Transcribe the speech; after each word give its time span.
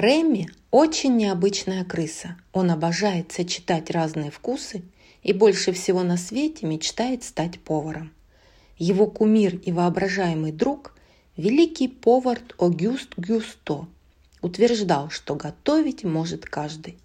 Рэмми 0.00 0.48
очень 0.70 1.18
необычная 1.18 1.84
крыса. 1.84 2.38
Он 2.54 2.70
обожает 2.70 3.32
сочетать 3.32 3.90
разные 3.90 4.30
вкусы 4.30 4.80
и 5.22 5.34
больше 5.34 5.72
всего 5.72 6.02
на 6.02 6.16
свете 6.16 6.64
мечтает 6.64 7.22
стать 7.22 7.60
поваром. 7.60 8.10
Его 8.78 9.06
кумир 9.06 9.56
и 9.56 9.72
воображаемый 9.72 10.52
друг– 10.52 10.94
великий 11.36 11.86
повар 11.86 12.38
Огюст 12.58 13.10
Гюсто– 13.18 13.88
утверждал, 14.40 15.10
что 15.10 15.34
готовить 15.34 16.02
может 16.02 16.46
каждый. 16.46 16.96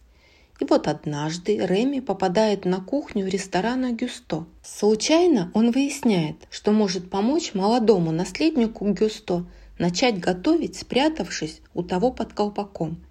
И 0.62 0.64
вот 0.64 0.88
однажды 0.88 1.58
Реми 1.58 2.00
попадает 2.00 2.64
на 2.64 2.80
кухню 2.80 3.28
ресторана 3.28 3.92
Гюсто. 3.92 4.46
Случайно 4.64 5.52
он 5.54 5.72
выясняет, 5.72 6.38
что 6.50 6.72
может 6.72 7.10
помочь 7.10 7.54
молодому 7.54 8.14
наследнику 8.14 8.86
Гюсто– 8.86 9.46
начать 9.78 10.20
готовить, 10.20 10.76
спрятавшись 10.76 11.62
у 11.74 11.84
того 11.84 12.12
под 12.12 12.34
колпаком. 12.34 13.04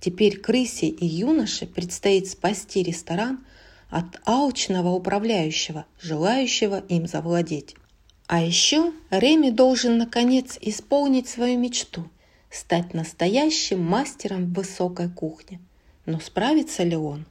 Теперь 0.00 0.38
крысе 0.38 0.88
и 0.88 1.06
юноше 1.06 1.66
предстоит 1.66 2.28
спасти 2.28 2.82
ресторан 2.82 3.44
от 3.88 4.20
алчного 4.24 4.90
управляющего, 4.90 5.86
желающего 6.00 6.80
им 6.88 7.06
завладеть. 7.06 7.76
А 8.26 8.42
еще 8.42 8.92
Реми 9.10 9.50
должен 9.50 9.98
наконец 9.98 10.58
исполнить 10.60 11.28
свою 11.28 11.58
мечту– 11.58 12.08
стать 12.50 12.94
настоящим 12.94 13.82
мастером 13.82 14.52
высокой 14.52 15.08
кухни. 15.08 15.60
Но 16.04 16.20
справится 16.20 16.82
ли 16.82 16.96
он? 16.96 17.26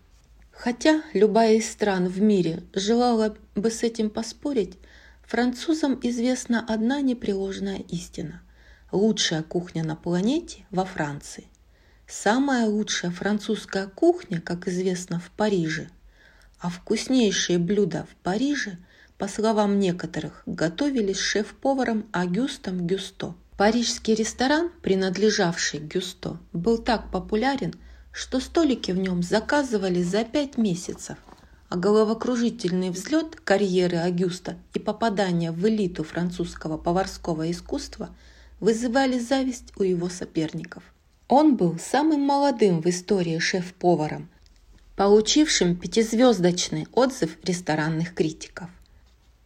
Хотя 0.52 1.02
любая 1.14 1.56
из 1.56 1.70
стран 1.70 2.08
в 2.08 2.22
мире 2.22 2.64
желала 2.74 3.36
бы 3.56 3.72
с 3.72 3.84
этим 3.84 4.10
поспорить, 4.10 4.78
французам 5.26 6.00
известна 6.04 6.66
одна 6.68 7.02
непреложная 7.02 7.80
истина– 7.90 8.42
лучшая 8.92 9.44
кухня 9.44 9.84
на 9.84 9.96
планете 9.96 10.66
во 10.70 10.86
Франции. 10.86 11.46
Самая 12.08 12.66
лучшая 12.66 13.12
французская 13.12 13.88
кухня, 13.88 14.42
как 14.42 14.68
известно, 14.68 15.20
в 15.20 15.32
Париже. 15.32 15.90
А 16.60 16.70
вкуснейшие 16.70 17.58
блюда 17.58 18.06
в 18.12 18.16
Париже, 18.22 18.78
по 19.18 19.28
словам 19.28 19.80
некоторых, 19.80 20.44
готовились 20.46 21.20
шеф-поваром 21.20 22.06
Агюстом 22.12 22.86
Гюсто. 22.86 23.34
Парижский 23.58 24.16
ресторан, 24.16 24.72
принадлежавший 24.82 25.80
Гюсто, 25.80 26.38
был 26.52 26.78
так 26.78 27.12
популярен, 27.12 27.76
что 28.12 28.40
столики 28.40 28.92
в 28.92 28.98
нем 28.98 29.24
заказывали 29.24 30.04
за 30.04 30.26
пять 30.26 30.58
месяцев, 30.58 31.18
а 31.70 31.78
головокружительный 31.78 32.90
взлет 32.90 33.36
карьеры 33.36 33.98
Агюста 33.98 34.58
и 34.74 34.80
попадание 34.80 35.52
в 35.52 35.66
элиту 35.66 36.04
французского 36.04 36.78
поварского 36.78 37.50
искусства– 37.50 38.10
вызывали 38.62 39.20
зависть 39.20 39.74
у 39.76 39.84
его 39.84 40.08
соперников. 40.08 40.84
Он 41.28 41.58
был 41.58 41.78
самым 41.80 42.22
молодым 42.22 42.82
в 42.82 42.86
истории 42.88 43.40
шеф-поваром, 43.40 44.30
получившим 44.96 45.76
пятизвездочный 45.76 46.88
отзыв 46.94 47.38
ресторанных 47.44 48.14
критиков. 48.14 48.70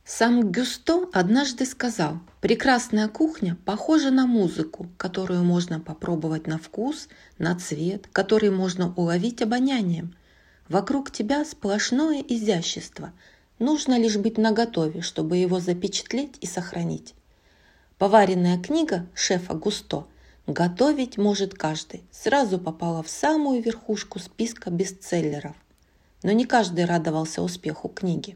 Сам 0.04 0.52
Гюсто 0.52 1.08
однажды 1.14 1.66
сказал, 1.66 2.20
прекрасная 2.40 3.08
кухня 3.08 3.58
похожа 3.66 4.12
на 4.12 4.28
музыку, 4.28 4.88
которую 4.98 5.44
можно 5.44 5.80
попробовать 5.80 6.46
на 6.46 6.60
вкус, 6.60 7.08
на 7.40 7.56
цвет, 7.56 8.08
который 8.12 8.52
можно 8.52 8.94
уловить 8.96 9.42
обонянием. 9.42 10.14
Вокруг 10.70 11.10
тебя 11.10 11.44
сплошное 11.46 12.22
изящество, 12.22 13.14
нужно 13.58 13.98
лишь 13.98 14.18
быть 14.18 14.38
наготове, 14.38 15.02
чтобы 15.02 15.38
его 15.38 15.60
запечатлеть 15.60 16.38
и 16.42 16.46
сохранить. 16.46 17.16
Поваренная 17.98 18.58
книга 18.58 19.08
шефа 19.14 19.54
Густо 19.54 20.06
«Готовить 20.48 21.18
может 21.18 21.54
каждый» 21.54 22.04
сразу 22.12 22.60
попала 22.60 23.02
в 23.02 23.08
самую 23.08 23.64
верхушку 23.64 24.20
списка 24.20 24.70
бестселлеров. 24.70 25.56
Но 26.22 26.34
не 26.34 26.44
каждый 26.44 26.84
радовался 26.84 27.42
успеху 27.42 27.88
книги. 27.88 28.36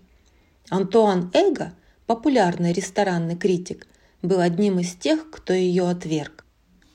Антуан 0.70 1.30
Эго, 1.34 1.74
популярный 2.06 2.72
ресторанный 2.72 3.36
критик, 3.36 3.86
был 4.22 4.40
одним 4.40 4.80
из 4.80 4.94
тех, 4.94 5.30
кто 5.30 5.52
ее 5.52 5.90
отверг. 5.90 6.46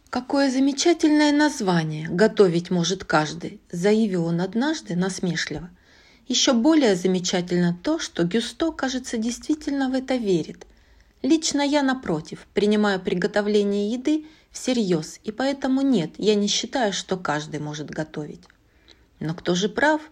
«Какое 0.09 0.51
замечательное 0.51 1.33
название 1.33 2.09
«Готовить 2.09 2.71
может 2.71 3.05
каждый», 3.05 3.61
заявил 3.71 4.25
он 4.25 4.41
однажды 4.41 4.97
насмешливо. 4.97 5.69
Еще 6.29 6.55
более 6.55 6.97
замечательно 6.97 7.79
то, 7.83 7.99
что 7.99 8.25
Гюсто, 8.25 8.73
кажется, 8.73 9.19
действительно 9.19 9.91
в 9.91 9.93
это 9.93 10.17
верит– 10.17 10.67
Лично 11.25 11.63
я, 11.63 11.83
напротив, 11.83 12.47
принимаю 12.53 13.01
приготовление 13.01 13.91
еды 13.91 14.27
всерьез, 14.51 15.21
и 15.25 15.33
поэтому 15.33 15.81
нет, 15.81 16.11
я 16.19 16.35
не 16.35 16.49
считаю, 16.49 16.93
что 16.93 17.17
каждый 17.17 17.61
может 17.61 17.89
готовить. 17.89 18.43
Но 19.21 19.35
кто 19.35 19.55
же 19.55 19.71
прав? 19.71 20.03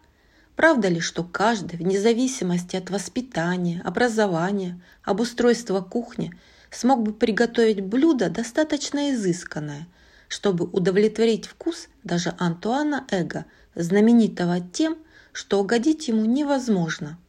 Правда 0.57 0.89
ли, 0.89 1.01
что 1.01 1.23
каждый, 1.23 1.77
вне 1.77 2.01
зависимости 2.01 2.77
от 2.77 2.89
воспитания, 2.89 3.83
образования, 3.85 4.81
обустройства 5.05 5.83
кухни, 5.83 6.35
смог 6.71 7.03
бы 7.03 7.13
приготовить 7.13 7.83
блюдо 7.83 8.31
достаточно 8.31 9.13
изысканное, 9.13 9.89
чтобы 10.29 10.65
удовлетворить 10.65 11.45
вкус 11.45 11.89
даже 12.05 12.35
Антуана 12.39 13.07
Эго, 13.11 13.45
знаменитого 13.75 14.61
тем, 14.61 14.97
что 15.33 15.61
угодить 15.61 16.09
ему 16.09 16.25
невозможно– 16.25 17.19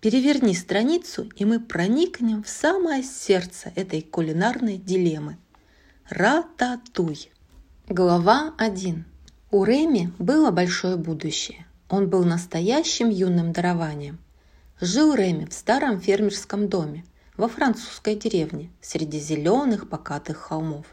Переверни 0.00 0.54
страницу, 0.54 1.28
и 1.34 1.44
мы 1.44 1.58
проникнем 1.58 2.44
в 2.44 2.48
самое 2.48 3.02
сердце 3.02 3.72
этой 3.74 4.00
кулинарной 4.00 4.76
дилеммы. 4.76 5.38
Рататуй. 6.08 7.32
Глава 7.88 8.54
1. 8.58 9.04
У 9.50 9.64
Реми 9.64 10.12
было 10.20 10.52
большое 10.52 10.96
будущее. 10.96 11.66
Он 11.88 12.08
был 12.08 12.22
настоящим 12.22 13.08
юным 13.08 13.52
дарованием. 13.52 14.20
Жил 14.80 15.14
Реми 15.14 15.46
в 15.46 15.52
старом 15.52 16.00
фермерском 16.00 16.68
доме 16.68 17.04
во 17.36 17.48
французской 17.48 18.14
деревне 18.14 18.70
среди 18.80 19.18
зеленых 19.18 19.88
покатых 19.88 20.36
холмов. 20.36 20.86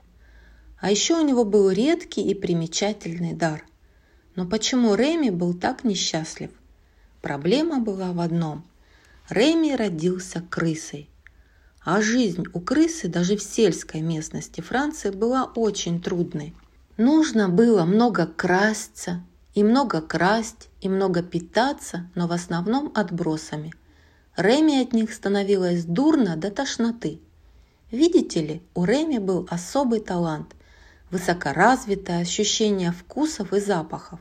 А 0.79 0.89
еще 0.89 1.13
у 1.13 1.23
него 1.23 1.45
был 1.45 1.69
редкий 1.69 2.23
и 2.23 2.33
примечательный 2.33 3.33
дар. 3.33 3.63
Но 4.35 4.47
почему 4.47 4.95
Реми 4.95 5.29
был 5.29 5.53
так 5.53 5.83
несчастлив? 5.83 6.49
Проблема 7.21 7.79
была 7.79 8.11
в 8.11 8.19
одном– 8.19 8.65
Реми 9.29 9.73
родился 9.75 10.43
крысой. 10.51 11.09
А 11.83 11.99
жизнь 11.99 12.45
у 12.53 12.59
крысы 12.59 13.07
даже 13.07 13.37
в 13.37 13.41
сельской 13.41 14.01
местности 14.01 14.61
Франции 14.61 15.09
была 15.09 15.45
очень 15.55 15.99
трудной. 15.99 16.53
Нужно 16.97 17.49
было 17.49 17.85
много 17.85 18.27
красться, 18.27 19.23
и 19.55 19.63
много 19.63 20.01
красть, 20.01 20.69
и 20.79 20.89
много 20.89 21.23
питаться, 21.23 22.07
но 22.13 22.27
в 22.27 22.33
основном 22.33 22.91
отбросами. 22.93 23.73
Реми 24.37 24.79
от 24.81 24.93
них 24.93 25.11
становилось 25.11 25.85
дурно 25.85 26.35
до 26.35 26.51
тошноты. 26.51 27.19
Видите 27.89 28.45
ли, 28.45 28.61
у 28.75 28.83
Реми 28.83 29.17
был 29.17 29.47
особый 29.49 30.01
талант, 30.01 30.55
высокоразвитое 31.09 32.19
ощущение 32.19 32.91
вкусов 32.91 33.53
и 33.53 33.59
запахов. 33.59 34.19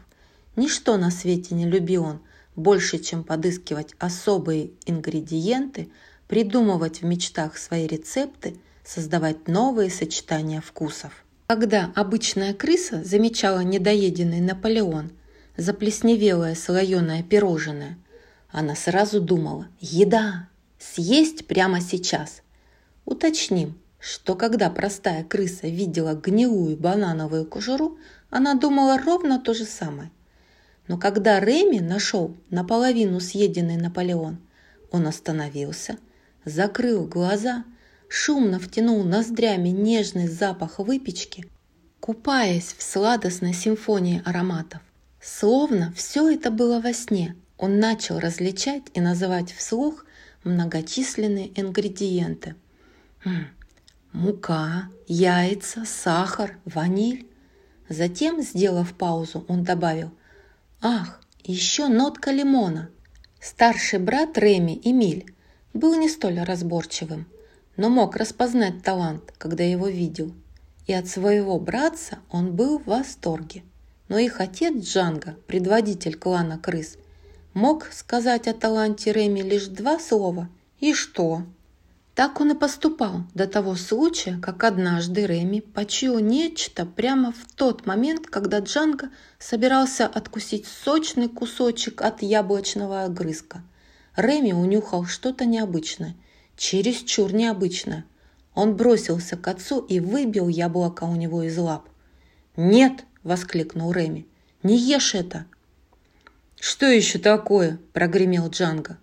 Ничто 0.57 0.97
на 0.97 1.11
свете 1.11 1.55
не 1.55 1.67
любил 1.67 2.05
он– 2.05 2.21
больше, 2.57 2.99
чем 2.99 3.25
подыскивать 3.25 3.95
особые 3.99 4.71
ингредиенты, 4.87 5.91
придумывать 6.29 7.03
в 7.03 7.05
мечтах 7.05 7.59
свои 7.59 7.87
рецепты, 7.87 8.57
создавать 8.85 9.49
новые 9.49 9.91
сочетания 9.91 10.61
вкусов. 10.61 11.25
Когда 11.47 11.93
обычная 11.95 12.55
крыса 12.55 13.03
замечала 13.05 13.61
недоеденный 13.61 14.41
Наполеон, 14.41 15.13
заплесневелое 15.57 16.55
слоеное 16.55 17.23
пирожное, 17.23 17.99
она 18.51 18.75
сразу 18.75 19.21
думала 19.21 19.69
«Еда! 19.81 20.49
Съесть 20.79 21.47
прямо 21.47 21.81
сейчас!» 21.81 22.43
Уточним, 23.05 23.79
что 23.99 24.35
когда 24.35 24.71
простая 24.71 25.25
крыса 25.25 25.67
видела 25.67 26.15
гнилую 26.15 26.77
банановую 26.77 27.47
кожуру, 27.47 27.99
она 28.31 28.55
думала 28.55 28.99
ровно 28.99 29.39
то 29.39 29.55
же 29.55 29.65
самое– 29.65 30.11
но 30.87 30.99
когда 30.99 31.41
Реми 31.41 31.79
нашел 31.81 32.37
наполовину 32.51 33.21
съеденный 33.21 33.77
Наполеон, 33.77 34.39
он 34.91 35.07
остановился, 35.07 35.99
закрыл 36.45 37.07
глаза, 37.07 37.65
шумно 38.09 38.59
втянул 38.59 39.03
ноздрями 39.03 39.71
нежный 39.71 40.29
запах 40.29 40.79
выпечки, 40.79 41.47
купаясь 42.01 42.75
в 42.77 42.83
сладостной 42.83 43.55
симфонии 43.55 44.23
ароматов. 44.25 44.83
Словно 45.21 45.93
все 45.97 46.31
это 46.31 46.51
было 46.51 46.81
во 46.81 46.93
сне, 46.93 47.35
он 47.57 47.79
начал 47.79 48.19
различать 48.19 48.83
и 48.93 49.01
называть 49.01 49.53
вслух 49.53 50.05
многочисленные 50.45 51.59
ингредиенты. 51.59 52.57
Хм, 53.25 53.47
мука, 54.13 54.91
яйца, 55.07 55.87
сахар, 55.87 56.59
ваниль. 56.67 57.27
Затем, 57.89 58.43
сделав 58.43 58.93
паузу, 58.93 59.47
он 59.49 59.65
добавил– 59.65 60.11
Ах, 60.87 61.19
еще 61.43 61.89
нотка 61.89 62.31
лимона. 62.31 62.91
Старший 63.41 63.99
брат 63.99 64.37
Реми, 64.37 64.79
Эмиль, 64.85 65.35
был 65.73 65.99
не 65.99 66.11
столь 66.11 66.41
разборчивым, 66.41 67.27
но 67.79 67.89
мог 67.89 68.17
распознать 68.17 68.83
талант, 68.83 69.33
когда 69.39 69.65
его 69.65 69.89
видел. 69.89 70.35
И 70.87 70.93
от 70.93 71.09
своего 71.09 71.59
братца 71.59 72.19
он 72.31 72.55
был 72.55 72.79
в 72.79 72.85
восторге. 72.85 73.63
но 74.09 74.19
их 74.19 74.43
отец 74.43 74.77
Джанго, 74.77 75.39
предводитель 75.47 76.19
клана 76.19 76.59
крыс, 76.59 76.99
мог 77.55 77.87
сказать 77.91 78.47
о 78.47 78.53
таланте 78.53 79.11
Реми 79.11 79.41
лишь 79.41 79.69
два 79.69 79.99
слова 79.99 80.51
«И 80.81 80.93
что?». 80.93 81.45
Так 82.15 82.41
он 82.41 82.53
и 82.53 82.55
поступал 82.55 83.25
до 83.35 83.49
того 83.49 83.75
случая, 83.75 84.39
как 84.41 84.63
однажды 84.63 85.27
Реми 85.27 85.59
почуял 85.61 86.21
нечто 86.21 86.87
прямо 86.87 87.33
в 87.33 87.53
тот 87.57 87.87
момент, 87.87 88.29
когда 88.29 88.61
Джанго 88.61 89.11
собирался 89.41 90.07
откусить 90.07 90.67
сочный 90.67 91.29
кусочек 91.29 92.03
от 92.03 92.23
яблочного 92.23 93.03
огрызка. 93.03 93.63
Реми 94.17 94.53
унюхал 94.53 95.07
что-то 95.07 95.45
необычное, 95.45 96.15
чересчур 96.57 97.33
необычное. 97.33 98.05
Он 98.55 98.77
бросился 98.77 99.37
к 99.37 99.49
отцу 99.49 99.81
и 99.81 99.99
выбил 99.99 100.47
яблоко 100.47 101.03
у 101.03 101.17
него 101.17 101.43
из 101.43 101.59
лап. 101.59 101.89
«Нет!»– 102.57 103.05
воскликнул 103.25 103.91
Реми. 103.91 104.29
«Не 104.63 104.79
ешь 104.79 105.17
это!» 105.17 105.47
«Что 106.61 106.87
еще 106.87 107.19
такое?»– 107.19 107.81
прогремел 107.93 108.49
Джанго. 108.51 108.99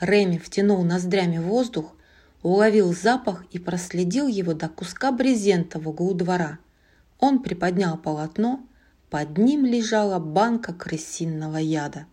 Реми 0.00 0.38
втянул 0.38 0.82
ноздрями 0.82 1.36
воздух, 1.36 1.92
уловил 2.42 2.94
запах 2.94 3.44
и 3.50 3.58
проследил 3.58 4.26
его 4.26 4.54
до 4.54 4.68
куска 4.68 5.12
брезента 5.12 5.78
в 5.78 5.88
углу 5.88 6.14
двора. 6.14 6.58
Он 7.18 7.42
приподнял 7.42 7.96
полотно, 7.96 8.60
под 9.10 9.38
ним 9.38 9.64
лежала 9.64 10.18
банка 10.18 10.72
крысиного 10.72 11.56
яда. 11.56 12.06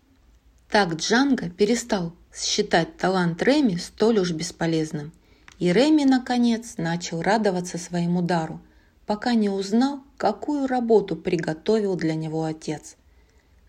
Так 0.70 0.96
Джанго 0.96 1.50
перестал 1.50 2.14
считать 2.34 2.98
талант 2.98 3.42
Реми 3.44 3.78
столь 3.78 4.20
уж 4.20 4.32
бесполезным. 4.32 5.12
И 5.60 5.72
Реми, 5.72 6.04
наконец, 6.04 6.76
начал 6.78 7.22
радоваться 7.22 7.78
своему 7.78 8.22
дару, 8.22 8.60
пока 9.06 9.34
не 9.36 9.50
узнал, 9.50 10.02
какую 10.18 10.68
работу 10.68 11.16
приготовил 11.16 11.96
для 11.96 12.16
него 12.16 12.44
отец. 12.44 12.98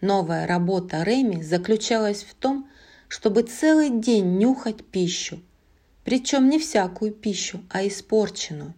Новая 0.01 0.47
работа 0.47 1.03
Реми 1.05 1.43
заключалась 1.43 2.25
в 2.25 2.35
том, 2.35 2.69
чтобы 3.09 3.43
целый 3.43 3.91
день 3.91 4.37
нюхать 4.39 4.85
пищу, 4.85 5.41
причем 6.07 6.49
не 6.49 6.61
всякую 6.61 7.11
пищу, 7.11 7.61
а 7.69 7.85
испорченную. 7.85 8.75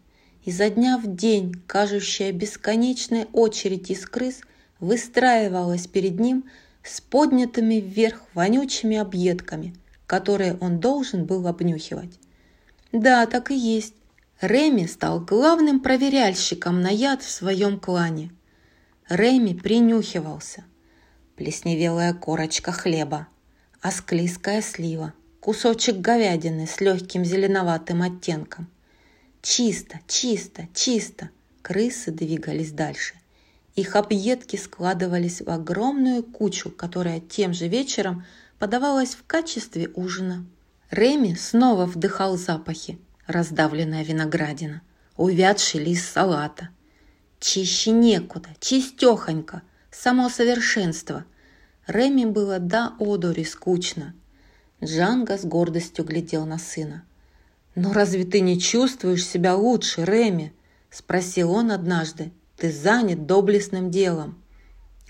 Изо 0.47 0.71
дня 0.71 0.97
в 0.97 1.15
день 1.15 1.63
кажущая 1.67 2.33
бесконечная 2.33 3.27
очередь 3.35 3.91
из 3.91 4.07
крыс 4.07 4.41
выстраивалась 4.81 5.87
перед 5.87 6.19
ним 6.19 6.47
с 6.83 7.03
поднятыми 7.03 7.75
вверх 7.75 8.23
вонючими 8.33 8.97
объедками, 8.97 9.75
которые 10.07 10.57
он 10.57 10.81
должен 10.81 11.27
был 11.27 11.47
обнюхивать. 11.47 12.19
Да, 12.93 13.27
так 13.27 13.51
и 13.51 13.55
есть. 13.55 13.93
Реми 14.41 14.87
стал 14.87 15.21
главным 15.21 15.81
проверяльщиком 15.81 16.81
на 16.81 16.89
яд 16.89 17.23
в 17.23 17.31
своем 17.31 17.79
клане. 17.79 18.31
Реми 19.11 19.53
принюхивался. 19.53 20.65
Плесневелая 21.37 22.15
корочка 22.15 22.73
хлеба, 22.73 23.29
осклизкая 23.83 24.63
слива, 24.63 25.13
кусочек 25.49 25.97
говядины 25.97 26.67
с 26.67 26.79
легким 26.79 27.25
зеленоватым 27.25 28.03
оттенком. 28.03 28.69
Чисто, 29.41 29.99
чисто, 30.07 30.69
чисто. 30.75 31.31
Крысы 31.63 32.11
двигались 32.11 32.71
дальше. 32.71 33.15
Их 33.75 33.97
объедки 33.97 34.57
складывались 34.57 35.41
в 35.41 35.49
огромную 35.49 36.23
кучу, 36.23 36.69
которая 36.71 37.21
тем 37.21 37.55
же 37.55 37.67
вечером 37.67 38.27
подавалась 38.59 39.15
в 39.15 39.25
качестве 39.27 39.89
ужина. 39.95 40.45
Реми 40.91 41.35
снова 41.35 41.87
вдыхал 41.87 42.37
запахи. 42.37 42.99
Раздавленная 43.27 44.05
виноградина, 44.05 44.83
увядший 45.17 45.83
лист 45.83 46.13
салата. 46.13 46.69
Чище 47.41 47.93
некуда, 47.93 48.51
чистехонько, 48.61 49.63
само 49.91 50.29
совершенство. 50.29 51.25
Реми 51.87 52.27
было 52.27 52.59
до 52.59 52.93
одури 52.99 53.45
скучно– 53.45 54.15
Джанго 54.83 55.37
с 55.37 55.45
гордостью 55.45 56.05
глядел 56.05 56.47
на 56.47 56.59
сына. 56.59 57.05
«Но 57.75 57.93
разве 57.93 58.25
ты 58.25 58.41
не 58.41 58.61
чувствуешь 58.61 59.27
себя 59.27 59.57
лучше, 59.57 60.05
Реми?»– 60.05 60.53
спросил 60.91 61.53
он 61.53 61.73
однажды. 61.73 62.33
«Ты 62.57 62.73
занят 62.73 63.27
доблестным 63.27 63.91
делом». 63.91 64.43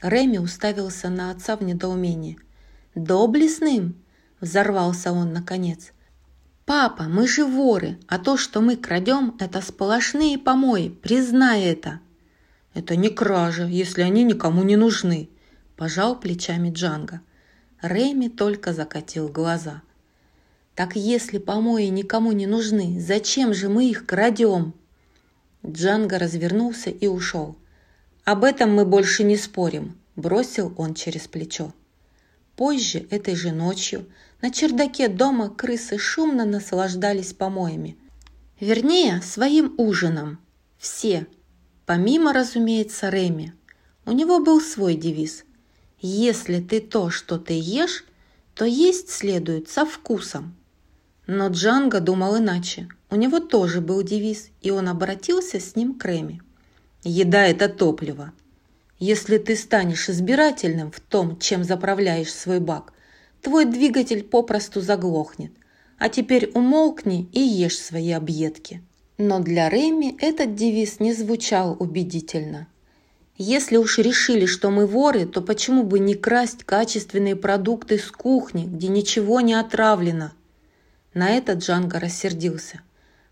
Реми 0.02 0.38
уставился 0.38 1.08
на 1.08 1.30
отца 1.30 1.56
в 1.56 1.62
недоумении. 1.62 2.38
«Доблестным?»– 2.94 3.96
взорвался 4.40 5.12
он 5.12 5.32
наконец. 5.32 5.92
«Папа, 6.64 7.04
мы 7.04 7.26
же 7.26 7.44
воры, 7.44 7.98
а 8.06 8.18
то, 8.18 8.36
что 8.36 8.60
мы 8.60 8.76
крадем, 8.76 9.36
это 9.38 9.60
сплошные 9.60 10.38
помои, 10.38 10.88
признай 10.88 11.62
это!» 11.62 12.00
«Это 12.74 12.96
не 12.96 13.08
кража, 13.08 13.64
если 13.64 14.02
они 14.02 14.24
никому 14.24 14.62
не 14.62 14.76
нужны»,– 14.76 15.30
пожал 15.76 16.18
плечами 16.18 16.70
Джанго. 16.70 17.22
Рэми 17.80 18.26
только 18.28 18.72
закатил 18.72 19.28
глаза. 19.28 19.82
«Так 20.74 20.96
если 20.96 21.38
помои 21.38 21.86
никому 21.86 22.32
не 22.32 22.46
нужны, 22.46 23.00
зачем 23.00 23.54
же 23.54 23.68
мы 23.68 23.88
их 23.88 24.04
крадем?» 24.04 24.74
Джанго 25.64 26.18
развернулся 26.18 26.90
и 26.90 27.06
ушел. 27.06 27.56
«Об 28.24 28.42
этом 28.44 28.74
мы 28.74 28.84
больше 28.84 29.22
не 29.22 29.36
спорим»,– 29.36 29.96
бросил 30.16 30.74
он 30.76 30.94
через 30.94 31.28
плечо. 31.28 31.72
Позже, 32.56 33.06
этой 33.10 33.36
же 33.36 33.52
ночью, 33.52 34.06
на 34.42 34.50
чердаке 34.50 35.06
дома 35.08 35.48
крысы 35.48 35.98
шумно 35.98 36.44
наслаждались 36.44 37.32
помоями. 37.32 37.96
Вернее, 38.58 39.22
своим 39.22 39.74
ужином. 39.78 40.40
Все. 40.78 41.28
Помимо, 41.86 42.32
разумеется, 42.32 43.08
Реми. 43.08 43.52
У 44.04 44.10
него 44.10 44.40
был 44.40 44.60
свой 44.60 44.96
девиз 44.96 45.44
если 46.00 46.60
ты 46.60 46.80
то, 46.80 47.10
что 47.10 47.38
ты 47.38 47.58
ешь, 47.58 48.04
то 48.54 48.64
есть 48.64 49.10
следует 49.10 49.68
со 49.68 49.84
вкусом. 49.84 50.54
Но 51.26 51.48
Джанго 51.48 52.00
думал 52.00 52.38
иначе. 52.38 52.88
У 53.10 53.16
него 53.16 53.40
тоже 53.40 53.80
был 53.80 54.02
девиз, 54.02 54.50
и 54.60 54.70
он 54.70 54.88
обратился 54.88 55.60
с 55.60 55.76
ним 55.76 55.94
к 55.94 56.04
Реми. 56.04 56.40
Еда– 57.02 57.46
это 57.46 57.68
топливо. 57.68 58.32
Если 58.98 59.38
ты 59.38 59.56
станешь 59.56 60.08
избирательным 60.08 60.90
в 60.90 61.00
том, 61.00 61.38
чем 61.38 61.64
заправляешь 61.64 62.32
свой 62.32 62.60
бак, 62.60 62.92
твой 63.42 63.64
двигатель 63.64 64.24
попросту 64.24 64.80
заглохнет. 64.80 65.52
А 65.98 66.08
теперь 66.08 66.50
умолкни 66.54 67.28
и 67.32 67.40
ешь 67.40 67.78
свои 67.78 68.12
объедки. 68.12 68.82
Но 69.18 69.40
для 69.40 69.68
Реми 69.68 70.16
этот 70.20 70.54
девиз 70.54 71.00
не 71.00 71.12
звучал 71.12 71.76
убедительно– 71.78 72.68
если 73.40 73.76
уж 73.76 73.98
решили, 73.98 74.46
что 74.46 74.68
мы 74.70 74.84
воры, 74.84 75.24
то 75.24 75.40
почему 75.40 75.84
бы 75.84 76.00
не 76.00 76.14
красть 76.14 76.64
качественные 76.64 77.36
продукты 77.36 77.96
с 77.96 78.10
кухни, 78.10 78.64
где 78.64 78.88
ничего 78.88 79.40
не 79.40 79.54
отравлено? 79.54 80.32
На 81.14 81.30
это 81.30 81.52
Джанго 81.52 82.00
рассердился. 82.00 82.80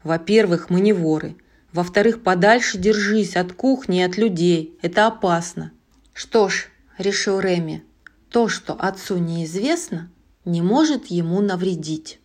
Во-первых, 0.04 0.70
мы 0.70 0.80
не 0.80 0.92
воры. 0.92 1.34
Во-вторых, 1.72 2.22
подальше 2.22 2.78
держись 2.78 3.36
от 3.36 3.52
кухни 3.52 3.98
и 3.98 4.02
от 4.02 4.16
людей. 4.16 4.78
Это 4.80 5.08
опасно. 5.08 5.72
Что 6.12 6.48
ж, 6.48 6.68
решил 6.98 7.40
Реми, 7.40 7.82
то, 8.30 8.48
что 8.48 8.74
отцу 8.74 9.18
неизвестно, 9.18 10.08
не 10.44 10.62
может 10.62 11.06
ему 11.06 11.40
навредить. 11.40 12.20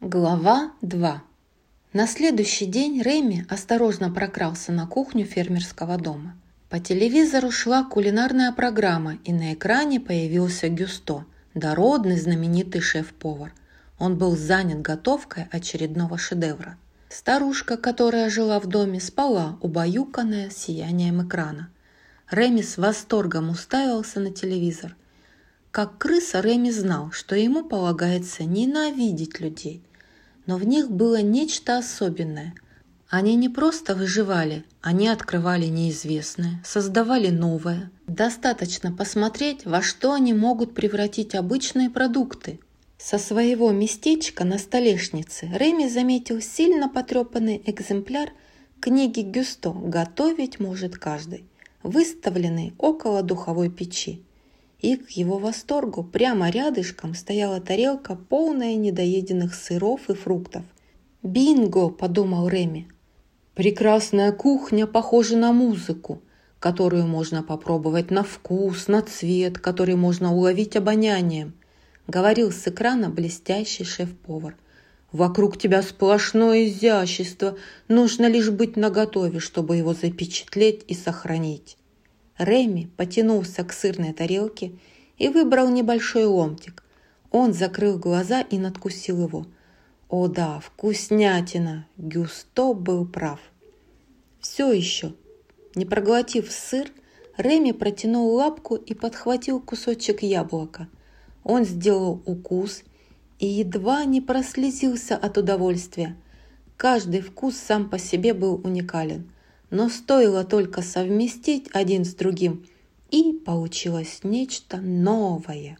Глава 0.00 0.72
2 0.80 1.22
На 1.92 2.06
следующий 2.06 2.64
день 2.64 3.02
Реми 3.02 3.44
осторожно 3.50 4.10
прокрался 4.10 4.72
на 4.72 4.86
кухню 4.86 5.26
фермерского 5.26 5.98
дома– 5.98 6.34
по 6.68 6.78
телевизору 6.80 7.50
шла 7.50 7.82
кулинарная 7.82 8.52
программа, 8.52 9.18
и 9.24 9.32
на 9.32 9.54
экране 9.54 10.00
появился 10.00 10.68
Гюсто, 10.68 11.24
дородный 11.54 12.18
знаменитый 12.18 12.82
шеф-повар. 12.82 13.54
Он 13.98 14.18
был 14.18 14.36
занят 14.36 14.82
готовкой 14.82 15.46
очередного 15.50 16.18
шедевра. 16.18 16.76
Старушка, 17.08 17.78
которая 17.78 18.28
жила 18.28 18.60
в 18.60 18.66
доме, 18.66 19.00
спала, 19.00 19.58
убаюканная 19.62 20.50
сиянием 20.50 21.26
экрана. 21.26 21.70
Реми 22.30 22.60
с 22.60 22.76
восторгом 22.76 23.48
уставился 23.48 24.20
на 24.20 24.30
телевизор. 24.30 24.94
Как 25.70 25.96
крыса 25.96 26.40
Реми 26.40 26.70
знал, 26.70 27.10
что 27.12 27.34
ему 27.34 27.64
полагается 27.64 28.44
ненавидеть 28.44 29.40
людей. 29.40 29.82
Но 30.44 30.58
в 30.58 30.64
них 30.64 30.90
было 30.90 31.22
нечто 31.22 31.78
особенное– 31.78 32.54
они 33.10 33.36
не 33.36 33.48
просто 33.48 33.94
выживали, 33.94 34.64
они 34.82 35.08
открывали 35.08 35.64
неизвестное, 35.64 36.62
создавали 36.62 37.30
новое. 37.30 37.90
Достаточно 38.06 38.92
посмотреть, 38.92 39.64
во 39.64 39.80
что 39.80 40.12
они 40.12 40.34
могут 40.34 40.74
превратить 40.74 41.34
обычные 41.34 41.88
продукты. 41.88 42.60
Со 42.98 43.16
своего 43.16 43.70
местечка 43.70 44.44
на 44.44 44.58
столешнице 44.58 45.48
Реми 45.54 45.88
заметил 45.88 46.42
сильно 46.42 46.90
потрепанный 46.90 47.62
экземпляр 47.64 48.30
книги 48.78 49.20
Гюсто 49.20 49.70
«Готовить 49.70 50.60
может 50.60 50.98
каждый», 50.98 51.46
выставленный 51.82 52.74
около 52.76 53.22
духовой 53.22 53.70
печи. 53.70 54.22
И 54.80 54.96
к 54.96 55.08
его 55.10 55.38
восторгу 55.38 56.04
прямо 56.04 56.50
рядышком 56.50 57.14
стояла 57.14 57.60
тарелка, 57.62 58.16
полная 58.16 58.74
недоеденных 58.74 59.54
сыров 59.54 60.10
и 60.10 60.14
фруктов. 60.14 60.64
«Бинго!»– 61.22 61.88
подумал 61.88 62.48
Реми. 62.48 62.86
Прекрасная 63.58 64.30
кухня 64.30 64.86
похожа 64.86 65.36
на 65.36 65.52
музыку. 65.52 66.22
которую 66.60 67.08
можно 67.08 67.42
попробовать 67.42 68.12
на 68.12 68.22
вкус, 68.22 68.86
на 68.86 69.02
цвет, 69.02 69.58
который 69.58 69.96
можно 69.96 70.32
уловить 70.32 70.76
обонянием, 70.76 71.54
говорил 72.06 72.52
с 72.52 72.68
экрана 72.68 73.10
блестящий 73.10 73.82
шеф-повар. 73.82 74.56
Вокруг 75.10 75.58
тебя 75.58 75.82
сплошное 75.82 76.66
изящество, 76.68 77.58
нужно 77.88 78.26
лишь 78.26 78.50
быть 78.50 78.76
наготове, 78.76 79.40
чтобы 79.40 79.76
его 79.76 79.92
запечатлеть 79.92 80.84
и 80.86 80.94
сохранить. 80.94 81.78
Реми 82.38 82.88
потянулся 82.96 83.64
к 83.64 83.72
сырной 83.72 84.12
тарелке 84.12 84.72
и 85.16 85.28
выбрал 85.28 85.68
небольшой 85.68 86.26
ломтик. 86.26 86.84
Он 87.32 87.52
закрыл 87.52 87.98
глаза 87.98 88.40
и 88.40 88.56
надкусил 88.56 89.20
его. 89.26 89.46
О 90.08 90.26
да, 90.26 90.60
вкуснятина! 90.60 91.86
Гюсто 91.98 92.72
был 92.72 93.06
прав. 93.06 93.40
Все 94.40 94.72
еще, 94.72 95.14
не 95.74 95.84
проглотив 95.84 96.50
сыр, 96.50 96.90
Реми 97.38 97.70
протянул 97.70 98.34
лапку 98.34 98.74
и 98.74 98.94
подхватил 98.94 99.60
кусочек 99.60 100.22
яблока. 100.22 100.88
Он 101.44 101.64
сделал 101.64 102.20
укус 102.26 102.82
и 103.38 103.46
едва 103.46 104.04
не 104.04 104.20
прослезился 104.20 105.16
от 105.16 105.38
удовольствия. 105.38 106.16
Каждый 106.76 107.20
вкус 107.20 107.56
сам 107.56 107.88
по 107.88 107.98
себе 107.98 108.34
был 108.34 108.60
уникален, 108.64 109.30
но 109.70 109.88
стоило 109.88 110.42
только 110.42 110.82
совместить 110.82 111.68
один 111.72 112.04
с 112.04 112.14
другим, 112.14 112.66
и 113.10 113.32
получилось 113.32 114.20
нечто 114.24 114.78
новое. 114.78 115.78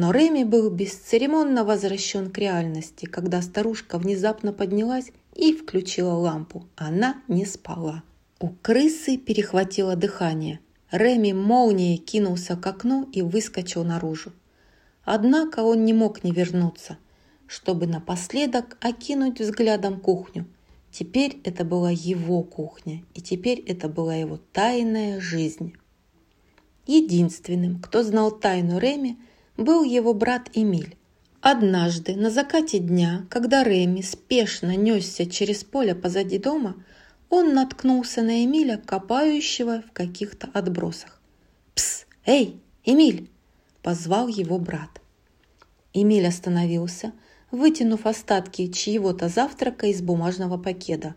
Но 0.00 0.12
Реми 0.12 0.44
был 0.44 0.70
бесцеремонно 0.70 1.64
возвращен 1.64 2.30
к 2.30 2.38
реальности, 2.38 3.04
когда 3.04 3.42
старушка 3.42 3.98
внезапно 3.98 4.52
поднялась 4.52 5.10
и 5.34 5.52
включила 5.52 6.12
лампу. 6.12 6.68
Она 6.76 7.20
не 7.26 7.44
спала. 7.44 8.04
У 8.38 8.50
крысы 8.50 9.16
перехватило 9.16 9.96
дыхание. 9.96 10.60
Реми 10.92 11.32
молнией 11.32 11.96
кинулся 11.96 12.56
к 12.56 12.64
окну 12.64 13.10
и 13.12 13.22
выскочил 13.22 13.82
наружу. 13.82 14.30
Однако 15.02 15.64
он 15.64 15.84
не 15.84 15.94
мог 15.94 16.22
не 16.22 16.30
вернуться, 16.30 16.96
чтобы 17.48 17.88
напоследок 17.88 18.78
окинуть 18.80 19.40
взглядом 19.40 19.98
кухню. 19.98 20.46
Теперь 20.92 21.40
это 21.42 21.64
была 21.64 21.90
его 21.90 22.44
кухня, 22.44 23.02
и 23.14 23.20
теперь 23.20 23.64
это 23.66 23.88
была 23.88 24.14
его 24.14 24.38
тайная 24.52 25.18
жизнь. 25.20 25.74
Единственным, 26.86 27.80
кто 27.80 28.04
знал 28.04 28.30
тайну 28.30 28.78
Реми, 28.78 29.18
был 29.58 29.84
его 29.84 30.14
брат 30.14 30.48
Эмиль. 30.54 30.96
Однажды 31.42 32.16
на 32.16 32.30
закате 32.30 32.78
дня, 32.78 33.26
когда 33.28 33.62
Реми 33.62 34.00
спешно 34.00 34.74
несся 34.74 35.26
через 35.26 35.64
поле 35.64 35.94
позади 35.94 36.38
дома, 36.38 36.74
он 37.28 37.52
наткнулся 37.52 38.22
на 38.22 38.44
Эмиля, 38.44 38.78
копающего 38.78 39.82
в 39.82 39.92
каких-то 39.92 40.48
отбросах. 40.54 41.20
«Пс! 41.74 42.06
Эй, 42.24 42.60
Эмиль!» 42.84 43.28
позвал 43.82 44.28
его 44.28 44.58
брат. 44.58 45.00
Эмиль 45.92 46.26
остановился, 46.26 47.12
вытянув 47.50 48.06
остатки 48.06 48.70
чьего-то 48.70 49.28
завтрака 49.28 49.86
из 49.86 50.02
бумажного 50.02 50.58
пакета. 50.58 51.14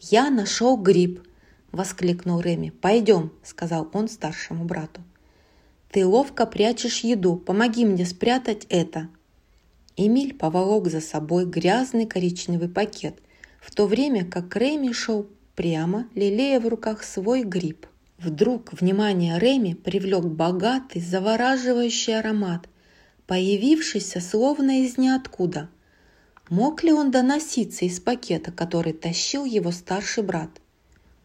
«Я 0.00 0.30
нашел 0.30 0.76
гриб!»– 0.76 1.26
воскликнул 1.72 2.40
Реми. 2.40 2.70
«Пойдем!»– 2.70 3.32
сказал 3.42 3.88
он 3.92 4.08
старшему 4.08 4.64
брату. 4.64 5.02
«Ты 5.94 6.04
ловко 6.04 6.44
прячешь 6.44 7.04
еду, 7.04 7.36
помоги 7.36 7.84
мне 7.84 8.04
спрятать 8.04 8.66
это!» 8.68 9.08
Эмиль 9.96 10.34
поволок 10.34 10.88
за 10.88 11.00
собой 11.00 11.46
грязный 11.46 12.04
коричневый 12.04 12.68
пакет, 12.68 13.20
в 13.60 13.72
то 13.72 13.86
время 13.86 14.24
как 14.24 14.56
Реми 14.56 14.90
шел 14.92 15.28
прямо, 15.54 16.08
лелея 16.16 16.58
в 16.58 16.66
руках 16.66 17.04
свой 17.04 17.44
гриб. 17.44 17.86
Вдруг 18.18 18.72
внимание 18.72 19.38
Реми 19.38 19.74
привлек 19.74 20.24
богатый, 20.24 21.00
завораживающий 21.00 22.18
аромат, 22.18 22.68
появившийся 23.28 24.20
словно 24.20 24.82
из 24.82 24.98
ниоткуда. 24.98 25.68
Мог 26.48 26.82
ли 26.82 26.92
он 26.92 27.12
доноситься 27.12 27.84
из 27.84 28.00
пакета, 28.00 28.50
который 28.50 28.94
тащил 28.94 29.44
его 29.44 29.70
старший 29.70 30.24
брат? 30.24 30.50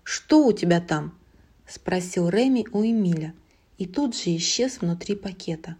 «Что 0.03 0.45
у 0.45 0.51
тебя 0.51 0.79
там?»– 0.79 1.17
спросил 1.67 2.29
Реми 2.29 2.67
у 2.71 2.83
Эмиля, 2.83 3.33
и 3.79 3.87
тут 3.87 4.15
же 4.15 4.35
исчез 4.35 4.81
внутри 4.81 5.15
пакета. 5.15 5.75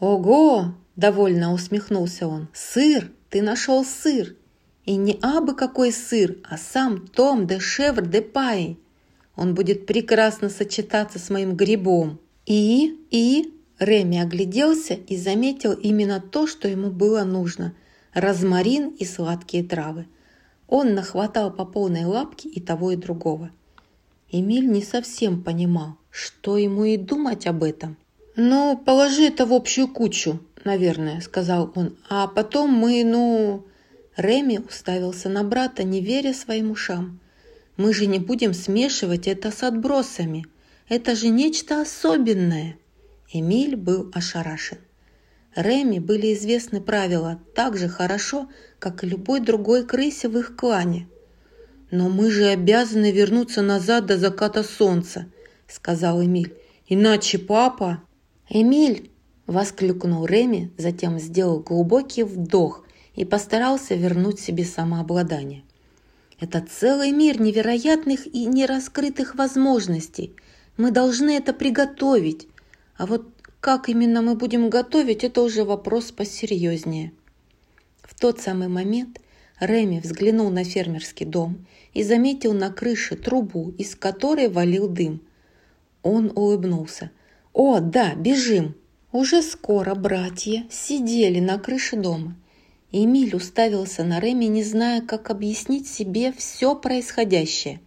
«Ого!»– 0.00 0.74
довольно 0.96 1.52
усмехнулся 1.52 2.26
он. 2.26 2.48
«Сыр! 2.54 3.10
Ты 3.28 3.42
нашел 3.42 3.84
сыр! 3.84 4.36
И 4.86 4.96
не 4.96 5.18
абы 5.20 5.54
какой 5.54 5.92
сыр, 5.92 6.38
а 6.44 6.56
сам 6.56 7.06
Том 7.06 7.46
де 7.46 7.60
Шевр 7.60 8.06
де 8.06 8.22
Пай!» 8.22 8.78
Он 9.36 9.54
будет 9.54 9.84
прекрасно 9.84 10.48
сочетаться 10.48 11.18
с 11.18 11.28
моим 11.28 11.54
грибом. 11.56 12.18
И, 12.46 12.98
и, 13.10 13.52
Реми 13.78 14.18
огляделся 14.18 14.94
и 14.94 15.16
заметил 15.16 15.72
именно 15.72 16.20
то, 16.20 16.46
что 16.46 16.68
ему 16.68 16.90
было 16.90 17.24
нужно– 17.24 17.74
розмарин 18.14 18.90
и 18.90 19.04
сладкие 19.04 19.62
травы. 19.62 20.06
Он 20.66 20.94
нахватал 20.94 21.52
по 21.52 21.64
полной 21.64 22.04
лапке 22.04 22.48
и 22.48 22.60
того, 22.60 22.92
и 22.92 22.96
другого. 22.96 23.50
Эмиль 24.30 24.68
не 24.70 24.82
совсем 24.82 25.42
понимал, 25.42 25.96
что 26.18 26.58
ему 26.58 26.84
и 26.84 26.96
думать 26.96 27.46
об 27.46 27.62
этом. 27.62 27.96
«Ну, 28.34 28.76
положи 28.76 29.22
это 29.22 29.46
в 29.46 29.52
общую 29.52 29.86
кучу, 29.86 30.40
наверное»,– 30.64 31.20
сказал 31.22 31.72
он. 31.76 31.96
«А 32.08 32.26
потом 32.26 32.70
мы, 32.70 33.04
ну...» 33.04 33.64
Реми 34.16 34.58
уставился 34.58 35.28
на 35.28 35.44
брата, 35.44 35.84
не 35.84 36.00
веря 36.00 36.34
своим 36.34 36.72
ушам. 36.72 37.20
Мы 37.76 37.94
же 37.94 38.06
не 38.06 38.18
будем 38.18 38.52
смешивать 38.52 39.28
это 39.28 39.52
с 39.52 39.62
отбросами. 39.62 40.46
Это 40.88 41.14
же 41.14 41.28
нечто 41.28 41.80
особенное. 41.80 42.76
Эмиль 43.32 43.76
был 43.76 44.10
ошарашен. 44.12 44.78
Реми 45.54 46.00
были 46.00 46.34
известны 46.34 46.80
правила 46.80 47.40
так 47.54 47.76
же 47.76 47.88
хорошо, 47.88 48.48
как 48.80 49.04
и 49.04 49.06
любой 49.06 49.38
другой 49.38 49.86
крысе 49.86 50.28
в 50.28 50.36
их 50.36 50.56
клане. 50.56 51.06
«Но 51.92 52.08
мы 52.08 52.32
же 52.32 52.46
обязаны 52.46 53.12
вернуться 53.12 53.62
назад 53.62 54.06
до 54.06 54.18
заката 54.18 54.64
солнца»,— 54.64 55.26
сказал 55.68 56.22
Эмиль. 56.22 56.54
«Иначе 56.88 57.38
папа...» 57.38 58.02
«Эмиль!»— 58.48 59.10
воскликнул 59.46 60.26
Реми, 60.26 60.72
затем 60.78 61.18
сделал 61.18 61.60
глубокий 61.60 62.22
вдох 62.22 62.84
и 63.14 63.24
постарался 63.24 63.94
вернуть 63.94 64.40
себе 64.40 64.64
самообладание. 64.64 65.62
Это 66.40 66.60
целый 66.60 67.10
мир 67.10 67.40
невероятных 67.40 68.26
и 68.26 68.46
нераскрытых 68.46 69.34
возможностей. 69.34 70.36
Мы 70.76 70.92
должны 70.92 71.36
это 71.36 71.52
приготовить. 71.52 72.46
А 72.96 73.06
вот 73.06 73.26
как 73.60 73.88
именно 73.88 74.22
мы 74.22 74.36
будем 74.36 74.70
готовить, 74.70 75.24
это 75.24 75.42
уже 75.42 75.64
вопрос 75.64 76.12
посерьезнее. 76.12 77.12
В 78.02 78.18
тот 78.18 78.40
самый 78.40 78.68
момент 78.68 79.20
Реми 79.58 79.98
взглянул 79.98 80.50
на 80.50 80.62
фермерский 80.62 81.26
дом 81.26 81.66
и 81.92 82.04
заметил 82.04 82.52
на 82.52 82.70
крыше 82.70 83.16
трубу, 83.16 83.74
из 83.76 83.96
которой 83.96 84.48
валил 84.48 84.88
дым. 84.88 85.20
Он 86.02 86.32
улыбнулся. 86.34 87.10
«О, 87.52 87.80
да, 87.80 88.14
бежим!» 88.14 88.74
Уже 89.10 89.42
скоро 89.42 89.94
братья 89.94 90.66
сидели 90.70 91.40
на 91.40 91.58
крыше 91.58 91.96
дома– 91.96 92.36
Эмиль 92.90 93.36
уставился 93.36 94.02
на 94.02 94.18
Реми, 94.18 94.46
не 94.46 94.62
зная, 94.64 95.02
как 95.02 95.30
объяснить 95.30 95.86
себе 95.86 96.32
все 96.32 96.74
происходящее. 96.74 97.80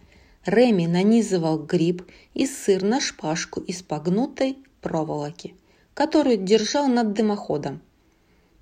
Реми 0.46 0.86
нанизывал 0.86 1.58
гриб 1.58 2.08
и 2.34 2.46
сыр 2.46 2.84
на 2.84 3.00
шпажку 3.00 3.60
из 3.60 3.82
погнутой 3.82 4.58
проволоки, 4.80 5.54
которую 5.94 6.36
держал 6.36 6.86
над 6.86 7.14
дымоходом. 7.14 7.80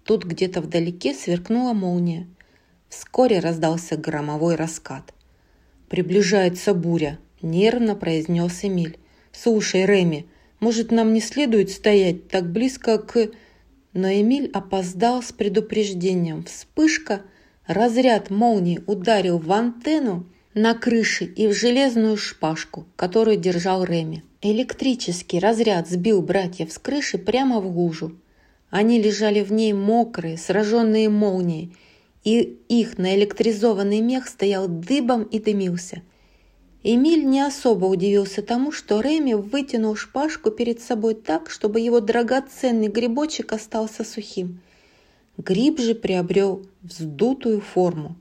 Тут 0.04 0.24
где-то 0.24 0.62
вдалеке 0.62 1.12
сверкнула 1.14 1.74
молния. 1.74 2.26
Вскоре 2.88 3.38
раздался 3.38 3.96
громовой 3.96 4.54
раскат. 4.54 5.12
«Приближается 5.90 6.72
буря»,– 6.72 7.18
нервно 7.42 7.94
произнес 7.96 8.64
Эмиль. 8.64 8.98
«Слушай, 9.42 9.86
Реми, 9.86 10.26
может, 10.58 10.90
нам 10.90 11.14
не 11.14 11.20
следует 11.20 11.70
стоять 11.70 12.28
так 12.28 12.50
близко 12.52 12.98
к...» 12.98 13.30
Но 13.94 14.12
Эмиль 14.12 14.50
опоздал 14.52 15.22
с 15.22 15.32
предупреждением. 15.32 16.44
Вспышка, 16.44 17.22
разряд 17.66 18.28
молнии 18.28 18.82
ударил 18.86 19.38
в 19.38 19.50
антенну 19.50 20.26
на 20.52 20.74
крыше 20.74 21.24
и 21.24 21.46
в 21.46 21.54
железную 21.54 22.18
шпажку, 22.18 22.86
которую 22.96 23.38
держал 23.38 23.82
Реми. 23.82 24.24
Электрический 24.42 25.38
разряд 25.38 25.88
сбил 25.88 26.20
братьев 26.20 26.70
с 26.70 26.78
крыши 26.78 27.16
прямо 27.16 27.60
в 27.60 27.78
лужу. 27.78 28.18
Они 28.68 29.00
лежали 29.00 29.40
в 29.40 29.52
ней 29.52 29.72
мокрые, 29.72 30.36
сраженные 30.36 31.08
молнией, 31.08 31.74
и 32.24 32.58
их 32.68 32.98
наэлектризованный 32.98 34.00
мех 34.00 34.28
стоял 34.28 34.68
дыбом 34.68 35.22
и 35.22 35.38
дымился. 35.38 36.02
Эмиль 36.82 37.24
не 37.26 37.40
особо 37.40 37.86
удивился 37.86 38.42
тому, 38.42 38.72
что 38.72 39.00
Реми 39.00 39.34
вытянул 39.34 39.96
шпажку 39.96 40.50
перед 40.50 40.80
собой 40.80 41.14
так, 41.14 41.50
чтобы 41.50 41.80
его 41.80 42.00
драгоценный 42.00 42.88
грибочек 42.88 43.52
остался 43.52 44.02
сухим. 44.02 44.60
Гриб 45.36 45.78
же 45.78 45.94
приобрел 45.94 46.66
вздутую 46.82 47.60
форму. 47.60 48.16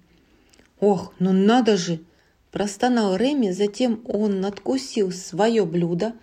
«Ох, 0.79 1.13
ну 1.19 1.31
надо 1.31 1.77
же!»– 1.77 1.99
Простонал 2.51 3.15
Реми, 3.15 3.51
затем 3.51 4.01
он 4.05 4.41
надкусил 4.41 5.11
свое 5.11 5.65
блюдо. 5.65 6.13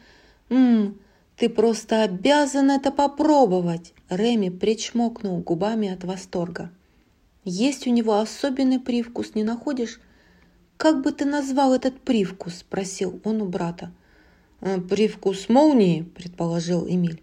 «Ммм, 0.48 0.98
ты 1.36 1.48
просто 1.48 2.02
обязан 2.02 2.70
это 2.70 2.90
попробовать!» 2.90 3.94
Реми 4.08 4.50
причмокнул 4.50 5.38
губами 5.38 5.88
от 5.88 6.02
восторга. 6.04 6.70
«Есть 7.44 7.86
у 7.86 7.90
него 7.90 8.18
особенный 8.18 8.80
привкус, 8.80 9.34
не 9.34 9.44
находишь?» 9.44 10.00
«Как 10.76 11.02
бы 11.02 11.12
ты 11.12 11.24
назвал 11.24 11.74
этот 11.74 12.00
привкус?»– 12.00 12.58
спросил 12.60 13.20
он 13.24 13.40
у 13.40 13.46
брата. 13.46 13.92
«Э, 14.60 14.78
«Привкус 14.78 15.48
молнии»,– 15.48 16.02
предположил 16.14 16.86
Эмиль. 16.86 17.22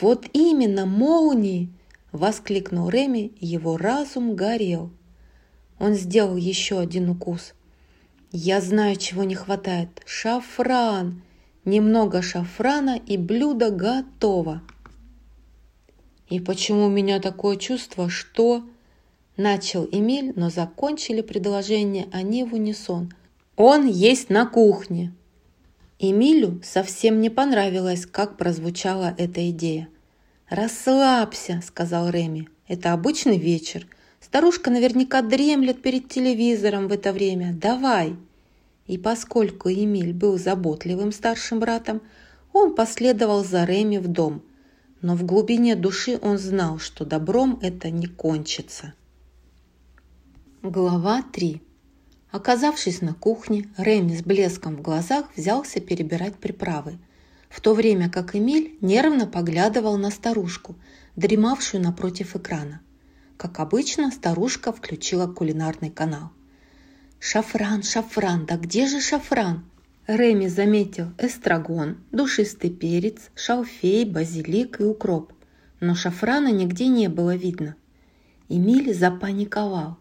«Вот 0.00 0.26
именно, 0.32 0.86
молнии!»– 0.86 1.70
воскликнул 2.12 2.88
Реми, 2.88 3.32
его 3.40 3.76
разум 3.76 4.34
горел. 4.36 4.90
Он 5.78 5.94
сделал 5.94 6.36
еще 6.36 6.78
один 6.78 7.10
укус. 7.10 7.52
«Я 8.30 8.62
знаю, 8.62 8.96
чего 8.96 9.24
не 9.24 9.34
хватает. 9.34 10.00
Шафран! 10.06 11.22
Немного 11.66 12.22
шафрана, 12.22 12.98
и 13.06 13.18
блюдо 13.18 13.70
готово!» 13.70 14.62
«И 16.30 16.40
почему 16.40 16.86
у 16.86 16.90
меня 16.90 17.20
такое 17.20 17.56
чувство, 17.56 18.08
что...» 18.08 18.64
Начал 19.42 19.88
Эмиль, 19.90 20.32
но 20.36 20.50
закончили 20.50 21.20
предложение 21.20 22.06
они 22.12 22.44
в 22.44 22.54
унисон. 22.54 23.12
«Он 23.56 23.88
есть 23.88 24.30
на 24.30 24.46
кухне!» 24.46 25.12
Эмилю 25.98 26.60
совсем 26.62 27.20
не 27.20 27.28
понравилось, 27.28 28.06
как 28.06 28.36
прозвучала 28.36 29.16
эта 29.18 29.50
идея. 29.50 29.88
«Расслабься»,— 30.48 31.60
сказал 31.66 32.08
Реми. 32.08 32.48
«Это 32.68 32.92
обычный 32.92 33.36
вечер. 33.36 33.88
Старушка 34.20 34.70
наверняка 34.70 35.22
дремлет 35.22 35.82
перед 35.82 36.08
телевизором 36.08 36.86
в 36.86 36.92
это 36.92 37.12
время. 37.12 37.52
Давай!» 37.52 38.14
И 38.86 38.96
поскольку 38.96 39.70
Эмиль 39.70 40.12
был 40.12 40.38
заботливым 40.38 41.10
старшим 41.10 41.58
братом, 41.58 42.00
он 42.52 42.76
последовал 42.76 43.44
за 43.44 43.64
Реми 43.64 43.98
в 43.98 44.06
дом. 44.06 44.42
Но 45.00 45.16
в 45.16 45.24
глубине 45.24 45.74
души 45.74 46.16
он 46.22 46.38
знал, 46.38 46.78
что 46.78 47.04
добром 47.04 47.58
это 47.60 47.90
не 47.90 48.06
кончится. 48.06 48.94
Глава 50.64 51.24
3. 51.32 51.60
Оказавшись 52.30 53.02
на 53.02 53.14
кухне, 53.14 53.68
Реми 53.76 54.14
с 54.14 54.22
блеском 54.22 54.76
в 54.76 54.80
глазах 54.80 55.26
взялся 55.36 55.80
перебирать 55.80 56.36
приправы, 56.36 57.00
в 57.48 57.60
то 57.60 57.74
время 57.74 58.08
как 58.08 58.36
Эмиль 58.36 58.78
нервно 58.80 59.26
поглядывал 59.26 59.98
на 59.98 60.12
старушку, 60.12 60.76
дремавшую 61.16 61.82
напротив 61.82 62.36
экрана. 62.36 62.80
Как 63.36 63.58
обычно, 63.58 64.12
старушка 64.12 64.72
включила 64.72 65.26
кулинарный 65.26 65.90
канал. 65.90 66.30
«Шафран, 67.18 67.82
шафран, 67.82 68.46
да 68.46 68.56
где 68.56 68.86
же 68.86 69.00
шафран?» 69.00 69.64
Реми 70.06 70.46
заметил 70.46 71.08
эстрагон, 71.18 71.96
душистый 72.12 72.70
перец, 72.70 73.18
шалфей, 73.34 74.04
базилик 74.04 74.80
и 74.80 74.84
укроп. 74.84 75.32
Но 75.80 75.96
шафрана 75.96 76.52
нигде 76.52 76.86
не 76.86 77.08
было 77.08 77.34
видно. 77.34 77.74
Эмиль 78.48 78.94
запаниковал. 78.94 79.98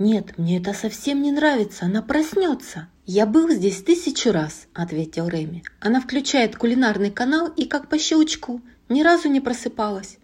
«Нет, 0.00 0.38
мне 0.38 0.56
это 0.58 0.72
совсем 0.72 1.20
не 1.20 1.30
нравится, 1.30 1.84
она 1.84 2.00
проснется». 2.00 2.88
«Я 3.04 3.26
был 3.26 3.50
здесь 3.50 3.82
тысячу 3.82 4.32
раз»,— 4.32 4.66
ответил 4.74 5.28
Реми. 5.28 5.62
«Она 5.78 6.00
включает 6.00 6.56
кулинарный 6.56 7.10
канал 7.10 7.48
и 7.48 7.66
как 7.66 7.90
по 7.90 7.98
щелчку, 7.98 8.62
ни 8.88 9.02
разу 9.02 9.28
не 9.28 9.42
просыпалась». 9.42 10.16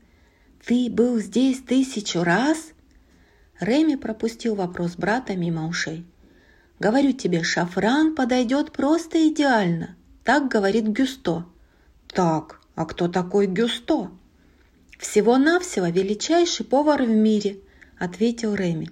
«Ты 0.64 0.88
был 0.88 1.18
здесь 1.18 1.60
тысячу 1.60 2.22
раз?» 2.22 2.70
Реми 3.60 3.96
пропустил 3.96 4.54
вопрос 4.54 4.96
брата 4.96 5.36
мимо 5.36 5.68
ушей. 5.68 6.06
«Говорю 6.78 7.12
тебе, 7.12 7.42
шафран 7.42 8.14
подойдет 8.14 8.72
просто 8.72 9.28
идеально»,— 9.28 9.94
так 10.24 10.48
говорит 10.48 10.86
Гюсто. 10.86 11.44
«Так, 12.08 12.62
а 12.76 12.86
кто 12.86 13.08
такой 13.08 13.46
Гюсто?» 13.46 14.10
«Всего-навсего 14.98 15.88
величайший 15.88 16.64
повар 16.64 17.02
в 17.02 17.10
мире»,— 17.10 17.58
ответил 17.98 18.54
Реми. 18.54 18.88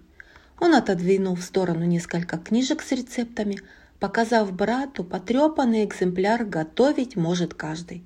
Он 0.59 0.75
отодвинул 0.75 1.35
в 1.35 1.43
сторону 1.43 1.85
несколько 1.85 2.38
книжек 2.38 2.83
с 2.83 2.93
рецептами, 2.93 3.61
показав 3.99 4.53
брату 4.53 5.05
потрепанный 5.05 5.85
экземпляр 5.85 6.45
«Готовить 6.45 7.17
может 7.17 7.55
каждый». 7.55 8.05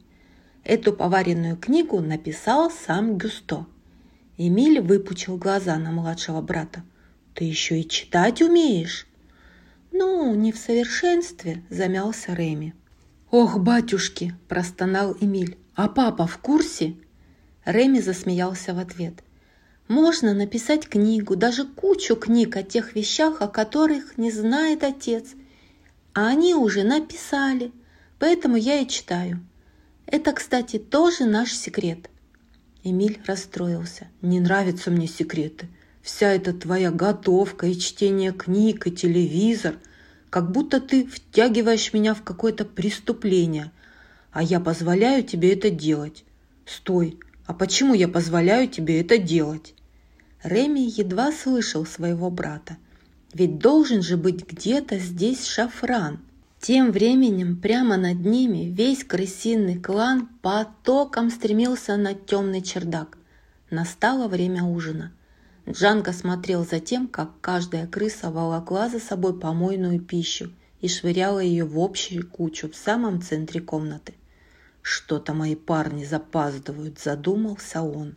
Эту 0.65 0.93
поваренную 0.93 1.57
книгу 1.57 2.01
написал 2.01 2.71
сам 2.71 3.17
Гюсто. 3.17 3.67
Эмиль 4.37 4.81
выпучил 4.81 5.37
глаза 5.37 5.77
на 5.79 5.91
младшего 5.91 6.41
брата. 6.41 6.83
«Ты 7.35 7.45
еще 7.45 7.81
и 7.81 7.89
читать 7.89 8.43
умеешь?» 8.43 9.07
«Ну, 9.93 10.35
не 10.35 10.53
в 10.53 10.59
совершенстве»,– 10.59 11.65
замялся 11.71 12.35
Реми. 12.35 12.75
«Ох, 13.31 13.59
батюшки!»– 13.59 14.35
простонал 14.49 15.17
Эмиль. 15.21 15.59
«А 15.75 15.89
папа 15.89 16.27
в 16.27 16.39
курсе?» 16.39 16.95
Реми 17.65 18.01
засмеялся 18.01 18.75
в 18.75 18.79
ответ. 18.79 19.23
Можно 19.89 20.35
написать 20.35 20.87
книгу, 20.87 21.35
даже 21.35 21.65
кучу 21.65 22.15
книг 22.15 22.57
о 22.57 22.63
тех 22.63 22.95
вещах, 22.95 23.41
о 23.41 23.49
которых 23.49 24.19
не 24.19 24.31
знает 24.31 24.85
отец. 24.85 25.29
А 26.13 26.29
они 26.29 26.55
уже 26.55 26.83
написали, 26.83 27.73
поэтому 28.19 28.57
я 28.57 28.81
и 28.81 28.87
читаю. 28.87 29.41
Это, 30.05 30.33
кстати, 30.33 30.79
тоже 30.79 31.25
наш 31.25 31.53
секрет. 31.55 32.11
Эмиль 32.85 33.19
расстроился. 33.27 34.09
Не 34.21 34.41
нравятся 34.41 34.91
мне 34.91 35.07
секреты. 35.07 35.69
Вся 36.03 36.33
эта 36.33 36.53
твоя 36.53 36.91
готовка 36.91 37.67
и 37.67 37.79
чтение 37.79 38.33
книг 38.33 38.87
и 38.87 38.91
телевизор, 38.91 39.77
как 40.29 40.53
будто 40.53 40.81
ты 40.81 41.07
втягиваешь 41.07 41.95
меня 41.95 42.13
в 42.15 42.23
какое-то 42.23 42.67
преступление, 42.67 43.73
а 44.33 44.43
я 44.43 44.61
позволяю 44.61 45.25
тебе 45.25 45.55
это 45.55 45.71
делать. 45.71 46.25
Стой, 46.67 47.19
а 47.47 47.55
почему 47.55 47.95
я 47.95 48.09
позволяю 48.09 48.69
тебе 48.69 49.01
это 49.01 49.17
делать? 49.17 49.75
Реми 50.43 50.81
едва 50.81 51.33
слышал 51.33 51.85
своего 51.85 52.31
брата. 52.31 52.77
Ведь 53.35 53.59
должен 53.59 54.03
же 54.03 54.17
быть 54.17 54.47
где-то 54.49 54.99
здесь 54.99 55.45
шафран. 55.45 56.21
Тем 56.61 56.91
временем 56.93 57.57
прямо 57.61 57.97
над 57.97 58.21
ними 58.25 58.71
весь 58.71 59.05
крысиный 59.05 59.79
клан 59.79 60.29
потоком 60.43 61.31
стремился 61.31 61.97
на 61.97 62.15
темный 62.15 62.63
чердак. 62.63 63.19
Настало 63.71 64.29
время 64.29 64.65
ужина. 64.65 65.13
Джанго 65.69 66.13
смотрел 66.13 66.65
за 66.65 66.81
тем, 66.81 67.07
как 67.07 67.31
каждая 67.41 67.87
крыса 67.87 68.31
волокла 68.31 68.89
за 68.89 68.99
собой 68.99 69.39
помойную 69.39 70.01
пищу 70.01 70.51
и 70.81 70.89
швыряла 70.89 71.41
ее 71.41 71.65
в 71.65 71.79
общую 71.79 72.27
кучу 72.27 72.71
в 72.71 72.77
самом 72.77 73.21
центре 73.21 73.61
комнаты. 73.61 74.15
«Что-то 74.81 75.35
мои 75.35 75.55
парни 75.55 76.05
запаздывают»,– 76.05 76.99
задумался 77.05 77.83
он. 77.83 78.15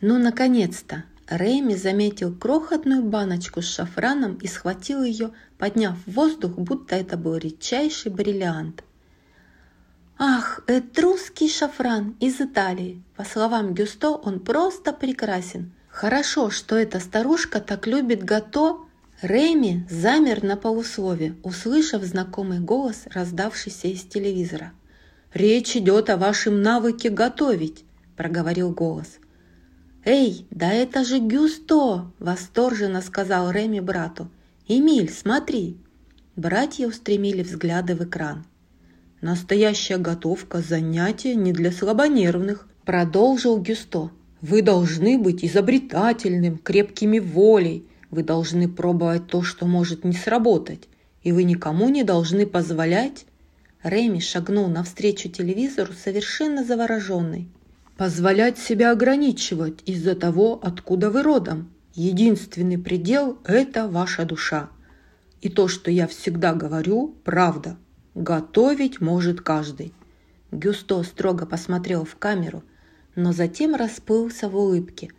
«Ну, 0.00 0.18
наконец-то!» 0.18 1.04
Рэйми 1.28 1.74
заметил 1.74 2.32
крохотную 2.32 3.02
баночку 3.02 3.60
с 3.60 3.68
шафраном 3.68 4.36
и 4.36 4.46
схватил 4.46 5.02
ее, 5.02 5.32
подняв 5.58 5.96
в 6.06 6.12
воздух, 6.12 6.52
будто 6.52 6.94
это 6.94 7.16
был 7.16 7.36
редчайший 7.36 8.12
бриллиант. 8.12 8.84
«Ах, 10.18 10.60
это 10.66 11.02
русский 11.02 11.50
шафран 11.50 12.16
из 12.20 12.40
Италии!» 12.40 13.02
По 13.16 13.24
словам 13.24 13.74
Гюсто, 13.74 14.10
он 14.10 14.40
просто 14.40 14.92
прекрасен. 14.92 15.72
Хорошо, 15.88 16.50
что 16.50 16.76
эта 16.76 17.00
старушка 17.00 17.60
так 17.60 17.86
любит 17.86 18.22
гато. 18.22 18.80
Рэми 19.20 19.86
замер 19.90 20.44
на 20.44 20.56
полуслове, 20.56 21.34
услышав 21.42 22.02
знакомый 22.04 22.60
голос, 22.60 23.02
раздавшийся 23.06 23.88
из 23.88 24.02
телевизора. 24.04 24.72
«Речь 25.34 25.76
идет 25.76 26.08
о 26.08 26.16
вашем 26.16 26.62
навыке 26.62 27.10
готовить»,– 27.10 27.84
проговорил 28.16 28.70
голос– 28.70 29.18
«Эй, 30.08 30.46
да 30.52 30.72
это 30.72 31.04
же 31.04 31.18
Гюсто!»– 31.18 32.12
восторженно 32.20 33.02
сказал 33.02 33.50
Реми 33.50 33.80
брату. 33.80 34.30
«Эмиль, 34.68 35.10
смотри!» 35.10 35.78
Братья 36.36 36.86
устремили 36.86 37.42
взгляды 37.42 37.96
в 37.96 38.04
экран. 38.04 38.46
«Настоящая 39.20 39.98
готовка– 39.98 40.60
занятие 40.68 41.34
не 41.34 41.52
для 41.52 41.72
слабонервных»,– 41.72 42.68
продолжил 42.84 43.60
Гюсто. 43.60 44.12
«Вы 44.40 44.62
должны 44.62 45.18
быть 45.18 45.44
изобретательным, 45.44 46.58
крепкими 46.58 47.18
волей. 47.18 47.88
Вы 48.12 48.22
должны 48.22 48.68
пробовать 48.68 49.26
то, 49.26 49.42
что 49.42 49.66
может 49.66 50.04
не 50.04 50.12
сработать. 50.12 50.88
И 51.24 51.32
вы 51.32 51.42
никому 51.42 51.88
не 51.88 52.04
должны 52.04 52.46
позволять...» 52.46 53.26
Реми 53.82 54.20
шагнул 54.20 54.68
навстречу 54.68 55.28
телевизору 55.28 55.92
совершенно 55.94 56.62
завороженный 56.62 57.48
позволять 57.96 58.58
себя 58.58 58.92
ограничивать 58.92 59.82
из-за 59.86 60.14
того, 60.14 60.60
откуда 60.62 61.10
вы 61.10 61.22
родом. 61.22 61.70
Единственный 61.94 62.78
предел– 62.78 63.38
это 63.44 63.88
ваша 63.88 64.24
душа. 64.24 64.68
И 65.40 65.48
то, 65.48 65.68
что 65.68 65.90
я 65.90 66.06
всегда 66.06 66.54
говорю, 66.54 67.14
правда. 67.24 67.76
Готовить 68.14 69.00
может 69.00 69.40
каждый. 69.40 69.94
Гюсто 70.50 71.02
строго 71.02 71.46
посмотрел 71.46 72.04
в 72.04 72.16
камеру, 72.16 72.62
но 73.14 73.32
затем 73.32 73.74
расплылся 73.74 74.48
в 74.48 74.56
улыбке. 74.56 75.10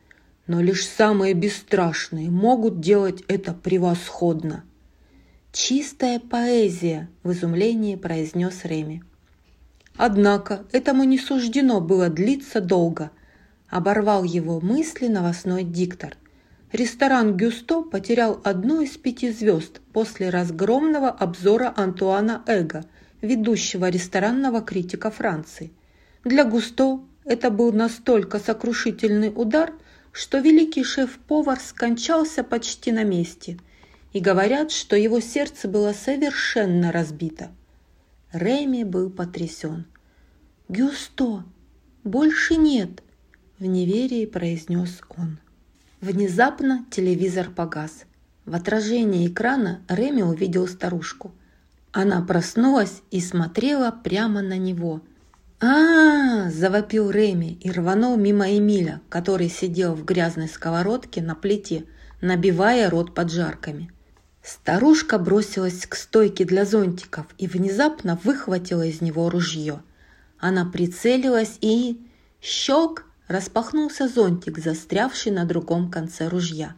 Но 0.46 0.62
лишь 0.62 0.88
самые 0.88 1.34
бесстрашные 1.34 2.30
могут 2.30 2.80
делать 2.80 3.24
это 3.28 3.54
превосходно. 3.54 4.64
«Чистая 5.52 6.20
поэзия!»– 6.20 7.10
в 7.24 7.32
изумлении 7.32 7.96
произнес 7.96 8.64
Реми. 8.64 9.04
Однако 9.98 10.64
этому 10.72 11.04
не 11.04 11.18
суждено 11.18 11.82
было 11.82 12.10
длиться 12.10 12.62
долго. 12.62 13.12
Оборвал 13.68 14.24
его 14.24 14.62
мысли 14.62 15.08
новостной 15.08 15.64
диктор. 15.64 16.16
Ресторан 16.72 17.36
«Гюсто» 17.36 17.82
потерял 17.82 18.40
одну 18.44 18.82
из 18.82 18.98
пяти 18.98 19.32
звезд 19.32 19.82
после 19.94 20.30
разгромного 20.30 21.10
обзора 21.10 21.74
Антуана 21.76 22.44
Эго, 22.46 22.86
ведущего 23.22 23.90
ресторанного 23.90 24.62
критика 24.62 25.10
Франции. 25.10 25.72
Для 26.24 26.44
Густо 26.44 27.00
это 27.26 27.50
был 27.50 27.72
настолько 27.72 28.40
сокрушительный 28.40 29.32
удар, 29.34 29.74
что 30.12 30.40
великий 30.40 30.84
шеф-повар 30.84 31.60
скончался 31.60 32.44
почти 32.44 32.92
на 32.92 33.04
месте. 33.04 33.58
И 34.14 34.20
говорят, 34.20 34.72
что 34.72 34.96
его 34.96 35.20
сердце 35.20 35.68
было 35.68 35.94
совершенно 35.94 36.92
разбито. 36.92 37.50
Реми 38.34 38.84
был 38.84 39.10
потрясен. 39.10 39.86
«Гюсто! 40.68 41.46
Больше 42.04 42.58
нет!»– 42.58 43.02
в 43.60 43.66
неверии 43.66 44.26
произнес 44.26 45.02
он. 45.18 45.40
Внезапно 46.02 46.86
телевизор 46.92 47.50
погас. 47.50 48.04
В 48.46 48.54
отражении 48.54 49.28
экрана 49.28 49.82
Реми 49.88 50.22
увидел 50.22 50.68
старушку. 50.68 51.32
Она 51.92 52.22
проснулась 52.22 53.02
и 53.12 53.22
смотрела 53.22 53.92
прямо 53.92 54.42
на 54.42 54.58
него. 54.58 55.02
а, 55.60 56.52
завопил 56.52 57.10
Реми 57.10 57.58
и 57.62 57.72
рванул 57.72 58.16
мимо 58.18 58.56
Эмиля, 58.56 59.02
который 59.10 59.50
сидел 59.50 59.96
в 59.96 60.06
грязной 60.06 60.50
сковородке 60.50 61.22
на 61.22 61.34
плите, 61.34 61.86
набивая 62.22 62.90
рот 62.90 63.16
поджарками. 63.16 63.90
Старушка 64.48 65.20
бросилась 65.20 65.86
к 65.86 65.96
стойке 65.96 66.46
для 66.46 66.64
зонтиков 66.64 67.26
и 67.38 67.48
внезапно 67.48 68.18
выхватила 68.24 68.86
из 68.86 69.02
него 69.02 69.30
ружье. 69.30 69.82
Она 70.40 70.64
прицелилась 70.64 71.58
и... 71.60 72.00
Щелк! 72.40 73.04
Распахнулся 73.28 74.08
зонтик, 74.08 74.60
застрявший 74.60 75.34
на 75.34 75.44
другом 75.44 75.92
конце 75.92 76.30
ружья. 76.30 76.76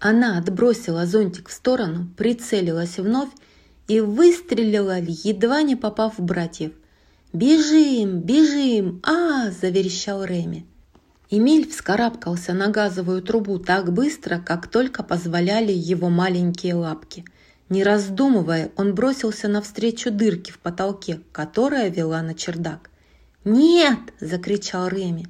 Она 0.00 0.38
отбросила 0.38 1.06
зонтик 1.06 1.50
в 1.50 1.52
сторону, 1.52 2.08
прицелилась 2.16 2.98
вновь 2.98 3.30
и 3.86 4.00
выстрелила, 4.00 4.98
едва 4.98 5.62
не 5.62 5.76
попав 5.76 6.18
в 6.18 6.22
братьев. 6.22 6.72
«Бежим! 7.32 8.22
Бежим! 8.22 9.00
а 9.04 9.52
заверещал 9.52 10.24
Реми. 10.24 10.66
Эмиль 11.36 11.68
вскарабкался 11.68 12.52
на 12.52 12.68
газовую 12.68 13.20
трубу 13.20 13.58
так 13.58 13.92
быстро, 13.92 14.38
как 14.38 14.68
только 14.68 15.02
позволяли 15.02 15.72
его 15.72 16.08
маленькие 16.08 16.74
лапки. 16.74 17.24
Не 17.68 17.82
раздумывая, 17.82 18.70
он 18.76 18.94
бросился 18.94 19.48
навстречу 19.48 20.12
дырке 20.12 20.52
в 20.52 20.60
потолке, 20.60 21.20
которая 21.32 21.88
вела 21.88 22.22
на 22.22 22.34
чердак. 22.34 22.88
«Нет!»– 23.44 23.98
закричал 24.20 24.86
Реми. 24.86 25.26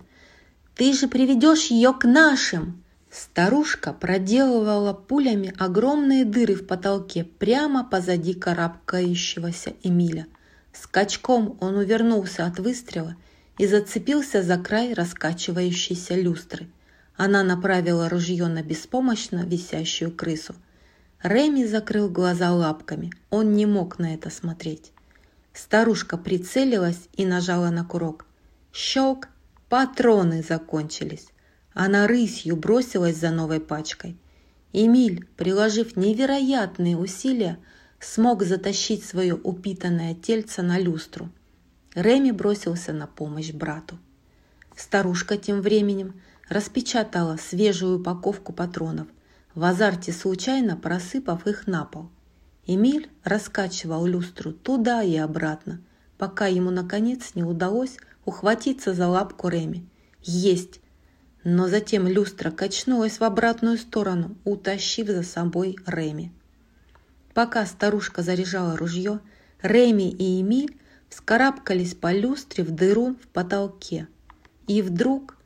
«Ты 0.75 0.93
же 0.93 1.09
приведешь 1.09 1.69
ее 1.69 1.95
к 1.95 2.05
нашим!» 2.05 2.85
Старушка 3.11 3.95
проделывала 3.95 4.93
пулями 4.93 5.55
огромные 5.59 6.27
дыры 6.27 6.55
в 6.55 6.67
потолке 6.67 7.25
прямо 7.25 7.83
позади 7.83 8.35
карабкающегося 8.35 9.73
Эмиля. 9.83 10.27
Скачком 10.75 11.57
он 11.61 11.77
увернулся 11.77 12.45
от 12.45 12.59
выстрела 12.59 13.17
и 13.59 13.67
зацепился 13.67 14.43
за 14.43 14.57
край 14.57 14.95
раскачивающейся 14.95 16.15
люстры. 16.15 16.69
Она 17.17 17.43
направила 17.45 18.09
ружье 18.09 18.47
на 18.49 18.63
беспомощно 18.63 19.45
висящую 19.45 20.11
крысу. 20.11 20.55
Реми 21.23 21.65
закрыл 21.65 22.11
глаза 22.11 22.53
лапками. 22.53 23.13
Он 23.31 23.53
не 23.53 23.67
мог 23.67 23.99
на 23.99 24.15
это 24.15 24.31
смотреть. 24.31 24.93
Старушка 25.53 26.19
прицелилась 26.19 27.09
и 27.13 27.25
нажала 27.25 27.71
на 27.71 27.85
курок. 27.85 28.27
Щелк! 28.73 29.29
Патроны 29.69 30.43
закончились. 30.43 31.29
Она 31.73 32.07
рысью 32.07 32.57
бросилась 32.57 33.17
за 33.17 33.31
новой 33.31 33.61
пачкой. 33.61 34.17
Эмиль, 34.73 35.27
приложив 35.37 35.97
невероятные 35.97 36.97
усилия, 36.97 37.59
смог 37.99 38.43
затащить 38.43 39.05
свое 39.05 39.35
упитанное 39.35 40.15
тельце 40.15 40.63
на 40.63 40.79
люстру– 40.79 41.31
Реми 41.95 42.33
бросился 42.33 42.93
на 42.93 43.07
помощь 43.07 43.53
брату. 43.53 43.99
Старушка 44.77 45.37
тем 45.37 45.61
временем 45.61 46.21
распечатала 46.49 47.37
свежую 47.37 48.01
упаковку 48.01 48.53
патронов, 48.53 49.07
в 49.55 49.63
азарте 49.65 50.13
случайно 50.13 50.77
просыпав 50.77 51.47
их 51.47 51.67
на 51.67 51.85
пол. 51.85 52.11
Эмиль 52.67 53.09
раскачивал 53.23 54.07
люстру 54.07 54.53
туда 54.53 55.03
и 55.03 55.17
обратно, 55.17 55.81
пока 56.19 56.47
ему 56.47 56.71
наконец 56.71 57.35
не 57.35 57.45
удалось 57.45 57.99
ухватиться 58.25 58.95
за 58.95 59.07
лапку 59.07 59.49
Реми. 59.49 59.87
Есть! 60.23 60.81
Но 61.45 61.69
затем 61.69 62.09
люстра 62.09 62.51
качнулась 62.51 63.21
в 63.21 63.25
обратную 63.25 63.77
сторону, 63.77 64.35
утащив 64.45 65.09
за 65.09 65.23
собой 65.23 65.77
Реми. 65.87 66.33
Пока 67.35 67.67
старушка 67.67 68.23
заряжала 68.23 68.77
ружье, 68.77 69.21
Реми 69.63 70.11
и 70.11 70.41
Эмиль 70.41 70.77
вскарабкались 71.15 71.95
по 71.95 72.13
люстре 72.13 72.65
в 72.65 72.73
дыру 72.73 73.15
в 73.15 73.29
потолке. 73.29 74.09
И 74.67 74.83
вдруг 74.83 75.37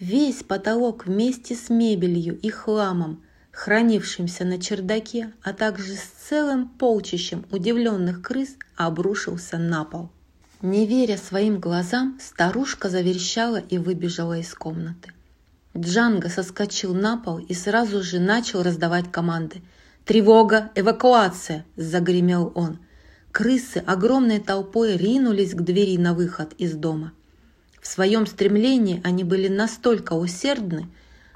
весь 0.00 0.42
потолок 0.42 1.06
вместе 1.06 1.54
с 1.54 1.70
мебелью 1.70 2.36
и 2.40 2.50
хламом, 2.50 3.22
хранившимся 3.52 4.44
на 4.44 4.60
чердаке, 4.60 5.32
а 5.44 5.52
также 5.52 5.94
с 5.94 6.28
целым 6.28 6.68
полчищем 6.68 7.44
удивленных 7.52 8.20
крыс, 8.20 8.56
обрушился 8.74 9.58
на 9.58 9.84
пол. 9.84 10.10
Не 10.60 10.86
веря 10.86 11.16
своим 11.16 11.60
глазам, 11.60 12.18
старушка 12.20 12.88
заверещала 12.88 13.58
и 13.58 13.78
выбежала 13.78 14.38
из 14.38 14.52
комнаты. 14.54 15.12
Джанго 15.76 16.30
соскочил 16.30 16.94
на 16.94 17.16
пол 17.16 17.38
и 17.38 17.54
сразу 17.54 18.02
же 18.02 18.18
начал 18.18 18.62
раздавать 18.62 19.10
команды. 19.12 19.62
«Тревога! 20.04 20.72
Эвакуация!»– 20.74 21.64
загремел 21.76 22.50
он– 22.56 22.78
Крысы 23.32 23.78
огромной 23.86 24.40
толпой 24.40 24.98
ринулись 24.98 25.54
к 25.54 25.62
двери 25.62 25.96
на 25.96 26.12
выход 26.12 26.52
из 26.58 26.74
дома. 26.74 27.14
В 27.80 27.86
своем 27.86 28.26
стремлении 28.26 29.00
они 29.04 29.24
были 29.24 29.48
настолько 29.48 30.12
усердны, 30.12 30.86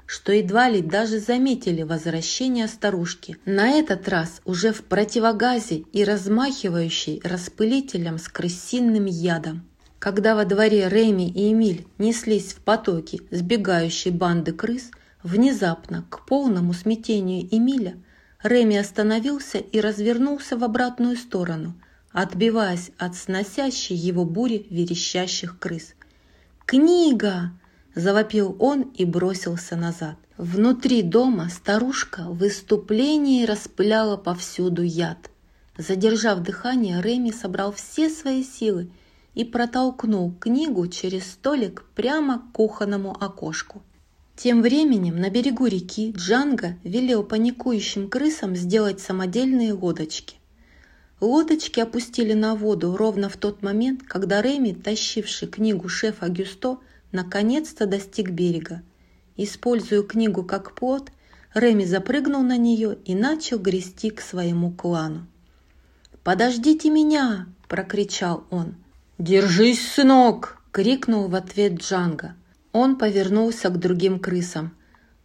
что 0.05 0.31
едва 0.31 0.69
ли 0.69 0.83
даже 0.83 1.19
заметили 1.19 1.81
возвращение 1.81 2.67
старушки, 2.67 3.39
на 3.45 3.71
этот 3.71 4.07
раз 4.07 4.41
уже 4.45 4.73
в 4.73 4.83
противогазе 4.83 5.85
и 5.91 6.03
размахивающей 6.03 7.19
распылителем 7.23 8.19
с 8.19 8.29
крысиным 8.29 9.05
ядом. 9.05 9.67
Когда 9.97 10.35
во 10.35 10.45
дворе 10.45 10.89
Реми 10.89 11.27
и 11.27 11.51
Эмиль 11.51 11.87
неслись 11.97 12.53
в 12.53 12.57
потоке 12.57 13.21
сбегающей 13.31 14.11
банды 14.11 14.53
крыс, 14.53 14.91
внезапно, 15.23 16.05
к 16.11 16.27
полному 16.27 16.73
смятению 16.73 17.47
Эмиля, 17.49 17.97
Реми 18.43 18.77
остановился 18.77 19.57
и 19.57 19.81
развернулся 19.81 20.57
в 20.57 20.63
обратную 20.63 21.17
сторону– 21.17 21.73
отбиваясь 22.17 22.89
от 22.97 23.15
сносящей 23.15 23.95
его 23.95 24.25
бури 24.25 24.65
верещащих 24.71 25.59
крыс. 25.59 25.93
«Книга!»– 26.65 27.51
завопил 27.95 28.55
он 28.57 28.81
и 28.81 29.05
бросился 29.05 29.75
назад. 29.75 30.15
Внутри 30.35 31.03
дома 31.03 31.47
старушка 31.49 32.23
в 32.23 32.39
выступлении 32.39 33.45
распыляла 33.45 34.17
повсюду 34.17 34.81
яд. 34.81 35.29
Задержав 35.77 36.39
дыхание, 36.39 37.03
Реми 37.03 37.29
собрал 37.29 37.71
все 37.71 38.09
свои 38.09 38.43
силы 38.43 38.89
и 39.35 39.45
протолкнул 39.45 40.33
книгу 40.39 40.87
через 40.87 41.33
столик 41.33 41.85
прямо 41.93 42.39
к 42.39 42.51
кухонному 42.51 43.11
окошку. 43.11 43.83
Тем 44.35 44.63
временем 44.63 45.21
на 45.21 45.29
берегу 45.29 45.67
реки 45.67 46.13
Джанго 46.17 46.77
велел 46.83 47.21
паникующим 47.21 48.09
крысам 48.09 48.55
сделать 48.55 48.99
самодельные 48.99 49.73
лодочки. 49.73 50.36
Лодочки 51.19 51.79
опустили 51.79 52.33
на 52.33 52.53
воду 52.53 52.95
ровно 52.95 53.27
в 53.27 53.37
тот 53.37 53.63
момент, 53.63 54.03
когда 54.03 54.41
Реми, 54.41 54.73
тащивший 54.73 55.47
книгу 55.47 55.89
шефа 55.89 56.29
Гюсто, 56.29 56.77
наконец-то 57.11 57.87
достиг 57.87 58.29
берега. 58.29 58.83
Используя 59.35 60.03
книгу 60.03 60.43
как 60.43 60.75
плод, 60.75 61.11
Реми 61.55 61.85
запрыгнул 61.85 62.43
на 62.43 62.57
нее 62.57 62.99
и 63.05 63.15
начал 63.15 63.57
грести 63.57 64.11
к 64.11 64.21
своему 64.21 64.71
клану. 64.71 65.25
«Подождите 66.23 66.89
меня!»– 66.91 67.47
прокричал 67.67 68.43
он. 68.51 68.75
«Держись, 69.17 69.87
сынок!»– 69.87 70.61
крикнул 70.71 71.27
в 71.29 71.35
ответ 71.35 71.81
Джанго. 71.81 72.35
Он 72.73 72.95
повернулся 72.95 73.69
к 73.69 73.79
другим 73.79 74.19
крысам. 74.19 74.75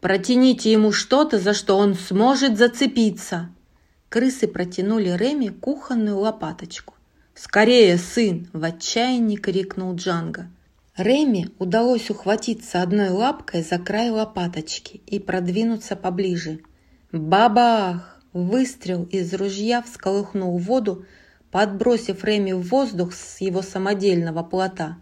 «Протяните 0.01 0.73
ему 0.73 0.91
что-то, 0.91 1.39
за 1.39 1.53
что 1.53 1.77
он 1.77 1.95
сможет 1.97 2.57
зацепиться!» 2.57 3.51
Крысы 4.12 4.46
протянули 4.46 5.09
Реми 5.09 5.48
кухонную 5.48 6.18
лопаточку. 6.18 6.96
«Скорее, 7.35 7.96
сын!»– 7.96 8.46
в 8.53 8.62
отчаянии 8.62 9.37
крикнул 9.37 9.94
Джанго. 9.94 10.51
Реми 10.98 11.48
удалось 11.59 12.11
ухватиться 12.11 12.83
одной 12.83 13.09
лапкой 13.09 13.62
за 13.62 13.79
край 13.79 14.11
лопаточки 14.11 15.01
и 15.07 15.18
продвинуться 15.18 15.96
поближе. 15.96 16.61
Бабах! 17.11 18.20
Выстрел 18.35 19.05
из 19.05 19.33
ружья 19.33 19.81
всколыхнул 19.81 20.59
воду, 20.59 21.07
подбросив 21.51 22.22
Реми 22.22 22.53
в 22.53 22.68
воздух 22.68 23.14
с 23.14 23.40
его 23.40 23.62
самодельного 23.62 24.42
плота. 24.42 24.98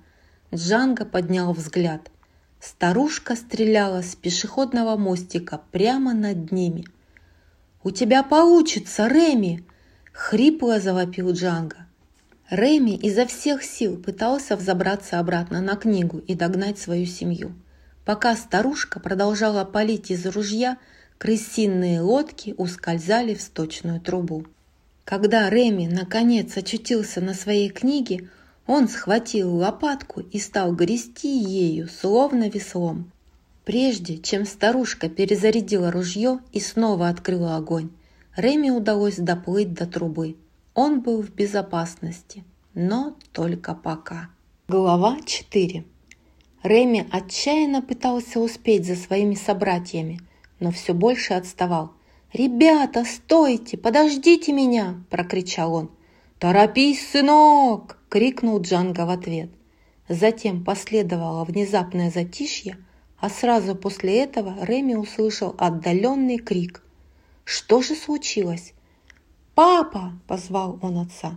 Джанго 0.54 1.04
поднял 1.04 1.52
взгляд. 1.52 2.12
Старушка 2.60 3.34
стреляла 3.34 4.02
с 4.02 4.14
пешеходного 4.14 4.96
мостика 4.96 5.60
прямо 5.72 6.14
над 6.14 6.52
ними. 6.52 6.84
«У 7.82 7.90
тебя 7.90 8.22
получится, 8.22 9.06
Реми!»— 9.06 9.64
хрипло 10.12 10.80
завопил 10.80 11.32
Джанго. 11.32 11.86
Реми 12.50 12.96
изо 12.96 13.26
всех 13.26 13.62
сил 13.62 13.96
пытался 13.96 14.56
взобраться 14.56 15.18
обратно 15.18 15.60
на 15.62 15.76
книгу 15.76 16.18
и 16.18 16.34
догнать 16.34 16.78
свою 16.78 17.06
семью. 17.06 17.54
Пока 18.04 18.36
старушка 18.36 19.00
продолжала 19.00 19.64
палить 19.64 20.10
из 20.10 20.26
ружья, 20.26 20.76
крысиные 21.16 22.00
лодки 22.00 22.54
ускользали 22.58 23.34
в 23.34 23.40
сточную 23.40 24.00
трубу. 24.00 24.46
Когда 25.04 25.48
Реми 25.48 25.86
наконец 25.86 26.56
очутился 26.56 27.20
на 27.20 27.34
своей 27.34 27.70
книге, 27.70 28.28
он 28.66 28.88
схватил 28.88 29.54
лопатку 29.56 30.20
и 30.20 30.38
стал 30.38 30.74
грести 30.74 31.28
ею, 31.38 31.88
словно 31.88 32.48
веслом. 32.48 33.10
Прежде 33.70 34.18
чем 34.18 34.46
старушка 34.46 35.09
перезарядила 35.09 35.92
ружье 35.92 36.40
и 36.50 36.59
снова 36.59 37.09
открыла 37.09 37.54
огонь, 37.54 37.90
Реми 38.35 38.68
удалось 38.68 39.14
доплыть 39.14 39.72
до 39.74 39.87
трубы. 39.87 40.35
Он 40.74 41.00
был 41.00 41.22
в 41.22 41.30
безопасности, 41.30 42.42
но 42.74 43.14
только 43.30 43.76
пока. 43.76 44.28
Глава 44.66 45.18
4. 45.24 45.85
Реми 46.64 47.06
отчаянно 47.12 47.80
пытался 47.80 48.40
успеть 48.40 48.87
за 48.87 48.96
своими 48.96 49.37
собратьями, 49.37 50.18
но 50.59 50.72
все 50.72 50.92
больше 50.92 51.35
отставал. 51.35 51.92
«Ребята, 52.33 53.04
стойте! 53.04 53.78
Подождите 53.78 54.52
меня!»– 54.52 55.00
прокричал 55.11 55.74
он. 55.74 55.90
«Торопись, 56.40 57.09
сынок!»– 57.09 58.00
крикнул 58.09 58.61
Джанго 58.61 59.06
в 59.06 59.11
ответ. 59.11 59.50
Затем 60.09 60.64
последовало 60.64 61.44
внезапное 61.44 62.11
затишье, 62.11 62.76
а 63.20 63.28
сразу 63.28 63.74
после 63.74 64.22
этого 64.22 64.56
Реми 64.64 64.94
услышал 64.94 65.54
отдаленный 65.59 66.38
крик. 66.38 66.83
Что 67.44 67.83
же 67.83 67.94
случилось? 67.94 68.72
«Папа!»– 69.54 70.12
позвал 70.26 70.78
он 70.80 70.98
отца, 70.98 71.37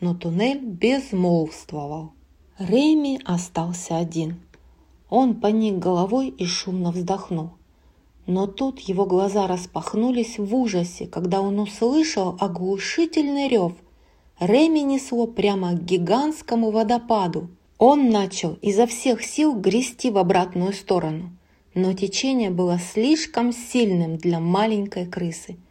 но 0.00 0.14
туннель 0.14 0.64
безмолвствовал. 0.64 2.12
Реми 2.58 3.20
остался 3.24 3.98
один. 3.98 4.40
Он 5.10 5.34
поник 5.40 5.78
головой 5.78 6.28
и 6.28 6.46
шумно 6.46 6.92
вздохнул. 6.92 7.50
Но 8.26 8.46
тут 8.46 8.80
его 8.80 9.06
глаза 9.06 9.46
распахнулись 9.46 10.38
в 10.38 10.54
ужасе, 10.54 11.06
когда 11.06 11.40
он 11.40 11.58
услышал 11.58 12.36
оглушительный 12.38 13.48
рев. 13.48 13.72
Реми 14.38 14.80
несло 14.80 15.26
прямо 15.26 15.72
к 15.72 15.84
гигантскому 15.84 16.70
водопаду. 16.70 17.48
Он 17.78 18.10
начал 18.10 18.58
изо 18.62 18.86
всех 18.86 19.24
сил 19.24 19.54
грести 19.54 20.10
в 20.10 20.18
обратную 20.18 20.72
сторону, 20.72 21.30
но 21.74 21.92
течение 21.92 22.50
было 22.50 22.78
слишком 22.78 23.52
сильным 23.52 24.16
для 24.16 24.40
маленькой 24.40 25.06
крысы– 25.06 25.56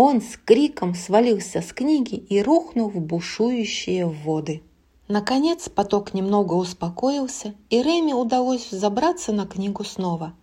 он 0.00 0.22
с 0.22 0.36
криком 0.36 0.94
свалился 0.94 1.60
с 1.60 1.72
книги 1.72 2.14
и 2.14 2.40
рухнул 2.40 2.88
в 2.88 3.00
бушующие 3.00 4.06
воды. 4.06 4.62
Наконец 5.08 5.68
поток 5.68 6.14
немного 6.14 6.54
успокоился, 6.54 7.56
и 7.68 7.82
Реми 7.82 8.12
удалось 8.12 8.70
забраться 8.70 9.32
на 9.32 9.44
книгу 9.44 9.82
снова. 9.82 10.34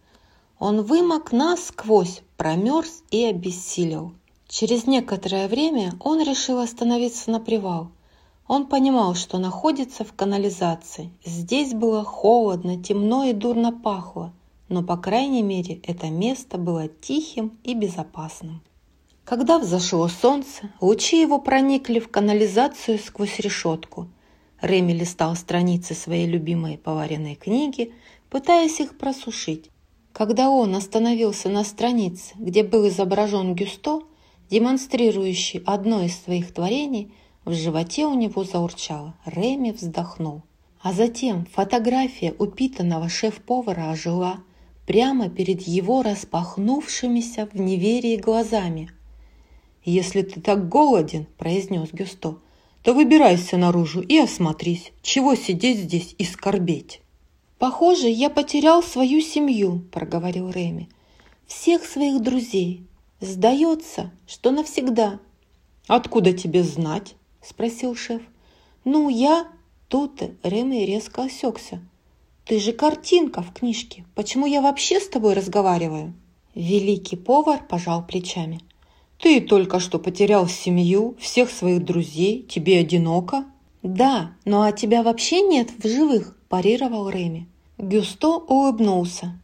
Он 0.60 0.82
вымок 0.82 1.32
насквозь, 1.32 2.22
промерз 2.36 3.02
и 3.12 3.24
обессилел. 3.24 4.12
Через 4.50 4.88
некоторое 4.88 5.48
время 5.48 5.94
он 6.02 6.22
решил 6.22 6.60
остановиться 6.60 7.32
на 7.32 7.40
привал. 7.40 7.92
Он 8.48 8.68
понимал, 8.68 9.16
что 9.16 9.40
находится 9.40 10.04
в 10.04 10.14
канализации. 10.14 11.10
Здесь 11.24 11.74
было 11.74 12.04
холодно, 12.04 12.82
темно 12.82 13.24
и 13.24 13.34
дурно 13.34 13.72
пахло, 13.72 14.34
но, 14.70 14.84
по 14.84 14.98
крайней 14.98 15.42
мере, 15.42 15.80
это 15.84 16.08
место 16.08 16.58
было 16.58 16.88
тихим 16.88 17.58
и 17.64 17.74
безопасным. 17.74 18.62
Когда 19.24 19.58
взошло 19.58 20.08
солнце, 20.08 20.70
лучи 20.80 21.20
его 21.20 21.40
проникли 21.40 22.00
в 22.00 22.10
канализацию 22.10 23.00
сквозь 23.00 23.40
решетку. 23.40 24.08
Реми 24.62 24.94
листал 24.94 25.36
страницы 25.36 25.96
своей 25.96 26.28
любимой 26.28 26.78
поваренной 26.78 27.34
книги, 27.34 27.92
пытаясь 28.30 28.80
их 28.80 28.98
просушить. 28.98 29.72
Когда 30.14 30.52
он 30.52 30.76
остановился 30.76 31.50
на 31.50 31.64
странице, 31.64 32.36
где 32.38 32.64
был 32.64 32.88
изображен 32.88 33.56
Гюсто, 33.56 34.04
демонстрирующий 34.52 35.64
одно 35.66 36.04
из 36.04 36.16
своих 36.22 36.54
творений, 36.54 37.12
в 37.46 37.54
животе 37.54 38.06
у 38.06 38.14
него 38.16 38.44
заурчало. 38.44 39.14
Реми 39.26 39.72
вздохнул. 39.72 40.42
А 40.82 40.94
затем 40.94 41.46
фотография 41.52 42.34
упитанного 42.38 43.10
шеф-повара 43.10 43.92
ожила 43.92 44.40
прямо 44.86 45.30
перед 45.30 45.62
его 45.62 46.04
распахнувшимися 46.04 47.48
в 47.52 47.60
неверии 47.60 48.18
глазами. 48.18 48.92
«Если 49.84 50.22
ты 50.22 50.42
так 50.42 50.68
голоден»,– 50.68 51.28
произнес 51.38 51.90
Гюсто,– 51.92 52.38
«то 52.84 52.94
выбирайся 52.94 53.58
наружу 53.58 54.02
и 54.02 54.18
осмотрись, 54.18 54.92
чего 55.02 55.36
сидеть 55.36 55.80
здесь 55.80 56.16
и 56.18 56.24
скорбеть». 56.24 57.02
«Похоже, 57.58 58.10
я 58.10 58.30
потерял 58.30 58.84
свою 58.84 59.22
семью»,– 59.22 59.84
проговорил 59.92 60.50
Реми. 60.50 60.90
«Всех 61.48 61.86
своих 61.86 62.22
друзей. 62.22 62.86
Сдается, 63.22 64.12
что 64.28 64.52
навсегда». 64.52 65.20
«Откуда 65.88 66.34
тебе 66.34 66.64
знать?»– 66.64 67.16
спросил 67.48 67.96
шеф. 67.96 68.22
«Ну, 68.84 69.10
я...» 69.10 69.48
Тут 69.88 70.22
Реми 70.44 70.86
резко 70.86 71.24
осекся. 71.24 71.80
«Ты 72.46 72.60
же 72.60 72.74
картинка 72.74 73.42
в 73.42 73.54
книжке. 73.54 74.04
Почему 74.16 74.46
я 74.46 74.62
вообще 74.62 75.00
с 75.00 75.08
тобой 75.08 75.34
разговариваю?» 75.34 76.14
Великий 76.56 77.18
повар 77.18 77.64
пожал 77.68 78.06
плечами. 78.06 78.62
Ты 79.20 79.42
только 79.42 79.80
что 79.80 79.98
потерял 79.98 80.48
семью, 80.48 81.16
всех 81.20 81.50
своих 81.50 81.84
друзей, 81.84 82.44
тебе 82.44 82.80
одиноко. 82.80 83.46
Да, 83.82 84.32
но 84.46 84.64
а 84.64 84.72
тебя 84.72 85.04
вообще 85.04 85.42
нет 85.42 85.72
в 85.78 85.88
живых, 85.88 86.38
парировал 86.50 87.10
Реми. 87.10 87.48
Гюсто 87.78 88.38
улыбнулся. 88.38 89.40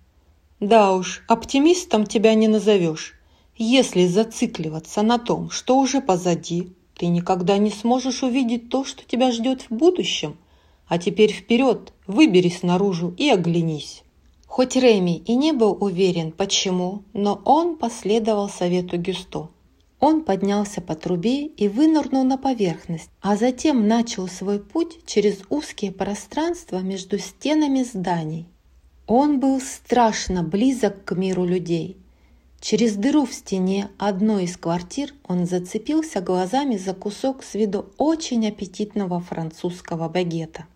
Да 0.60 0.94
уж, 0.94 1.24
оптимистом 1.28 2.06
тебя 2.06 2.34
не 2.34 2.48
назовешь. 2.48 3.16
Если 3.58 4.06
зацикливаться 4.08 5.02
на 5.02 5.18
том, 5.20 5.50
что 5.50 5.78
уже 5.78 6.02
позади, 6.02 6.74
ты 7.02 7.08
никогда 7.08 7.58
не 7.58 7.72
сможешь 7.72 8.22
увидеть 8.22 8.70
то, 8.70 8.86
что 8.86 9.04
тебя 9.04 9.32
ждет 9.32 9.64
в 9.64 9.72
будущем. 9.72 10.38
А 10.86 11.00
теперь 11.00 11.32
вперед, 11.32 11.94
выберись 12.06 12.62
наружу 12.62 13.16
и 13.18 13.28
оглянись. 13.28 14.04
Хоть 14.46 14.76
Реми 14.76 15.18
и 15.18 15.34
не 15.34 15.52
был 15.52 15.76
уверен, 15.82 16.32
почему, 16.32 17.02
но 17.14 17.42
он 17.44 17.78
последовал 17.78 18.50
совету 18.50 19.00
Гюсто. 19.00 19.50
Он 20.00 20.24
поднялся 20.24 20.80
по 20.80 20.94
трубе 20.94 21.48
и 21.48 21.68
вынырнул 21.68 22.24
на 22.24 22.38
поверхность, 22.38 23.10
а 23.20 23.36
затем 23.36 23.88
начал 23.88 24.28
свой 24.28 24.60
путь 24.60 25.04
через 25.08 25.40
узкие 25.50 25.92
пространства 25.92 26.82
между 26.82 27.18
стенами 27.18 27.82
зданий. 27.82 28.46
Он 29.08 29.40
был 29.40 29.60
страшно 29.60 30.44
близок 30.44 31.04
к 31.04 31.16
миру 31.16 31.46
людей. 31.46 31.98
Через 32.62 32.96
дыру 32.96 33.26
в 33.26 33.34
стене 33.34 33.90
одной 33.98 34.44
из 34.44 34.56
квартир 34.56 35.16
он 35.28 35.48
зацепился 35.48 36.22
глазами 36.22 36.78
за 36.78 36.94
кусок 36.94 37.42
с 37.44 37.56
виду 37.56 37.88
очень 37.98 38.48
аппетитного 38.48 39.20
французского 39.20 40.08
багета. 40.08 40.68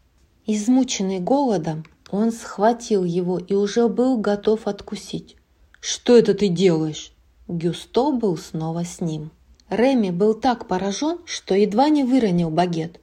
Измученный 0.47 1.19
голодом, 1.19 1.85
он 2.09 2.31
схватил 2.31 3.03
его 3.03 3.37
и 3.37 3.53
уже 3.53 3.87
был 3.87 4.17
готов 4.17 4.65
откусить. 4.65 5.35
«Что 5.79 6.17
это 6.17 6.33
ты 6.33 6.47
делаешь?» 6.47 7.13
Гюсто 7.47 8.11
был 8.11 8.35
снова 8.35 8.83
с 8.83 8.99
ним. 8.99 9.29
Реми 9.69 10.09
был 10.09 10.33
так 10.33 10.67
поражен, 10.67 11.19
что 11.25 11.53
едва 11.53 11.89
не 11.89 12.03
выронил 12.03 12.49
багет. 12.49 12.99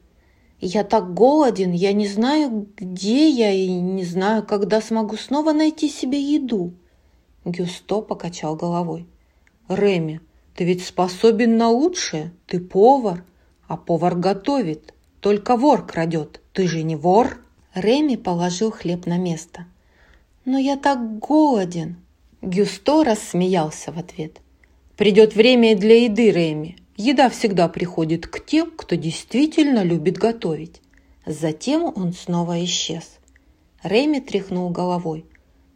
«Я 0.61 0.83
так 0.83 1.15
голоден, 1.15 1.71
я 1.71 1.93
не 1.93 2.09
знаю, 2.09 2.69
где 2.77 3.29
я 3.29 3.53
и 3.53 3.69
не 3.69 4.05
знаю, 4.05 4.45
когда 4.45 4.81
смогу 4.81 5.17
снова 5.17 5.53
найти 5.53 5.89
себе 5.89 6.21
еду». 6.21 6.75
Гюсто 7.45 8.01
покачал 8.01 8.57
головой. 8.57 9.07
«Реми, 9.69 10.21
ты 10.55 10.65
ведь 10.65 10.85
способен 10.85 11.57
на 11.57 11.71
лучшее, 11.71 12.33
ты 12.47 12.61
повар, 12.61 13.25
а 13.67 13.77
повар 13.77 14.15
готовит, 14.17 14.95
только 15.21 15.57
вор 15.57 15.87
крадет, 15.87 16.41
ты 16.53 16.69
же 16.69 16.83
не 16.83 16.97
вор?» 16.97 17.39
Реми 17.75 18.17
положил 18.17 18.71
хлеб 18.71 19.07
на 19.07 19.17
место. 19.17 19.67
«Но 20.45 20.59
я 20.59 20.77
так 20.77 21.19
голоден!» 21.19 21.97
Гюсто 22.43 23.03
рассмеялся 23.05 23.93
в 23.93 23.99
ответ. 23.99 24.41
«Придет 24.97 25.35
время 25.35 25.77
для 25.77 26.05
еды, 26.05 26.33
Рэми. 26.33 26.77
Еда 26.97 27.31
всегда 27.31 27.69
приходит 27.69 28.27
к 28.27 28.45
тем, 28.45 28.71
кто 28.71 28.95
действительно 28.97 29.83
любит 29.83 30.19
готовить». 30.19 30.83
Затем 31.25 31.85
он 31.85 32.13
снова 32.13 32.63
исчез. 32.65 33.19
Рэми 33.83 34.19
тряхнул 34.19 34.71
головой. 34.71 35.25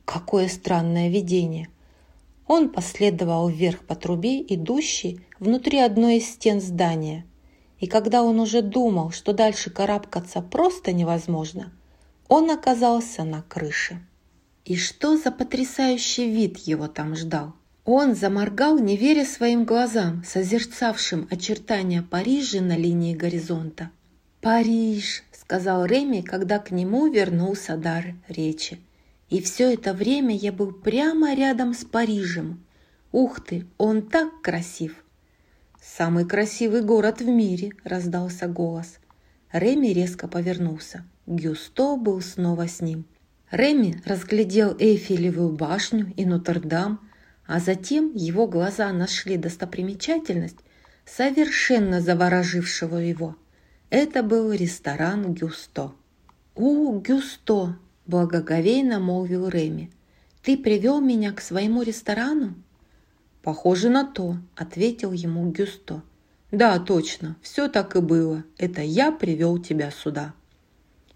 Какое 0.07 0.49
странное 0.49 1.11
видение. 1.11 1.69
Он 2.47 2.71
последовал 2.71 3.49
вверх 3.49 3.81
по 3.85 3.97
трубе, 3.97 4.40
идущей 4.40 5.21
внутри 5.40 5.81
одной 5.81 6.19
из 6.19 6.31
стен 6.31 6.61
здания. 6.61 7.27
И 7.81 7.88
когда 7.88 8.23
он 8.23 8.38
уже 8.38 8.62
думал, 8.62 9.11
что 9.11 9.33
дальше 9.33 9.69
карабкаться 9.69 10.40
просто 10.40 10.92
невозможно, 10.92 11.73
он 12.29 12.51
оказался 12.51 13.25
на 13.25 13.42
крыше. 13.42 14.01
И 14.64 14.77
что 14.77 15.16
за 15.19 15.33
потрясающий 15.33 16.31
вид 16.31 16.59
его 16.59 16.87
там 16.87 17.16
ждал? 17.16 17.55
Он 17.85 18.14
заморгал, 18.14 18.79
не 18.79 18.97
веря 18.97 19.25
своим 19.25 19.64
глазам, 19.64 20.23
созерцавшим 20.25 21.27
очертания 21.31 22.03
Парижа 22.03 22.61
на 22.61 22.77
линии 22.77 23.14
горизонта. 23.14 23.90
«Париж!»– 24.40 25.25
сказал 25.33 25.85
Реми, 25.85 26.21
когда 26.23 26.61
к 26.61 26.71
нему 26.71 27.09
вернулся 27.09 27.77
дар 27.77 28.14
речи. 28.29 28.79
И 29.29 29.43
все 29.43 29.75
это 29.75 29.93
время 29.93 30.37
я 30.37 30.53
был 30.53 30.73
прямо 30.73 31.35
рядом 31.35 31.75
с 31.75 31.85
Парижем. 31.85 32.65
Ух 33.12 33.41
ты, 33.41 33.67
он 33.79 34.03
так 34.03 34.43
красив! 34.43 35.03
«Самый 35.81 36.27
красивый 36.27 36.83
город 36.83 37.21
в 37.21 37.29
мире!»– 37.29 37.71
раздался 37.85 38.49
голос. 38.49 38.99
Реми 39.53 39.93
резко 39.93 40.27
повернулся. 40.27 41.05
Гюсто 41.27 41.97
был 41.97 42.21
снова 42.21 42.67
с 42.67 42.81
ним. 42.81 43.07
Реми 43.51 44.03
разглядел 44.05 44.77
Эйфелевую 44.79 45.51
башню 45.51 46.12
и 46.17 46.27
Нотр-Дам, 46.27 47.01
а 47.47 47.61
затем 47.61 48.12
его 48.15 48.49
глаза 48.49 48.93
нашли 48.93 49.37
достопримечательность, 49.37 50.59
совершенно 51.05 52.01
заворожившего 52.01 52.97
его. 52.97 53.37
Это 53.89 54.25
был 54.25 54.53
ресторан 54.53 55.35
Гюсто. 55.35 55.93
«У, 56.57 56.99
Гюсто!» 56.99 57.79
Благоговейно 58.07 58.99
молвил 58.99 59.49
Реми. 59.49 59.90
«Ты 60.42 60.57
привел 60.57 61.01
меня 61.01 61.33
к 61.33 61.40
своему 61.40 61.83
ресторану?» 61.83 62.55
«Похоже 63.42 63.90
на 63.90 64.05
то»,— 64.05 64.38
ответил 64.57 65.12
ему 65.12 65.51
Гюсто. 65.51 66.03
«Да, 66.51 66.79
точно, 66.79 67.37
все 67.42 67.69
так 67.69 67.97
и 67.97 68.01
было. 68.01 68.45
Это 68.59 68.83
я 68.83 69.12
привел 69.12 69.59
тебя 69.59 69.90
сюда». 69.90 70.35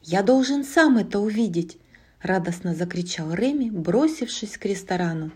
«Я 0.03 0.23
должен 0.23 0.65
сам 0.65 0.97
это 0.97 1.21
увидеть!»– 1.21 1.79
радостно 2.23 2.75
закричал 2.75 3.33
Реми, 3.33 3.71
бросившись 3.71 4.59
к 4.59 4.65
ресторану. 4.65 5.31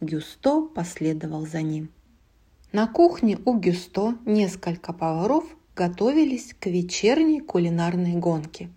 Гюсто 0.00 0.62
последовал 0.62 1.46
за 1.46 1.62
ним. 1.62 1.90
На 2.72 2.86
кухне 2.86 3.38
у 3.44 3.54
Гюсто 3.58 4.18
несколько 4.26 4.92
поваров 4.92 5.44
готовились 5.74 6.54
к 6.58 6.66
вечерней 6.66 7.40
кулинарной 7.40 8.16
гонке. 8.16 8.68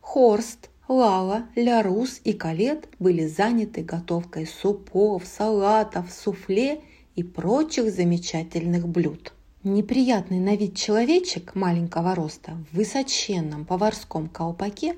Хорст, 0.00 0.70
Лала, 0.88 1.46
Лярус 1.56 2.20
и 2.22 2.32
Калет 2.32 2.88
были 3.00 3.26
заняты 3.26 3.82
готовкой 3.82 4.46
супов, 4.46 5.24
салатов, 5.26 6.12
суфле 6.12 6.80
и 7.16 7.24
прочих 7.24 7.90
замечательных 7.92 8.86
блюд. 8.86 9.32
Неприятный 9.64 10.38
на 10.38 10.54
вид 10.54 10.76
человечек 10.76 11.56
маленького 11.56 12.14
роста 12.14 12.52
в 12.70 12.76
высоченном 12.76 13.64
поварском 13.64 14.28
колпаке 14.28 14.94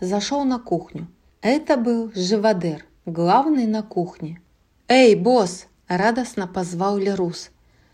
зашел 0.00 0.42
на 0.44 0.58
кухню. 0.58 1.06
Это 1.40 1.76
был 1.76 2.10
Живодер, 2.16 2.84
главный 3.06 3.66
на 3.66 3.84
кухне. 3.84 4.40
«Эй, 4.88 5.14
босс!»– 5.14 5.66
радостно 5.86 6.48
позвал 6.48 6.98
Лерус. 6.98 7.50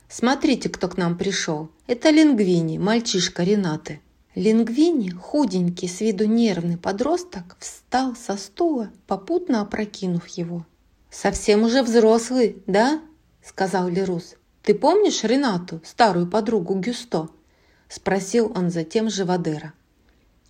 «Смотрите, 0.08 0.70
кто 0.70 0.88
к 0.88 0.96
нам 0.96 1.18
пришел. 1.18 1.68
Это 1.86 2.08
Лингвини, 2.08 2.78
мальчишка 2.78 3.42
Ренаты». 3.42 4.00
Лингвини, 4.34 5.10
худенький, 5.10 5.86
с 5.88 6.00
виду 6.00 6.24
нервный 6.24 6.76
подросток, 6.76 7.56
встал 7.60 8.16
со 8.16 8.36
стула, 8.36 8.90
попутно 9.06 9.60
опрокинув 9.60 10.26
его. 10.26 10.66
«Совсем 11.08 11.62
уже 11.62 11.82
взрослый, 11.82 12.62
да?»– 12.66 13.00
сказал 13.44 13.88
Лерус. 13.88 14.34
«Ты 14.62 14.74
помнишь 14.74 15.22
Ренату, 15.22 15.80
старую 15.84 16.26
подругу 16.26 16.74
Гюсто?»– 16.74 17.28
спросил 17.88 18.50
он 18.56 18.70
затем 18.70 19.08
Живодера. 19.08 19.72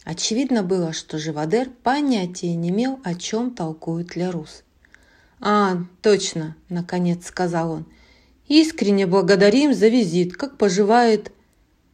Очевидно 0.05 0.63
было, 0.63 0.95
что 0.95 1.19
Живодер 1.19 1.69
понятия 1.83 2.55
не 2.55 2.71
имел, 2.71 3.01
о 3.05 3.15
чем 3.15 3.55
толкует 3.55 4.17
Лерус. 4.17 4.63
«А, 5.41 5.77
точно!»– 6.01 6.57
наконец 6.71 7.27
сказал 7.27 7.73
он. 7.73 7.87
«Искренне 8.49 9.07
благодарим 9.07 9.75
за 9.75 9.89
визит. 9.89 10.37
Как 10.37 10.57
поживает...» 10.57 11.33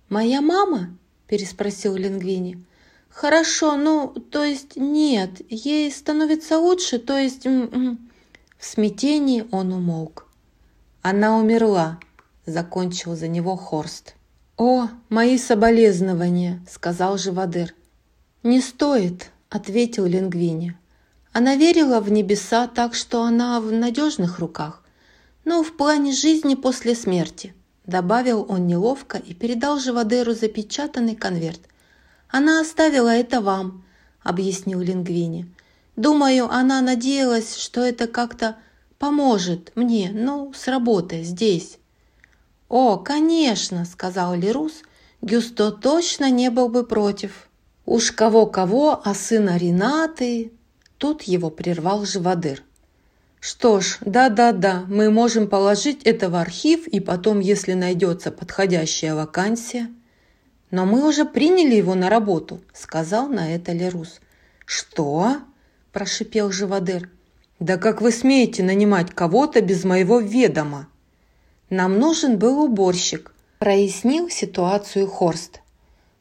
«Моя 0.09 0.41
мама?» 0.41 0.97
Переспросил 1.31 1.95
Лингвини. 1.95 2.67
«Хорошо, 3.09 3.77
ну, 3.77 4.09
то 4.09 4.43
есть 4.43 4.75
нет, 4.75 5.31
ей 5.49 5.91
становится 5.93 6.59
лучше, 6.59 6.99
то 6.99 7.17
есть...» 7.17 7.47
В 7.47 8.67
смятении 8.67 9.47
он 9.53 9.73
умолк. 9.73 10.27
«Она 11.03 11.39
умерла»,— 11.39 12.01
закончил 12.47 13.17
за 13.17 13.29
него 13.29 13.57
Хорст. 13.57 14.17
«О, 14.59 14.89
мои 15.09 15.39
соболезнования»,— 15.39 16.61
сказал 16.69 17.17
Живодер. 17.17 17.75
«Не 18.43 18.61
стоит»,— 18.61 19.31
ответил 19.49 20.07
Лингвини. 20.07 20.77
Она 21.33 21.55
верила 21.55 22.01
в 22.01 22.11
небеса 22.11 22.67
так, 22.67 22.95
что 22.95 23.23
она 23.23 23.61
в 23.61 23.71
надежных 23.71 24.41
руках, 24.41 24.83
но 25.45 25.63
в 25.63 25.77
плане 25.77 26.13
жизни 26.13 26.57
после 26.57 26.97
смерти. 26.97 27.55
Добавил 27.91 28.47
он 28.49 28.69
неловко 28.69 29.19
и 29.19 29.35
передал 29.35 29.81
Живодеру 29.81 30.33
запечатанный 30.33 31.17
конверт. 31.17 31.59
«Она 32.29 32.61
оставила 32.61 33.09
это 33.09 33.41
вам»,— 33.41 33.83
объяснил 34.23 34.79
Лингвини. 34.79 35.53
«Думаю, 35.97 36.49
она 36.49 36.83
надеялась, 36.83 37.57
что 37.57 37.81
это 37.81 38.07
как-то 38.07 38.59
поможет 39.01 39.73
мне, 39.75 40.13
ну, 40.15 40.53
с 40.55 40.69
работой 40.69 41.25
здесь». 41.25 41.79
«О, 42.69 42.97
конечно»,— 42.97 43.85
сказал 43.93 44.37
Лерус,— 44.37 44.83
«Гюсто 45.21 45.73
точно 45.73 46.31
не 46.31 46.49
был 46.49 46.69
бы 46.69 46.87
против». 46.87 47.49
«Уж 47.87 48.13
кого-кого, 48.13 49.01
а 49.05 49.15
сына 49.15 49.57
Ренаты...» 49.57 50.53
Тут 50.97 51.23
его 51.23 51.51
прервал 51.51 52.05
Живодер. 52.05 52.63
Что 53.41 53.81
ж, 53.81 53.97
да-да-да, 54.03 54.85
мы 54.87 55.11
можем 55.11 55.49
положить 55.49 56.03
это 56.05 56.29
в 56.29 56.35
архив 56.35 56.87
и 56.87 57.01
потом, 57.01 57.41
если 57.41 57.73
найдется 57.73 58.31
подходящая 58.31 59.15
вакансия. 59.15 59.89
Но 60.71 60.85
мы 60.85 61.09
уже 61.09 61.25
приняли 61.25 61.75
его 61.75 61.95
на 61.95 62.11
работу, 62.11 62.61
сказал 62.75 63.29
на 63.29 63.55
это 63.55 63.73
Лерус. 63.73 64.21
Что? 64.67 65.39
прошипел 65.91 66.53
Живодер. 66.53 67.09
Да 67.59 67.79
как 67.79 68.03
вы 68.03 68.13
смеете 68.13 68.63
нанимать 68.63 69.11
кого-то 69.11 69.63
без 69.63 69.85
моего 69.85 70.21
ведома? 70.21 70.89
Нам 71.71 71.99
нужен 71.99 72.39
был 72.39 72.63
уборщик, 72.63 73.35
прояснил 73.59 74.29
ситуацию 74.29 75.07
Хорст. 75.07 75.61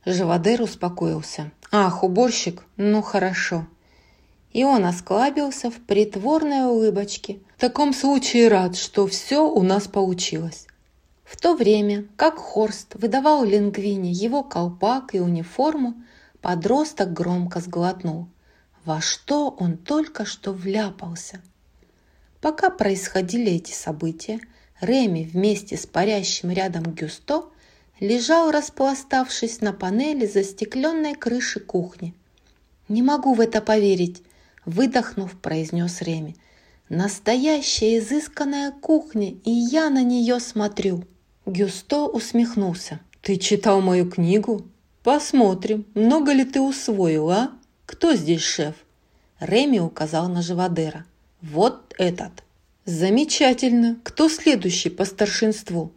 Живодер 0.06 0.62
успокоился. 0.62 1.52
Ах, 1.70 2.02
уборщик, 2.04 2.64
ну 2.78 3.02
хорошо 3.02 3.68
и 4.52 4.64
он 4.64 4.86
осклабился 4.86 5.70
в 5.70 5.76
притворной 5.76 6.66
улыбочке. 6.66 7.40
В 7.58 7.62
таком 7.62 7.94
случае 7.94 8.48
рад, 8.48 8.76
что 8.76 9.06
все 9.08 9.48
у 9.48 9.62
нас 9.62 9.88
получилось. 9.88 10.68
В 11.24 11.38
то 11.38 11.56
время, 11.56 12.08
как 12.16 12.38
Хорст 12.38 12.96
выдавал 12.96 13.44
Лингвине 13.44 14.12
его 14.12 14.44
колпак 14.44 15.14
и 15.14 15.20
униформу, 15.20 15.94
подросток 16.42 17.14
громко 17.14 17.60
сглотнул. 17.60 18.28
Во 18.86 19.02
что 19.02 19.50
он 19.50 19.78
только 19.78 20.26
что 20.26 20.52
вляпался? 20.52 21.42
Пока 22.42 22.70
происходили 22.70 23.52
эти 23.52 23.74
события, 23.74 24.40
Реми 24.82 25.26
вместе 25.26 25.76
с 25.76 25.86
парящим 25.86 26.52
рядом 26.52 26.84
Гюсто 26.84 27.50
лежал, 28.00 28.50
распластавшись 28.50 29.60
на 29.60 29.74
панели 29.74 30.26
застекленной 30.26 31.16
крыши 31.16 31.60
кухни. 31.60 32.16
«Не 32.88 33.04
могу 33.04 33.34
в 33.34 33.42
это 33.42 33.62
поверить!» 33.62 34.24
Выдохнув, 34.70 35.36
произнес 35.36 36.00
Реми. 36.04 36.36
«Настоящая 36.90 37.98
изысканная 37.98 38.70
кухня, 38.70 39.32
и 39.44 39.50
я 39.50 39.90
на 39.90 40.04
нее 40.04 40.40
смотрю». 40.40 41.06
Гюсто 41.48 42.06
усмехнулся. 42.06 43.00
«Ты 43.24 43.38
читал 43.38 43.82
мою 43.82 44.08
книгу? 44.08 44.68
Посмотрим, 45.02 45.88
много 45.96 46.34
ли 46.34 46.46
ты 46.46 46.62
усвоил, 46.62 47.32
а? 47.32 47.52
Кто 47.88 48.14
здесь 48.14 48.44
шеф?» 48.44 48.76
Реми 49.40 49.80
указал 49.80 50.30
на 50.30 50.44
Живодера. 50.44 51.04
«Вот 51.42 51.96
этот». 51.98 52.44
«Замечательно. 52.86 53.98
Кто 54.04 54.30
следующий 54.30 54.90
по 54.92 55.06
старшинству?» 55.06 55.92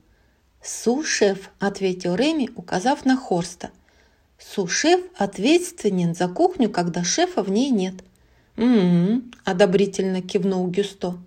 «Су-шеф»,— 0.62 1.50
ответил 1.58 2.14
Реми, 2.14 2.48
указав 2.56 3.04
на 3.04 3.18
Хорста. 3.18 3.70
«Су-шеф 4.38 5.02
ответственен 5.18 6.14
за 6.14 6.26
кухню, 6.28 6.70
когда 6.70 7.04
шефа 7.04 7.42
в 7.42 7.50
ней 7.50 7.68
нет. 7.68 7.96
Одобрительно 9.44 10.22
кивнул 10.22 10.66
Гюсто. 10.68 11.18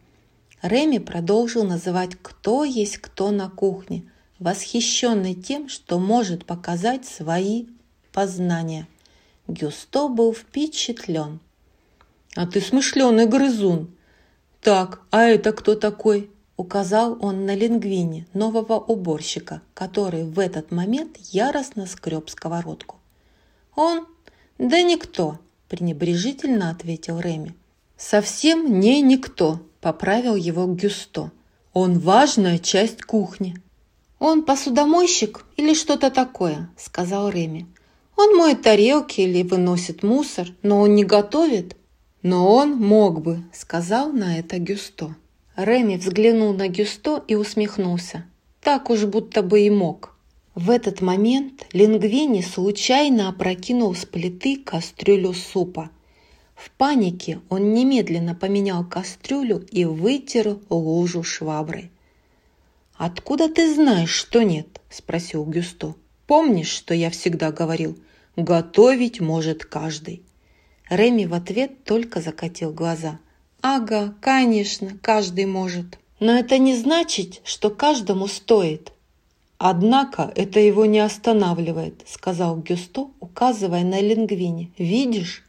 Реми 0.62 1.00
продолжил 1.00 1.64
называть, 1.64 2.12
кто 2.22 2.64
есть 2.64 2.98
кто 2.98 3.32
на 3.32 3.50
кухне, 3.50 4.04
восхищенный 4.40 5.34
тем, 5.34 5.70
что 5.70 6.00
может 6.00 6.46
показать 6.46 7.06
свои 7.06 7.66
познания. 8.12 8.88
Гюсто 9.48 10.08
был 10.08 10.34
впечатлен. 10.34 11.40
«А 12.36 12.48
ты 12.48 12.62
смышленый 12.62 13.28
грызун!» 13.28 13.96
«Так, 14.62 15.02
а 15.12 15.26
это 15.26 15.52
кто 15.52 15.76
такой?» 15.76 16.30
указал 16.58 17.18
он 17.22 17.46
на 17.46 17.56
лингвине 17.56 18.28
нового 18.34 18.80
уборщика, 18.80 19.62
который 19.74 20.24
в 20.24 20.40
этот 20.40 20.72
момент 20.72 21.18
яростно 21.18 21.86
скреб 21.86 22.30
сковородку. 22.30 22.98
«Он? 23.76 24.08
Да 24.58 24.82
никто!»– 24.82 25.40
пренебрежительно 25.70 26.70
ответил 26.70 27.20
Реми. 27.20 27.56
«Совсем 27.98 28.80
не 28.80 29.02
никто»,– 29.02 29.62
поправил 29.82 30.36
его 30.36 30.66
Гюсто. 30.66 31.32
«Он 31.74 32.00
важная 32.00 32.58
часть 32.58 33.04
кухни». 33.04 33.56
«Он 34.20 34.44
посудомойщик 34.44 35.46
или 35.58 35.74
что-то 35.74 36.10
такое»,– 36.10 36.70
сказал 36.78 37.30
Реми. 37.30 37.68
«Он 38.16 38.36
моет 38.38 38.62
тарелки 38.62 39.22
или 39.22 39.44
выносит 39.44 40.04
мусор, 40.04 40.48
но 40.62 40.82
он 40.82 40.96
не 40.96 41.04
готовит». 41.04 41.76
«Но 42.22 42.52
он 42.52 42.72
мог 42.72 43.22
бы»,– 43.22 43.44
сказал 43.54 44.12
на 44.12 44.40
это 44.40 44.58
Гюсто. 44.58 45.16
Реми 45.56 45.98
взглянул 45.98 46.54
на 46.54 46.68
Гюсто 46.68 47.24
и 47.28 47.36
усмехнулся. 47.36 48.26
Так 48.66 48.90
уж 48.90 49.06
будто 49.06 49.44
бы 49.44 49.62
и 49.62 49.70
мог. 49.70 50.15
В 50.56 50.70
этот 50.70 51.02
момент 51.02 51.68
Лингвини 51.74 52.40
случайно 52.40 53.28
опрокинул 53.28 53.94
с 53.94 54.06
плиты 54.06 54.56
кастрюлю 54.56 55.34
супа. 55.34 55.90
В 56.56 56.72
панике 56.72 57.42
он 57.50 57.74
немедленно 57.74 58.36
поменял 58.36 58.86
кастрюлю 58.86 59.68
и 59.70 59.84
вытер 59.84 60.58
лужу 60.70 61.24
шваброй. 61.24 61.92
«Откуда 62.96 63.50
ты 63.50 63.74
знаешь, 63.74 64.12
что 64.12 64.44
нет?»– 64.44 64.80
спросил 64.90 65.44
Гюсто. 65.44 65.96
«Помнишь, 66.26 66.70
что 66.70 66.94
я 66.94 67.10
всегда 67.10 67.52
говорил? 67.52 68.00
Готовить 68.38 69.20
может 69.20 69.66
каждый». 69.66 70.24
Реми 70.90 71.26
в 71.26 71.34
ответ 71.34 71.84
только 71.84 72.22
закатил 72.22 72.72
глаза. 72.72 73.20
«Ага, 73.62 74.16
конечно, 74.22 74.98
каждый 75.02 75.48
может. 75.48 76.00
Но 76.22 76.32
это 76.32 76.58
не 76.60 76.78
значит, 76.78 77.42
что 77.44 77.70
каждому 77.70 78.28
стоит. 78.28 78.94
«Однако 79.58 80.32
это 80.36 80.60
его 80.60 80.86
не 80.86 81.00
останавливает»,– 81.00 82.04
сказал 82.06 82.58
Гюсто, 82.58 83.08
указывая 83.20 83.84
на 83.84 84.02
Лингвини. 84.02 84.72
«Видишь?» 84.78 85.44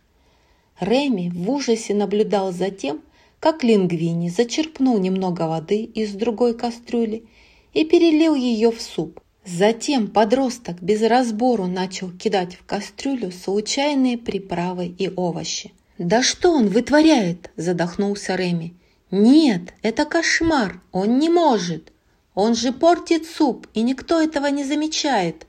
Реми 0.79 1.31
в 1.31 1.51
ужасе 1.51 1.95
наблюдал 1.95 2.53
за 2.53 2.71
тем, 2.71 3.01
как 3.41 3.65
Лингвини 3.65 4.29
зачерпнул 4.29 4.99
немного 4.99 5.49
воды 5.49 5.83
из 5.83 6.13
другой 6.13 6.55
кастрюли 6.55 7.25
и 7.73 7.85
перелил 7.85 8.35
ее 8.35 8.71
в 8.71 8.81
суп. 8.81 9.21
Затем 9.45 10.09
подросток 10.09 10.83
без 10.83 11.03
разбору 11.03 11.67
начал 11.67 12.11
кидать 12.11 12.57
в 12.57 12.65
кастрюлю 12.65 13.31
случайные 13.33 14.19
приправы 14.19 14.87
и 14.87 15.11
овощи. 15.15 15.73
«Да 15.99 16.23
что 16.23 16.53
он 16.53 16.69
вытворяет?»– 16.69 17.51
задохнулся 17.57 18.35
Реми. 18.35 18.75
«Нет, 19.11 19.75
это 19.83 20.05
кошмар, 20.05 20.81
он 20.93 21.19
не 21.19 21.29
может!» 21.29 21.93
Он 22.37 22.55
же 22.55 22.71
портит 22.71 23.27
суп, 23.27 23.67
и 23.73 23.81
никто 23.81 24.21
этого 24.21 24.49
не 24.49 24.63
замечает. 24.63 25.47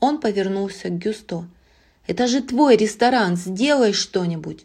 Он 0.00 0.18
повернулся 0.20 0.88
к 0.88 0.98
Гюсто. 0.98 1.46
«Это 2.08 2.26
же 2.26 2.42
твой 2.42 2.76
ресторан, 2.76 3.36
сделай 3.36 3.92
что-нибудь!» 3.92 4.64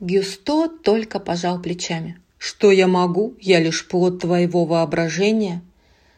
Гюсто 0.00 0.68
только 0.68 1.18
пожал 1.18 1.60
плечами. 1.60 2.20
«Что 2.36 2.70
я 2.70 2.86
могу? 2.86 3.34
Я 3.40 3.58
лишь 3.58 3.88
плод 3.88 4.20
твоего 4.20 4.66
воображения». 4.66 5.62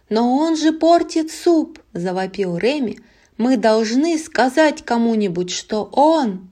«Но 0.09 0.37
он 0.37 0.57
же 0.57 0.73
портит 0.73 1.31
суп!»– 1.31 1.79
завопил 1.93 2.59
Реми. 2.59 2.99
«Мы 3.39 3.57
должны 3.57 4.19
сказать 4.19 4.85
кому-нибудь, 4.85 5.53
что 5.53 5.85
он...» 5.93 6.51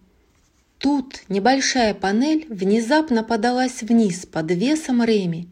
Тут 0.78 1.22
небольшая 1.28 1.93
панель 1.93 2.47
внезапно 2.49 3.24
подалась 3.24 3.82
вниз 3.82 4.26
под 4.26 4.53
весом 4.53 5.03
Реми, 5.03 5.49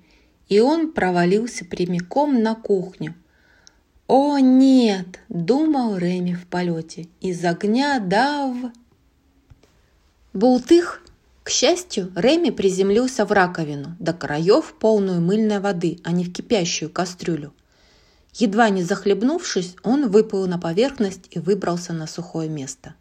и 0.49 0.61
он 0.61 0.93
провалился 0.93 1.65
прямиком 1.65 2.43
на 2.43 2.55
кухню. 2.55 3.15
«О, 4.07 4.39
нет!»– 4.39 5.19
думал 5.29 5.97
Реми 5.97 6.35
в 6.35 6.47
полете. 6.47 7.09
«Из 7.21 7.45
огня 7.45 7.99
дав...» 7.99 8.55
Бултых! 10.33 11.03
К 11.43 11.51
счастью, 11.51 12.13
Реми 12.15 12.51
приземлился 12.51 13.25
в 13.25 13.33
раковину, 13.33 13.97
до 13.99 14.13
краев 14.13 14.75
полную 14.79 15.21
мыльной 15.21 15.61
воды, 15.61 15.99
а 16.05 16.13
не 16.13 16.25
в 16.25 16.33
кипящую 16.33 16.91
кастрюлю. 16.91 17.53
Едва 18.35 18.69
не 18.69 18.83
захлебнувшись, 18.83 19.77
он 19.83 20.09
выплыл 20.11 20.47
на 20.47 20.59
поверхность 20.59 21.29
и 21.31 21.39
выбрался 21.39 21.93
на 21.93 22.07
сухое 22.07 22.49
место. 22.49 22.95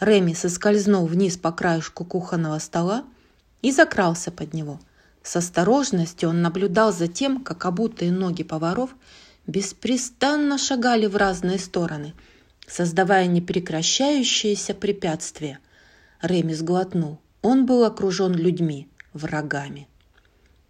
Реми 0.00 0.34
соскользнул 0.34 1.06
вниз 1.06 1.36
по 1.36 1.52
краешку 1.52 2.04
кухонного 2.04 2.58
стола 2.58 3.04
и 3.62 3.72
закрался 3.72 4.30
под 4.30 4.54
него– 4.54 4.80
с 5.22 5.36
осторожностью 5.36 6.28
он 6.30 6.42
наблюдал 6.42 6.92
за 6.92 7.08
тем, 7.08 7.42
как 7.42 7.64
обутые 7.64 8.12
ноги 8.12 8.42
поваров 8.42 8.94
беспрестанно 9.46 10.58
шагали 10.58 11.06
в 11.06 11.16
разные 11.16 11.58
стороны, 11.58 12.14
создавая 12.66 13.26
непрекращающиеся 13.26 14.74
препятствия. 14.74 15.58
Реми 16.22 16.54
сглотнул. 16.54 17.18
Он 17.42 17.66
был 17.66 17.84
окружен 17.84 18.34
людьми, 18.34 18.88
врагами. 19.12 19.88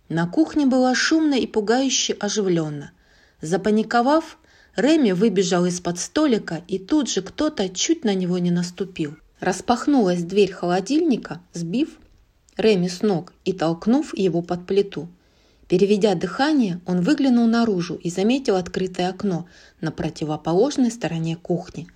На 0.09 0.27
кухне 0.27 0.67
было 0.67 0.95
шумно 0.95 1.35
и 1.35 1.47
пугающе 1.47 2.15
оживленно. 2.15 2.93
Запаниковав, 3.41 4.39
Реми 4.77 5.13
выбежал 5.13 5.67
из-под 5.67 5.99
столика, 5.99 6.63
и 6.69 6.79
тут 6.79 7.11
же 7.11 7.21
кто-то 7.21 7.69
чуть 7.69 8.05
на 8.05 8.15
него 8.15 8.39
не 8.39 8.51
наступил. 8.51 9.17
Распахнулась 9.41 10.23
дверь 10.23 10.53
холодильника, 10.53 11.41
сбив 11.53 11.99
Реми 12.59 12.89
с 12.89 13.03
ног 13.03 13.33
и 13.45 13.53
толкнув 13.53 14.19
его 14.19 14.43
под 14.43 14.67
плиту. 14.67 15.07
Переведя 15.69 16.17
дыхание, 16.17 16.81
он 16.87 17.03
выглянул 17.03 17.47
наружу 17.47 17.95
и 17.95 18.11
заметил 18.11 18.57
открытое 18.57 19.11
окно 19.11 19.47
на 19.81 19.93
противоположной 19.93 20.91
стороне 20.91 21.37
кухни. 21.37 21.87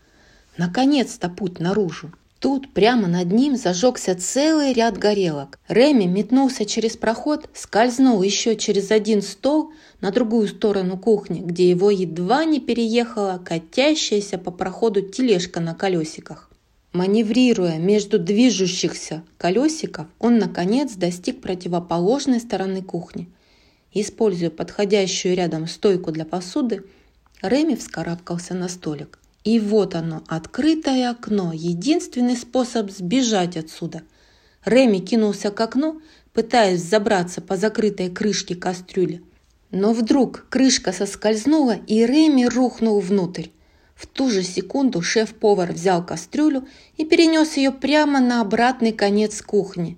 Наконец-то 0.56 1.28
путь 1.28 1.58
наружу. 1.58 2.12
Тут 2.38 2.72
прямо 2.72 3.08
над 3.08 3.32
ним 3.32 3.56
зажегся 3.56 4.14
целый 4.14 4.72
ряд 4.72 4.98
горелок. 4.98 5.58
Реми 5.66 6.04
метнулся 6.04 6.64
через 6.64 6.96
проход, 6.96 7.48
скользнул 7.54 8.22
еще 8.22 8.54
через 8.54 8.92
один 8.92 9.20
стол 9.20 9.72
на 10.00 10.12
другую 10.12 10.46
сторону 10.46 10.96
кухни, 10.96 11.40
где 11.40 11.68
его 11.70 11.90
едва 11.90 12.44
не 12.44 12.60
переехала 12.60 13.42
катящаяся 13.44 14.38
по 14.38 14.52
проходу 14.52 15.02
тележка 15.02 15.58
на 15.58 15.74
колесиках. 15.74 16.51
Маневрируя 16.92 17.78
между 17.78 18.18
движущихся 18.18 19.22
колесиков, 19.38 20.08
он, 20.18 20.38
наконец, 20.38 20.92
достиг 20.92 21.40
противоположной 21.40 22.38
стороны 22.38 22.82
кухни. 22.82 23.30
Используя 23.94 24.50
подходящую 24.50 25.34
рядом 25.34 25.66
стойку 25.68 26.12
для 26.12 26.26
посуды, 26.26 26.84
Реми 27.40 27.76
вскарабкался 27.76 28.54
на 28.54 28.68
столик. 28.68 29.18
И 29.42 29.58
вот 29.58 29.94
оно, 29.94 30.22
открытое 30.28 31.10
окно, 31.10 31.52
единственный 31.54 32.36
способ 32.36 32.90
сбежать 32.90 33.56
отсюда. 33.56 34.02
Реми 34.64 34.98
кинулся 34.98 35.50
к 35.50 35.60
окну, 35.60 36.00
пытаясь 36.34 36.82
забраться 36.82 37.40
по 37.40 37.56
закрытой 37.56 38.10
крышке 38.10 38.54
кастрюли. 38.54 39.22
Но 39.70 39.94
вдруг 39.94 40.46
крышка 40.50 40.92
соскользнула, 40.92 41.76
и 41.86 42.04
Реми 42.04 42.44
рухнул 42.44 43.00
внутрь. 43.00 43.48
В 44.02 44.06
ту 44.08 44.28
же 44.28 44.42
секунду 44.42 45.00
шеф-повар 45.00 45.70
взял 45.70 46.04
кастрюлю 46.04 46.66
и 46.96 47.04
перенес 47.04 47.56
ее 47.56 47.70
прямо 47.70 48.18
на 48.18 48.40
обратный 48.40 48.90
конец 48.90 49.40
кухни. 49.42 49.96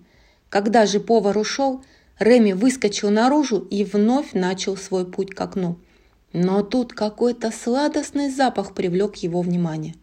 Когда 0.51 0.85
же 0.85 1.01
повар 1.01 1.39
ушел, 1.39 1.83
Реми 2.19 2.53
выскочил 2.53 3.09
наружу 3.09 3.67
и 3.71 3.83
вновь 3.83 4.35
начал 4.35 4.77
свой 4.77 5.07
путь 5.11 5.35
к 5.35 5.41
окну. 5.41 5.79
Но 6.35 6.63
тут 6.63 6.93
какой-то 6.93 7.51
сладостный 7.51 8.29
запах 8.29 8.75
привлек 8.75 9.17
его 9.17 9.41
внимание. 9.41 9.95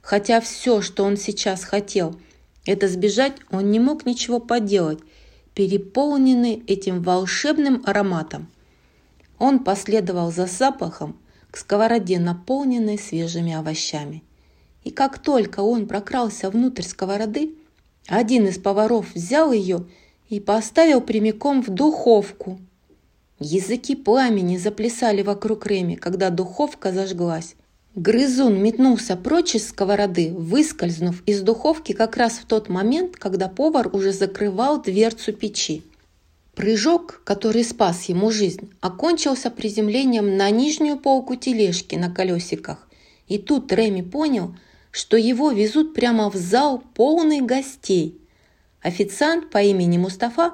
Хотя 0.00 0.40
все, 0.40 0.80
что 0.80 1.04
он 1.04 1.18
сейчас 1.18 1.62
хотел, 1.62 2.18
это 2.64 2.88
сбежать, 2.88 3.34
он 3.50 3.70
не 3.70 3.80
мог 3.80 4.06
ничего 4.06 4.40
поделать, 4.40 5.00
переполненный 5.54 6.64
этим 6.66 7.02
волшебным 7.02 7.82
ароматом. 7.84 8.50
Он 9.38 9.58
последовал 9.58 10.32
за 10.32 10.46
запахом 10.46 11.18
к 11.52 11.58
сковороде, 11.58 12.18
наполненной 12.18 12.98
свежими 12.98 13.52
овощами. 13.52 14.24
И 14.82 14.90
как 14.90 15.18
только 15.18 15.60
он 15.60 15.86
прокрался 15.86 16.50
внутрь 16.50 16.82
сковороды, 16.82 17.54
один 18.08 18.46
из 18.46 18.58
поваров 18.58 19.14
взял 19.14 19.52
ее 19.52 19.86
и 20.28 20.40
поставил 20.40 21.02
прямиком 21.02 21.62
в 21.62 21.68
духовку. 21.68 22.58
Языки 23.38 23.94
пламени 23.94 24.56
заплясали 24.56 25.22
вокруг 25.22 25.66
Реми, 25.66 25.94
когда 25.94 26.30
духовка 26.30 26.90
зажглась. 26.90 27.54
Грызун 27.94 28.60
метнулся 28.62 29.14
прочь 29.16 29.54
из 29.54 29.68
сковороды, 29.68 30.32
выскользнув 30.32 31.22
из 31.26 31.42
духовки 31.42 31.92
как 31.92 32.16
раз 32.16 32.38
в 32.38 32.46
тот 32.46 32.70
момент, 32.70 33.16
когда 33.16 33.48
повар 33.48 33.94
уже 33.94 34.12
закрывал 34.12 34.80
дверцу 34.80 35.34
печи. 35.34 35.82
Прыжок, 36.54 37.22
который 37.24 37.64
спас 37.64 38.04
ему 38.04 38.30
жизнь, 38.30 38.70
окончился 38.80 39.50
приземлением 39.50 40.36
на 40.36 40.50
нижнюю 40.50 40.98
полку 40.98 41.34
тележки 41.34 41.94
на 41.94 42.10
колесиках. 42.10 42.88
И 43.26 43.38
тут 43.38 43.72
Реми 43.72 44.02
понял, 44.02 44.54
что 44.90 45.16
его 45.16 45.50
везут 45.50 45.94
прямо 45.94 46.28
в 46.30 46.36
зал 46.36 46.82
полный 46.94 47.40
гостей. 47.40 48.20
Официант 48.82 49.48
по 49.48 49.62
имени 49.62 49.96
Мустафа 49.96 50.52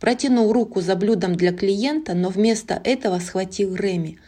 протянул 0.00 0.52
руку 0.52 0.80
за 0.80 0.96
блюдом 0.96 1.36
для 1.36 1.52
клиента, 1.52 2.14
но 2.14 2.30
вместо 2.30 2.80
этого 2.82 3.20
схватил 3.20 3.76
Реми. 3.76 4.18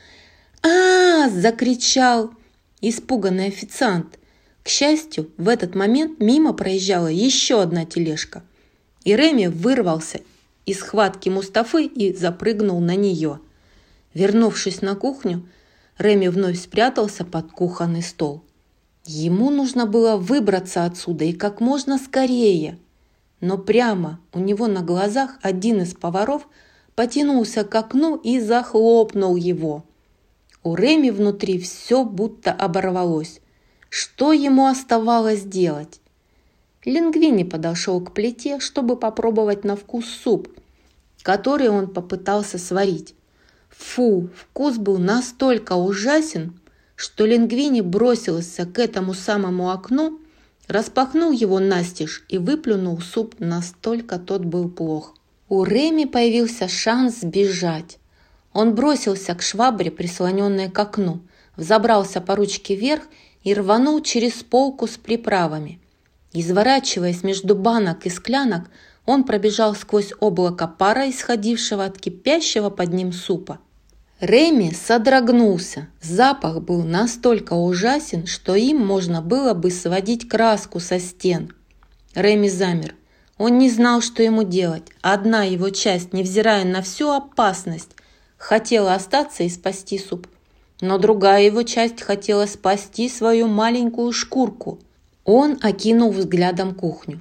а, 0.62 1.28
закричал 1.30 2.30
испуганный 2.80 3.46
официант. 3.46 4.18
К 4.62 4.68
счастью, 4.68 5.30
в 5.36 5.48
этот 5.48 5.74
момент 5.74 6.20
мимо 6.20 6.52
проезжала 6.52 7.08
еще 7.08 7.60
одна 7.60 7.84
тележка. 7.84 8.44
И 9.02 9.16
Реми 9.16 9.48
вырвался 9.48 10.20
из 10.68 10.80
схватки 10.80 11.30
Мустафы 11.30 11.86
и 11.86 12.12
запрыгнул 12.14 12.78
на 12.80 12.94
нее. 12.94 13.40
Вернувшись 14.12 14.82
на 14.82 14.94
кухню, 14.94 15.48
Реми 15.96 16.28
вновь 16.28 16.60
спрятался 16.60 17.24
под 17.24 17.50
кухонный 17.50 18.02
стол. 18.02 18.44
Ему 19.06 19.48
нужно 19.48 19.86
было 19.86 20.18
выбраться 20.18 20.84
отсюда 20.84 21.24
и 21.24 21.32
как 21.32 21.60
можно 21.60 21.96
скорее. 21.96 22.78
Но 23.40 23.56
прямо 23.56 24.20
у 24.34 24.40
него 24.40 24.66
на 24.66 24.82
глазах 24.82 25.38
один 25.42 25.80
из 25.80 25.94
поваров 25.94 26.46
потянулся 26.94 27.64
к 27.64 27.74
окну 27.74 28.16
и 28.16 28.38
захлопнул 28.38 29.36
его. 29.36 29.84
У 30.62 30.74
Реми 30.74 31.08
внутри 31.08 31.58
все 31.58 32.04
будто 32.04 32.52
оборвалось. 32.52 33.40
Что 33.88 34.34
ему 34.34 34.66
оставалось 34.66 35.42
делать? 35.42 36.00
Лингвини 36.84 37.44
подошел 37.44 38.00
к 38.00 38.12
плите, 38.12 38.60
чтобы 38.60 38.96
попробовать 38.96 39.64
на 39.64 39.76
вкус 39.76 40.06
суп, 40.06 40.48
который 41.22 41.68
он 41.68 41.88
попытался 41.88 42.58
сварить. 42.58 43.14
Фу, 43.70 44.28
вкус 44.34 44.76
был 44.76 44.98
настолько 44.98 45.74
ужасен, 45.74 46.58
что 46.96 47.26
Лингвини 47.26 47.80
бросился 47.80 48.66
к 48.66 48.78
этому 48.78 49.14
самому 49.14 49.70
окну, 49.70 50.18
распахнул 50.66 51.32
его 51.32 51.60
настежь 51.60 52.24
и 52.28 52.38
выплюнул 52.38 53.00
суп, 53.00 53.36
настолько 53.38 54.18
тот 54.18 54.44
был 54.44 54.68
плох. 54.68 55.14
У 55.48 55.64
Реми 55.64 56.04
появился 56.04 56.68
шанс 56.68 57.20
сбежать. 57.20 57.98
Он 58.52 58.74
бросился 58.74 59.34
к 59.34 59.42
швабре, 59.42 59.90
прислоненной 59.90 60.70
к 60.70 60.78
окну, 60.78 61.20
взобрался 61.56 62.20
по 62.20 62.34
ручке 62.36 62.74
вверх 62.74 63.04
и 63.44 63.54
рванул 63.54 64.02
через 64.02 64.42
полку 64.42 64.86
с 64.86 64.96
приправами. 64.96 65.80
Изворачиваясь 66.32 67.22
между 67.22 67.54
банок 67.54 68.04
и 68.04 68.10
склянок, 68.10 68.68
он 69.08 69.24
пробежал 69.24 69.74
сквозь 69.74 70.12
облако 70.20 70.68
пара, 70.68 71.08
исходившего 71.08 71.86
от 71.86 71.98
кипящего 71.98 72.68
под 72.68 72.92
ним 72.92 73.14
супа. 73.14 73.58
Реми 74.20 74.70
содрогнулся. 74.74 75.88
Запах 76.02 76.60
был 76.60 76.82
настолько 76.82 77.54
ужасен, 77.54 78.26
что 78.26 78.54
им 78.54 78.84
можно 78.84 79.22
было 79.22 79.54
бы 79.54 79.70
сводить 79.70 80.28
краску 80.28 80.78
со 80.78 81.00
стен. 81.00 81.54
Реми 82.14 82.50
замер. 82.50 82.94
Он 83.38 83.56
не 83.56 83.70
знал, 83.70 84.02
что 84.02 84.22
ему 84.22 84.42
делать. 84.42 84.88
Одна 85.00 85.42
его 85.44 85.70
часть, 85.70 86.12
невзирая 86.12 86.66
на 86.66 86.82
всю 86.82 87.08
опасность, 87.08 87.92
хотела 88.36 88.92
остаться 88.92 89.42
и 89.42 89.48
спасти 89.48 89.98
суп. 89.98 90.26
Но 90.82 90.98
другая 90.98 91.44
его 91.44 91.62
часть 91.62 92.02
хотела 92.02 92.44
спасти 92.44 93.08
свою 93.08 93.46
маленькую 93.46 94.12
шкурку. 94.12 94.80
Он 95.24 95.58
окинул 95.62 96.12
взглядом 96.12 96.74
кухню. 96.74 97.20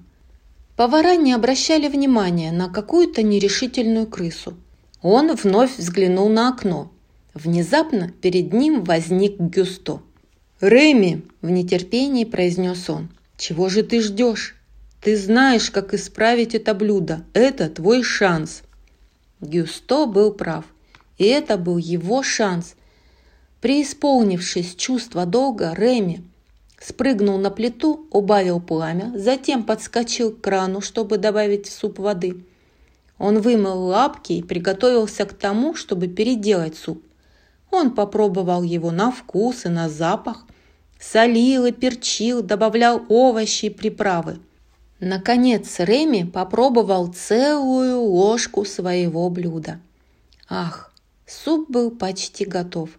Повара 0.77 1.17
не 1.17 1.33
обращали 1.33 1.89
внимания 1.89 2.53
на 2.53 2.69
какую-то 2.69 3.21
нерешительную 3.23 4.07
крысу– 4.07 4.53
он 5.01 5.35
вновь 5.35 5.77
взглянул 5.77 6.27
на 6.29 6.49
окно. 6.49 6.91
Внезапно 7.33 8.11
перед 8.21 8.51
ним 8.53 8.83
возник 8.83 9.39
Гюсто. 9.39 10.01
«Реми!»– 10.59 11.21
в 11.41 11.49
нетерпении 11.51 12.25
произнес 12.25 12.89
он. 12.89 13.09
«Чего 13.37 13.69
же 13.69 13.83
ты 13.83 14.01
ждешь? 14.01 14.55
Ты 15.01 15.15
знаешь, 15.15 15.69
как 15.69 15.93
исправить 15.93 16.55
это 16.55 16.73
блюдо. 16.73 17.23
Это 17.33 17.69
твой 17.69 18.01
шанс!» 18.01 18.63
Гюсто 19.39 20.07
был 20.07 20.33
прав. 20.33 20.65
И 21.19 21.25
это 21.25 21.57
был 21.57 21.77
его 21.77 22.23
шанс. 22.23 22.73
Преисполнившись 23.61 24.75
чувства 24.75 25.27
долга, 25.27 25.73
Реми 25.75 26.26
спрыгнул 26.79 27.37
на 27.37 27.49
плиту, 27.49 28.07
убавил 28.11 28.59
пламя, 28.59 29.11
затем 29.15 29.63
подскочил 29.63 30.31
к 30.31 30.41
крану, 30.41 30.81
чтобы 30.81 31.17
добавить 31.17 31.67
в 31.67 31.71
суп 31.71 31.99
воды– 31.99 32.43
он 33.17 33.39
вымыл 33.39 33.85
лапки 33.85 34.33
и 34.33 34.43
приготовился 34.43 35.25
к 35.25 35.33
тому, 35.33 35.73
чтобы 35.75 36.07
переделать 36.07 36.77
суп. 36.77 37.03
Он 37.71 37.91
попробовал 37.91 38.63
его 38.63 38.91
на 38.91 39.11
вкус 39.11 39.65
и 39.65 39.69
на 39.69 39.89
запах, 39.89 40.45
солил 40.99 41.65
и 41.65 41.71
перчил, 41.71 42.41
добавлял 42.41 43.03
овощи 43.09 43.65
и 43.65 43.69
приправы. 43.69 44.39
Наконец 44.99 45.79
Реми 45.79 46.23
попробовал 46.23 47.07
целую 47.07 48.01
ложку 48.01 48.65
своего 48.65 49.29
блюда. 49.29 49.79
Ах, 50.49 50.93
суп 51.25 51.69
был 51.69 51.91
почти 51.91 52.45
готов. 52.45 52.89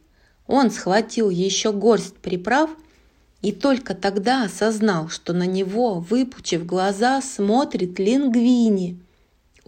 Он 0.46 0.70
схватил 0.70 1.30
еще 1.30 1.72
горсть 1.72 2.16
приправ 2.16 2.70
и 3.42 3.52
только 3.52 3.94
тогда 3.94 4.44
осознал, 4.44 5.08
что 5.08 5.32
на 5.32 5.44
него, 5.44 6.00
выпучив 6.00 6.66
глаза, 6.66 7.20
смотрит 7.20 7.98
лингвини– 7.98 8.98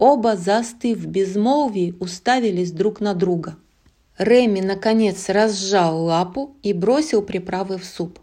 Оба, 0.01 0.35
застыв 0.35 0.97
в 0.97 1.05
безмолвии, 1.05 1.95
уставились 1.99 2.71
друг 2.71 3.01
на 3.01 3.13
друга. 3.13 3.55
Реми, 4.17 4.59
наконец, 4.59 5.29
разжал 5.29 6.03
лапу 6.05 6.55
и 6.63 6.73
бросил 6.73 7.21
приправы 7.21 7.77
в 7.77 7.85
суп. 7.85 8.17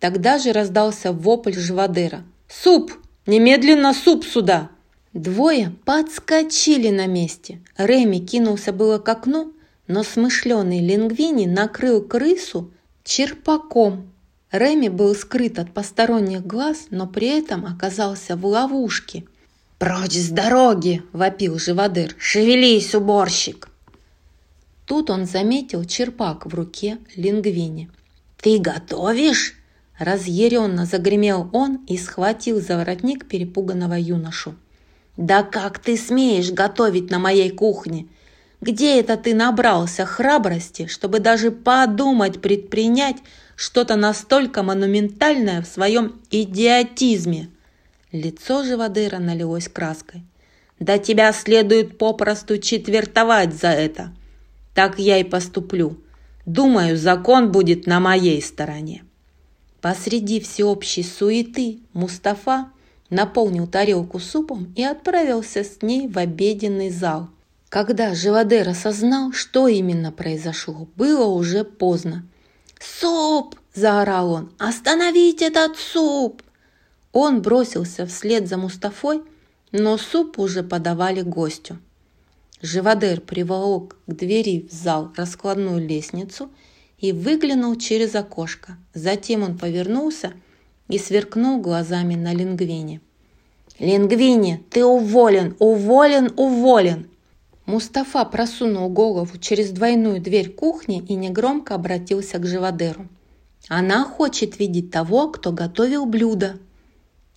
Тогда 0.00 0.38
же 0.38 0.50
раздался 0.50 1.12
вопль 1.12 1.52
Живодера. 1.52 2.24
«Суп! 2.48 2.92
Немедленно 3.26 3.94
суп 3.94 4.24
сюда!» 4.24 4.70
Двое 5.12 5.72
подскочили 5.84 6.88
на 6.88 7.06
месте. 7.06 7.60
Реми 7.76 8.18
кинулся 8.18 8.72
было 8.72 8.98
к 8.98 9.08
окну, 9.08 9.52
но 9.86 10.02
смышленый 10.02 10.80
лингвини 10.80 11.46
накрыл 11.46 12.02
крысу 12.02 12.72
черпаком. 13.04 14.10
Реми 14.50 14.88
был 14.88 15.14
скрыт 15.14 15.58
от 15.58 15.72
посторонних 15.72 16.46
глаз, 16.46 16.86
но 16.90 17.06
при 17.06 17.28
этом 17.28 17.66
оказался 17.66 18.36
в 18.36 18.46
ловушке– 18.46 19.24
«Прочь 19.78 20.14
с 20.14 20.30
дороги!»– 20.30 21.04
вопил 21.12 21.56
живодыр. 21.56 22.16
«Шевелись, 22.18 22.96
уборщик!» 22.96 23.68
Тут 24.86 25.08
он 25.08 25.24
заметил 25.24 25.84
черпак 25.84 26.46
в 26.46 26.54
руке 26.54 26.98
лингвини. 27.14 27.88
«Ты 28.42 28.58
готовишь?»– 28.58 29.54
разъяренно 29.98 30.84
загремел 30.84 31.48
он 31.52 31.84
и 31.86 31.96
схватил 31.96 32.60
за 32.60 32.76
воротник 32.76 33.28
перепуганного 33.28 33.94
юношу. 33.94 34.56
«Да 35.16 35.44
как 35.44 35.78
ты 35.78 35.96
смеешь 35.96 36.50
готовить 36.50 37.08
на 37.08 37.20
моей 37.20 37.50
кухне? 37.50 38.08
Где 38.60 38.98
это 38.98 39.16
ты 39.16 39.32
набрался 39.32 40.06
храбрости, 40.06 40.86
чтобы 40.86 41.20
даже 41.20 41.52
подумать 41.52 42.40
предпринять 42.40 43.18
что-то 43.58 43.96
настолько 43.96 44.62
монументальное 44.62 45.62
в 45.62 45.66
своем 45.66 46.20
идиотизме?» 46.30 47.50
Лицо 48.12 48.62
живодыра 48.62 49.18
налилось 49.18 49.68
краской. 49.68 50.22
«Да 50.78 50.98
тебя 50.98 51.32
следует 51.32 51.98
попросту 51.98 52.58
четвертовать 52.58 53.52
за 53.52 53.70
это. 53.70 54.12
Так 54.74 55.00
я 55.00 55.18
и 55.18 55.24
поступлю. 55.24 55.98
Думаю, 56.46 56.96
закон 56.96 57.50
будет 57.50 57.86
на 57.88 57.98
моей 57.98 58.40
стороне». 58.40 59.02
Посреди 59.80 60.38
всеобщей 60.38 61.02
суеты 61.02 61.80
Мустафа 61.92 62.70
наполнил 63.10 63.66
тарелку 63.66 64.20
супом 64.20 64.72
и 64.76 64.84
отправился 64.84 65.64
с 65.64 65.82
ней 65.82 66.06
в 66.06 66.16
обеденный 66.16 66.90
зал. 66.90 67.28
Когда 67.68 68.14
Живодер 68.14 68.68
осознал, 68.68 69.32
что 69.32 69.66
именно 69.66 70.12
произошло, 70.12 70.88
было 70.94 71.26
уже 71.26 71.64
поздно. 71.64 72.24
«Суп!»– 72.80 73.56
заорал 73.74 74.32
он. 74.32 74.52
«Остановить 74.58 75.42
этот 75.42 75.76
суп!» 75.76 76.42
Он 77.12 77.42
бросился 77.42 78.06
вслед 78.06 78.48
за 78.48 78.56
Мустафой, 78.56 79.22
но 79.72 79.98
суп 79.98 80.38
уже 80.38 80.62
подавали 80.62 81.22
гостю. 81.22 81.78
Живодер 82.60 83.20
приволок 83.20 83.96
к 84.06 84.12
двери 84.12 84.66
в 84.68 84.72
зал 84.72 85.12
раскладную 85.16 85.86
лестницу 85.86 86.50
и 86.98 87.12
выглянул 87.12 87.76
через 87.76 88.14
окошко. 88.14 88.76
Затем 88.94 89.42
он 89.42 89.56
повернулся 89.56 90.32
и 90.88 90.98
сверкнул 90.98 91.60
глазами 91.60 92.14
на 92.14 92.34
Лингвине. 92.34 93.00
«Лингвини, 93.78 94.64
ты 94.70 94.84
уволен, 94.84 95.54
уволен, 95.60 96.32
уволен!» 96.36 97.08
Мустафа 97.68 98.24
просунул 98.24 98.88
голову 98.88 99.36
через 99.38 99.70
двойную 99.70 100.22
дверь 100.22 100.50
кухни 100.50 101.04
и 101.06 101.14
негромко 101.14 101.74
обратился 101.74 102.38
к 102.38 102.46
Живодеру. 102.46 103.06
«Она 103.68 104.04
хочет 104.04 104.58
видеть 104.58 104.90
того, 104.90 105.30
кто 105.30 105.52
готовил 105.52 106.06
блюдо», 106.06 106.58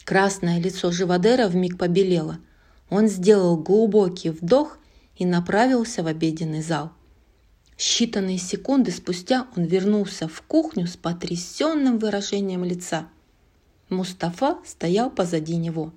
Красное 0.06 0.58
лицо 0.58 0.90
Живодера 0.92 1.48
вмиг 1.50 1.78
побелело. 1.78 2.40
Он 2.90 3.08
сделал 3.08 3.58
глубокий 3.58 4.30
вдох 4.30 4.78
и 5.16 5.26
направился 5.26 6.02
в 6.02 6.08
обеденный 6.08 6.62
зал. 6.62 6.92
Считанные 7.78 8.38
секунды 8.38 8.92
спустя 8.92 9.48
он 9.58 9.66
вернулся 9.66 10.30
в 10.30 10.42
кухню 10.44 10.88
с 10.88 10.96
потрясенным 10.96 12.00
выражением 12.00 12.64
лица. 12.64 13.10
Мустафа 13.90 14.60
стоял 14.66 15.10
позади 15.10 15.58
него. 15.58 15.92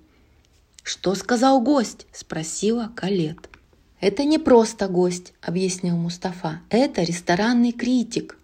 «Что 0.82 1.14
сказал 1.14 1.60
гость?»– 1.60 2.08
спросила 2.12 2.90
Калет. 2.96 3.48
«Это 4.04 4.24
не 4.24 4.38
просто 4.38 4.86
гость»,– 4.86 5.32
объяснил 5.40 5.96
Мустафа. 5.96 6.60
«Это 6.68 7.00
ресторанный 7.04 7.72
критик». 7.72 8.36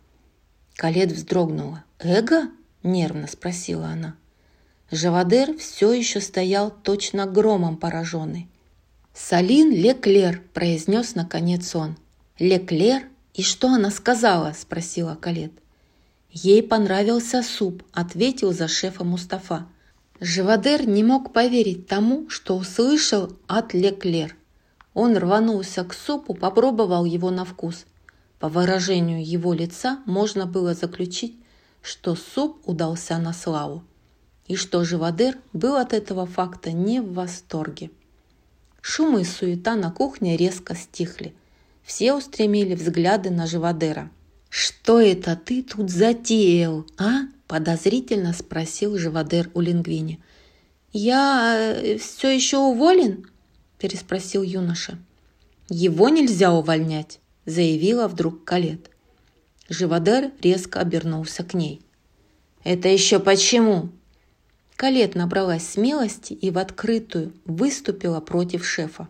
Калет 0.75 1.13
вздрогнула. 1.13 1.85
«Эго?»– 1.99 2.49
нервно 2.83 3.27
спросила 3.27 3.89
она. 3.89 4.15
Живодер 4.91 5.55
все 5.59 5.93
еще 5.93 6.23
стоял 6.23 6.71
точно 6.71 7.27
громом 7.27 7.77
пораженный. 7.77 8.49
«Салин 9.13 9.71
Леклер»,– 9.71 10.43
произнес 10.55 11.15
наконец 11.15 11.77
он. 11.77 11.99
«Леклер? 12.39 13.03
И 13.35 13.43
что 13.43 13.69
она 13.69 13.91
сказала?»– 13.91 14.55
спросила 14.59 15.15
Калет. 15.15 15.53
«Ей 16.31 16.63
понравился 16.63 17.43
суп»,– 17.43 17.83
ответил 17.93 18.55
за 18.55 18.67
шефа 18.67 19.05
Мустафа. 19.05 19.67
Живодер 20.21 20.89
не 20.89 21.05
мог 21.05 21.35
поверить 21.35 21.87
тому, 21.87 22.31
что 22.31 22.57
услышал 22.57 23.37
от 23.47 23.75
Леклер. 23.75 24.37
Он 24.95 25.17
рванулся 25.17 25.85
к 25.85 25.95
супу, 25.95 26.35
попробовал 26.35 27.05
его 27.05 27.31
на 27.31 27.45
вкус. 27.45 27.87
По 28.39 28.49
выражению 28.49 29.25
его 29.25 29.53
лица 29.53 30.01
можно 30.07 30.47
было 30.47 30.75
заключить, 30.75 31.37
что 31.83 32.17
суп 32.17 32.61
удался 32.67 33.19
на 33.19 33.33
славу, 33.33 33.85
и 34.47 34.57
что 34.57 34.85
Живодер 34.85 35.39
был 35.53 35.77
от 35.77 35.93
этого 35.93 36.27
факта 36.27 36.73
не 36.73 37.01
в 37.01 37.13
восторге. 37.13 37.91
Шум 38.81 39.19
и 39.19 39.25
суета 39.25 39.77
на 39.77 39.91
кухне 39.91 40.37
резко 40.37 40.75
стихли. 40.75 41.35
Все 41.83 42.15
устремили 42.15 42.75
взгляды 42.75 43.31
на 43.31 43.47
Живодера. 43.47 44.11
«Что 44.49 45.01
это 45.01 45.37
ты 45.37 45.63
тут 45.63 45.91
затеял, 45.91 46.85
а?»– 46.99 47.23
подозрительно 47.47 48.33
спросил 48.33 48.99
Живодер 48.99 49.51
у 49.55 49.61
Лингвини. 49.61 50.19
«Я 50.93 51.55
э, 51.57 51.99
все 51.99 52.35
еще 52.35 52.59
уволен?»– 52.59 53.27
переспросил 53.81 54.43
юноша. 54.43 54.99
«Его 55.69 56.09
нельзя 56.09 56.53
увольнять»,– 56.53 57.19
заявила 57.47 58.07
вдруг 58.07 58.45
Калет. 58.45 58.91
Живодер 59.69 60.31
резко 60.43 60.81
обернулся 60.81 61.43
к 61.43 61.55
ней. 61.55 61.81
«Это 62.63 62.89
еще 62.89 63.19
почему?» 63.19 63.91
Калет 64.77 65.15
набралась 65.15 65.67
смелости 65.67 66.33
и 66.33 66.51
в 66.51 66.59
открытую 66.59 67.33
выступила 67.45 68.21
против 68.21 68.67
шефа. 68.67 69.09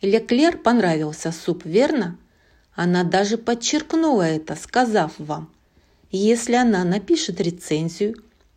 Леклер 0.00 0.58
понравился 0.58 1.32
суп, 1.32 1.64
верно? 1.64 2.18
Она 2.74 3.04
даже 3.04 3.38
подчеркнула 3.38 4.22
это, 4.22 4.54
сказав 4.54 5.12
вам. 5.18 5.50
Если 6.10 6.54
она 6.54 6.84
напишет 6.84 7.40
рецензию, 7.40 8.14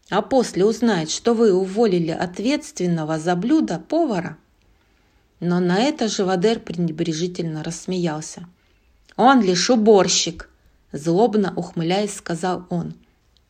а 0.09 0.21
после 0.21 0.65
узнает, 0.65 1.09
что 1.09 1.33
вы 1.33 1.53
уволили 1.53 2.11
ответственного 2.11 3.17
за 3.17 3.35
блюдо 3.35 3.79
повара. 3.79 4.37
Но 5.39 5.59
на 5.59 5.79
это 5.79 6.07
Живодер 6.07 6.59
пренебрежительно 6.59 7.63
рассмеялся. 7.63 8.47
«Он 9.15 9.41
лишь 9.41 9.69
уборщик»,– 9.69 10.49
злобно 10.91 11.53
ухмыляясь, 11.55 12.15
сказал 12.15 12.65
он– 12.69 12.95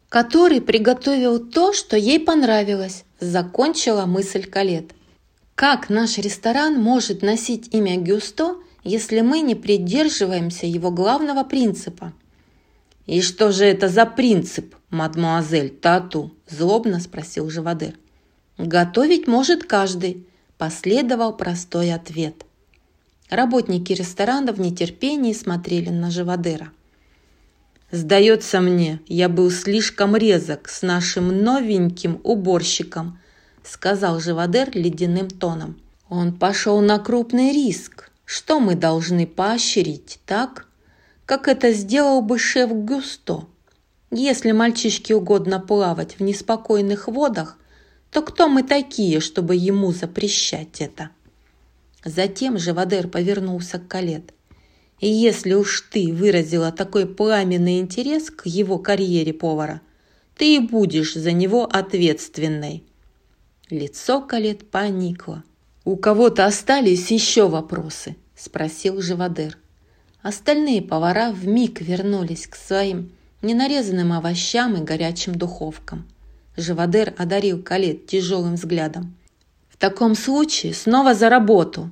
который 0.10 0.62
приготовил 0.62 1.40
то, 1.40 1.74
что 1.74 1.98
ей 1.98 2.20
понравилось, 2.20 3.04
закончила 3.20 4.06
мысль 4.06 4.46
Калет. 4.46 4.92
Как 5.56 5.90
наш 5.90 6.18
ресторан 6.18 6.82
может 6.82 7.22
носить 7.22 7.74
имя 7.74 7.98
Гюсто, 7.98 8.58
если 8.84 9.22
мы 9.22 9.42
не 9.42 9.56
придерживаемся 9.56 10.66
его 10.66 10.92
главного 10.92 11.44
принципа? 11.44 12.14
«И 13.06 13.22
что 13.22 13.52
же 13.52 13.64
это 13.66 13.88
за 13.88 14.06
принцип, 14.06 14.76
мадмуазель 14.90 15.70
Тату?»– 15.70 16.34
злобно 16.50 17.00
спросил 17.00 17.50
Живодер. 17.50 17.94
«Готовить 18.58 19.28
может 19.28 19.64
каждый»,– 19.64 20.28
последовал 20.58 21.34
простой 21.34 21.94
ответ. 21.94 22.46
Работники 23.30 23.94
ресторана 23.94 24.54
в 24.54 24.60
нетерпении 24.60 25.34
смотрели 25.34 25.90
на 25.90 26.12
Живодера. 26.12 26.72
Сдается 27.92 28.60
мне, 28.60 29.00
я 29.08 29.30
был 29.30 29.50
слишком 29.52 30.16
резок 30.16 30.70
с 30.70 30.82
нашим 30.82 31.44
новеньким 31.44 32.20
уборщиком, 32.24 33.20
сказал 33.64 34.20
Живодер 34.20 34.70
ледяным 34.74 35.30
тоном. 35.30 35.80
Он 36.10 36.34
пошел 36.34 36.82
на 36.82 37.00
крупный 37.00 37.52
риск. 37.52 38.12
Что 38.26 38.60
мы 38.60 38.76
должны 38.76 39.26
поощрить, 39.26 40.20
так? 40.26 40.68
Как 41.26 41.48
это 41.48 41.72
сделал 41.72 42.22
бы 42.22 42.40
шеф 42.40 42.72
Гюсто? 42.72 43.46
Если 44.12 44.52
мальчишке 44.52 45.16
угодно 45.16 45.60
плавать 45.60 46.18
в 46.18 46.24
неспокойных 46.24 47.08
водах, 47.08 47.58
то 48.12 48.22
кто 48.22 48.48
мы 48.48 48.64
такие, 48.64 49.20
чтобы 49.20 49.56
ему 49.56 49.92
запрещать 49.92 50.82
это? 50.82 51.10
Затем 52.04 52.58
Живодер 52.58 53.08
повернулся 53.08 53.80
к 53.80 53.88
Калет. 53.88 54.34
И 55.00 55.08
если 55.08 55.54
уж 55.54 55.82
ты 55.92 56.12
выразила 56.12 56.72
такой 56.72 57.06
пламенный 57.06 57.80
интерес 57.80 58.32
к 58.32 58.46
его 58.46 58.80
карьере 58.80 59.34
повара, 59.34 59.82
ты 60.36 60.56
и 60.56 60.60
будешь 60.60 61.14
за 61.14 61.32
него 61.32 61.66
ответственной. 61.66 62.84
Лицо 63.70 64.22
Калет 64.22 64.70
поникло. 64.70 65.44
«У 65.84 65.96
кого-то 65.96 66.46
остались 66.46 67.12
еще 67.12 67.48
вопросы?»– 67.48 68.16
спросил 68.36 69.02
Живодер. 69.02 69.58
Остальные 70.22 70.82
повара 70.82 71.32
вмиг 71.32 71.80
вернулись 71.80 72.48
к 72.48 72.56
своим 72.56 73.12
ненарезанным 73.42 74.14
овощам 74.14 74.76
и 74.76 74.84
горячим 74.84 75.36
духовкам. 75.36 76.06
Живодер 76.58 77.14
одарил 77.20 77.62
Калет 77.62 78.08
тяжелым 78.08 78.56
взглядом. 78.56 79.16
«В 79.70 79.78
таком 79.78 80.16
случае 80.16 80.74
снова 80.74 81.14
за 81.14 81.30
работу!» 81.30 81.92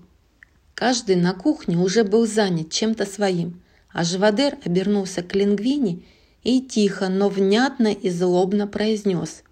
Каждый 0.74 1.16
на 1.18 1.34
кухне 1.34 1.78
уже 1.78 2.04
был 2.04 2.26
занят 2.26 2.72
чем-то 2.72 3.06
своим, 3.06 3.62
а 3.94 4.04
Живодер 4.04 4.58
обернулся 4.66 5.22
к 5.22 5.36
Лингвине 5.36 6.02
и 6.44 6.62
тихо, 6.62 7.10
но 7.10 7.30
внятно 7.30 7.90
и 7.94 8.10
злобно 8.10 8.66
произнес. 8.66 9.44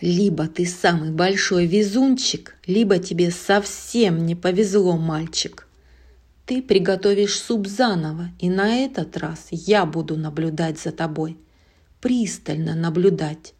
«Либо 0.00 0.48
ты 0.48 0.64
самый 0.64 1.10
большой 1.10 1.66
везунчик, 1.66 2.56
либо 2.66 2.98
тебе 2.98 3.30
совсем 3.30 4.24
не 4.24 4.34
повезло, 4.34 4.96
мальчик. 4.96 5.68
Ты 6.46 6.62
приготовишь 6.62 7.38
суп 7.38 7.66
заново, 7.66 8.30
и 8.38 8.48
на 8.48 8.78
этот 8.78 9.18
раз 9.18 9.48
я 9.50 9.84
буду 9.84 10.16
наблюдать 10.16 10.80
за 10.80 10.92
тобой. 10.92 11.36
Пристально 12.00 12.74
наблюдать». 12.74 13.52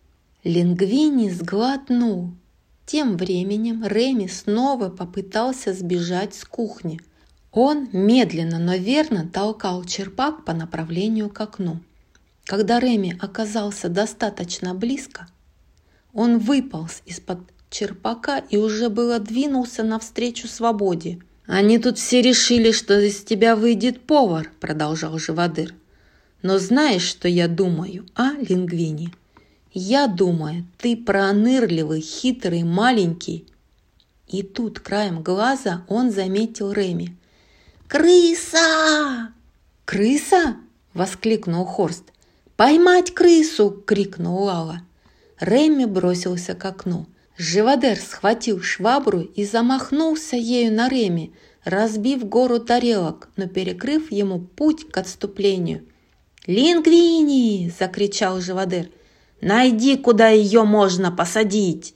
Лингвини 0.42 1.28
сглотнул, 1.28 2.32
тем 2.86 3.18
временем 3.18 3.84
Реми 3.86 4.26
снова 4.26 4.88
попытался 4.88 5.74
сбежать 5.74 6.34
с 6.34 6.46
кухни. 6.46 6.98
Он 7.52 7.90
медленно, 7.92 8.58
но 8.58 8.76
верно 8.76 9.28
толкал 9.30 9.84
черпак 9.84 10.46
по 10.46 10.54
направлению 10.54 11.28
к 11.28 11.38
окну. 11.40 11.80
Когда 12.44 12.80
Реми 12.80 13.18
оказался 13.20 13.90
достаточно 13.90 14.74
близко, 14.74 15.28
он 16.14 16.38
выполз 16.38 17.02
из-под 17.04 17.40
черпака 17.68 18.38
и 18.38 18.56
уже 18.56 18.88
было 18.88 19.18
двинулся 19.18 19.82
навстречу 19.82 20.48
свободе. 20.48 21.20
«Они 21.46 21.78
тут 21.78 21.98
все 21.98 22.22
решили, 22.22 22.72
что 22.72 22.98
из 22.98 23.24
тебя 23.24 23.56
выйдет 23.56 24.06
повар»,– 24.06 24.50
продолжал 24.60 25.18
Живодыр. 25.18 25.74
«Но 26.42 26.58
знаешь, 26.58 27.02
что 27.02 27.28
я 27.28 27.46
думаю, 27.46 28.06
а, 28.14 28.32
Лингвини?» 28.38 29.12
Я 29.72 30.08
думаю, 30.08 30.66
ты 30.78 30.96
пронырливый, 30.96 32.00
хитрый, 32.00 32.64
маленький. 32.64 33.46
И 34.26 34.42
тут 34.42 34.80
краем 34.80 35.22
глаза 35.22 35.84
он 35.88 36.10
заметил 36.10 36.72
Реми. 36.72 37.16
«Крыса!» 37.86 39.32
«Крыса?»– 39.84 40.56
воскликнул 40.94 41.64
Хорст. 41.64 42.04
«Поймать 42.56 43.12
крысу!»– 43.12 43.70
крикнул 43.86 44.44
Лала. 44.44 44.82
Реми 45.40 45.84
бросился 45.84 46.54
к 46.54 46.64
окну. 46.64 47.06
Живодер 47.36 47.96
схватил 47.98 48.60
швабру 48.62 49.20
и 49.20 49.44
замахнулся 49.44 50.36
ею 50.36 50.72
на 50.72 50.88
Реми, 50.88 51.32
разбив 51.64 52.24
гору 52.28 52.60
тарелок, 52.60 53.30
но 53.36 53.46
перекрыв 53.48 54.12
ему 54.12 54.40
путь 54.40 54.88
к 54.90 54.96
отступлению. 54.96 55.84
«Лингвини!»– 56.46 57.72
закричал 57.78 58.40
Живодер– 58.40 58.90
Найди, 59.40 59.96
куда 59.96 60.28
ее 60.28 60.64
можно 60.64 61.10
посадить!» 61.10 61.94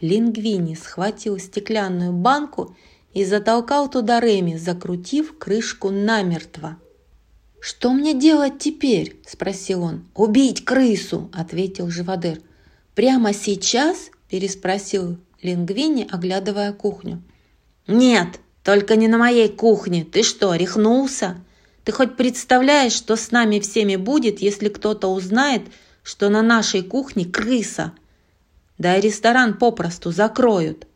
Лингвини 0.00 0.74
схватил 0.74 1.38
стеклянную 1.38 2.12
банку 2.12 2.76
и 3.14 3.24
затолкал 3.24 3.88
туда 3.88 4.20
Реми, 4.20 4.56
закрутив 4.56 5.38
крышку 5.38 5.90
намертво. 5.90 6.76
«Что 7.60 7.92
мне 7.92 8.12
делать 8.12 8.58
теперь?»– 8.58 9.16
спросил 9.26 9.84
он. 9.84 10.04
«Убить 10.16 10.64
крысу!»– 10.64 11.30
ответил 11.32 11.88
Живодер. 11.88 12.40
«Прямо 12.96 13.32
сейчас?»– 13.32 14.10
переспросил 14.28 15.18
Лингвини, 15.42 16.08
оглядывая 16.10 16.72
кухню. 16.72 17.22
«Нет, 17.86 18.40
только 18.64 18.96
не 18.96 19.06
на 19.06 19.18
моей 19.18 19.48
кухне. 19.48 20.04
Ты 20.04 20.24
что, 20.24 20.54
рехнулся? 20.56 21.36
Ты 21.84 21.92
хоть 21.92 22.16
представляешь, 22.16 22.92
что 22.92 23.14
с 23.14 23.30
нами 23.30 23.60
всеми 23.60 23.94
будет, 23.94 24.40
если 24.40 24.68
кто-то 24.68 25.08
узнает, 25.08 25.62
что 26.02 26.28
на 26.28 26.42
нашей 26.42 26.82
кухне 26.82 27.24
крыса. 27.24 27.92
Да 28.78 28.96
и 28.96 29.00
ресторан 29.00 29.54
попросту 29.54 30.10
закроют. 30.10 30.86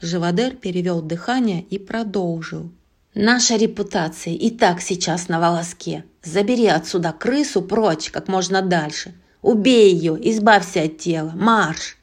Живодер 0.00 0.54
перевел 0.56 1.00
дыхание 1.00 1.62
и 1.62 1.78
продолжил. 1.78 2.70
«Наша 3.14 3.56
репутация 3.56 4.34
и 4.34 4.50
так 4.50 4.80
сейчас 4.80 5.28
на 5.28 5.38
волоске. 5.38 6.04
Забери 6.22 6.66
отсюда 6.66 7.12
крысу 7.12 7.62
прочь 7.62 8.10
как 8.10 8.26
можно 8.26 8.60
дальше. 8.60 9.14
Убей 9.40 9.94
ее, 9.94 10.18
избавься 10.30 10.82
от 10.82 10.98
тела. 10.98 11.32
Марш!» 11.36 11.96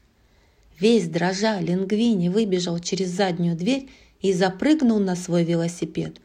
Весь 0.80 1.08
дрожа, 1.08 1.60
Лингвини 1.60 2.30
выбежал 2.30 2.80
через 2.80 3.10
заднюю 3.10 3.56
дверь 3.56 3.90
и 4.22 4.34
запрыгнул 4.34 5.00
на 5.00 5.16
свой 5.16 5.44
велосипед. 5.44 6.18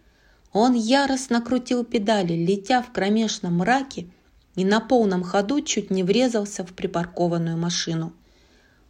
Он 0.52 0.72
яростно 0.72 1.42
крутил 1.42 1.84
педали, 1.84 2.32
летя 2.32 2.80
в 2.80 2.90
кромешном 2.92 3.58
мраке, 3.58 4.06
и 4.56 4.64
на 4.64 4.80
полном 4.80 5.22
ходу 5.22 5.60
чуть 5.60 5.90
не 5.90 6.02
врезался 6.02 6.64
в 6.64 6.72
припаркованную 6.72 7.56
машину. 7.56 8.12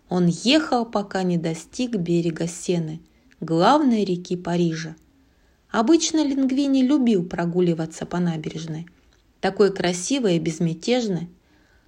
Он 0.09 0.27
ехал, 0.27 0.87
пока 0.87 1.25
не 1.25 1.37
достиг 1.37 1.97
берега 1.97 2.47
Сены, 2.47 3.01
главной 3.41 4.05
реки 4.05 4.37
Парижа. 4.37 4.95
Обычно 5.71 6.25
Лингвини 6.25 6.83
любил 6.83 7.25
прогуливаться 7.25 8.07
по 8.07 8.19
набережной, 8.19 8.87
такой 9.41 9.75
красивой 9.75 10.37
и 10.37 10.41
безмятежной. 10.41 11.29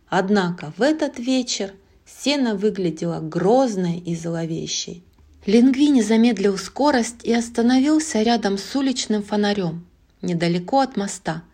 Однако 0.08 0.72
в 0.76 0.82
этот 0.82 1.18
вечер 1.18 1.72
Сена 2.04 2.56
выглядела 2.56 3.20
грозной 3.20 3.98
и 3.98 4.16
зловещей. 4.16 5.04
Лингвини 5.46 6.02
замедлил 6.02 6.58
скорость 6.58 7.24
и 7.24 7.32
остановился 7.32 8.22
рядом 8.22 8.58
с 8.58 8.74
уличным 8.74 9.22
фонарем, 9.22 9.86
недалеко 10.20 10.80
от 10.80 10.96
моста. 10.96 11.44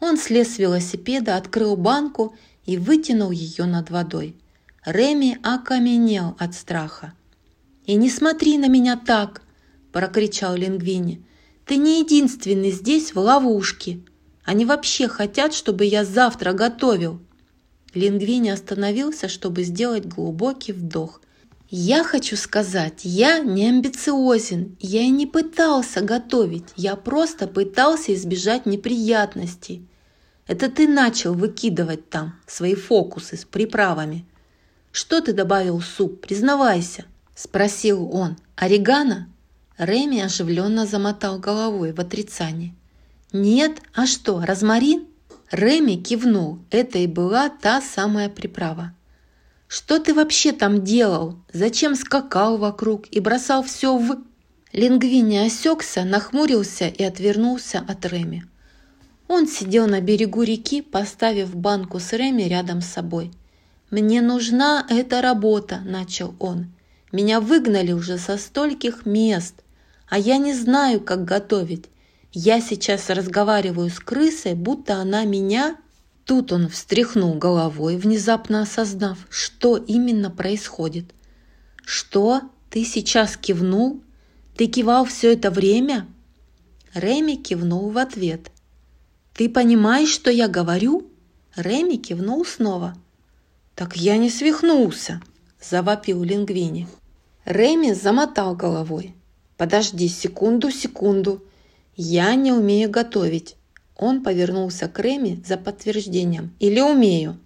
Он 0.00 0.16
слез 0.16 0.54
с 0.54 0.58
велосипеда, 0.58 1.36
открыл 1.36 1.76
банку 1.76 2.34
и 2.64 2.76
вытянул 2.76 3.30
ее 3.30 3.64
над 3.64 3.90
водой. 3.90 4.36
Реми 4.84 5.38
окаменел 5.42 6.36
от 6.38 6.54
страха. 6.54 7.14
«И 7.86 7.94
не 7.94 8.10
смотри 8.10 8.58
на 8.58 8.68
меня 8.68 8.96
так!»– 8.96 9.42
прокричал 9.92 10.54
Лингвини. 10.54 11.24
«Ты 11.64 11.76
не 11.76 12.00
единственный 12.00 12.70
здесь 12.70 13.14
в 13.14 13.18
ловушке. 13.18 14.00
Они 14.44 14.64
вообще 14.64 15.08
хотят, 15.08 15.54
чтобы 15.54 15.84
я 15.84 16.04
завтра 16.04 16.52
готовил». 16.52 17.20
Лингвини 17.94 18.50
остановился, 18.50 19.28
чтобы 19.28 19.62
сделать 19.62 20.06
глубокий 20.06 20.72
вдох 20.72 21.20
я 21.68 22.04
хочу 22.04 22.36
сказать, 22.36 23.00
я 23.02 23.40
не 23.40 23.68
амбициозен, 23.68 24.76
я 24.78 25.02
и 25.02 25.10
не 25.10 25.26
пытался 25.26 26.00
готовить, 26.00 26.68
я 26.76 26.94
просто 26.94 27.48
пытался 27.48 28.14
избежать 28.14 28.66
неприятностей. 28.66 29.86
Это 30.46 30.70
ты 30.70 30.86
начал 30.86 31.34
выкидывать 31.34 32.08
там 32.08 32.34
свои 32.46 32.74
фокусы 32.76 33.36
с 33.36 33.44
приправами. 33.44 34.24
Что 34.92 35.20
ты 35.20 35.32
добавил 35.32 35.78
в 35.78 35.84
суп, 35.84 36.20
признавайся, 36.20 37.04
спросил 37.34 38.08
он. 38.12 38.36
Орегано? 38.54 39.28
Реми 39.76 40.20
оживленно 40.20 40.86
замотал 40.86 41.38
головой 41.38 41.92
в 41.92 42.00
отрицании. 42.00 42.74
Нет, 43.32 43.82
а 43.92 44.06
что, 44.06 44.40
розмарин? 44.40 45.06
Реми 45.50 45.96
кивнул, 45.96 46.60
это 46.70 46.98
и 46.98 47.06
была 47.06 47.50
та 47.50 47.80
самая 47.82 48.28
приправа. 48.28 48.94
Что 49.68 49.98
ты 49.98 50.14
вообще 50.14 50.52
там 50.52 50.84
делал? 50.84 51.36
Зачем 51.52 51.94
скакал 51.94 52.56
вокруг 52.56 53.06
и 53.10 53.20
бросал 53.20 53.62
все 53.62 53.96
в...» 53.96 54.18
Лингвини 54.72 55.38
осекся, 55.38 56.04
нахмурился 56.04 56.86
и 56.86 57.02
отвернулся 57.02 57.84
от 57.86 58.04
Реми. 58.06 58.44
Он 59.28 59.48
сидел 59.48 59.86
на 59.88 60.00
берегу 60.00 60.42
реки, 60.42 60.82
поставив 60.82 61.56
банку 61.56 61.98
с 61.98 62.12
Реми 62.12 62.42
рядом 62.42 62.80
с 62.80 62.86
собой. 62.86 63.32
«Мне 63.90 64.20
нужна 64.20 64.86
эта 64.88 65.20
работа»,– 65.22 65.80
начал 65.84 66.34
он. 66.38 66.72
«Меня 67.12 67.40
выгнали 67.40 67.92
уже 67.92 68.18
со 68.18 68.36
стольких 68.36 69.06
мест, 69.06 69.62
а 70.08 70.18
я 70.18 70.38
не 70.38 70.54
знаю, 70.54 71.00
как 71.00 71.24
готовить. 71.24 71.86
Я 72.32 72.60
сейчас 72.60 73.08
разговариваю 73.08 73.90
с 73.90 73.98
крысой, 73.98 74.54
будто 74.54 74.96
она 74.96 75.24
меня 75.24 75.76
Тут 76.26 76.50
он 76.50 76.68
встряхнул 76.68 77.34
головой, 77.34 77.96
внезапно 77.96 78.62
осознав, 78.62 79.16
что 79.30 79.76
именно 79.76 80.28
происходит. 80.28 81.14
«Что? 81.84 82.42
Ты 82.68 82.84
сейчас 82.84 83.36
кивнул? 83.36 84.02
Ты 84.56 84.66
кивал 84.66 85.04
все 85.04 85.34
это 85.34 85.52
время?» 85.52 86.08
Реми 86.94 87.36
кивнул 87.36 87.90
в 87.90 87.98
ответ. 87.98 88.50
«Ты 89.34 89.48
понимаешь, 89.48 90.08
что 90.08 90.28
я 90.28 90.48
говорю?» 90.48 91.06
Реми 91.54 91.96
кивнул 91.96 92.44
снова. 92.44 92.96
«Так 93.76 93.96
я 93.96 94.16
не 94.16 94.28
свихнулся!»– 94.28 95.22
завопил 95.60 96.24
Лингвини. 96.24 96.88
Реми 97.44 97.92
замотал 97.92 98.56
головой. 98.56 99.14
«Подожди 99.56 100.08
секунду, 100.08 100.72
секунду. 100.72 101.44
Я 101.94 102.34
не 102.34 102.52
умею 102.52 102.90
готовить. 102.90 103.56
Он 103.98 104.22
повернулся 104.22 104.88
к 104.88 104.98
Реми 104.98 105.42
за 105.44 105.56
подтверждением. 105.56 106.54
«Или 106.60 106.80
умею?» 106.80 107.38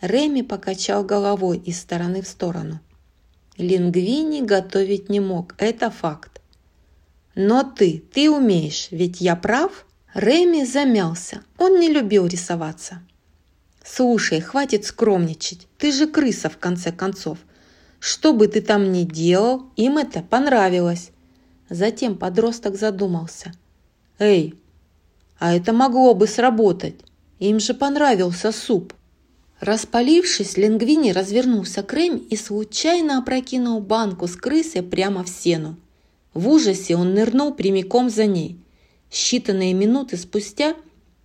Реми 0.00 0.42
покачал 0.42 1.02
головой 1.02 1.58
из 1.58 1.80
стороны 1.80 2.22
в 2.22 2.28
сторону. 2.28 2.80
Лингвини 3.56 4.42
готовить 4.42 5.08
не 5.08 5.18
мог, 5.18 5.54
это 5.58 5.90
факт. 5.90 6.40
«Но 7.34 7.64
ты, 7.64 8.02
ты 8.12 8.30
умеешь, 8.30 8.88
ведь 8.90 9.20
я 9.20 9.34
прав?» 9.34 9.84
Реми 10.14 10.64
замялся, 10.64 11.42
он 11.58 11.78
не 11.80 11.88
любил 11.88 12.26
рисоваться. 12.26 13.02
«Слушай, 13.84 14.40
хватит 14.40 14.84
скромничать, 14.84 15.66
ты 15.78 15.92
же 15.92 16.06
крыса 16.06 16.48
в 16.48 16.58
конце 16.58 16.92
концов. 16.92 17.38
Что 18.00 18.32
бы 18.32 18.48
ты 18.48 18.60
там 18.60 18.92
ни 18.92 19.02
делал, 19.04 19.70
им 19.76 19.98
это 19.98 20.22
понравилось». 20.22 21.10
Затем 21.68 22.16
подросток 22.16 22.76
задумался. 22.76 23.52
«Эй, 24.18 24.54
а 25.38 25.54
это 25.54 25.72
могло 25.72 26.14
бы 26.14 26.26
сработать. 26.26 26.96
Им 27.38 27.60
же 27.60 27.74
понравился 27.74 28.52
суп. 28.52 28.92
Распалившись, 29.60 30.56
Лингвини 30.56 31.10
развернулся 31.10 31.82
к 31.82 31.92
Рэм 31.92 32.16
и 32.16 32.36
случайно 32.36 33.18
опрокинул 33.18 33.80
банку 33.80 34.26
с 34.26 34.36
крысой 34.36 34.82
прямо 34.82 35.24
в 35.24 35.28
сену. 35.28 35.76
В 36.34 36.48
ужасе 36.48 36.96
он 36.96 37.14
нырнул 37.14 37.52
прямиком 37.54 38.10
за 38.10 38.26
ней. 38.26 38.58
Считанные 39.10 39.72
минуты 39.72 40.16
спустя 40.16 40.74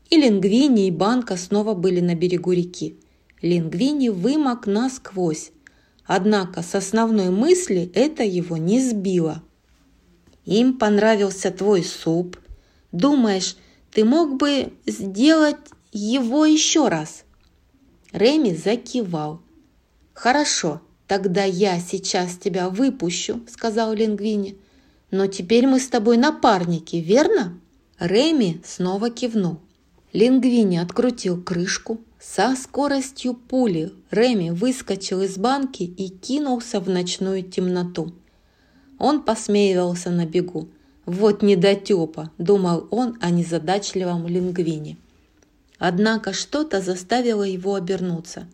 и 0.10 0.18
Лингвини, 0.18 0.88
и 0.88 0.92
банка 0.92 1.38
снова 1.38 1.74
были 1.74 2.00
на 2.00 2.16
берегу 2.16 2.52
реки. 2.52 2.98
Лингвини 3.42 4.10
вымок 4.10 4.68
насквозь. 4.68 5.52
Однако 6.06 6.62
с 6.62 6.76
основной 6.76 7.30
мысли 7.30 7.92
это 7.94 8.24
его 8.24 8.58
не 8.58 8.82
сбило. 8.82 9.44
«Им 10.46 10.78
понравился 10.78 11.52
твой 11.52 11.84
суп. 11.84 12.38
Думаешь, 12.92 13.56
ты 13.94 14.04
мог 14.06 14.38
бы 14.38 14.74
сделать 14.86 15.58
его 15.92 16.46
еще 16.46 16.88
раз?» 16.88 17.24
Реми 18.12 18.54
закивал. 18.54 19.42
«Хорошо, 20.14 20.82
тогда 21.08 21.44
я 21.44 21.80
сейчас 21.80 22.38
тебя 22.38 22.70
выпущу»,— 22.70 23.42
сказал 23.48 23.94
Лингвини. 23.94 24.58
«Но 25.12 25.28
теперь 25.28 25.68
мы 25.68 25.80
с 25.80 25.88
тобой 25.88 26.18
напарники, 26.18 26.98
верно?» 26.98 27.60
Реми 28.00 28.62
снова 28.66 29.10
кивнул. 29.10 29.60
Лингвини 30.12 30.78
открутил 30.78 31.42
крышку. 31.42 32.02
Со 32.20 32.56
скоростью 32.56 33.34
пули 33.34 33.92
Реми 34.12 34.52
выскочил 34.52 35.22
из 35.22 35.38
банки 35.38 35.84
и 35.84 36.10
кинулся 36.10 36.80
в 36.80 36.90
ночную 36.90 37.44
темноту. 37.44 38.14
Он 38.98 39.24
посмеивался 39.24 40.10
на 40.10 40.26
бегу. 40.26 40.70
«Вот 41.06 41.42
недотепа»,– 41.42 42.32
думал 42.38 42.88
он 42.90 43.18
о 43.20 43.30
незадачливом 43.30 44.26
лингвине. 44.26 44.98
Однако 45.78 46.32
что-то 46.32 46.80
заставило 46.80 47.44
его 47.44 47.76
обернуться. 47.76 48.48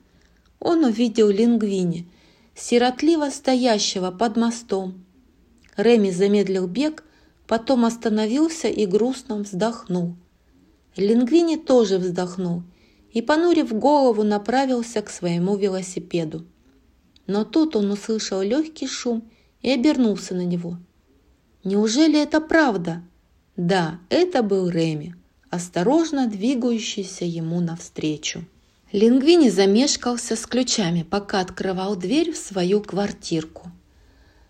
Он 0.60 0.84
увидел 0.84 1.30
лингвини, 1.30 2.08
сиротливо 2.56 3.30
стоящего 3.30 4.10
под 4.10 4.36
мостом. 4.36 5.06
Реми 5.78 6.10
замедлил 6.10 6.68
бег, 6.68 7.04
потом 7.46 7.86
остановился 7.86 8.68
и 8.68 8.88
грустно 8.88 9.38
вздохнул. 9.38 10.16
Лингвини 10.96 11.56
тоже 11.56 12.00
вздохнул 12.00 12.64
и, 13.14 13.22
понурив 13.22 13.72
голову, 13.74 14.24
направился 14.24 15.04
к 15.04 15.12
своему 15.12 15.56
велосипеду. 15.56 16.46
Но 17.28 17.46
тут 17.46 17.76
он 17.76 17.92
услышал 17.92 18.42
легкий 18.42 18.88
шум 18.88 19.30
и 19.62 19.70
обернулся 19.70 20.34
на 20.34 20.46
него– 20.46 20.80
Неужели 21.64 22.22
это 22.22 22.40
правда? 22.40 23.02
Да, 23.58 24.00
это 24.10 24.44
был 24.44 24.70
Реми, 24.70 25.16
осторожно 25.50 26.28
двигающийся 26.28 27.26
ему 27.26 27.60
навстречу. 27.60 28.46
Лингвини 28.94 29.50
замешкался 29.50 30.36
с 30.36 30.46
ключами, 30.46 31.04
пока 31.04 31.42
открывал 31.42 31.96
дверь 31.96 32.32
в 32.32 32.38
свою 32.38 32.82
квартирку. 32.82 33.72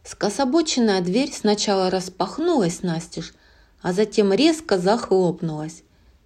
Скособоченная 0.03 1.01
дверь 1.01 1.32
сначала 1.34 1.89
распахнулась 1.89 2.84
настежь, 2.84 3.34
а 3.82 3.91
затем 3.91 4.32
резко 4.32 4.78
захлопнулась. 4.78 5.84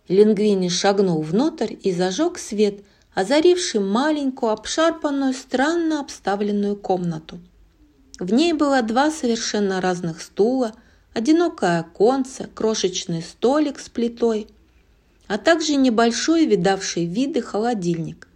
Лингвини 0.09 0.67
шагнул 0.67 1.21
внутрь 1.21 1.75
и 1.81 1.93
зажег 1.93 2.37
свет, 2.37 2.83
озаривший 3.13 3.79
маленькую, 3.79 4.51
обшарпанную, 4.51 5.33
странно 5.33 6.01
обставленную 6.01 6.75
комнату. 6.75 7.39
В 8.23 8.31
ней 8.31 8.53
было 8.53 8.81
два 8.81 9.11
совершенно 9.11 9.81
разных 9.81 10.21
стула, 10.21 10.73
одинокое 11.13 11.81
оконце, 11.81 12.49
крошечный 12.55 13.21
столик 13.21 13.79
с 13.79 13.89
плитой, 13.89 14.47
а 15.27 15.37
также 15.37 15.75
небольшой 15.75 16.45
видавший 16.45 17.05
виды 17.05 17.41
холодильник. 17.41 18.29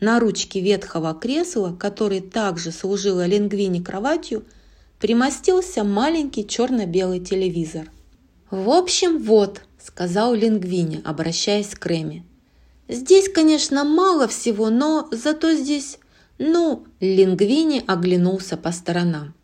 На 0.00 0.20
ручке 0.20 0.62
ветхого 0.62 1.12
кресла, 1.12 1.76
который 1.78 2.22
также 2.22 2.72
служил 2.72 3.20
Лингвине 3.20 3.82
кроватью, 3.82 4.46
примостился 4.98 5.84
маленький 5.84 6.48
черно-белый 6.48 7.20
телевизор. 7.20 7.90
«В 8.50 8.70
общем, 8.70 9.18
вот»,– 9.18 9.60
сказал 9.84 10.32
Лингвине, 10.32 11.02
обращаясь 11.04 11.74
к 11.74 11.84
Реми. 11.84 12.24
«Здесь, 12.88 13.28
конечно, 13.28 13.84
мало 13.84 14.28
всего, 14.28 14.70
но 14.70 15.10
зато 15.12 15.52
здесь, 15.52 15.98
ну...» 16.40 16.84
Лингвини 16.98 17.84
оглянулся 17.86 18.56
по 18.56 18.72
сторонам. 18.72 19.34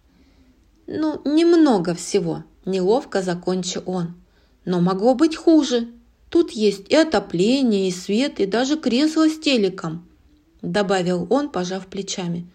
«Ну, 0.88 1.20
немного 1.24 1.94
всего»,– 1.94 2.42
неловко 2.64 3.22
закончил 3.22 3.82
он. 3.86 4.14
«Но 4.64 4.80
могло 4.80 5.14
быть 5.14 5.36
хуже. 5.36 5.88
Тут 6.28 6.50
есть 6.50 6.88
и 6.88 6.96
отопление, 6.96 7.88
и 7.88 7.92
свет, 7.92 8.40
и 8.40 8.46
даже 8.46 8.76
кресло 8.76 9.28
с 9.28 9.38
телеком 9.38 10.06
добавил 10.66 11.26
он, 11.30 11.50
пожав 11.50 11.86
плечами. 11.86 12.46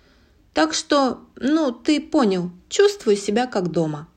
Так 0.53 0.73
что, 0.73 1.21
ну, 1.35 1.71
ты 1.71 2.01
понял, 2.01 2.51
чувствую 2.69 3.15
себя 3.15 3.47
как 3.47 3.71
дома. 3.71 4.07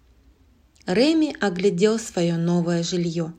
Реми 0.87 1.35
оглядел 1.41 1.99
свое 1.99 2.37
новое 2.37 2.83
жилье. 2.83 3.33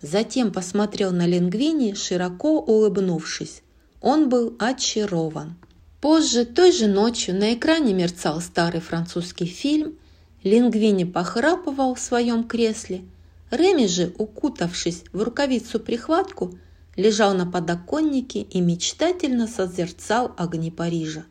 Затем 0.00 0.52
посмотрел 0.52 1.10
на 1.10 1.26
Лингвини, 1.26 1.94
широко 1.94 2.60
улыбнувшись. 2.60 3.62
Он 4.00 4.28
был 4.28 4.54
очарован. 4.58 5.56
Позже, 6.00 6.44
той 6.44 6.70
же 6.72 6.86
ночью, 6.86 7.34
на 7.34 7.54
экране 7.54 7.92
мерцал 7.92 8.40
старый 8.40 8.80
французский 8.80 9.46
фильм. 9.46 9.98
Лингвини 10.44 11.04
похрапывал 11.04 11.94
в 11.94 12.00
своем 12.00 12.44
кресле. 12.44 13.02
Реми 13.50 13.86
же, 13.86 14.14
укутавшись 14.18 15.02
в 15.12 15.22
рукавицу-прихватку, 15.22 16.54
лежал 16.94 17.34
на 17.34 17.46
подоконнике 17.46 18.42
и 18.42 18.60
мечтательно 18.60 19.48
созерцал 19.48 20.32
огни 20.36 20.70
Парижа. 20.70 21.24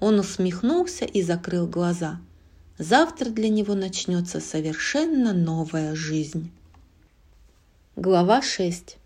Он 0.00 0.18
усмехнулся 0.18 1.06
и 1.06 1.22
закрыл 1.22 1.66
глаза. 1.66 2.20
Завтра 2.78 3.30
для 3.30 3.48
него 3.48 3.74
начнется 3.74 4.40
совершенно 4.40 5.32
новая 5.32 5.94
жизнь. 5.94 6.50
Глава 7.96 8.42
6 8.42 8.98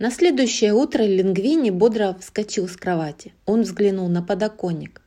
На 0.00 0.10
следующее 0.10 0.74
утро 0.74 1.04
Лингвини 1.04 1.70
бодро 1.70 2.16
вскочил 2.18 2.66
с 2.66 2.76
кровати. 2.76 3.32
Он 3.46 3.62
взглянул 3.62 4.08
на 4.08 4.20
подоконник. 4.20 5.00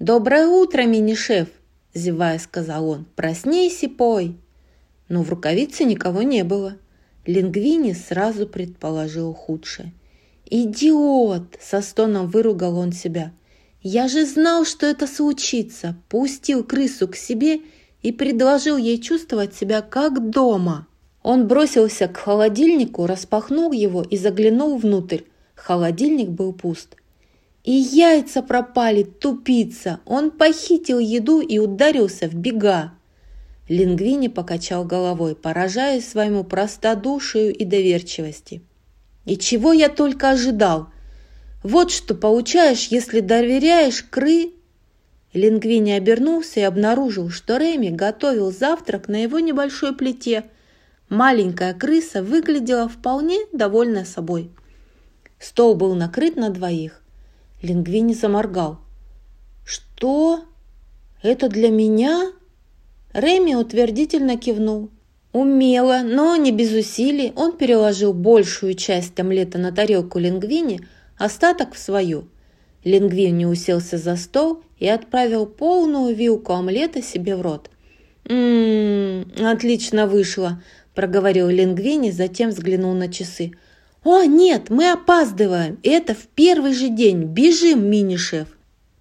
«Доброе 0.00 0.48
утро, 0.48 0.82
мини-шеф!»– 0.82 1.46
зевая, 1.94 2.40
сказал 2.40 2.88
он. 2.88 3.06
«Проснись 3.14 3.84
и 3.84 3.86
пой!» 3.86 4.36
Но 5.08 5.22
в 5.22 5.30
рукавице 5.30 5.84
никого 5.84 6.22
не 6.22 6.42
было– 6.42 6.76
Лингвини 7.28 7.92
сразу 7.92 8.46
предположил 8.46 9.34
худшее. 9.34 9.92
«Идиот!»– 10.46 11.58
со 11.60 11.82
стоном 11.82 12.28
выругал 12.28 12.78
он 12.78 12.90
себя. 12.92 13.32
«Я 13.82 14.08
же 14.08 14.24
знал, 14.24 14.64
что 14.64 14.86
это 14.86 15.06
случится!» 15.06 15.94
Пустил 16.08 16.64
крысу 16.64 17.06
к 17.06 17.16
себе 17.16 17.60
и 18.00 18.12
предложил 18.12 18.78
ей 18.78 18.98
чувствовать 18.98 19.54
себя 19.54 19.82
как 19.82 20.30
дома. 20.30 20.87
Он 21.28 21.46
бросился 21.46 22.08
к 22.08 22.16
холодильнику, 22.16 23.04
распахнул 23.04 23.72
его 23.72 24.00
и 24.00 24.16
заглянул 24.16 24.78
внутрь. 24.78 25.24
Холодильник 25.54 26.30
был 26.30 26.54
пуст. 26.54 26.96
И 27.64 27.70
яйца 27.70 28.40
пропали, 28.42 29.02
тупица! 29.02 30.00
Он 30.06 30.30
похитил 30.30 30.98
еду 30.98 31.42
и 31.42 31.58
ударился 31.58 32.28
в 32.28 32.34
бега. 32.34 32.94
Лингвини 33.68 34.28
покачал 34.28 34.84
головой, 34.84 35.36
поражаясь 35.36 36.08
своему 36.08 36.44
простодушию 36.44 37.54
и 37.54 37.66
доверчивости. 37.66 38.62
«И 39.26 39.36
чего 39.36 39.74
я 39.74 39.90
только 39.90 40.30
ожидал! 40.30 40.88
Вот 41.62 41.90
что 41.90 42.14
получаешь, 42.14 42.86
если 42.86 43.20
доверяешь 43.20 44.02
кры...» 44.02 44.52
Лингвини 45.34 45.90
обернулся 45.90 46.60
и 46.60 46.62
обнаружил, 46.62 47.28
что 47.28 47.58
Реми 47.58 47.90
готовил 47.90 48.50
завтрак 48.50 49.08
на 49.08 49.24
его 49.24 49.40
небольшой 49.40 49.94
плите. 49.94 50.44
Маленькая 51.08 51.72
крыса 51.72 52.22
выглядела 52.22 52.88
вполне 52.88 53.38
довольна 53.52 54.04
собой. 54.04 54.50
Стол 55.38 55.74
был 55.74 55.94
накрыт 55.94 56.36
на 56.36 56.50
двоих. 56.50 57.02
Лингвини 57.62 58.12
заморгал. 58.12 58.78
«Что? 59.64 60.44
Это 61.22 61.48
для 61.48 61.70
меня?» 61.70 62.32
Реми 63.14 63.54
утвердительно 63.54 64.36
кивнул. 64.36 64.90
Умело, 65.32 66.00
но 66.04 66.36
не 66.36 66.52
без 66.52 66.72
усилий, 66.72 67.32
он 67.36 67.56
переложил 67.56 68.12
большую 68.12 68.74
часть 68.74 69.18
омлета 69.18 69.58
на 69.58 69.72
тарелку 69.72 70.18
Лингвини, 70.18 70.80
остаток 71.16 71.74
в 71.74 71.78
свою. 71.78 72.28
Лингвини 72.84 73.44
уселся 73.44 73.98
за 73.98 74.16
стол 74.16 74.62
и 74.78 74.88
отправил 74.88 75.46
полную 75.46 76.14
вилку 76.14 76.52
омлета 76.52 77.02
себе 77.02 77.34
в 77.36 77.42
рот. 77.42 77.70
«Ммм, 78.24 79.32
отлично 79.40 80.06
вышло»,– 80.06 80.62
проговорил 80.98 81.46
Лингвини, 81.48 82.10
затем 82.10 82.50
взглянул 82.50 82.92
на 82.92 83.06
часы. 83.06 83.52
«О, 84.02 84.24
нет, 84.24 84.68
мы 84.68 84.90
опаздываем! 84.90 85.78
Это 85.84 86.12
в 86.12 86.26
первый 86.34 86.72
же 86.72 86.88
день! 86.88 87.22
Бежим, 87.22 87.88
мини-шеф!» 87.88 88.48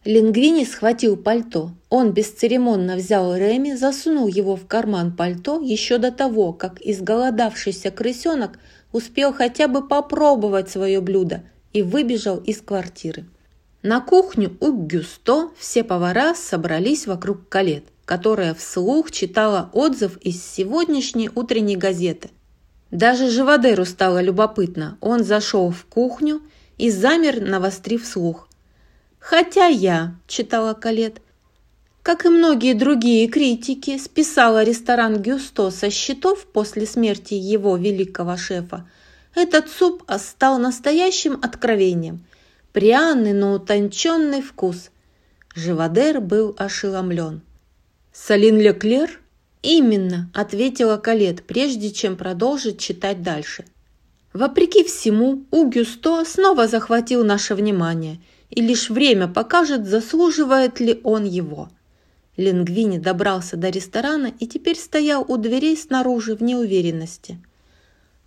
Лингвини 0.06 0.64
схватил 0.64 1.18
пальто. 1.18 1.72
Он 1.90 2.12
бесцеремонно 2.12 2.98
взял 2.98 3.36
Реми, 3.36 3.74
засунул 3.74 4.28
его 4.28 4.56
в 4.56 4.68
карман 4.68 5.12
пальто 5.12 5.60
еще 5.60 5.98
до 5.98 6.12
того, 6.12 6.54
как 6.54 6.80
изголодавшийся 6.82 7.90
крысенок 7.90 8.60
успел 8.92 9.34
хотя 9.34 9.68
бы 9.68 9.88
попробовать 9.88 10.70
свое 10.70 11.02
блюдо 11.02 11.46
и 11.74 11.82
выбежал 11.82 12.38
из 12.38 12.62
квартиры. 12.62 13.26
На 13.82 14.02
кухню 14.02 14.56
у 14.60 14.72
Гюсто 14.72 15.50
все 15.58 15.84
повара 15.84 16.36
собрались 16.36 17.08
вокруг 17.08 17.50
Калет, 17.50 17.86
которая 18.08 18.54
вслух 18.54 19.12
читала 19.12 19.70
отзыв 19.74 20.18
из 20.20 20.42
сегодняшней 20.42 21.30
утренней 21.36 21.76
газеты. 21.76 22.30
Даже 22.90 23.30
Живодеру 23.30 23.84
стало 23.84 24.22
любопытно. 24.22 24.98
Он 25.02 25.26
зашел 25.26 25.72
в 25.72 25.84
кухню 25.84 26.42
и 26.78 26.90
замер, 26.90 27.42
навострив 27.42 28.06
слух. 28.06 28.48
Хотя 29.20 29.66
я, 29.66 30.16
читала 30.26 30.74
Калет, 30.74 31.22
как 32.02 32.26
и 32.26 32.30
многие 32.30 32.74
другие 32.74 33.28
критики, 33.28 33.98
списала 33.98 34.64
ресторан 34.64 35.22
Гюсто 35.22 35.70
со 35.70 35.90
счетов 35.90 36.46
после 36.46 36.86
смерти 36.86 37.34
его 37.34 37.76
великого 37.76 38.38
шефа, 38.38 38.90
этот 39.36 39.70
суп 39.70 40.10
стал 40.18 40.60
настоящим 40.60 41.38
откровением. 41.44 42.24
Пряный, 42.72 43.34
но 43.34 43.52
утонченный 43.52 44.42
вкус. 44.42 44.92
Живодер 45.56 46.22
был 46.22 46.56
ошеломлен. 46.58 47.42
«Салин 48.20 48.60
Леклер?» 48.60 49.20
«Именно»,– 49.62 50.32
ответила 50.34 50.98
Калет, 50.98 51.44
прежде 51.44 51.92
чем 51.92 52.18
продолжить 52.18 52.80
читать 52.80 53.22
дальше. 53.22 53.66
Вопреки 54.34 54.84
всему, 54.84 55.44
у 55.52 55.68
Гюсто 55.70 56.26
снова 56.26 56.68
захватил 56.68 57.24
наше 57.24 57.56
внимание– 57.56 58.20
и 58.50 58.62
лишь 58.62 58.90
время 58.90 59.28
покажет, 59.28 59.86
заслуживает 59.86 60.80
ли 60.80 61.00
он 61.04 61.26
его. 61.26 61.70
Лингвини 62.38 62.98
добрался 62.98 63.58
до 63.58 63.70
ресторана 63.70 64.32
и 64.40 64.48
теперь 64.48 64.78
стоял 64.78 65.26
у 65.28 65.38
дверей 65.38 65.76
снаружи 65.76 66.36
в 66.36 66.44
неуверенности. 66.44 67.40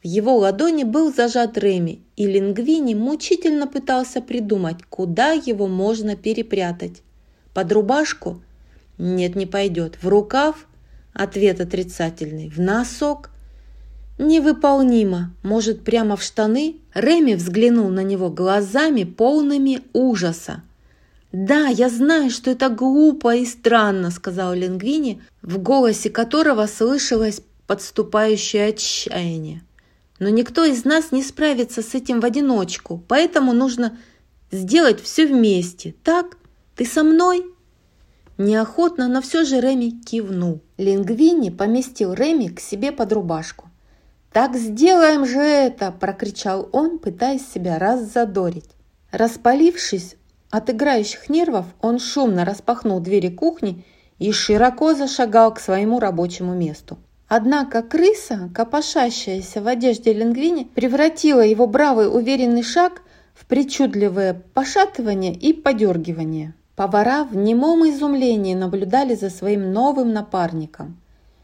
В 0.03 0.07
его 0.07 0.36
ладони 0.36 0.84
был 0.84 1.12
зажат 1.12 1.59
Реми, 1.59 2.03
и 2.16 2.26
Лингвини 2.26 2.95
мучительно 2.95 3.66
пытался 3.66 4.20
придумать, 4.20 4.82
куда 4.88 5.32
его 5.32 5.68
можно 5.68 6.16
перепрятать. 6.16 7.03
Под 7.55 7.70
рубашку? 7.72 8.43
Нет, 9.01 9.35
не 9.35 9.47
пойдет. 9.47 9.97
В 10.03 10.09
рукав? 10.09 10.67
Ответ 11.15 11.59
отрицательный. 11.63 12.51
В 12.51 12.61
носок? 12.61 13.31
Невыполнимо. 14.19 15.35
Может, 15.43 15.85
прямо 15.85 16.17
в 16.17 16.23
штаны? 16.23 16.77
Реми 16.93 17.33
взглянул 17.33 17.89
на 17.89 18.03
него 18.03 18.29
глазами, 18.29 19.05
полными 19.05 19.81
ужаса. 19.95 20.63
«Да, 21.33 21.69
я 21.69 21.89
знаю, 21.89 22.29
что 22.29 22.51
это 22.51 22.69
глупо 22.69 23.37
и 23.37 23.47
странно»,— 23.47 24.11
сказал 24.11 24.53
Лингвини, 24.53 25.23
в 25.43 25.59
голосе 25.59 26.11
которого 26.11 26.67
слышалось 26.67 27.41
подступающее 27.69 28.67
отчаяние. 28.67 29.63
«Но 30.19 30.29
никто 30.29 30.65
из 30.65 30.85
нас 30.85 31.13
не 31.13 31.23
справится 31.23 31.83
с 31.83 31.95
этим 31.95 32.19
в 32.19 32.25
одиночку, 32.25 33.03
поэтому 33.07 33.53
нужно 33.53 33.97
сделать 34.51 35.01
все 35.01 35.27
вместе. 35.27 35.95
Так? 36.03 36.37
Ты 36.75 36.85
со 36.85 37.05
мной?» 37.05 37.45
Неохотно, 38.43 39.07
но 39.07 39.20
все 39.20 39.45
же 39.45 39.61
Реми 39.61 39.91
кивнул. 39.91 40.62
Лингвини 40.78 41.51
поместил 41.51 42.14
Реми 42.14 42.49
к 42.49 42.59
себе 42.59 42.91
под 42.91 43.12
рубашку. 43.12 43.68
«Так 44.32 44.57
сделаем 44.57 45.26
же 45.26 45.41
это!»– 45.41 45.93
прокричал 46.01 46.66
он, 46.72 46.99
пытаясь 46.99 47.47
себя 47.47 47.78
раззадорить. 47.78 48.70
Распалившись 49.12 50.16
от 50.49 50.70
играющих 50.70 51.28
нервов, 51.28 51.66
он 51.82 51.99
шумно 51.99 52.47
распахнул 52.47 53.01
двери 53.01 53.28
кухни 53.28 53.84
и 54.18 54.32
широко 54.32 54.95
зашагал 54.95 55.53
к 55.53 55.61
своему 55.61 56.01
рабочему 56.01 56.55
месту. 56.55 56.97
Однако 57.28 57.82
крыса, 57.82 58.49
копошащаяся 58.55 59.61
в 59.61 59.68
одежде 59.68 60.14
Лингвини, 60.14 60.64
превратила 60.64 61.43
его 61.43 61.66
бравый 61.66 62.09
уверенный 62.11 62.62
шаг 62.62 63.03
в 63.34 63.45
причудливое 63.45 64.43
пошатывание 64.55 65.34
и 65.34 65.53
подергивание. 65.53 66.55
Повара 66.81 67.24
в 67.24 67.37
немом 67.37 67.87
изумлении 67.91 68.55
наблюдали 68.55 69.14
за 69.14 69.28
своим 69.28 69.70
новым 69.70 70.14
напарником. 70.14 70.99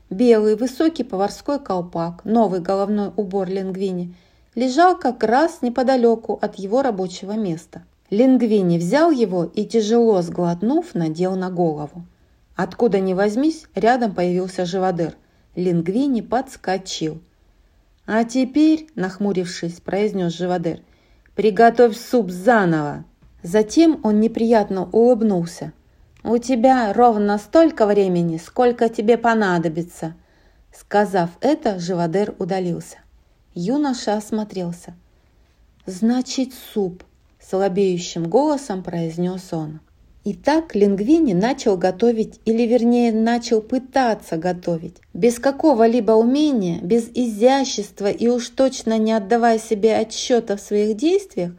Белый 0.09 0.57
высокий 0.57 1.05
поварской 1.05 1.59
колпак, 1.59 2.24
новый 2.24 2.61
головной 2.61 3.11
убор 3.16 3.47
Лингвини, 3.47 4.14
лежал 4.55 4.99
как 4.99 5.22
раз 5.22 5.61
неподалеку 5.61 6.39
от 6.41 6.55
его 6.55 6.80
рабочего 6.80 7.32
места. 7.32 7.84
Лингвини 8.09 8.78
взял 8.78 9.11
его 9.11 9.45
и, 9.45 9.66
тяжело 9.66 10.22
сглотнув, 10.22 10.95
надел 10.95 11.37
на 11.37 11.51
голову. 11.51 12.07
Откуда 12.55 12.99
ни 12.99 13.12
возьмись, 13.12 13.66
рядом 13.74 14.14
появился 14.14 14.64
живодер. 14.64 15.16
Лингвини 15.55 16.22
подскочил. 16.22 17.20
«А 18.07 18.24
теперь»,– 18.24 18.89
нахмурившись, 18.95 19.82
произнес 19.82 20.32
живодер,– 20.32 20.80
«приготовь 21.34 21.95
суп 21.95 22.30
заново». 22.30 23.05
Затем 23.47 24.01
он 24.03 24.18
неприятно 24.18 24.88
улыбнулся. 24.90 25.72
«У 26.24 26.36
тебя 26.38 26.92
ровно 26.92 27.38
столько 27.38 27.86
времени, 27.86 28.38
сколько 28.38 28.88
тебе 28.88 29.16
понадобится». 29.16 30.16
Сказав 30.76 31.30
это, 31.40 31.78
живодер 31.78 32.34
удалился. 32.40 32.99
Юноша 33.55 34.16
осмотрелся. 34.16 34.97
«Значит, 35.86 36.55
суп»,– 36.74 37.05
слабеющим 37.40 38.24
голосом 38.28 38.82
произнес 38.82 39.53
он. 39.53 39.78
Итак, 40.24 40.74
Лингвини 40.74 41.32
начал 41.32 41.76
готовить, 41.76 42.40
или 42.47 42.64
вернее 42.64 43.12
начал 43.12 43.61
пытаться 43.61 44.38
готовить. 44.38 44.97
Без 45.14 45.38
какого-либо 45.38 46.11
умения, 46.11 46.80
без 46.80 47.09
изящества 47.14 48.11
и 48.11 48.26
уж 48.26 48.49
точно 48.49 48.99
не 48.99 49.12
отдавая 49.12 49.61
себе 49.61 49.97
отсчета 49.97 50.57
в 50.57 50.61
своих 50.61 50.97
действиях, 50.97 51.53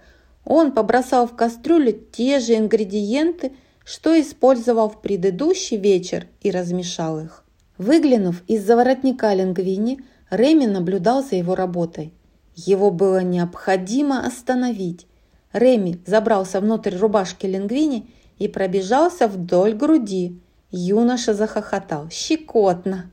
он 0.49 0.71
побросал 0.71 1.27
в 1.27 1.35
кастрюлю 1.35 1.91
те 1.91 2.39
же 2.39 2.55
ингредиенты, 2.55 3.51
что 3.83 4.19
использовал 4.19 4.89
в 4.89 5.01
предыдущий 5.01 5.75
вечер 5.75 6.27
и 6.41 6.51
размешал 6.51 7.19
их. 7.19 7.43
Выглянув 7.77 8.43
из-за 8.47 8.77
воротника 8.77 9.33
Лингвини, 9.33 9.99
Реми 10.29 10.65
наблюдал 10.65 11.21
за 11.21 11.35
его 11.35 11.53
работой. 11.53 12.13
Его 12.55 12.91
было 12.91 13.21
необходимо 13.21 14.25
остановить. 14.25 15.05
Реми 15.51 15.99
забрался 16.05 16.61
внутрь 16.61 16.95
рубашки 16.95 17.45
Лингвини 17.45 18.09
и 18.39 18.47
пробежался 18.47 19.27
вдоль 19.27 19.73
груди. 19.73 20.39
Юноша 20.71 21.33
захохотал. 21.33 22.09
Щекотно. 22.09 23.11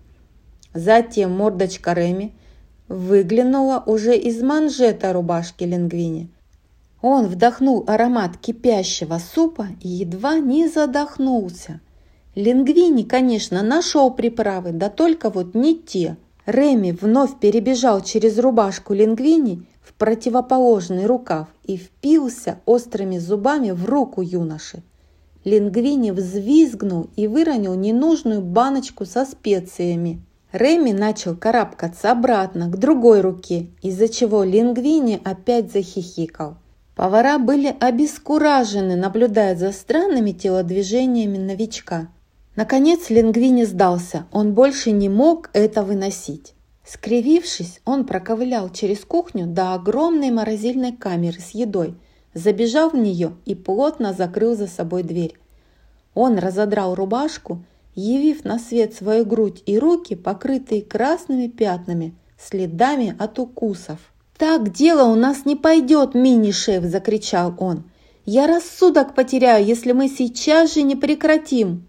Затем 0.73 1.33
мордочка 1.33 1.95
Реми 1.95 2.33
выглянула 2.89 3.83
уже 3.87 4.17
из 4.17 4.41
манжета 4.41 5.13
рубашки 5.13 5.65
Лингвини. 5.65 6.31
Он 7.07 7.27
вдохнул 7.27 7.85
аромат 7.87 8.39
кипящего 8.39 9.19
супа 9.19 9.67
и 9.83 9.89
едва 9.89 10.39
не 10.39 10.69
задохнулся. 10.69 11.83
Лингвини, 12.35 13.03
конечно, 13.03 13.63
нашел 13.63 14.11
приправы, 14.11 14.73
да 14.73 14.89
только 14.89 15.29
вот 15.29 15.55
не 15.55 15.77
те. 15.77 16.17
Реми 16.47 16.93
вновь 16.93 17.39
перебежал 17.39 18.01
через 18.01 18.39
рубашку 18.39 18.95
Лингвини 18.95 19.67
в 19.83 19.93
противоположный 19.93 21.05
рукав 21.05 21.49
и 21.67 21.77
впился 21.77 22.61
острыми 22.65 23.19
зубами 23.19 23.73
в 23.73 23.85
руку 23.85 24.23
юноши. 24.23 24.83
Лингвини 25.45 26.11
взвизгнул 26.11 27.11
и 27.17 27.27
выронил 27.27 27.75
ненужную 27.75 28.41
баночку 28.41 29.05
со 29.05 29.27
специями. 29.27 30.23
Реми 30.53 30.93
начал 30.93 31.37
карабкаться 31.37 32.11
обратно 32.11 32.71
к 32.71 32.79
другой 32.79 33.21
руке, 33.21 33.67
из-за 33.83 34.09
чего 34.09 34.43
Лингвини 34.43 35.21
опять 35.23 35.71
захихикал. 35.71 36.57
Повара 36.95 37.39
были 37.39 37.75
обескуражены, 37.81 38.95
наблюдая 38.95 39.57
за 39.57 39.73
странными 39.73 40.31
телодвижениями 40.31 41.39
новичка. 41.39 42.09
Наконец 42.55 43.11
Лингвини 43.11 43.65
сдался, 43.65 44.27
он 44.31 44.55
больше 44.55 44.93
не 44.93 45.09
мог 45.09 45.51
это 45.55 45.83
выносить. 45.83 46.55
Скривившись, 46.87 47.81
он 47.85 48.05
проковылял 48.05 48.69
через 48.71 49.01
кухню 49.05 49.47
до 49.47 49.75
огромной 49.75 50.31
морозильной 50.31 50.93
камеры 50.93 51.41
с 51.41 51.51
едой, 51.51 51.95
забежал 52.33 52.91
в 52.91 52.97
нее 52.97 53.33
и 53.45 53.57
плотно 53.57 54.13
закрыл 54.13 54.55
за 54.55 54.69
собой 54.69 55.03
дверь. 55.03 55.37
Он 56.15 56.39
разодрал 56.39 56.95
рубашку, 56.95 57.65
явив 57.97 58.45
на 58.45 58.61
свет 58.61 58.95
свою 58.95 59.25
грудь 59.25 59.63
и 59.67 59.79
руки, 59.79 60.15
покрытые 60.15 60.83
красными 60.83 61.49
пятнами, 61.49 62.15
следами 62.39 63.17
от 63.19 63.39
укусов. 63.41 64.14
«Так 64.37 64.73
дело 64.73 65.05
у 65.05 65.15
нас 65.15 65.45
не 65.45 65.55
пойдет, 65.55 66.15
мини-шеф!»– 66.15 66.83
закричал 66.85 67.55
он. 67.59 67.85
«Я 68.27 68.49
рассудок 68.49 69.15
потеряю, 69.15 69.65
если 69.65 69.93
мы 69.93 70.09
сейчас 70.09 70.75
же 70.75 70.83
не 70.83 70.97
прекратим. 70.97 71.87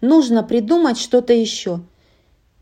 Нужно 0.00 0.42
придумать 0.42 0.98
что-то 0.98 1.34
еще. 1.34 1.80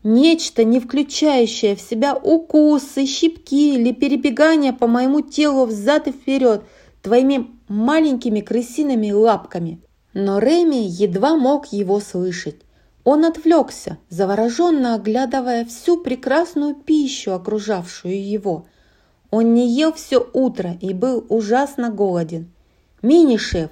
Нечто, 0.03 0.65
не 0.65 0.81
включающее 0.81 1.77
в 1.77 1.81
себя 1.81 2.13
укусы, 2.15 3.05
щипки 3.05 3.75
или 3.75 3.93
перебегание 3.93 4.73
по 4.73 4.87
моему 4.87 5.21
телу 5.21 5.65
взад 5.65 6.07
и 6.07 6.11
вперед 6.11 6.63
твоими 7.01 7.47
маленькими 7.69 8.41
крысиными 8.41 9.11
лапками». 9.11 9.79
Но 10.13 10.39
Реми 10.39 10.85
едва 10.85 11.37
мог 11.37 11.67
его 11.67 12.01
слышать. 12.01 12.57
Он 13.05 13.23
отвлекся, 13.23 13.97
завороженно 14.09 14.95
оглядывая 14.95 15.63
всю 15.63 15.95
прекрасную 15.95 16.75
пищу, 16.75 17.31
окружавшую 17.31 18.29
его– 18.29 18.65
он 19.31 19.53
не 19.53 19.69
ел 19.69 19.93
все 19.93 20.29
утро 20.33 20.77
и 20.81 20.93
был 20.93 21.25
ужасно 21.29 21.89
голоден. 21.89 22.51
«Мини-шеф!» 23.01 23.71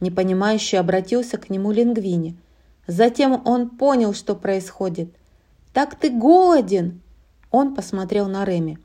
Непонимающе 0.00 0.78
обратился 0.78 1.38
к 1.38 1.48
нему 1.48 1.72
Лингвини. 1.72 2.36
Затем 2.86 3.40
он 3.46 3.70
понял, 3.70 4.12
что 4.12 4.36
происходит. 4.36 5.08
«Так 5.72 5.94
ты 5.94 6.10
голоден!» 6.10 7.00
Он 7.50 7.74
посмотрел 7.74 8.28
на 8.28 8.44
Реми. 8.44 8.78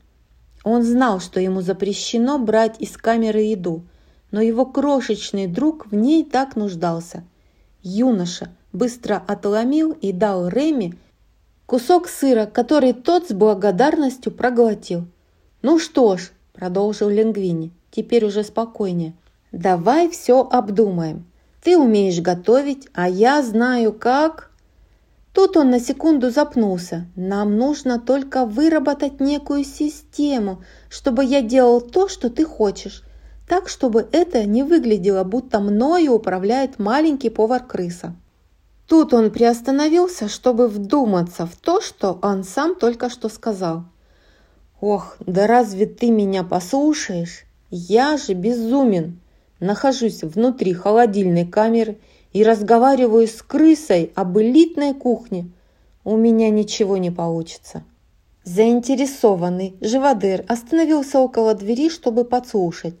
Он 0.64 0.82
знал, 0.82 1.20
что 1.20 1.40
ему 1.40 1.60
запрещено 1.60 2.38
брать 2.38 2.80
из 2.80 2.96
камеры 2.96 3.40
еду, 3.40 3.82
но 4.30 4.40
его 4.40 4.64
крошечный 4.64 5.46
друг 5.46 5.86
в 5.86 5.94
ней 5.94 6.24
так 6.24 6.56
нуждался. 6.56 7.22
Юноша 7.82 8.50
быстро 8.72 9.22
отломил 9.26 9.92
и 9.92 10.12
дал 10.12 10.48
Реми 10.48 10.94
кусок 11.66 12.08
сыра, 12.08 12.46
который 12.46 12.94
тот 12.94 13.28
с 13.28 13.32
благодарностью 13.32 14.32
проглотил. 14.32 15.06
«Ну 15.60 15.80
что 15.80 16.16
ж»,– 16.16 16.30
продолжил 16.52 17.08
Лингвини, 17.08 17.72
теперь 17.90 18.24
уже 18.24 18.44
спокойнее,– 18.44 19.14
«давай 19.52 20.08
все 20.08 20.46
обдумаем. 20.48 21.26
Ты 21.64 21.76
умеешь 21.76 22.20
готовить, 22.20 22.86
а 22.94 23.08
я 23.08 23.42
знаю 23.42 23.92
как...» 23.92 24.52
Тут 25.32 25.56
он 25.56 25.70
на 25.70 25.80
секунду 25.80 26.30
запнулся. 26.30 27.06
«Нам 27.16 27.56
нужно 27.56 27.98
только 27.98 28.46
выработать 28.46 29.18
некую 29.18 29.64
систему, 29.64 30.62
чтобы 30.88 31.24
я 31.24 31.42
делал 31.42 31.80
то, 31.80 32.08
что 32.08 32.30
ты 32.30 32.44
хочешь, 32.44 33.02
так, 33.48 33.68
чтобы 33.68 34.08
это 34.12 34.44
не 34.44 34.62
выглядело, 34.62 35.24
будто 35.24 35.58
мною 35.58 36.12
управляет 36.12 36.78
маленький 36.78 37.30
повар-крыса». 37.30 38.14
Тут 38.86 39.12
он 39.12 39.32
приостановился, 39.32 40.28
чтобы 40.28 40.68
вдуматься 40.68 41.46
в 41.46 41.56
то, 41.56 41.80
что 41.80 42.16
он 42.22 42.44
сам 42.44 42.76
только 42.76 43.10
что 43.10 43.28
сказал– 43.28 43.82
Ох, 44.80 45.16
да 45.26 45.48
разве 45.48 45.86
ты 45.86 46.10
меня 46.10 46.44
послушаешь? 46.44 47.44
Я 47.70 48.16
же 48.16 48.34
безумен. 48.34 49.18
Нахожусь 49.58 50.22
внутри 50.22 50.72
холодильной 50.72 51.44
камеры 51.44 51.98
и 52.32 52.44
разговариваю 52.44 53.26
с 53.26 53.42
крысой 53.42 54.12
об 54.14 54.38
элитной 54.38 54.94
кухне. 54.94 55.50
У 56.04 56.16
меня 56.16 56.48
ничего 56.50 56.96
не 56.96 57.10
получится. 57.10 57.82
Заинтересованный 58.44 59.74
живодер 59.80 60.44
остановился 60.48 61.18
около 61.18 61.54
двери, 61.54 61.90
чтобы 61.90 62.24
подслушать. 62.24 62.94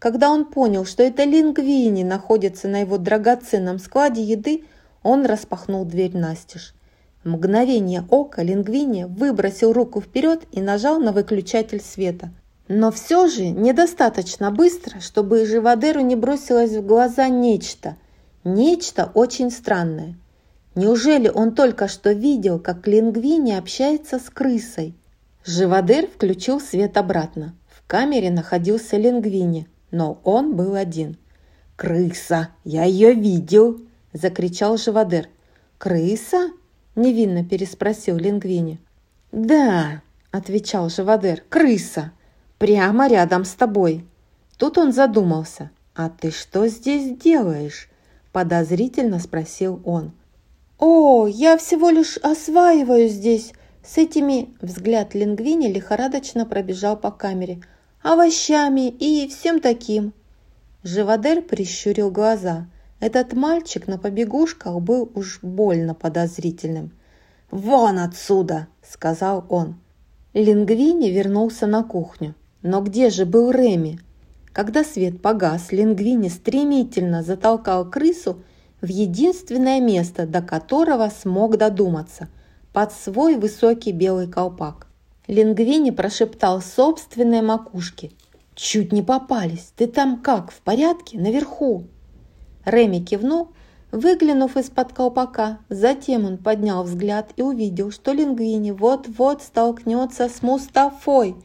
Когда 0.00 0.30
он 0.30 0.46
понял, 0.46 0.84
что 0.84 1.04
это 1.04 1.22
лингвини 1.22 2.02
находится 2.02 2.66
на 2.66 2.80
его 2.80 2.98
драгоценном 2.98 3.78
складе 3.78 4.22
еды, 4.22 4.64
он 5.04 5.24
распахнул 5.24 5.84
дверь 5.84 6.16
настежь 6.16 6.74
мгновение 7.24 8.04
ока 8.08 8.42
Лингвини 8.42 9.04
выбросил 9.04 9.72
руку 9.72 10.00
вперед 10.00 10.42
и 10.52 10.60
нажал 10.60 10.98
на 11.00 11.12
выключатель 11.12 11.80
света. 11.80 12.30
Но 12.68 12.90
все 12.90 13.26
же 13.26 13.48
недостаточно 13.48 14.50
быстро, 14.50 15.00
чтобы 15.00 15.44
Живодеру 15.44 16.00
не 16.00 16.14
бросилось 16.14 16.76
в 16.76 16.86
глаза 16.86 17.28
нечто. 17.28 17.96
Нечто 18.44 19.10
очень 19.14 19.50
странное. 19.50 20.16
Неужели 20.74 21.28
он 21.28 21.54
только 21.54 21.88
что 21.88 22.12
видел, 22.12 22.60
как 22.60 22.86
Лингвини 22.86 23.52
общается 23.52 24.18
с 24.18 24.30
крысой? 24.30 24.94
Живодер 25.44 26.06
включил 26.06 26.60
свет 26.60 26.96
обратно. 26.96 27.54
В 27.66 27.86
камере 27.86 28.30
находился 28.30 28.96
Лингвини, 28.96 29.66
но 29.90 30.20
он 30.22 30.54
был 30.54 30.74
один. 30.74 31.16
«Крыса! 31.74 32.50
Я 32.62 32.84
ее 32.84 33.14
видел!»– 33.14 33.80
закричал 34.12 34.76
Живодер. 34.76 35.28
«Крыса?»– 35.78 36.50
невинно 36.94 37.44
переспросил 37.44 38.16
Лингвини. 38.16 38.78
«Да»,– 39.32 40.02
отвечал 40.30 40.88
Живодер,– 40.88 41.42
«крыса. 41.48 42.12
Прямо 42.58 43.08
рядом 43.08 43.44
с 43.44 43.54
тобой». 43.54 44.04
Тут 44.58 44.76
он 44.76 44.92
задумался. 44.92 45.70
«А 45.94 46.08
ты 46.08 46.30
что 46.30 46.66
здесь 46.68 47.16
делаешь?»– 47.18 47.88
подозрительно 48.32 49.18
спросил 49.18 49.80
он. 49.84 50.12
«О, 50.78 51.26
я 51.26 51.58
всего 51.58 51.90
лишь 51.90 52.16
осваиваю 52.18 53.08
здесь 53.08 53.52
с 53.84 53.98
этими...» 53.98 54.54
Взгляд 54.60 55.14
Лингвини 55.14 55.68
лихорадочно 55.68 56.46
пробежал 56.46 56.96
по 56.96 57.10
камере. 57.10 57.60
«Овощами 58.02 58.88
и 58.88 59.28
всем 59.28 59.60
таким». 59.60 60.12
Живодер 60.82 61.42
прищурил 61.42 62.10
глаза. 62.10 62.66
Этот 63.00 63.32
мальчик 63.32 63.88
на 63.88 63.98
побегушках 63.98 64.80
был 64.80 65.10
уж 65.14 65.40
больно 65.42 65.94
подозрительным. 65.94 66.92
«Вон 67.50 67.98
отсюда!»– 67.98 68.68
сказал 68.82 69.44
он. 69.48 69.80
Лингвини 70.34 71.08
вернулся 71.08 71.66
на 71.66 71.82
кухню. 71.82 72.34
Но 72.62 72.82
где 72.82 73.10
же 73.10 73.26
был 73.26 73.50
Реми? 73.50 73.98
Когда 74.52 74.84
свет 74.84 75.20
погас, 75.20 75.72
Лингвини 75.72 76.28
стремительно 76.28 77.22
затолкал 77.22 77.88
крысу 77.90 78.42
в 78.80 78.86
единственное 78.86 79.80
место, 79.80 80.26
до 80.26 80.42
которого 80.42 81.10
смог 81.10 81.56
додуматься– 81.56 82.28
под 82.72 82.92
свой 82.92 83.36
высокий 83.36 83.92
белый 83.92 84.28
колпак. 84.28 84.86
Лингвини 85.26 85.90
прошептал 85.90 86.60
собственной 86.60 87.42
макушке. 87.42 88.12
«Чуть 88.54 88.92
не 88.92 89.02
попались. 89.02 89.72
Ты 89.76 89.86
там 89.86 90.20
как, 90.20 90.50
в 90.50 90.60
порядке? 90.60 91.18
Наверху?» 91.18 91.84
Реми 92.64 93.00
кивнул, 93.00 93.48
выглянув 93.92 94.56
из-под 94.56 94.92
колпака. 94.92 95.58
Затем 95.68 96.24
он 96.24 96.38
поднял 96.38 96.82
взгляд 96.84 97.30
и 97.36 97.42
увидел, 97.42 97.90
что 97.90 98.12
Лингвини 98.12 98.70
вот-вот 98.70 99.42
столкнется 99.42 100.28
с 100.28 100.42
Мустафой, 100.42 101.36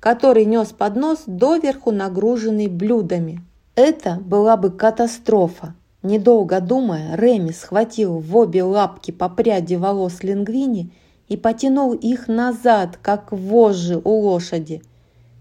который 0.00 0.44
нес 0.44 0.68
поднос 0.68 1.24
доверху 1.26 1.90
нагруженный 1.90 2.68
блюдами. 2.68 3.42
Это 3.74 4.18
была 4.20 4.56
бы 4.56 4.70
катастрофа. 4.70 5.74
Недолго 6.02 6.60
думая, 6.60 7.16
Реми 7.16 7.52
схватил 7.52 8.18
в 8.18 8.36
обе 8.36 8.64
лапки 8.64 9.12
по 9.12 9.28
пряди 9.28 9.76
волос 9.76 10.24
Лингвини 10.24 10.90
и 11.28 11.36
потянул 11.36 11.92
их 11.92 12.26
назад, 12.26 12.98
как 13.00 13.30
вожжи 13.30 14.00
у 14.02 14.10
лошади. 14.10 14.82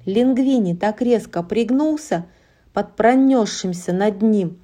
Лингвини 0.05 0.75
так 0.75 1.01
резко 1.01 1.41
пригнулся 1.41 2.25
под 2.73 2.95
пронесшимся 2.95 3.91
над 3.91 4.21
ним 4.21 4.59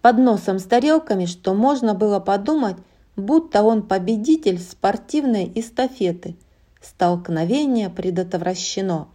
подносом 0.00 0.58
с 0.58 0.64
тарелками, 0.64 1.26
что 1.26 1.54
можно 1.54 1.94
было 1.94 2.20
подумать, 2.20 2.76
будто 3.16 3.62
он 3.62 3.82
победитель 3.82 4.58
спортивной 4.58 5.50
эстафеты. 5.54 6.36
Столкновение 6.80 7.90
предотвращено. 7.90 9.08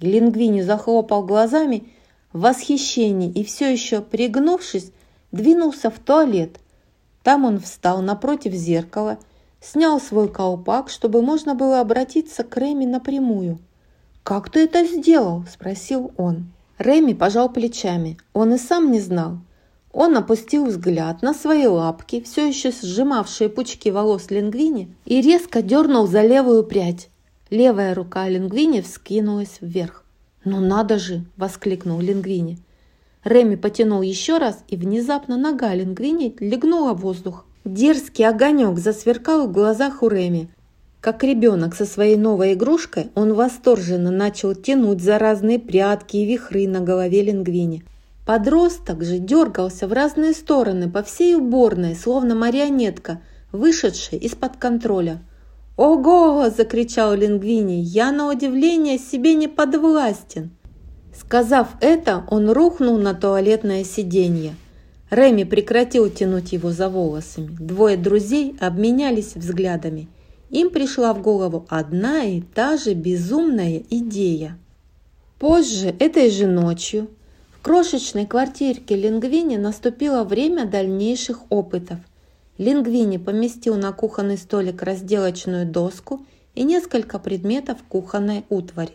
Лингвини 0.00 0.60
захлопал 0.60 1.24
глазами 1.24 1.88
в 2.32 2.40
восхищении 2.40 3.30
и 3.30 3.44
все 3.44 3.72
еще 3.72 4.02
пригнувшись, 4.02 4.92
двинулся 5.30 5.90
в 5.90 5.98
туалет. 5.98 6.58
Там 7.22 7.44
он 7.44 7.60
встал 7.60 8.02
напротив 8.02 8.52
зеркала, 8.52 9.18
снял 9.60 10.00
свой 10.00 10.28
колпак, 10.28 10.90
чтобы 10.90 11.22
можно 11.22 11.54
было 11.54 11.80
обратиться 11.80 12.42
к 12.44 12.56
Реми 12.56 12.84
напрямую. 12.84 13.58
«Как 14.22 14.50
ты 14.50 14.64
это 14.64 14.84
сделал?»– 14.84 15.44
спросил 15.52 16.12
он. 16.16 16.52
Реми 16.78 17.12
пожал 17.12 17.48
плечами. 17.48 18.18
Он 18.32 18.54
и 18.54 18.58
сам 18.58 18.90
не 18.90 19.00
знал. 19.00 19.38
Он 19.92 20.16
опустил 20.16 20.66
взгляд 20.66 21.22
на 21.22 21.34
свои 21.34 21.66
лапки, 21.66 22.22
все 22.22 22.48
еще 22.48 22.70
сжимавшие 22.70 23.50
пучки 23.50 23.90
волос 23.90 24.30
Лингвини, 24.30 24.94
и 25.04 25.20
резко 25.20 25.60
дернул 25.60 26.06
за 26.06 26.22
левую 26.22 26.64
прядь. 26.64 27.08
Левая 27.50 27.94
рука 27.94 28.28
Лингвини 28.28 28.80
вскинулась 28.80 29.58
вверх. 29.60 30.04
«Ну 30.44 30.60
надо 30.60 30.98
же!»– 30.98 31.24
воскликнул 31.36 32.00
Лингвини. 32.00 32.58
Реми 33.22 33.56
потянул 33.56 34.02
еще 34.02 34.38
раз, 34.38 34.64
и 34.68 34.76
внезапно 34.76 35.36
нога 35.36 35.74
Лингвини 35.74 36.34
легнула 36.40 36.94
в 36.94 37.02
воздух. 37.02 37.44
Дерзкий 37.64 38.24
огонек 38.24 38.78
засверкал 38.78 39.46
в 39.46 39.52
глазах 39.52 40.02
у 40.02 40.08
Реми. 40.08 40.48
Как 41.00 41.22
ребенок 41.22 41.74
со 41.74 41.84
своей 41.84 42.16
новой 42.16 42.54
игрушкой, 42.54 43.10
он 43.14 43.34
восторженно 43.34 44.10
начал 44.10 44.54
тянуть 44.54 45.00
за 45.00 45.18
разные 45.18 45.58
прятки 45.58 46.16
и 46.16 46.26
вихры 46.26 46.66
на 46.66 46.80
голове 46.80 47.22
Лингвини. 47.22 47.84
Подросток 48.24 49.02
же 49.02 49.18
дергался 49.18 49.88
в 49.88 49.92
разные 49.92 50.32
стороны 50.32 50.88
по 50.88 51.02
всей 51.02 51.34
уборной, 51.34 51.96
словно 51.96 52.34
марионетка, 52.34 53.20
вышедшая 53.50 54.20
из-под 54.20 54.56
контроля. 54.56 55.20
«Ого!»– 55.76 56.48
закричал 56.56 57.14
Лингвини. 57.14 57.80
«Я 57.82 58.12
на 58.12 58.30
удивление 58.30 58.98
себе 58.98 59.34
не 59.34 59.48
подвластен!» 59.48 60.50
Сказав 61.12 61.68
это, 61.80 62.24
он 62.30 62.50
рухнул 62.50 62.96
на 62.96 63.14
туалетное 63.14 63.84
сиденье. 63.84 64.54
Реми 65.10 65.44
прекратил 65.44 66.08
тянуть 66.08 66.52
его 66.52 66.70
за 66.70 66.88
волосами. 66.88 67.48
Двое 67.58 67.96
друзей 67.96 68.56
обменялись 68.60 69.34
взглядами. 69.34 70.08
Им 70.48 70.70
пришла 70.70 71.12
в 71.12 71.20
голову 71.20 71.66
одна 71.68 72.24
и 72.24 72.40
та 72.40 72.76
же 72.76 72.94
безумная 72.94 73.82
идея. 73.90 74.58
Позже, 75.38 75.94
этой 75.98 76.30
же 76.30 76.46
ночью, 76.46 77.08
крошечной 77.62 78.26
квартирке 78.26 78.96
Лингвини 78.96 79.56
наступило 79.56 80.24
время 80.24 80.66
дальнейших 80.66 81.50
опытов. 81.50 81.98
Лингвини 82.58 83.16
поместил 83.16 83.76
на 83.76 83.92
кухонный 83.92 84.36
столик 84.36 84.82
разделочную 84.82 85.64
доску 85.64 86.26
и 86.54 86.64
несколько 86.64 87.18
предметов 87.18 87.78
кухонной 87.88 88.44
утвари. 88.50 88.92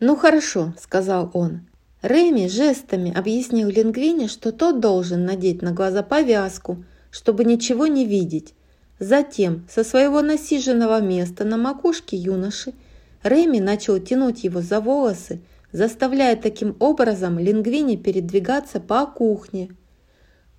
«Ну 0.00 0.14
хорошо»,– 0.14 0.74
сказал 0.78 1.30
он. 1.34 1.62
Рэми 2.02 2.46
жестами 2.46 3.12
объяснил 3.12 3.68
Лингвине, 3.68 4.28
что 4.28 4.52
тот 4.52 4.78
должен 4.78 5.24
надеть 5.24 5.62
на 5.62 5.72
глаза 5.72 6.04
повязку, 6.04 6.84
чтобы 7.10 7.44
ничего 7.44 7.88
не 7.88 8.04
видеть. 8.04 8.54
Затем 9.00 9.66
со 9.68 9.82
своего 9.82 10.22
насиженного 10.22 11.00
места 11.00 11.44
на 11.44 11.56
макушке 11.56 12.16
юноши 12.16 12.74
Рэми 13.22 13.58
начал 13.58 13.98
тянуть 13.98 14.44
его 14.44 14.60
за 14.60 14.80
волосы, 14.80 15.40
заставляя 15.72 16.36
таким 16.36 16.76
образом 16.80 17.38
Лингвини 17.38 17.96
передвигаться 17.96 18.80
по 18.80 19.06
кухне. 19.06 19.70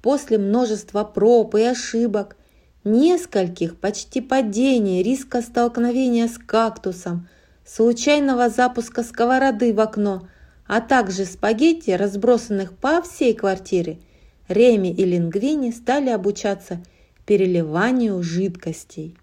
После 0.01 0.37
множества 0.37 1.03
проб 1.03 1.55
и 1.55 1.63
ошибок, 1.63 2.37
нескольких 2.83 3.77
почти 3.77 4.21
падений, 4.21 5.03
риска 5.03 5.41
столкновения 5.41 6.27
с 6.27 6.37
кактусом– 6.37 7.27
случайного 7.69 8.49
запуска 8.49 9.03
сковороды 9.03 9.73
в 9.73 9.79
окно, 9.79 10.27
а 10.65 10.81
также 10.81 11.25
спагетти, 11.25 11.91
разбросанных 11.91 12.73
по 12.73 13.01
всей 13.01 13.33
квартире, 13.33 13.99
Реми 14.47 14.87
и 14.87 15.05
Лингвини 15.05 15.69
стали 15.71 16.09
обучаться 16.09 16.81
переливанию 17.27 18.23
жидкостей. 18.23 19.15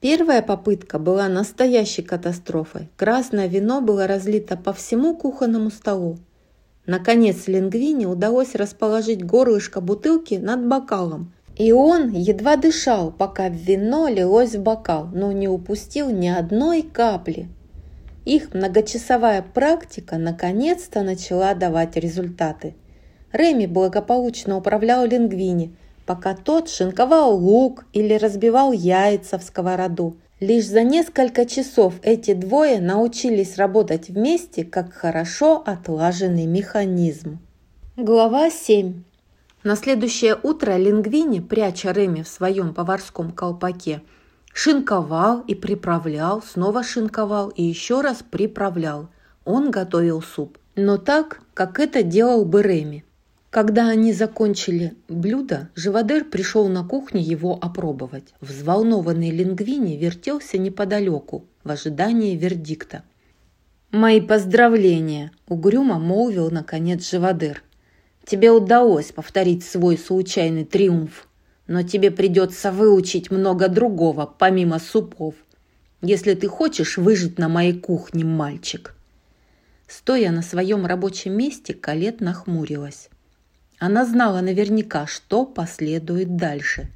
Первая 0.00 0.40
попытка 0.40 0.98
была 0.98 1.28
настоящей 1.28 2.00
катастрофой. 2.00 2.88
Красное 2.96 3.48
вино 3.48 3.82
было 3.82 4.06
разлито 4.06 4.56
по 4.56 4.72
всему 4.72 5.14
кухонному 5.14 5.70
столу. 5.70 6.18
Наконец 6.86 7.46
Лингвини 7.46 8.06
удалось 8.06 8.54
расположить 8.54 9.22
горлышко 9.24 9.82
бутылки 9.82 10.36
над 10.36 10.66
бокалом, 10.66 11.34
и 11.54 11.72
он 11.72 12.12
едва 12.12 12.56
дышал, 12.56 13.12
пока 13.12 13.50
вино 13.50 14.08
лилось 14.08 14.54
в 14.54 14.62
бокал, 14.62 15.10
но 15.12 15.32
не 15.32 15.48
упустил 15.48 16.08
ни 16.08 16.28
одной 16.28 16.80
капли. 16.80 17.48
Их 18.24 18.54
многочасовая 18.54 19.42
практика 19.42 20.16
наконец-то 20.16 21.02
начала 21.02 21.52
давать 21.52 21.96
результаты. 21.96 22.74
Реми 23.32 23.66
благополучно 23.66 24.56
управлял 24.56 25.04
лингвини, 25.04 25.76
пока 26.10 26.34
тот 26.34 26.68
шинковал 26.68 27.36
лук 27.36 27.84
или 27.92 28.14
разбивал 28.14 28.72
яйца 28.72 29.38
в 29.38 29.44
сковороду. 29.44 30.16
Лишь 30.40 30.66
за 30.66 30.82
несколько 30.82 31.46
часов 31.46 31.94
эти 32.02 32.34
двое 32.34 32.80
научились 32.80 33.56
работать 33.56 34.08
вместе, 34.08 34.64
как 34.64 34.92
хорошо 34.92 35.62
отлаженный 35.64 36.46
механизм. 36.46 37.38
Глава 37.96 38.50
7. 38.50 39.04
На 39.62 39.76
следующее 39.76 40.36
утро 40.42 40.76
Лингвини, 40.76 41.38
пряча 41.38 41.92
Реми 41.92 42.24
в 42.24 42.28
своем 42.28 42.74
поварском 42.74 43.30
колпаке, 43.30 44.02
Шинковал 44.52 45.42
и 45.46 45.54
приправлял, 45.54 46.42
снова 46.42 46.82
шинковал 46.82 47.50
и 47.50 47.62
еще 47.62 48.00
раз 48.00 48.24
приправлял. 48.28 49.10
Он 49.44 49.70
готовил 49.70 50.22
суп, 50.22 50.58
но 50.74 50.96
так, 50.96 51.40
как 51.54 51.78
это 51.78 52.02
делал 52.02 52.44
бы 52.44 52.64
Реми. 52.64 53.04
Когда 53.50 53.88
они 53.88 54.12
закончили 54.12 54.94
блюдо, 55.08 55.70
Живодер 55.74 56.24
пришел 56.24 56.68
на 56.68 56.84
кухню 56.84 57.20
его 57.20 57.58
опробовать. 57.60 58.32
Взволнованный 58.40 59.30
лингвини 59.30 59.96
вертелся 59.96 60.56
неподалеку, 60.56 61.44
в 61.64 61.70
ожидании 61.72 62.36
вердикта. 62.36 63.02
«Мои 63.90 64.20
поздравления!»– 64.20 65.32
угрюмо 65.48 65.98
молвил 65.98 66.48
наконец 66.52 67.10
Живодер. 67.10 67.64
«Тебе 68.24 68.52
удалось 68.52 69.10
повторить 69.10 69.64
свой 69.64 69.98
случайный 69.98 70.64
триумф. 70.64 71.26
Но 71.66 71.82
тебе 71.82 72.12
придется 72.12 72.70
выучить 72.70 73.32
много 73.32 73.66
другого, 73.66 74.26
помимо 74.26 74.78
супов, 74.78 75.34
если 76.02 76.34
ты 76.34 76.46
хочешь 76.46 76.98
выжить 76.98 77.36
на 77.40 77.48
моей 77.48 77.72
кухне, 77.72 78.24
мальчик». 78.24 78.94
Стоя 79.88 80.30
на 80.30 80.42
своем 80.42 80.86
рабочем 80.86 81.32
месте, 81.32 81.74
Калет 81.74 82.20
нахмурилась. 82.20 83.10
Она 83.80 84.04
знала 84.04 84.42
наверняка, 84.42 85.06
что 85.06 85.46
последует 85.46 86.36
дальше. 86.36 86.88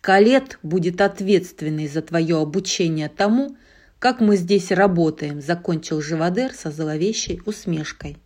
Калет 0.00 0.58
будет 0.64 1.00
ответственной 1.00 1.86
за 1.86 2.02
твое 2.02 2.38
обучение 2.38 3.08
тому, 3.08 3.56
как 4.00 4.20
мы 4.20 4.36
здесь 4.36 4.72
работаем»,– 4.72 5.40
закончил 5.42 6.02
Живодер 6.02 6.52
со 6.52 6.72
зловещей 6.72 7.40
усмешкой. 7.46 8.16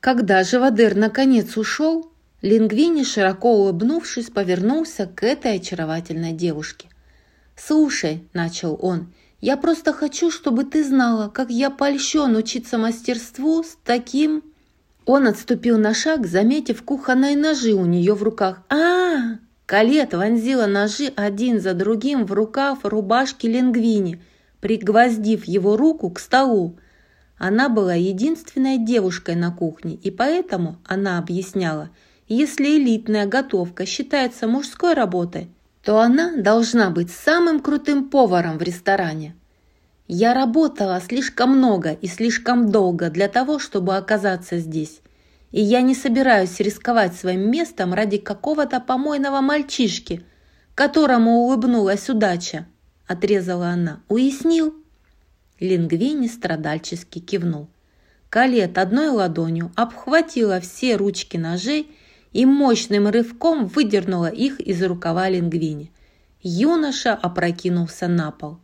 Когда 0.00 0.42
Живодер 0.42 0.96
наконец 0.96 1.56
ушел, 1.56 2.10
Лингвини, 2.42 3.04
широко 3.04 3.52
улыбнувшись, 3.52 4.30
повернулся 4.30 5.06
к 5.06 5.22
этой 5.22 5.56
очаровательной 5.56 6.32
девушке. 6.32 6.88
«Слушай»,– 7.56 8.24
начал 8.32 8.76
он,– 8.82 9.12
«я 9.40 9.56
просто 9.56 9.92
хочу, 9.92 10.32
чтобы 10.32 10.64
ты 10.64 10.82
знала, 10.84 11.28
как 11.28 11.50
я 11.50 11.70
польщен 11.70 12.34
учиться 12.34 12.78
мастерству 12.78 13.62
с 13.62 13.76
таким...» 13.84 14.42
Он 15.08 15.26
отступил 15.26 15.78
на 15.78 15.94
шаг, 15.94 16.26
заметив 16.26 16.82
кухонные 16.82 17.34
ножи 17.34 17.72
у 17.72 17.86
нее 17.86 18.12
в 18.12 18.22
руках. 18.22 18.60
а, 18.68 18.76
-а, 18.76 19.16
-а 19.16 19.38
Калет 19.64 20.12
вонзила 20.12 20.66
ножи 20.66 21.10
один 21.16 21.60
за 21.60 21.72
другим 21.72 22.26
в 22.26 22.32
рукав 22.34 22.80
рубашки 22.82 23.46
Лингвини, 23.46 24.20
пригвоздив 24.60 25.46
его 25.46 25.78
руку 25.78 26.10
к 26.10 26.20
столу. 26.20 26.76
Она 27.38 27.70
была 27.70 27.94
единственной 27.94 28.76
девушкой 28.76 29.34
на 29.34 29.50
кухне, 29.50 29.94
и 29.94 30.10
поэтому, 30.10 30.76
она 30.84 31.18
объясняла, 31.18 31.88
если 32.28 32.76
элитная 32.76 33.24
готовка 33.24 33.86
считается 33.86 34.46
мужской 34.46 34.92
работой, 34.92 35.48
то 35.82 36.00
она 36.00 36.36
должна 36.36 36.90
быть 36.90 37.10
самым 37.10 37.60
крутым 37.60 38.10
поваром 38.10 38.58
в 38.58 38.62
ресторане. 38.62 39.37
Я 40.08 40.34
работала 40.34 41.00
слишком 41.00 41.56
много 41.58 41.92
и 41.92 42.08
слишком 42.08 42.70
долго 42.70 43.10
для 43.10 43.28
того, 43.28 43.60
чтобы 43.60 43.96
оказаться 43.96 44.58
здесь. 44.58 45.00
И 45.52 45.60
я 45.60 45.80
не 45.82 45.94
собираюсь 45.94 46.58
рисковать 46.58 47.14
своим 47.14 47.50
местом 47.50 47.94
ради 47.94 48.18
какого-то 48.18 48.80
помойного 48.80 49.40
мальчишки, 49.40 50.24
которому 50.74 51.42
улыбнулась 51.42 52.10
удача 52.10 52.66
отрезала 53.08 53.70
она. 53.70 54.00
«Уяснил?» 54.08 54.74
Лингвини 55.58 56.28
страдальчески 56.28 57.18
кивнул. 57.18 57.68
Калет 58.30 58.78
одной 58.78 59.08
ладонью 59.08 59.72
обхватила 59.74 60.60
все 60.60 60.94
ручки 60.94 61.36
ножей 61.36 61.90
и 62.32 62.44
мощным 62.44 63.08
рывком 63.08 63.66
выдернула 63.66 64.28
их 64.28 64.60
из 64.60 64.80
рукава 64.82 65.28
Лингвини. 65.28 65.90
Юноша 66.42 67.14
опрокинулся 67.14 68.06
на 68.06 68.30
пол. 68.30 68.58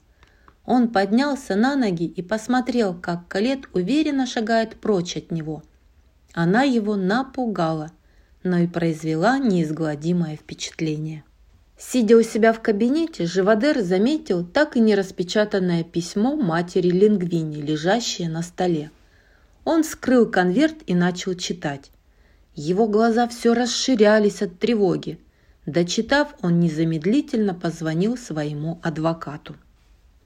Он 0.67 0.89
поднялся 0.89 1.57
на 1.57 1.77
ноги 1.77 2.07
и 2.07 2.23
посмотрел, 2.23 2.95
как 2.95 3.29
Калет 3.29 3.69
уверенно 3.75 4.27
шагает 4.27 4.77
прочь 4.77 5.17
от 5.17 5.31
него. 5.31 5.63
Она 6.33 6.63
его 6.63 6.97
напугала, 6.97 7.91
но 8.43 8.59
и 8.59 8.67
произвела 8.67 9.39
неизгладимое 9.39 10.37
впечатление. 10.37 11.25
Сидя 11.77 12.17
у 12.17 12.23
себя 12.23 12.53
в 12.53 12.63
кабинете, 12.63 13.27
Живодер 13.27 13.83
заметил 13.83 14.45
так 14.45 14.77
и 14.77 14.81
не 14.81 14.95
распечатанное 14.95 15.85
письмо 15.85 16.37
матери 16.37 16.89
Лингвини, 16.89 17.61
лежащее 17.61 18.29
на 18.29 18.43
столе. 18.43 18.91
Он 19.65 19.85
скрыл 19.85 20.31
конверт 20.31 20.77
и 20.87 20.95
начал 20.95 21.35
читать. 21.35 21.91
Его 22.55 22.87
глаза 22.87 23.29
все 23.29 23.55
расширялись 23.55 24.41
от 24.41 24.59
тревоги. 24.59 25.19
Дочитав, 25.67 26.35
он 26.43 26.61
незамедлительно 26.61 27.55
позвонил 27.55 28.17
своему 28.17 28.79
адвокату. 28.83 29.57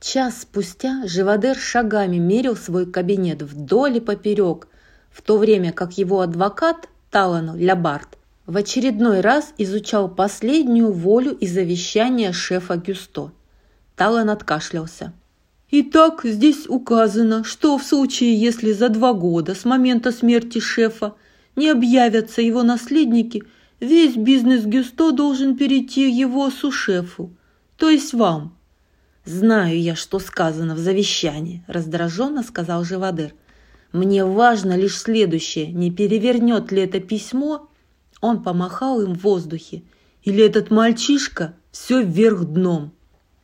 Час 0.01 0.43
спустя 0.43 1.03
Живодер 1.07 1.57
шагами 1.57 2.19
мерил 2.19 2.57
свой 2.57 2.87
кабинет 2.87 3.43
вдоль 3.43 3.97
и 3.97 4.01
поперек, 4.01 4.69
в 5.11 5.23
то 5.23 5.39
время 5.39 5.73
как 5.73 5.99
его 5.99 6.21
адвокат 6.21 6.89
Талан 7.11 7.57
Лябард 7.57 8.17
в 8.47 8.57
очередной 8.57 9.21
раз 9.21 9.53
изучал 9.59 10.09
последнюю 10.09 10.93
волю 10.93 11.33
и 11.33 11.47
завещание 11.47 12.33
шефа 12.33 12.77
Гюсто. 12.77 13.33
Талан 13.97 14.31
откашлялся. 14.31 15.13
«Итак, 15.71 16.21
здесь 16.23 16.67
указано, 16.69 17.43
что 17.43 17.77
в 17.77 17.83
случае, 17.83 18.41
если 18.41 18.73
за 18.73 18.89
два 18.91 19.13
года 19.13 19.55
с 19.55 19.65
момента 19.65 20.13
смерти 20.13 20.61
шефа 20.61 21.15
не 21.57 21.69
объявятся 21.69 22.41
его 22.41 22.63
наследники, 22.63 23.43
весь 23.81 24.17
бизнес 24.17 24.65
Гюсто 24.65 25.11
должен 25.11 25.57
перейти 25.57 26.09
его 26.09 26.51
сушефу, 26.51 27.37
то 27.77 27.91
есть 27.91 28.15
вам». 28.15 28.58
«Знаю 29.25 29.81
я, 29.81 29.95
что 29.95 30.19
сказано 30.19 30.75
в 30.75 30.79
завещании»,– 30.79 31.63
раздраженно 31.67 32.43
сказал 32.43 32.85
Живодер. 32.85 33.35
«Мне 33.93 34.25
важно 34.25 34.77
лишь 34.77 34.99
следующее, 34.99 35.67
не 35.69 35.91
перевернет 35.91 36.73
ли 36.73 36.83
это 36.83 37.01
письмо 37.01 37.69
он 38.21 38.43
помахал 38.43 39.01
им 39.01 39.15
в 39.15 39.23
воздухе. 39.23 39.83
Или 40.23 40.45
этот 40.45 40.71
мальчишка 40.71 41.55
все 41.71 42.03
вверх 42.03 42.45
дном. 42.45 42.93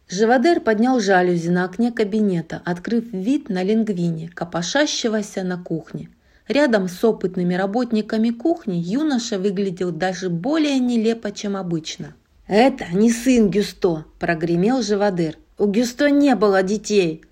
Живодер 0.08 0.60
поднял 0.60 1.00
жалюзи 1.00 1.48
на 1.48 1.64
окне 1.64 1.90
кабинета, 1.90 2.60
открыв 2.64 3.04
вид 3.12 3.48
на 3.48 3.62
лингвине, 3.62 4.28
копошащегося 4.28 5.44
на 5.44 5.56
кухне. 5.56 6.10
Рядом 6.46 6.88
с 6.88 7.02
опытными 7.02 7.54
работниками 7.54 8.28
кухни 8.30 8.76
юноша 8.76 9.38
выглядел 9.38 9.92
даже 9.92 10.28
более 10.28 10.78
нелепо, 10.78 11.30
чем 11.32 11.56
обычно. 11.56 12.14
«Это 12.46 12.84
не 12.92 13.10
сын 13.10 13.48
Гюсто»,– 13.48 14.04
прогремел 14.18 14.82
Живодер. 14.82 15.38
«У 15.58 15.66
Гюсто 15.66 16.10
не 16.10 16.34
было 16.34 16.62
детей». 16.62 17.24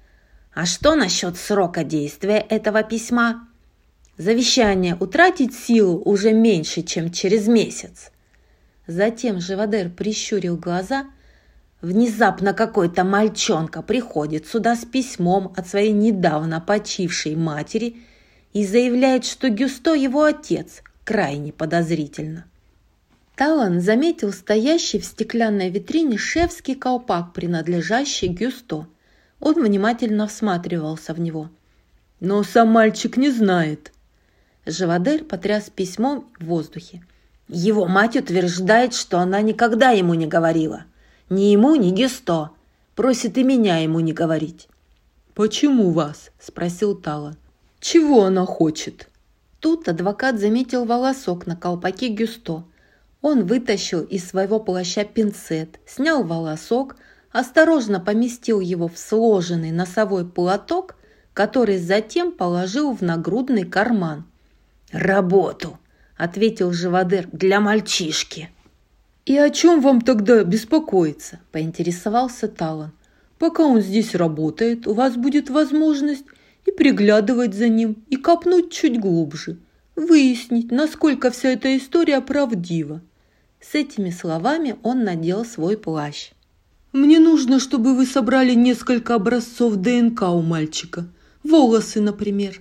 «А 0.55 0.67
что 0.67 0.95
насчет 0.95 1.37
срока 1.37 1.83
действия 1.83 2.37
этого 2.39 2.83
письма?» 2.83 3.49
Завещание 4.19 4.95
утратить 5.01 5.55
силу 5.55 6.01
уже 6.05 6.33
меньше, 6.33 6.83
чем 6.83 7.11
через 7.11 7.49
месяц. 7.49 8.13
Затем 8.87 9.41
Живодер 9.41 9.89
прищурил 9.89 10.57
глаза. 10.57 11.07
Внезапно 11.81 12.53
какой-то 12.53 13.05
мальчонка 13.05 13.81
приходит 13.83 14.47
сюда 14.47 14.77
с 14.77 14.85
письмом 14.85 15.53
от 15.57 15.67
своей 15.67 15.93
недавно 15.93 16.61
почившей 16.61 17.35
матери 17.35 17.97
и 18.53 18.67
заявляет, 18.67 19.25
что 19.25 19.49
Гюсто 19.49 19.95
его 19.95 20.25
отец, 20.25 20.83
крайне 21.05 21.53
подозрительно. 21.53 22.45
Талан 23.45 23.81
заметил 23.81 24.33
стоящий 24.33 25.01
в 25.01 25.05
стеклянной 25.05 25.69
витрине 25.69 26.17
шефский 26.17 26.77
колпак, 26.77 27.33
принадлежащий 27.33 28.29
Гюсто. 28.29 28.87
Он 29.41 29.55
внимательно 29.55 30.29
всматривался 30.29 31.13
в 31.13 31.19
него. 31.19 31.51
«Но 32.21 32.45
сам 32.45 32.69
мальчик 32.69 33.17
не 33.17 33.31
знает», 33.31 33.91
Живодер 34.65 35.25
потряс 35.25 35.71
письмом 35.71 36.31
в 36.39 36.45
воздухе. 36.45 37.03
Его 37.49 37.89
мать 37.89 38.15
утверждает, 38.15 38.95
что 38.95 39.19
она 39.19 39.41
никогда 39.41 39.91
ему 39.91 40.15
не 40.15 40.29
говорила. 40.29 40.85
Ни 41.29 41.51
ему, 41.51 41.75
ни 41.75 41.91
Гесто. 41.91 42.51
Просит 42.95 43.37
и 43.39 43.43
меня 43.43 43.79
ему 43.79 43.99
не 43.99 44.13
говорить. 44.13 44.69
«Почему 45.35 45.91
вас?»– 45.91 46.31
спросил 46.39 46.95
Тала. 46.95 47.37
«Чего 47.81 48.23
она 48.23 48.47
хочет?» 48.47 49.09
Тут 49.59 49.89
адвокат 49.89 50.39
заметил 50.39 50.85
волосок 50.85 51.49
на 51.49 51.57
колпаке 51.57 52.07
Гюсто. 52.07 52.63
Он 53.23 53.47
вытащил 53.47 54.03
из 54.03 54.29
своего 54.29 54.61
плаща 54.61 55.05
пинцет, 55.05 55.81
снял 55.87 56.23
волосок, 56.23 56.97
осторожно 57.31 57.99
поместил 57.99 58.61
его 58.61 58.89
в 58.89 58.99
сложенный 58.99 59.71
носовой 59.71 60.29
платок, 60.29 60.97
который 61.33 61.79
затем 61.79 62.33
положил 62.33 62.95
в 62.95 63.01
нагрудный 63.01 63.65
карман– 63.65 64.27
«Работу»,— 64.93 65.79
ответил 66.19 66.71
Живодер,— 66.73 67.27
«для 67.33 67.61
мальчишки». 67.61 68.51
«И 69.25 69.37
о 69.39 69.49
чем 69.49 69.81
вам 69.81 70.03
тогда 70.03 70.45
беспокоиться?»– 70.45 71.41
поинтересовался 71.53 72.47
Талан. 72.47 72.93
«Пока 73.39 73.65
он 73.65 73.81
здесь 73.81 74.15
работает, 74.15 74.87
у 74.87 74.93
вас 74.93 75.17
будет 75.17 75.49
возможность 75.49 76.27
и 76.67 76.73
приглядывать 76.73 77.55
за 77.55 77.69
ним, 77.69 78.05
и 78.11 78.17
копнуть 78.17 78.71
чуть 78.71 79.01
глубже, 79.01 79.57
выяснить, 79.97 80.71
насколько 80.71 81.31
вся 81.31 81.51
эта 81.51 81.75
история 81.77 82.21
правдива». 82.21 83.01
С 83.63 83.75
этими 83.75 84.11
словами 84.11 84.77
он 84.83 85.05
надел 85.05 85.45
свой 85.45 85.77
плащ. 85.79 86.33
«Мне 86.93 87.19
нужно, 87.21 87.61
чтобы 87.61 87.95
вы 87.95 88.05
собрали 88.05 88.55
несколько 88.55 89.15
образцов 89.15 89.77
ДНК 89.77 90.23
у 90.23 90.43
мальчика. 90.43 91.07
Волосы, 91.43 92.01
например. 92.01 92.61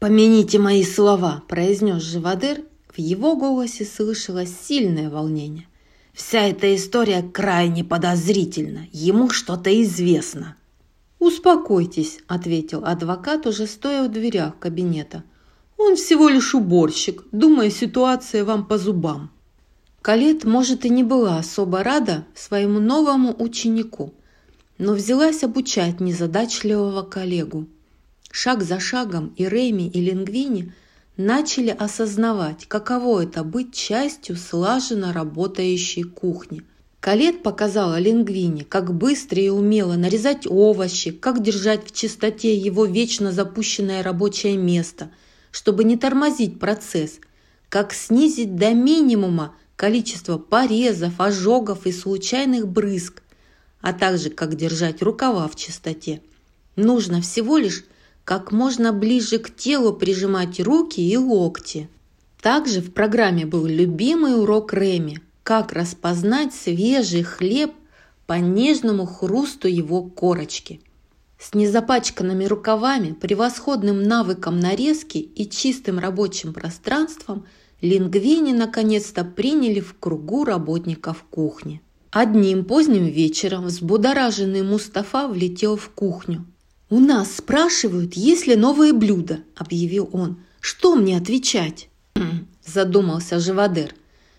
«Помяните 0.00 0.58
мои 0.58 0.82
слова»,– 0.82 1.42
произнес 1.48 2.02
Живодер. 2.02 2.62
В 2.88 2.98
его 2.98 3.36
голосе 3.36 3.84
слышалось 3.84 4.50
сильное 4.62 5.10
волнение. 5.10 5.66
«Вся 6.14 6.40
эта 6.40 6.74
история 6.74 7.22
крайне 7.22 7.84
подозрительна. 7.84 8.88
Ему 8.92 9.28
что-то 9.28 9.70
известно». 9.82 10.56
«Успокойтесь»,– 11.18 12.20
ответил 12.28 12.84
адвокат, 12.84 13.46
уже 13.46 13.66
стоя 13.66 14.08
в 14.08 14.10
дверях 14.10 14.58
кабинета. 14.58 15.22
«Он 15.76 15.96
всего 15.96 16.30
лишь 16.30 16.54
уборщик. 16.54 17.24
Думаю, 17.30 17.70
ситуация 17.70 18.44
вам 18.44 18.66
по 18.66 18.78
зубам». 18.78 19.30
Калет, 20.02 20.44
может, 20.44 20.86
и 20.86 20.88
не 20.88 21.02
была 21.02 21.38
особо 21.38 21.82
рада 21.82 22.24
своему 22.34 22.80
новому 22.80 23.34
ученику, 23.38 24.14
но 24.78 24.94
взялась 24.94 25.44
обучать 25.44 26.00
незадачливого 26.00 27.02
коллегу. 27.02 27.66
Шаг 28.30 28.62
за 28.62 28.80
шагом 28.80 29.34
и 29.36 29.46
Реми, 29.46 29.88
и 29.88 30.00
Лингвини 30.00 30.72
начали 31.18 31.68
осознавать, 31.68 32.66
каково 32.66 33.24
это 33.24 33.44
быть 33.44 33.74
частью 33.74 34.36
слаженно 34.36 35.12
работающей 35.12 36.04
кухни. 36.04 36.62
Калет 37.00 37.42
показала 37.42 37.98
Лингвине, 37.98 38.64
как 38.64 38.94
быстро 38.94 39.40
и 39.40 39.48
умело 39.50 39.94
нарезать 39.94 40.46
овощи, 40.46 41.10
как 41.10 41.42
держать 41.42 41.86
в 41.86 41.92
чистоте 41.92 42.54
его 42.56 42.86
вечно 42.86 43.32
запущенное 43.32 44.02
рабочее 44.02 44.56
место, 44.56 45.10
чтобы 45.50 45.84
не 45.84 45.96
тормозить 45.96 46.58
процесс, 46.58 47.18
как 47.68 47.92
снизить 47.92 48.56
до 48.56 48.72
минимума 48.72 49.54
количество 49.80 50.36
порезов, 50.36 51.14
ожогов 51.22 51.86
и 51.86 51.92
случайных 51.92 52.68
брызг, 52.68 53.22
а 53.80 53.94
также 53.94 54.28
как 54.28 54.54
держать 54.54 55.00
рукава 55.00 55.48
в 55.48 55.56
чистоте. 55.56 56.20
Нужно 56.76 57.22
всего 57.22 57.56
лишь 57.56 57.86
как 58.24 58.52
можно 58.52 58.92
ближе 58.92 59.38
к 59.38 59.56
телу 59.56 59.94
прижимать 59.94 60.60
руки 60.60 61.00
и 61.00 61.16
локти. 61.16 61.88
Также 62.42 62.82
в 62.82 62.92
программе 62.92 63.46
был 63.46 63.64
любимый 63.64 64.38
урок 64.38 64.74
Реми– 64.74 65.20
как 65.42 65.72
распознать 65.72 66.54
свежий 66.54 67.22
хлеб 67.22 67.72
по 68.26 68.34
нежному 68.34 69.06
хрусту 69.06 69.66
его 69.66 70.02
корочки. 70.02 70.82
С 71.38 71.54
незапачканными 71.54 72.44
рукавами, 72.44 73.12
превосходным 73.12 74.02
навыком 74.02 74.60
нарезки 74.60 75.16
и 75.16 75.48
чистым 75.48 75.98
рабочим 75.98 76.52
пространством– 76.52 77.46
лингвини 77.82 78.52
наконец-то 78.52 79.24
приняли 79.24 79.80
в 79.80 79.96
кругу 79.98 80.44
работников 80.44 81.24
кухни. 81.30 81.82
Одним 82.10 82.64
поздним 82.64 83.06
вечером 83.06 83.66
взбудораженный 83.66 84.62
Мустафа 84.62 85.28
влетел 85.28 85.76
в 85.76 85.90
кухню. 85.90 86.44
«У 86.88 86.98
нас 86.98 87.36
спрашивают, 87.36 88.14
есть 88.14 88.48
ли 88.48 88.56
новые 88.56 88.92
блюда»,– 88.92 89.40
объявил 89.56 90.10
он. 90.12 90.38
«Что 90.60 90.96
мне 90.96 91.16
отвечать?» 91.16 91.88
задумался 92.66 93.38
Живодер. 93.38 93.94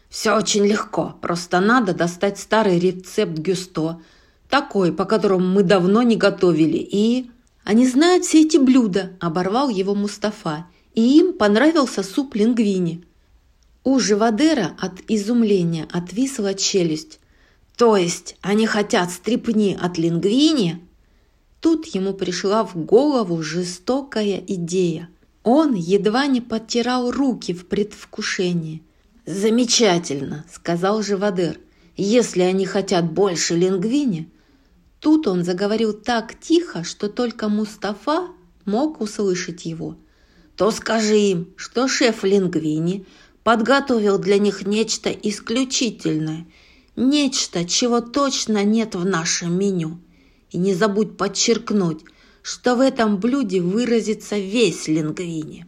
«Все 0.09 0.35
очень 0.35 0.65
легко, 0.65 1.15
просто 1.21 1.61
надо 1.61 1.93
достать 1.93 2.37
старый 2.37 2.77
рецепт 2.77 3.37
гюсто, 3.37 4.01
такой, 4.49 4.91
по 4.91 5.05
которому 5.05 5.47
мы 5.47 5.63
давно 5.63 6.01
не 6.01 6.17
готовили, 6.17 6.77
и...» 6.77 7.31
«Они 7.63 7.87
знают 7.87 8.25
все 8.25 8.41
эти 8.41 8.57
блюда»,– 8.57 9.11
оборвал 9.21 9.69
его 9.69 9.95
Мустафа, 9.95 10.65
«и 10.93 11.19
им 11.19 11.33
понравился 11.33 12.03
суп 12.03 12.35
лингвини». 12.35 13.05
У 13.83 13.99
Живодера 13.99 14.75
от 14.79 14.99
изумления 15.07 15.87
отвисла 15.91 16.53
челюсть. 16.53 17.19
«То 17.75 17.97
есть 17.97 18.35
они 18.41 18.67
хотят 18.67 19.09
стрипни 19.09 19.75
от 19.79 19.97
лингвини?» 19.97 20.79
Тут 21.61 21.87
ему 21.87 22.13
пришла 22.13 22.63
в 22.63 22.75
голову 22.75 23.41
жестокая 23.41 24.43
идея. 24.47 25.09
Он 25.43 25.73
едва 25.73 26.27
не 26.27 26.41
подтирал 26.41 27.09
руки 27.11 27.53
в 27.53 27.67
предвкушении. 27.67 28.83
«Замечательно»,— 29.25 30.45
сказал 30.53 31.01
Живодер. 31.01 31.59
«Если 31.97 32.41
они 32.41 32.65
хотят 32.67 33.11
больше 33.11 33.55
лингвини...» 33.55 34.29
Тут 34.99 35.25
он 35.25 35.43
заговорил 35.43 35.93
так 35.93 36.39
тихо, 36.39 36.83
что 36.83 37.09
только 37.09 37.49
Мустафа 37.49 38.27
мог 38.65 39.01
услышать 39.01 39.65
его. 39.65 39.95
«То 40.55 40.69
скажи 40.69 41.17
им, 41.17 41.49
что 41.55 41.87
шеф 41.87 42.23
лингвини 42.23 43.07
подготовил 43.43 44.17
для 44.17 44.37
них 44.37 44.65
нечто 44.65 45.09
исключительное, 45.09 46.45
нечто, 46.95 47.65
чего 47.65 48.01
точно 48.01 48.63
нет 48.63 48.95
в 48.95 49.05
нашем 49.05 49.57
меню. 49.57 49.99
И 50.49 50.57
не 50.57 50.73
забудь 50.73 51.17
подчеркнуть, 51.17 52.01
что 52.41 52.75
в 52.75 52.81
этом 52.81 53.17
блюде 53.17 53.61
выразится 53.61 54.37
весь 54.37 54.87
лингвини. 54.87 55.65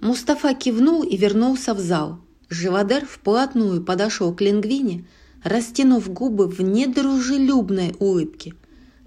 Мустафа 0.00 0.54
кивнул 0.54 1.02
и 1.02 1.16
вернулся 1.16 1.74
в 1.74 1.78
зал. 1.78 2.20
Живодер 2.48 3.06
вплотную 3.06 3.84
подошел 3.84 4.34
к 4.34 4.40
лингвине, 4.40 5.06
растянув 5.44 6.10
губы 6.12 6.48
в 6.48 6.60
недружелюбной 6.60 7.94
улыбке. 7.98 8.54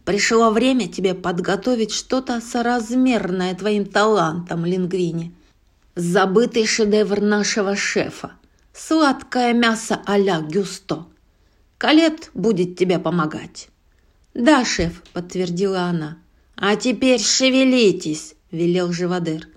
«Пришло 0.05 0.49
время 0.49 0.87
тебе 0.87 1.13
подготовить 1.13 1.91
что-то 1.91 2.39
соразмерное 2.41 3.53
твоим 3.53 3.85
талантам, 3.85 4.65
лингвини 4.65 5.35
забытый 5.95 6.65
шедевр 6.65 7.21
нашего 7.21 7.75
шефа. 7.75 8.31
Сладкое 8.73 9.53
мясо 9.53 10.01
а-ля 10.05 10.41
Гюсто. 10.41 11.05
Калет 11.77 12.29
будет 12.33 12.77
тебе 12.77 12.99
помогать». 12.99 13.69
«Да, 14.33 14.63
шеф»,— 14.63 15.03
подтвердила 15.13 15.81
она. 15.81 16.17
«А 16.55 16.75
теперь 16.75 17.19
шевелитесь»,— 17.19 18.35
велел 18.51 18.93
Живодер. 18.93 19.49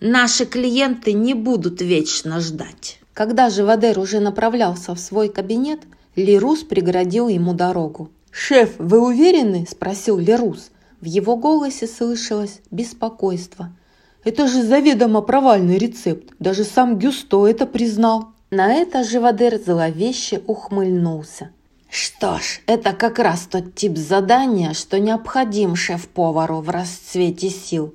«Наши 0.00 0.46
клиенты 0.46 1.12
не 1.12 1.34
будут 1.34 1.80
вечно 1.80 2.40
ждать». 2.40 3.00
Когда 3.12 3.50
Живодер 3.50 3.98
уже 3.98 4.20
направлялся 4.20 4.94
в 4.94 5.00
свой 5.00 5.28
кабинет, 5.28 5.80
Лерус 6.16 6.62
преградил 6.62 7.28
ему 7.28 7.54
дорогу. 7.54 8.10
«Шеф, 8.30 8.74
вы 8.78 9.00
уверены?»– 9.00 9.66
спросил 9.70 10.18
Лерус. 10.18 10.70
В 11.00 11.04
его 11.06 11.36
голосе 11.36 11.86
слышалось 11.86 12.60
беспокойство. 12.70 13.76
Это 14.22 14.46
же 14.46 14.62
заведомо 14.62 15.22
провальный 15.22 15.78
рецепт. 15.78 16.34
Даже 16.38 16.64
сам 16.64 16.98
Гюсто 16.98 17.46
это 17.46 17.66
признал. 17.66 18.32
На 18.50 18.74
это 18.74 19.02
Живодер 19.02 19.58
зловеще 19.58 20.42
ухмыльнулся. 20.46 21.50
Что 21.88 22.38
ж, 22.38 22.60
это 22.66 22.92
как 22.92 23.18
раз 23.18 23.48
тот 23.50 23.74
тип 23.74 23.96
задания, 23.96 24.74
что 24.74 25.00
необходим 25.00 25.74
шеф-повару 25.74 26.60
в 26.60 26.68
расцвете 26.68 27.50
сил, 27.50 27.94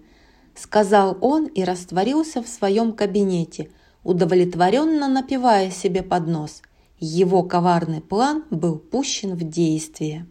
сказал 0.54 1.18
он 1.22 1.46
и 1.46 1.64
растворился 1.64 2.42
в 2.44 2.48
своем 2.48 2.92
кабинете, 2.92 3.70
удовлетворенно 4.04 5.08
напивая 5.08 5.72
себе 5.72 6.02
под 6.04 6.28
нос. 6.28 6.62
Его 7.00 7.44
коварный 7.44 8.02
план 8.02 8.44
был 8.50 8.78
пущен 8.78 9.36
в 9.36 9.48
действие. 9.48 10.26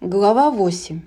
Глава 0.00 0.50
8. 0.50 1.00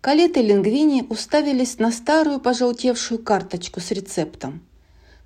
Калет 0.00 0.38
и 0.38 0.42
Лингвини 0.42 1.04
уставились 1.10 1.78
на 1.78 1.92
старую 1.92 2.40
пожелтевшую 2.40 3.22
карточку 3.22 3.80
с 3.80 3.90
рецептом. 3.90 4.62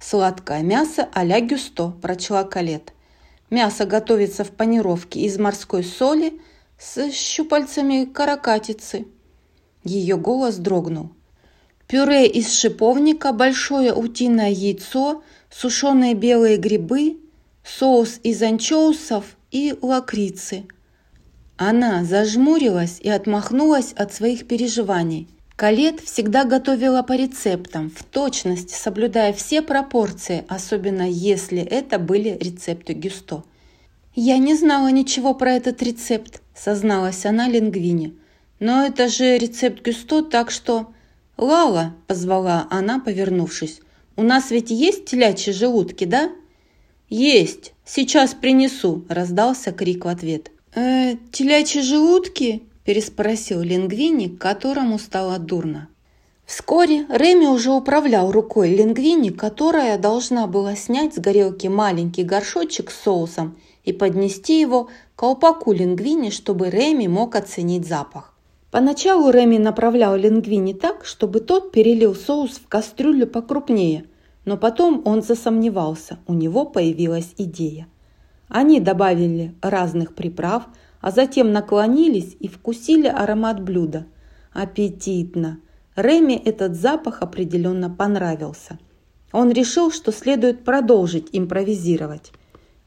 «Сладкое 0.01 0.63
мясо 0.63 1.09
а-ля 1.13 1.41
гюсто»,– 1.41 1.95
прочла 2.03 2.43
Калет. 2.43 2.93
«Мясо 3.51 3.87
готовится 3.87 4.43
в 4.43 4.51
панировке 4.51 5.21
из 5.21 5.39
морской 5.39 5.85
соли 5.85 6.41
с 6.77 7.13
щупальцами 7.13 8.05
каракатицы». 8.05 9.07
Ее 9.85 10.17
голос 10.17 10.57
дрогнул. 10.57 11.11
Пюре 11.87 12.27
из 12.27 12.53
шиповника, 12.53 13.33
большое 13.33 13.95
утиное 13.95 14.51
яйцо, 14.51 15.23
сушеные 15.51 16.15
белые 16.15 16.57
грибы, 16.57 17.19
соус 17.63 18.19
из 18.25 18.43
анчоусов 18.43 19.37
и 19.53 19.79
лакрицы– 19.81 20.67
она 21.57 22.05
зажмурилась 22.05 22.99
и 23.01 23.09
отмахнулась 23.09 23.93
от 23.93 24.13
своих 24.13 24.47
переживаний. 24.47 25.29
Калет 25.57 26.01
всегда 26.01 26.45
готовила 26.45 27.03
по 27.03 27.13
рецептам, 27.13 27.91
в 27.91 28.03
точности 28.03 28.75
соблюдая 28.75 29.33
все 29.33 29.63
пропорции, 29.63 30.45
особенно 30.49 31.09
если 31.09 31.63
это 31.63 32.01
были 32.01 32.37
рецепты 32.41 32.93
Гюсто. 32.93 33.45
«Я 34.17 34.39
не 34.39 34.57
знала 34.57 34.89
ничего 34.89 35.33
про 35.33 35.53
этот 35.53 35.81
рецепт»,– 35.81 36.43
созналась 36.57 37.25
она 37.25 37.49
Лингвине. 37.49 38.15
«Но 38.59 38.85
это 38.85 39.09
же 39.09 39.39
рецепт 39.39 39.85
Гюсто, 39.85 40.23
так 40.23 40.51
что...» 40.51 40.93
«Лала»,– 41.37 41.95
позвала 42.09 42.67
она, 42.71 42.99
повернувшись,– 42.99 43.81
«у 44.17 44.23
нас 44.23 44.51
ведь 44.51 44.71
есть 44.71 45.07
телячьи 45.07 45.53
желудки, 45.53 46.05
да?» 46.05 46.31
«Есть, 47.09 47.75
сейчас 47.85 48.35
принесу»,– 48.35 49.05
раздался 49.09 49.73
крик 49.73 50.05
в 50.05 50.09
ответ. 50.09 50.51
«Э, 50.77 51.15
телячьи 51.31 51.83
желудки?»– 51.83 52.65
переспросил 52.85 53.61
Лингвини, 53.61 54.27
которому 54.27 54.99
стало 54.99 55.39
дурно. 55.39 55.89
Вскоре 56.47 57.07
Реми 57.09 57.47
уже 57.47 57.71
управлял 57.71 58.33
рукой 58.33 58.75
Лингвини, 58.75 59.31
которая 59.31 59.99
должна 59.99 60.49
была 60.49 60.75
снять 60.75 61.15
с 61.15 61.19
горелки 61.19 61.69
маленький 61.69 62.25
горшочек 62.25 62.91
с 62.91 63.03
соусом 63.03 63.57
и 63.85 63.93
поднести 63.93 64.61
его 64.61 64.85
к 64.85 64.91
колпаку 65.15 65.71
Лингвини, 65.71 66.31
чтобы 66.31 66.71
Реми 66.71 67.07
мог 67.07 67.37
оценить 67.37 67.87
запах. 67.87 68.35
Поначалу 68.73 69.31
Реми 69.31 69.59
направлял 69.59 70.17
Лингвини 70.17 70.73
так, 70.73 71.05
чтобы 71.05 71.39
тот 71.39 71.71
перелил 71.71 72.17
соус 72.17 72.59
в 72.59 72.67
кастрюлю 72.67 73.29
покрупнее, 73.29 74.07
но 74.45 74.57
потом 74.57 75.03
он 75.05 75.23
засомневался, 75.23 76.19
у 76.27 76.35
него 76.35 76.65
появилась 76.65 77.33
идея. 77.39 77.87
Они 78.49 78.81
добавили 78.81 79.55
разных 79.63 80.15
приправ, 80.15 80.67
а 81.01 81.11
затем 81.11 81.53
наклонились 81.53 82.37
и 82.41 82.49
вкусили 82.49 83.09
аромат 83.09 83.63
блюда. 83.63 84.07
Аппетитно! 84.53 85.61
Реми 85.97 86.35
этот 86.35 86.75
запах 86.75 87.23
определенно 87.23 87.89
понравился. 87.89 88.79
Он 89.33 89.51
решил, 89.51 89.91
что 89.91 90.13
следует 90.13 90.65
продолжить 90.65 91.29
импровизировать. 91.33 92.33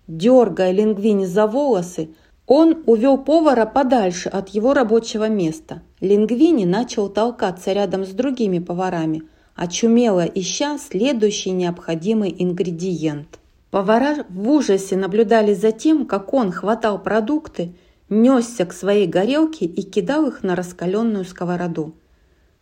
Дергая 0.08 0.72
Лингвини 0.72 1.26
за 1.26 1.48
волосы, 1.48 2.10
он 2.46 2.84
увел 2.86 3.18
повара 3.18 3.66
подальше 3.66 4.30
от 4.30 4.50
его 4.50 4.74
рабочего 4.74 5.28
места. 5.28 5.82
Лингвини 6.00 6.64
начал 6.64 7.10
толкаться 7.10 7.74
рядом 7.74 8.06
с 8.06 8.10
другими 8.10 8.60
поварами, 8.60 9.24
очумело 9.56 10.26
ища 10.26 10.78
следующий 10.78 11.52
необходимый 11.52 12.34
ингредиент. 12.38 13.40
Повара 13.72 14.26
в 14.30 14.50
ужасе 14.50 14.96
наблюдали 14.96 15.54
за 15.54 15.72
тем, 15.72 16.06
как 16.06 16.34
он 16.34 16.52
хватал 16.52 17.02
продукты, 17.02 17.74
несся 18.10 18.66
к 18.66 18.74
своей 18.74 19.08
горелке 19.08 19.66
и 19.66 19.82
кидал 19.82 20.28
их 20.28 20.44
на 20.44 20.56
раскаленную 20.56 21.26
сковороду. 21.26 21.94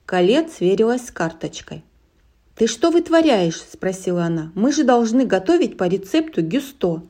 Колет 0.05 0.51
сверилась 0.51 1.07
с 1.07 1.11
карточкой. 1.11 1.83
«Ты 2.55 2.67
что 2.67 2.89
вытворяешь?»– 2.89 3.61
спросила 3.73 4.23
она. 4.23 4.51
«Мы 4.55 4.71
же 4.71 4.83
должны 4.83 5.25
готовить 5.25 5.77
по 5.77 5.85
рецепту 5.85 6.41
гюсто». 6.41 7.03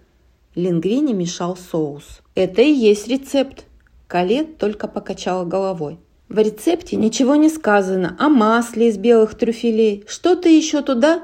Лингвини 0.55 1.13
мешал 1.13 1.55
соус. 1.55 2.21
«Это 2.33 2.61
и 2.61 2.71
есть 2.71 3.07
рецепт». 3.07 3.65
Калет 4.07 4.57
только 4.57 4.87
покачала 4.87 5.45
головой. 5.45 5.99
«В 6.29 6.39
рецепте 6.39 6.95
ничего 6.95 7.35
не 7.35 7.49
сказано 7.49 8.15
о 8.19 8.29
масле 8.29 8.89
из 8.89 8.97
белых 8.97 9.35
трюфелей. 9.35 10.03
Что 10.07 10.35
ты 10.35 10.57
еще 10.57 10.81
туда?» 10.81 11.23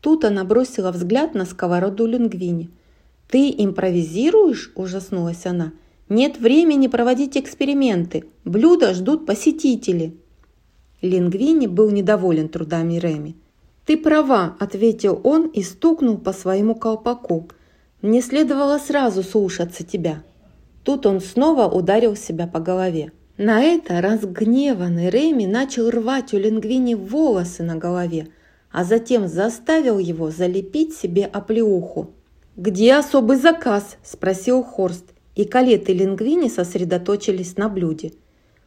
Тут 0.00 0.24
она 0.24 0.44
бросила 0.44 0.92
взгляд 0.92 1.34
на 1.34 1.44
сковороду 1.44 2.06
Лингвини. 2.06 2.70
«Ты 3.28 3.50
импровизируешь?»– 3.50 4.72
ужаснулась 4.74 5.46
она. 5.46 5.72
«Нет 6.08 6.38
времени 6.38 6.86
проводить 6.86 7.36
эксперименты. 7.36 8.24
Блюда 8.44 8.94
ждут 8.94 9.26
посетители». 9.26 10.16
Лингвини 11.02 11.66
был 11.66 11.90
недоволен 11.90 12.48
трудами 12.48 12.94
Реми. 12.94 13.36
«Ты 13.84 13.96
права»,– 13.96 14.56
ответил 14.60 15.20
он 15.24 15.48
и 15.48 15.62
стукнул 15.62 16.18
по 16.18 16.32
своему 16.32 16.74
колпаку. 16.74 17.48
Мне 18.02 18.22
следовало 18.22 18.78
сразу 18.78 19.22
слушаться 19.22 19.84
тебя». 19.84 20.22
Тут 20.84 21.06
он 21.06 21.20
снова 21.20 21.66
ударил 21.66 22.14
себя 22.14 22.46
по 22.46 22.60
голове. 22.60 23.10
На 23.36 23.62
это 23.62 24.00
разгневанный 24.00 25.10
Реми 25.10 25.44
начал 25.44 25.90
рвать 25.90 26.32
у 26.32 26.38
Лингвини 26.38 26.94
волосы 26.94 27.64
на 27.64 27.74
голове, 27.74 28.28
а 28.76 28.84
затем 28.84 29.26
заставил 29.26 29.98
его 29.98 30.30
залепить 30.30 30.94
себе 30.94 31.24
оплеуху. 31.24 32.10
«Где 32.56 32.96
особый 32.96 33.38
заказ?»– 33.38 33.96
спросил 34.04 34.62
Хорст, 34.62 35.14
и 35.34 35.46
Калет 35.46 35.88
и 35.88 35.94
Лингвини 35.94 36.50
сосредоточились 36.50 37.56
на 37.56 37.70
блюде. 37.70 38.12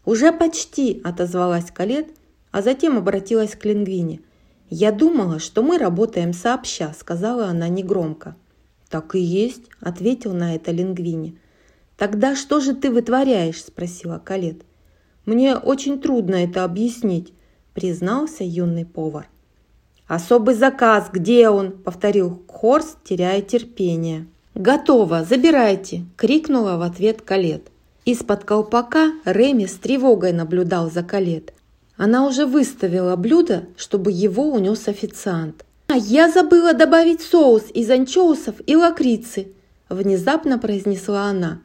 «Уже 0.06 0.32
почти»,– 0.32 1.00
отозвалась 1.04 1.70
Калет, 1.70 2.08
а 2.50 2.64
затем 2.64 2.98
обратилась 2.98 3.54
к 3.54 3.64
Лингвине. 3.66 4.22
«Я 4.72 4.92
думала, 4.92 5.38
что 5.38 5.62
мы 5.62 5.78
работаем 5.78 6.34
сообща»,– 6.34 6.92
сказала 7.00 7.46
она 7.46 7.68
негромко. 7.68 8.36
«Так 8.90 9.14
и 9.14 9.20
есть»,– 9.20 9.70
ответил 9.80 10.34
на 10.34 10.56
это 10.56 10.72
Лингвини. 10.72 11.38
«Тогда 11.98 12.36
что 12.36 12.62
же 12.62 12.74
ты 12.74 12.90
вытворяешь?»– 12.90 13.64
спросила 13.64 14.18
Калет. 14.18 14.64
«Мне 15.28 15.56
очень 15.56 16.02
трудно 16.02 16.34
это 16.34 16.64
объяснить»,– 16.64 17.32
признался 17.76 18.44
юный 18.44 18.88
повар. 18.88 19.30
«Особый 20.10 20.56
заказ, 20.56 21.10
где 21.14 21.50
он?»– 21.50 21.72
повторил 21.86 22.42
Хорст, 22.48 22.98
теряя 23.04 23.44
терпение. 23.44 24.26
«Готово, 24.56 25.24
забирайте!»– 25.24 26.04
крикнула 26.18 26.78
в 26.78 26.82
ответ 26.82 27.22
Калет. 27.22 27.68
Из-под 28.06 28.44
колпака 28.44 29.12
Реми 29.24 29.68
с 29.68 29.76
тревогой 29.76 30.34
наблюдал 30.34 30.90
за 30.90 31.04
Калет. 31.04 31.54
Она 31.96 32.26
уже 32.26 32.48
выставила 32.48 33.16
блюдо, 33.18 33.68
чтобы 33.78 34.12
его 34.12 34.52
унес 34.52 34.88
официант. 34.88 35.64
«А 35.90 35.96
я 35.96 36.28
забыла 36.32 36.74
добавить 36.74 37.22
соус 37.22 37.66
из 37.72 37.88
анчоусов 37.92 38.56
и 38.66 38.76
лакрицы»,– 38.76 39.50
внезапно 39.90 40.58
произнесла 40.58 41.26
она. 41.26 41.62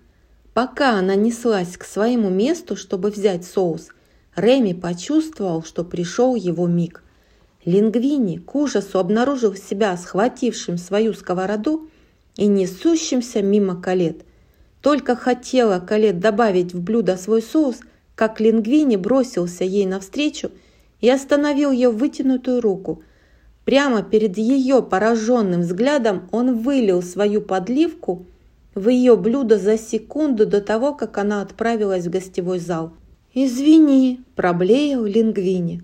Пока 0.53 0.99
она 0.99 1.15
неслась 1.15 1.79
к 1.79 1.85
своему 1.85 2.29
месту, 2.29 2.77
чтобы 2.77 3.09
взять 3.11 3.47
соус, 3.47 3.89
Реми 4.37 4.75
почувствовал, 4.75 5.63
что 5.63 5.83
пришел 5.83 6.35
его 6.35 6.67
миг. 6.67 7.04
Лингвини 7.65 8.39
к 8.39 8.55
ужасу 8.55 8.99
обнаружил 8.99 9.55
себя 9.55 9.97
схватившим 9.97 10.79
свою 10.79 11.15
сковороду 11.15 11.89
и 12.37 12.47
несущимся 12.47 13.43
мимо 13.43 13.81
Калет. 13.81 14.23
Только 14.83 15.17
хотела 15.17 15.79
Калет 15.81 16.21
добавить 16.21 16.75
в 16.75 16.83
блюдо 16.83 17.17
свой 17.17 17.43
соус, 17.43 17.81
как 18.15 18.41
Лингвини 18.41 18.97
бросился 18.97 19.65
ей 19.65 19.87
навстречу 19.87 20.51
и 21.01 21.09
остановил 21.09 21.71
ее 21.71 21.91
вытянутую 21.91 22.61
руку– 22.61 23.03
Прямо 23.65 24.03
перед 24.03 24.37
ее 24.37 24.83
пораженным 24.83 25.63
взглядом 25.63 26.29
он 26.33 26.59
вылил 26.59 27.03
свою 27.03 27.41
подливку 27.41 28.27
в 28.75 28.89
ее 28.89 29.17
блюдо 29.17 29.59
за 29.59 29.79
секунду 29.79 30.47
до 30.47 30.61
того, 30.61 30.95
как 30.95 31.17
она 31.19 31.41
отправилась 31.41 32.07
в 32.07 32.11
гостевой 32.11 32.59
зал. 32.59 32.93
«Извини»,– 33.33 34.21
проблеял 34.37 35.05
Лингвини. 35.05 35.83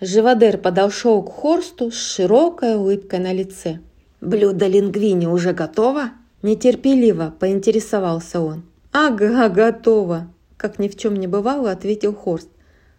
Живодер 0.00 0.58
подошел 0.58 1.22
к 1.22 1.32
Хорсту 1.32 1.90
с 1.90 1.96
широкой 1.96 2.76
улыбкой 2.76 3.18
на 3.18 3.32
лице. 3.32 3.80
«Блюдо 4.20 4.66
Лингвини 4.66 5.26
уже 5.26 5.52
готово?» 5.52 6.10
Нетерпеливо 6.42 7.34
поинтересовался 7.38 8.40
он. 8.40 8.62
«Ага, 8.92 9.48
готово!» 9.50 10.32
Как 10.56 10.78
ни 10.78 10.88
в 10.88 10.96
чем 10.96 11.16
не 11.16 11.26
бывало, 11.26 11.70
ответил 11.70 12.14
Хорст. 12.14 12.48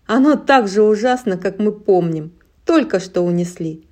«Оно 0.05 0.35
так 0.35 0.67
же 0.67 0.83
ужасно, 0.83 1.37
как 1.37 1.57
мы 1.59 1.71
помним. 1.71 2.33
Только 2.65 2.99
что 2.99 3.21
унесли. 3.21 3.83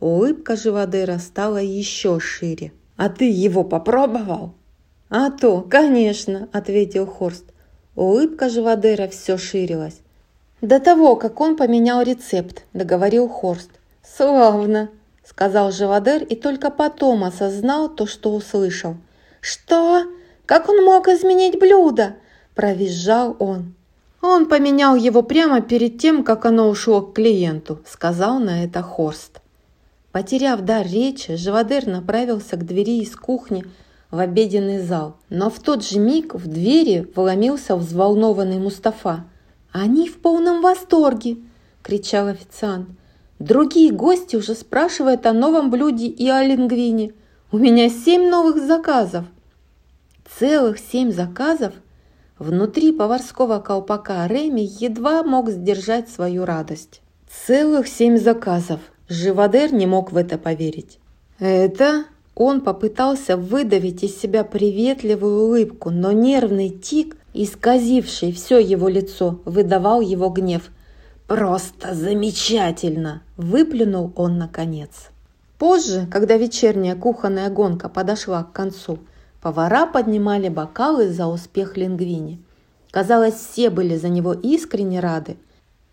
Улыбка 0.00 0.56
Живодера 0.56 1.18
стала 1.18 1.58
еще 1.58 2.20
шире. 2.20 2.72
«А 2.96 3.08
ты 3.08 3.30
его 3.30 3.64
попробовал?» 3.64 4.54
«А 5.08 5.30
то, 5.30 5.62
конечно»,– 5.62 6.48
ответил 6.52 7.06
Хорст. 7.06 7.44
Улыбка 7.94 8.48
Живодера 8.50 9.08
все 9.08 9.38
ширилась. 9.38 10.00
«До 10.66 10.80
того, 10.80 11.14
как 11.14 11.40
он 11.40 11.56
поменял 11.56 12.02
рецепт»,– 12.02 12.64
договорил 12.72 13.28
Хорст. 13.28 13.70
«Славно»,– 14.02 14.90
сказал 15.24 15.70
Живодер 15.70 16.24
и 16.24 16.34
только 16.34 16.72
потом 16.72 17.22
осознал 17.22 17.88
то, 17.88 18.08
что 18.08 18.34
услышал. 18.34 18.96
«Что? 19.40 20.02
Как 20.44 20.68
он 20.68 20.84
мог 20.84 21.06
изменить 21.06 21.60
блюдо?»– 21.60 22.16
провизжал 22.56 23.36
он. 23.38 23.76
«Он 24.20 24.46
поменял 24.46 24.96
его 24.96 25.22
прямо 25.22 25.60
перед 25.60 26.00
тем, 26.00 26.24
как 26.24 26.44
оно 26.46 26.68
ушло 26.68 27.00
к 27.00 27.14
клиенту»,– 27.14 27.78
сказал 27.86 28.40
на 28.40 28.64
это 28.64 28.82
Хорст. 28.82 29.40
Потеряв 30.10 30.62
дар 30.62 30.84
речи, 30.84 31.36
Живодер 31.36 31.86
направился 31.86 32.56
к 32.56 32.66
двери 32.66 33.02
из 33.02 33.14
кухни 33.14 33.64
в 34.10 34.18
обеденный 34.18 34.80
зал. 34.80 35.14
Но 35.28 35.48
в 35.48 35.60
тот 35.60 35.84
же 35.84 36.00
миг 36.00 36.34
в 36.34 36.48
двери 36.48 37.06
вломился 37.14 37.76
взволнованный 37.76 38.58
Мустафа. 38.58 39.26
«Они 39.78 40.08
в 40.08 40.16
полном 40.22 40.62
восторге!»– 40.62 41.36
кричал 41.82 42.28
официант. 42.28 42.88
«Другие 43.38 43.92
гости 43.92 44.34
уже 44.34 44.54
спрашивают 44.54 45.26
о 45.26 45.34
новом 45.34 45.70
блюде 45.70 46.06
и 46.06 46.26
о 46.30 46.42
лингвине. 46.42 47.12
У 47.52 47.58
меня 47.58 47.90
семь 47.90 48.30
новых 48.30 48.56
заказов!» 48.56 49.26
Целых 50.38 50.78
семь 50.78 51.12
заказов? 51.12 51.74
Внутри 52.38 52.90
поварского 52.90 53.58
колпака 53.60 54.26
Реми 54.26 54.62
едва 54.62 55.22
мог 55.22 55.50
сдержать 55.50 56.08
свою 56.08 56.46
радость. 56.46 57.02
Целых 57.28 57.86
семь 57.86 58.16
заказов. 58.16 58.80
Живодер 59.10 59.74
не 59.74 59.84
мог 59.84 60.10
в 60.10 60.16
это 60.16 60.38
поверить. 60.38 60.98
«Это...» 61.38 62.06
Он 62.38 62.60
попытался 62.60 63.38
выдавить 63.38 64.02
из 64.04 64.20
себя 64.20 64.44
приветливую 64.44 65.46
улыбку, 65.46 65.88
но 65.88 66.12
нервный 66.12 66.68
тик, 66.68 67.16
исказивший 67.44 68.32
все 68.32 68.58
его 68.58 68.88
лицо, 68.88 69.40
выдавал 69.44 70.00
его 70.00 70.28
гнев. 70.28 70.70
«Просто 71.26 71.94
замечательно!»– 71.94 73.22
выплюнул 73.36 74.12
он 74.16 74.38
наконец. 74.38 75.10
Позже, 75.58 76.06
когда 76.10 76.36
вечерняя 76.36 76.94
кухонная 76.94 77.50
гонка 77.50 77.88
подошла 77.88 78.44
к 78.44 78.52
концу, 78.52 78.98
повара 79.40 79.86
поднимали 79.86 80.48
бокалы 80.48 81.08
за 81.08 81.26
успех 81.26 81.76
Лингвини. 81.76 82.40
Казалось, 82.90 83.34
все 83.34 83.70
были 83.70 83.96
за 83.96 84.08
него 84.08 84.32
искренне 84.32 85.00
рады, 85.00 85.36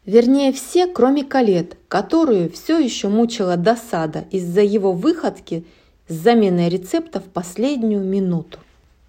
Вернее, 0.05 0.51
все, 0.51 0.87
кроме 0.87 1.23
Калет, 1.23 1.77
которую 1.87 2.51
все 2.51 2.77
еще 2.77 3.07
мучила 3.07 3.55
досада 3.55 4.25
из-за 4.31 4.61
его 4.61 4.91
выходки 4.91 5.65
с 6.09 6.13
заменой 6.13 6.67
рецепта 6.67 7.21
в 7.21 7.25
последнюю 7.25 8.03
минуту. 8.03 8.59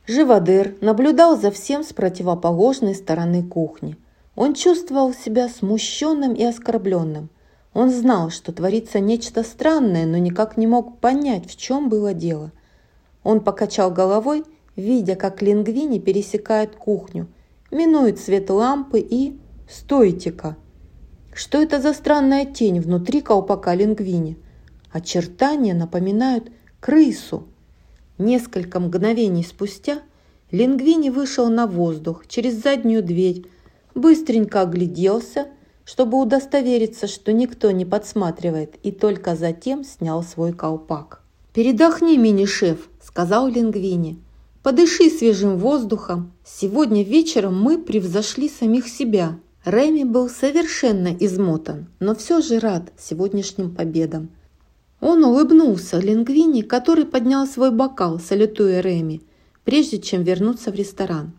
Живодер 0.07 0.77
наблюдал 0.83 1.39
за 1.39 1.51
всем 1.51 1.83
с 1.83 1.95
противоположной 1.95 2.95
стороны 2.95 3.43
кухни. 3.43 3.97
Он 4.37 4.55
чувствовал 4.55 5.15
себя 5.15 5.49
смущенным 5.49 6.35
и 6.35 6.45
оскорбленным. 6.45 7.31
Он 7.73 7.91
знал, 7.91 8.31
что 8.31 8.53
творится 8.53 9.01
нечто 9.01 9.43
странное, 9.43 10.05
но 10.05 10.19
никак 10.19 10.57
не 10.57 10.67
мог 10.67 10.99
понять, 10.99 11.51
в 11.51 11.57
чем 11.57 11.89
было 11.89 12.13
дело. 12.13 12.53
Он 13.23 13.41
покачал 13.41 13.91
головой, 13.91 14.45
видя, 14.77 15.15
как 15.15 15.41
лингвини 15.41 15.99
пересекает 15.99 16.77
кухню, 16.77 17.27
минует 17.71 18.21
свет 18.21 18.51
лампы 18.51 19.01
и... 19.01 19.39
«Стойте-ка!» 19.67 20.57
Что 21.33 21.61
это 21.61 21.81
за 21.81 21.95
странная 21.95 22.45
тень 22.45 22.81
внутри 22.81 23.23
колпака 23.23 23.75
лингвини? 23.75 24.37
Очертания 24.93 25.75
напоминают 25.75 26.53
крысу. 26.81 27.49
Несколько 28.19 28.79
мгновений 28.79 29.43
спустя 29.43 30.03
Лингвини 30.53 31.11
вышел 31.11 31.49
на 31.49 31.67
воздух 31.67 32.29
через 32.29 32.63
заднюю 32.63 33.03
дверь, 33.03 33.47
быстренько 33.95 34.61
огляделся, 34.61 35.49
чтобы 35.85 36.21
удостовериться, 36.21 37.07
что 37.09 37.33
никто 37.33 37.71
не 37.73 37.85
подсматривает, 37.85 38.77
и 38.83 38.93
только 38.93 39.35
затем 39.35 39.85
снял 39.85 40.23
свой 40.23 40.53
колпак. 40.53 41.23
«Передохни, 41.53 42.17
мини-шеф»,– 42.17 42.89
сказал 43.03 43.49
Лингвини. 43.49 44.19
«Подыши 44.63 45.11
свежим 45.11 45.59
воздухом. 45.59 46.33
Сегодня 46.45 47.03
вечером 47.03 47.61
мы 47.61 47.79
превзошли 47.79 48.49
самих 48.49 48.89
себя». 48.89 49.39
Рэми 49.65 50.05
был 50.05 50.29
совершенно 50.29 51.09
измотан, 51.21 51.87
но 51.99 52.15
все 52.15 52.43
же 52.43 52.59
рад 52.59 52.93
сегодняшним 52.99 53.75
победам. 53.75 54.29
Он 55.07 55.23
улыбнулся 55.23 55.99
Лингвини, 55.99 56.63
который 56.63 57.05
поднял 57.05 57.47
свой 57.47 57.71
бокал, 57.71 58.19
салютуя 58.19 58.81
Рэми, 58.81 59.21
прежде 59.63 59.99
чем 59.99 60.23
вернуться 60.23 60.73
в 60.73 60.75
ресторан. 60.77 61.33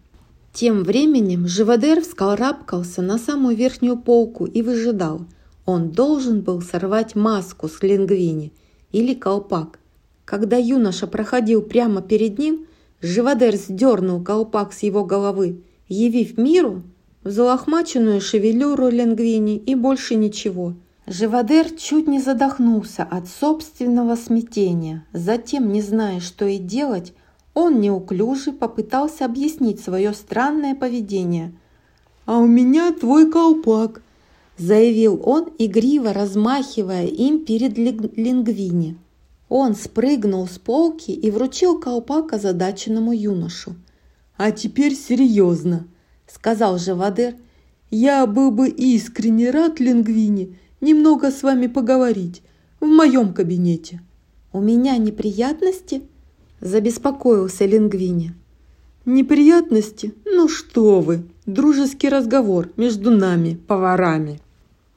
Тем 0.53 0.83
временем 0.83 1.47
Живодер 1.47 2.01
вскарабкался 2.01 3.01
на 3.01 3.17
самую 3.17 3.55
верхнюю 3.55 3.97
полку 3.97 4.45
и 4.45 4.61
выжидал. 4.61 5.25
Он 5.65 5.89
должен 5.89 6.41
был 6.41 6.61
сорвать 6.61 7.15
маску 7.15 7.67
с 7.67 7.81
Лингвини 7.81 8.53
или 8.91 9.15
колпак. 9.15 9.79
Когда 10.25 10.57
юноша 10.57 11.07
проходил 11.07 11.63
прямо 11.63 12.03
перед 12.03 12.37
ним, 12.37 12.67
Живодер 13.01 13.55
сдернул 13.55 14.23
колпак 14.23 14.73
с 14.73 14.83
его 14.83 15.03
головы, 15.03 15.63
явив 15.89 16.37
миру 16.37 16.83
взлохмаченную 17.23 18.21
шевелюру 18.21 18.89
Ленгвини 18.89 19.57
и 19.57 19.73
больше 19.73 20.13
ничего. 20.13 20.75
Живодер 21.07 21.69
чуть 21.72 22.07
не 22.07 22.19
задохнулся 22.19 23.03
от 23.03 23.27
собственного 23.27 24.15
смятения. 24.15 25.06
Затем, 25.14 25.72
не 25.72 25.82
зная, 25.82 26.19
что 26.19 26.45
и 26.45 26.57
делать, 26.57 27.14
он 27.53 27.80
неуклюже 27.80 28.52
попытался 28.52 29.26
объяснить 29.26 29.80
свое 29.80 30.14
странное 30.14 30.73
поведение. 30.73 31.53
«А 32.26 32.40
у 32.40 32.48
меня 32.48 32.91
твой 32.91 33.32
колпак»,– 33.32 34.02
заявил 34.57 35.22
он, 35.23 35.49
игриво 35.60 36.11
размахивая 36.11 37.06
им 37.06 37.45
перед 37.45 37.77
Лингвини. 37.77 38.98
Он 39.48 39.76
спрыгнул 39.76 40.48
с 40.48 40.57
полки 40.57 41.11
и 41.11 41.30
вручил 41.30 41.80
колпак 41.80 42.34
озадаченному 42.34 43.14
юношу. 43.14 43.76
«А 44.38 44.52
теперь 44.52 44.95
серьезно»,– 44.95 45.88
сказал 46.27 46.80
Живодер. 46.80 47.36
«Я 47.91 48.26
был 48.26 48.49
бы 48.49 48.69
искренне 48.69 49.52
рад, 49.52 49.80
Лингвини, 49.80 50.57
немного 50.86 51.32
с 51.32 51.44
вами 51.44 51.68
поговорить 51.68 52.41
в 52.80 52.86
моем 52.86 53.34
кабинете». 53.34 54.02
«У 54.53 54.62
меня 54.62 54.95
неприятности?»– 54.98 56.03
забеспокоился 56.62 57.66
Лингвини. 57.66 58.32
«Неприятности? 59.06 60.14
Ну 60.24 60.48
что 60.48 61.02
вы! 61.02 61.24
Дружеский 61.45 62.07
разговор 62.07 62.70
между 62.78 63.12
нами, 63.12 63.60
поварами!» 63.68 64.40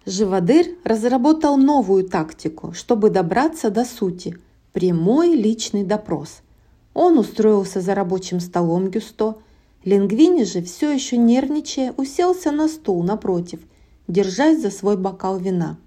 Живодер 0.06 0.66
разработал 0.85 1.56
новую 1.56 2.05
тактику, 2.05 2.73
чтобы 2.73 3.10
добраться 3.10 3.70
до 3.70 3.85
сути– 3.85 4.36
прямой 4.73 5.35
личный 5.35 5.82
допрос. 5.82 6.43
Он 6.94 7.19
устроился 7.19 7.81
за 7.81 7.94
рабочим 7.94 8.39
столом 8.39 8.90
Гюсто– 8.90 9.36
Лингвини 9.85 10.44
же, 10.44 10.62
все 10.62 10.90
еще 10.90 11.16
нервничая, 11.16 11.94
уселся 11.97 12.51
на 12.51 12.69
стул 12.69 13.02
напротив, 13.02 13.60
держась 14.09 14.60
за 14.60 14.70
свой 14.70 14.97
бокал 14.97 15.39
вина. 15.39 15.78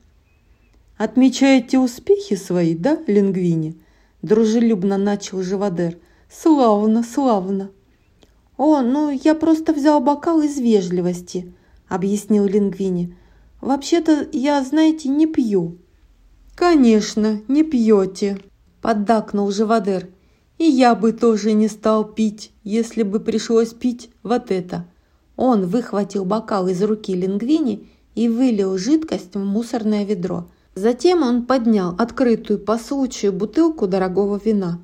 «Отмечаете 0.98 1.80
успехи 1.80 2.36
свои, 2.36 2.76
да, 2.76 2.98
Лингвини?»– 3.08 3.76
дружелюбно 4.22 4.98
начал 4.98 5.42
Живодер. 5.42 5.98
«Славно, 6.30 7.04
славно!» 7.04 7.72
«О, 8.56 8.82
ну 8.82 9.10
я 9.10 9.34
просто 9.34 9.74
взял 9.74 10.00
бокал 10.00 10.42
из 10.42 10.60
вежливости»,– 10.60 11.52
объяснил 11.90 12.46
Лингвини. 12.46 13.18
«Вообще-то 13.60 14.28
я, 14.32 14.64
знаете, 14.64 15.10
не 15.10 15.26
пью». 15.26 15.80
«Конечно, 16.56 17.42
не 17.48 17.64
пьете»,– 17.64 18.38
поддакнул 18.82 19.50
Живодер. 19.52 20.08
И 20.60 20.66
я 20.66 20.94
бы 20.94 21.12
тоже 21.12 21.54
не 21.54 21.68
стал 21.68 22.06
пить, 22.06 22.52
если 22.64 23.02
бы 23.02 23.20
пришлось 23.20 23.74
пить 23.74 24.12
вот 24.22 24.52
это. 24.52 24.86
Он 25.36 25.66
выхватил 25.66 26.24
бокал 26.24 26.68
из 26.68 26.84
руки 26.84 27.16
Лингвини 27.16 27.90
и 28.16 28.30
вылил 28.30 28.78
жидкость 28.78 29.36
в 29.36 29.40
мусорное 29.40 30.06
ведро. 30.06 30.48
Затем 30.76 31.24
он 31.24 31.46
поднял 31.46 31.96
открытую 31.98 32.60
по 32.60 32.78
случаю 32.78 33.34
бутылку 33.34 33.88
дорогого 33.88 34.40
вина. 34.44 34.80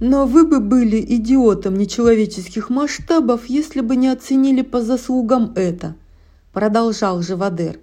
«Но 0.00 0.26
вы 0.26 0.46
бы 0.46 0.60
были 0.60 1.00
идиотом 1.00 1.76
нечеловеческих 1.76 2.70
масштабов, 2.70 3.46
если 3.46 3.80
бы 3.80 3.96
не 3.96 4.08
оценили 4.08 4.62
по 4.62 4.80
заслугам 4.80 5.52
это»,– 5.56 5.96
продолжал 6.52 7.20
Живодер. 7.22 7.80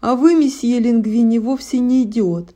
«А 0.00 0.14
вы, 0.14 0.34
месье 0.34 0.78
Лингвини, 0.80 1.38
вовсе 1.38 1.78
не 1.78 2.02
идиот». 2.02 2.52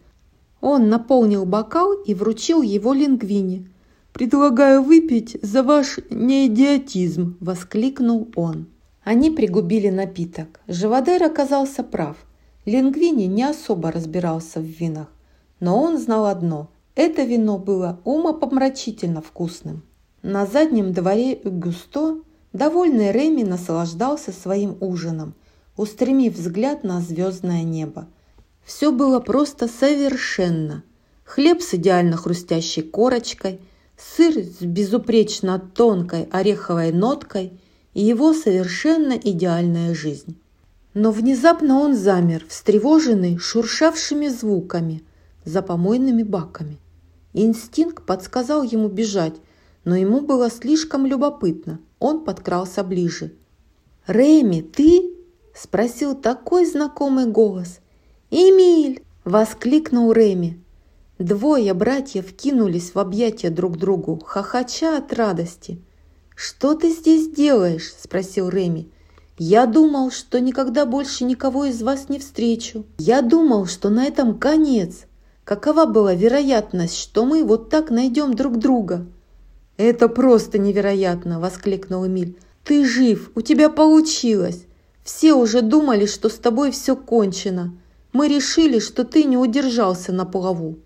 Он 0.61 0.89
наполнил 0.89 1.47
бокал 1.47 1.95
и 1.95 2.15
вручил 2.15 2.63
его 2.63 2.93
Лингвини. 2.93 3.69
«Предлагаю 4.13 4.83
выпить 4.83 5.39
за 5.41 5.63
ваш 5.63 6.01
неидиотизм!»– 6.11 7.37
воскликнул 7.41 8.29
он. 8.35 8.67
Они 9.03 9.31
пригубили 9.31 9.89
напиток. 9.89 10.61
Живодер 10.69 11.23
оказался 11.23 11.83
прав. 11.83 12.17
Лингвини 12.65 13.25
не 13.25 13.45
особо 13.45 13.91
разбирался 13.91 14.61
в 14.61 14.65
винах. 14.65 15.09
Но 15.59 15.81
он 15.81 15.99
знал 15.99 16.27
одно– 16.27 16.71
это 16.95 17.23
вино 17.23 17.59
было 17.59 18.01
умопомрачительно 18.05 19.23
вкусным. 19.23 19.83
На 20.23 20.45
заднем 20.45 20.93
дворе 20.93 21.41
Густо 21.43 22.21
довольный 22.53 23.13
Реми 23.13 23.43
наслаждался 23.43 24.33
своим 24.33 24.77
ужином, 24.81 25.35
устремив 25.77 26.35
взгляд 26.35 26.85
на 26.85 27.01
звездное 27.01 27.63
небо. 27.63 28.07
Все 28.65 28.93
было 28.93 29.21
просто 29.21 29.67
совершенно. 29.69 30.83
Хлеб 31.25 31.63
с 31.63 31.75
идеально 31.75 32.17
хрустящей 32.17 32.83
корочкой– 32.83 33.61
сыр 34.01 34.35
с 34.45 34.63
безупречно 34.63 35.59
тонкой 35.59 36.29
ореховой 36.31 36.93
ноткой 36.93 37.61
и 37.95 38.03
его 38.03 38.33
совершенно 38.35 39.13
идеальная 39.13 39.95
жизнь. 39.95 40.37
Но 40.95 41.11
внезапно 41.13 41.79
он 41.79 41.95
замер, 41.97 42.45
встревоженный 42.49 43.39
шуршавшими 43.39 44.29
звуками 44.29 45.03
за 45.45 45.63
помойными 45.63 46.23
баками. 46.23 46.79
Инстинкт 47.33 48.05
подсказал 48.05 48.63
ему 48.63 48.89
бежать, 48.89 49.35
но 49.85 49.97
ему 49.97 50.21
было 50.21 50.51
слишком 50.51 51.07
любопытно. 51.07 51.81
Он 51.99 52.25
подкрался 52.25 52.83
ближе. 52.83 53.33
«Реми, 54.07 54.63
ты?»– 54.63 55.15
спросил 55.55 56.15
такой 56.15 56.67
знакомый 56.67 57.27
голос. 57.27 57.81
«Эмиль!»– 58.31 59.03
воскликнул 59.25 60.13
Реми. 60.13 60.61
Двое 61.19 61.75
братьев 61.75 62.33
кинулись 62.35 62.95
в 62.95 62.99
объятия 62.99 63.51
друг 63.51 63.77
другу, 63.77 64.21
хохоча 64.25 64.97
от 64.97 65.13
радости. 65.13 65.79
«Что 66.43 66.73
ты 66.73 66.89
здесь 66.89 67.29
делаешь?»– 67.29 67.93
спросил 68.03 68.49
Реми. 68.49 68.89
«Я 69.37 69.67
думал, 69.67 70.11
что 70.11 70.41
никогда 70.41 70.87
больше 70.87 71.25
никого 71.25 71.67
из 71.67 71.83
вас 71.83 72.09
не 72.09 72.19
встречу. 72.19 72.87
Я 72.97 73.21
думал, 73.21 73.67
что 73.67 73.91
на 73.91 74.07
этом 74.07 74.39
конец. 74.39 75.05
Какова 75.45 75.85
была 75.85 76.15
вероятность, 76.15 76.97
что 76.97 77.27
мы 77.27 77.45
вот 77.45 77.69
так 77.69 77.91
найдем 77.91 78.33
друг 78.33 78.57
друга?» 78.57 79.05
«Это 79.77 80.09
просто 80.09 80.57
невероятно!»– 80.57 81.41
воскликнул 81.41 82.07
Эмиль. 82.07 82.39
«Ты 82.65 82.87
жив! 82.87 83.33
У 83.35 83.43
тебя 83.43 83.69
получилось! 83.69 84.65
Все 85.05 85.35
уже 85.35 85.61
думали, 85.61 86.07
что 86.07 86.31
с 86.31 86.37
тобой 86.37 86.71
все 86.71 86.97
кончено. 86.97 87.75
Мы 88.15 88.29
решили, 88.29 88.79
что 88.79 89.05
ты 89.05 89.25
не 89.25 89.37
удержался 89.37 90.11
на 90.15 90.25
плаву». 90.25 90.79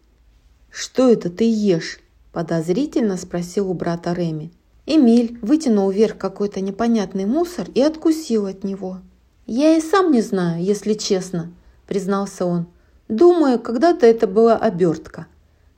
«Что 0.69 1.09
это 1.09 1.31
ты 1.31 1.45
ешь?»– 1.45 2.01
подозрительно 2.33 3.17
спросил 3.17 3.71
у 3.71 3.75
брата 3.75 4.15
Реми. 4.15 4.51
Эмиль 4.87 5.39
вытянул 5.41 5.91
вверх 5.91 6.19
какой-то 6.19 6.61
непонятный 6.61 7.27
мусор 7.27 7.69
и 7.75 7.81
откусил 7.81 8.47
от 8.47 8.65
него. 8.65 8.99
«Я 9.47 9.77
и 9.77 9.81
сам 9.81 10.13
не 10.13 10.21
знаю, 10.21 10.63
если 10.63 10.95
честно»,– 10.95 11.53
признался 11.87 12.47
он. 12.47 12.67
«Думаю, 13.09 13.59
когда-то 13.59 14.07
это 14.07 14.27
была 14.27 14.57
обертка». 14.57 15.27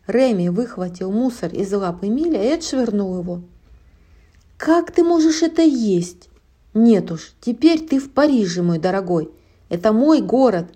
Реми 0.06 0.48
выхватил 0.48 1.10
мусор 1.10 1.52
из 1.52 1.72
лап 1.72 2.04
Эмиля 2.04 2.42
и 2.42 2.54
отшвырнул 2.54 3.18
его. 3.18 3.42
«Как 4.56 4.92
ты 4.92 5.02
можешь 5.02 5.42
это 5.42 5.62
есть?» 5.62 6.28
«Нет 6.74 7.10
уж, 7.10 7.34
теперь 7.40 7.80
ты 7.80 7.98
в 7.98 8.10
Париже, 8.10 8.62
мой 8.62 8.78
дорогой. 8.78 9.30
Это 9.68 9.92
мой 9.92 10.20
город, 10.20 10.66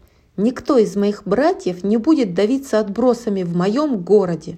Никто 0.42 0.78
из 0.78 0.96
моих 0.96 1.24
братьев 1.24 1.84
не 1.84 1.98
будет 1.98 2.32
давиться 2.32 2.80
отбросами 2.80 3.42
в 3.42 3.54
моем 3.54 3.98
городе. 3.98 4.56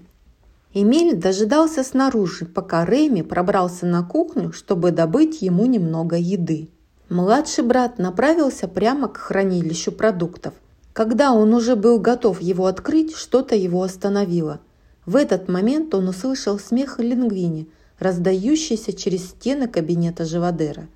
Эмиль 0.74 1.16
дожидался 1.16 1.84
снаружи, 1.84 2.46
пока 2.46 2.86
Рэми 2.86 3.20
пробрался 3.20 3.84
на 3.84 4.02
кухню, 4.02 4.52
чтобы 4.52 4.90
добыть 4.90 5.42
ему 5.42 5.66
немного 5.66 6.16
еды. 6.16 6.70
Младший 7.10 7.62
брат 7.62 7.98
направился 7.98 8.68
прямо 8.68 9.08
к 9.08 9.18
хранилищу 9.18 9.92
продуктов. 9.92 10.54
Когда 10.94 11.32
он 11.32 11.52
уже 11.52 11.76
был 11.76 11.98
готов 11.98 12.40
его 12.40 12.66
открыть, 12.66 13.14
что-то 13.14 13.54
его 13.54 13.82
остановило. 13.82 14.60
В 15.04 15.16
этот 15.16 15.48
момент 15.48 15.94
он 15.94 16.08
услышал 16.08 16.58
смех 16.58 16.98
Лингвини, 16.98 17.68
раздающийся 17.98 18.94
через 18.94 19.30
стены 19.30 19.68
кабинета 19.68 20.24
Живодера. 20.24 20.88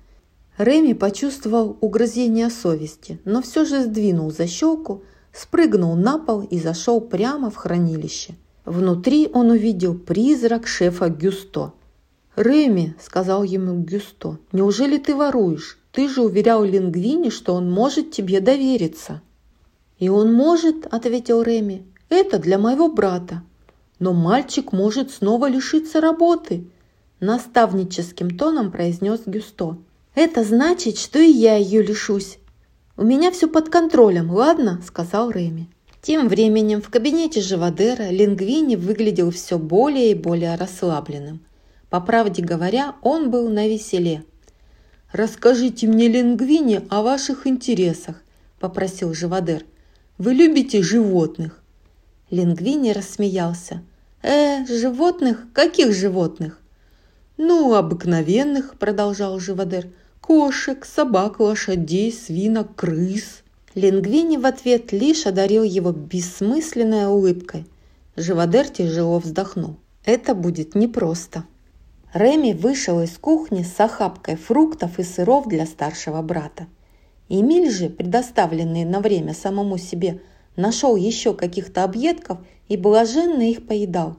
Реми 0.57 0.93
почувствовал 0.93 1.77
угрызение 1.81 2.49
совести, 2.49 3.19
но 3.25 3.43
все 3.43 3.63
же 3.63 3.83
сдвинул 3.83 4.31
защелку, 4.31 5.03
спрыгнул 5.31 5.95
на 5.95 6.17
пол 6.17 6.41
и 6.41 6.59
зашел 6.59 6.99
прямо 6.99 7.51
в 7.51 7.55
хранилище. 7.57 8.33
Внутри 8.67 9.29
он 9.31 9.49
увидел 9.51 9.97
призрак 9.97 10.67
шефа 10.67 11.07
Гюсто. 11.07 11.71
«Реми»,— 12.35 12.95
сказал 13.01 13.43
ему 13.43 13.81
Гюсто,— 13.81 14.39
«неужели 14.51 14.97
ты 14.97 15.15
воруешь? 15.15 15.79
Ты 15.93 16.09
же 16.09 16.21
уверял 16.21 16.65
Лингвини, 16.65 17.29
что 17.29 17.53
он 17.53 17.71
может 17.71 18.11
тебе 18.11 18.41
довериться». 18.41 19.21
«И 19.99 20.09
он 20.09 20.33
может»,— 20.33 20.85
ответил 20.91 21.43
Реми,— 21.43 21.85
«это 22.09 22.39
для 22.39 22.57
моего 22.57 22.91
брата. 22.91 23.41
Но 23.99 24.11
мальчик 24.11 24.73
может 24.73 25.11
снова 25.11 25.47
лишиться 25.47 26.01
работы»,— 26.01 26.67
наставническим 27.21 28.37
тоном 28.37 28.73
произнес 28.73 29.21
Гюсто. 29.25 29.77
«Это 30.13 30.43
значит, 30.43 30.97
что 30.97 31.19
и 31.19 31.31
я 31.31 31.55
ее 31.55 31.81
лишусь. 31.81 32.37
У 32.97 33.05
меня 33.05 33.31
все 33.31 33.47
под 33.47 33.69
контролем, 33.69 34.29
ладно?»– 34.29 34.81
сказал 34.85 35.31
Реми. 35.31 35.69
Тем 36.07 36.29
временем 36.29 36.81
в 36.81 36.89
кабинете 36.89 37.41
Живодера 37.41 38.09
Лингвини 38.11 38.77
выглядел 38.77 39.29
все 39.29 39.59
более 39.59 40.11
и 40.11 40.15
более 40.15 40.55
расслабленным. 40.55 41.41
По 41.89 41.99
правде 41.99 42.41
говоря, 42.41 42.95
он 43.01 43.29
был 43.29 43.49
на 43.49 43.67
веселе. 43.67 44.23
«Расскажите 45.11 45.85
мне, 45.85 46.07
Лингвини, 46.07 46.79
о 46.89 47.01
ваших 47.01 47.45
интересах»,– 47.45 48.23
попросил 48.61 49.13
Живодер. 49.13 49.65
«Вы 50.17 50.33
любите 50.33 50.81
животных?» 50.81 51.61
Лингвини 52.29 52.91
рассмеялся. 52.91 53.83
«Э, 54.23 54.65
животных? 54.65 55.47
Каких 55.51 55.91
животных?» 55.91 56.61
«Ну, 57.35 57.75
обыкновенных»,– 57.75 58.77
продолжал 58.79 59.41
Живодер. 59.41 59.89
«Кошек, 60.21 60.85
собак, 60.85 61.41
лошадей, 61.41 62.13
свинок, 62.13 62.75
крыс». 62.75 63.43
Лингвини 63.77 64.37
в 64.37 64.47
ответ 64.47 64.91
лишь 64.91 65.27
одарил 65.27 65.61
его 65.61 65.91
бессмысленной 65.91 67.05
улыбкой. 67.05 67.67
Живодер 68.15 68.67
тяжело 68.67 69.19
вздохнул. 69.19 69.75
«Это 70.03 70.33
будет 70.33 70.73
непросто». 70.73 71.43
Реми 72.11 72.53
вышел 72.53 72.99
из 73.03 73.15
кухни 73.19 73.61
с 73.61 73.79
охапкой 73.79 74.35
фруктов 74.35 74.97
и 74.97 75.03
сыров 75.03 75.47
для 75.47 75.67
старшего 75.67 76.23
брата. 76.23 76.65
Эмиль 77.29 77.69
же, 77.69 77.89
предоставленный 77.89 78.83
на 78.83 78.99
время 78.99 79.35
самому 79.35 79.77
себе, 79.77 80.21
нашел 80.55 80.95
еще 80.95 81.35
каких-то 81.35 81.83
объедков 81.83 82.39
и 82.69 82.77
блаженно 82.77 83.47
их 83.47 83.67
поедал. 83.67 84.15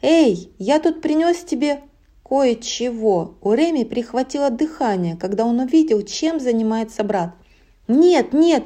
«Эй, 0.00 0.50
я 0.58 0.78
тут 0.80 1.02
принес 1.02 1.44
тебе 1.44 1.80
кое-чего». 2.26 3.34
У 3.42 3.52
Реми 3.52 3.84
прихватило 3.84 4.48
дыхание, 4.48 5.18
когда 5.18 5.44
он 5.44 5.60
увидел, 5.60 6.00
чем 6.00 6.40
занимается 6.40 7.04
брат. 7.04 7.34
«Нет, 7.88 8.32
нет, 8.32 8.64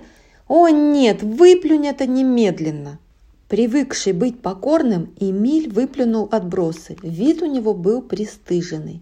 о 0.50 0.68
нет, 0.68 1.22
выплюнь 1.22 1.86
это 1.86 2.08
немедленно!» 2.08 2.98
Привыкший 3.46 4.12
быть 4.12 4.42
покорным, 4.42 5.14
Эмиль 5.20 5.70
выплюнул 5.70 6.28
отбросы. 6.28 6.96
Вид 7.04 7.40
у 7.42 7.46
него 7.46 7.72
был 7.72 8.02
пристыженный. 8.02 9.00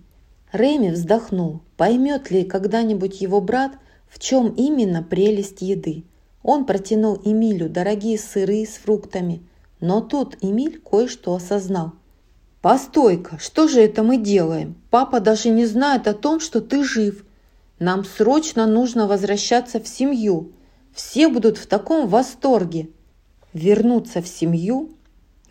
Реми 0.52 0.90
вздохнул. 0.90 1.60
Поймет 1.78 2.30
ли 2.30 2.44
когда-нибудь 2.44 3.22
его 3.22 3.40
брат, 3.40 3.72
в 4.10 4.18
чем 4.18 4.48
именно 4.48 5.02
прелесть 5.02 5.62
еды? 5.62 6.04
Он 6.42 6.66
протянул 6.66 7.18
Эмилю 7.24 7.70
дорогие 7.70 8.18
сыры 8.18 8.66
с 8.66 8.76
фруктами, 8.76 9.40
но 9.80 10.02
тут 10.02 10.36
Эмиль 10.42 10.78
кое-что 10.78 11.34
осознал. 11.34 11.92
«Постой-ка, 12.60 13.38
что 13.38 13.68
же 13.68 13.80
это 13.80 14.02
мы 14.02 14.18
делаем? 14.18 14.74
Папа 14.90 15.20
даже 15.20 15.48
не 15.48 15.64
знает 15.64 16.08
о 16.08 16.12
том, 16.12 16.40
что 16.40 16.60
ты 16.60 16.84
жив. 16.84 17.24
Нам 17.78 18.04
срочно 18.04 18.66
нужно 18.66 19.06
возвращаться 19.06 19.80
в 19.80 19.88
семью. 19.88 20.52
Все 20.93 21.28
будут 21.28 21.59
в 21.59 21.66
таком 21.66 22.09
восторге». 22.09 22.89
Вернуться 23.52 24.20
в 24.20 24.28
семью? 24.28 24.90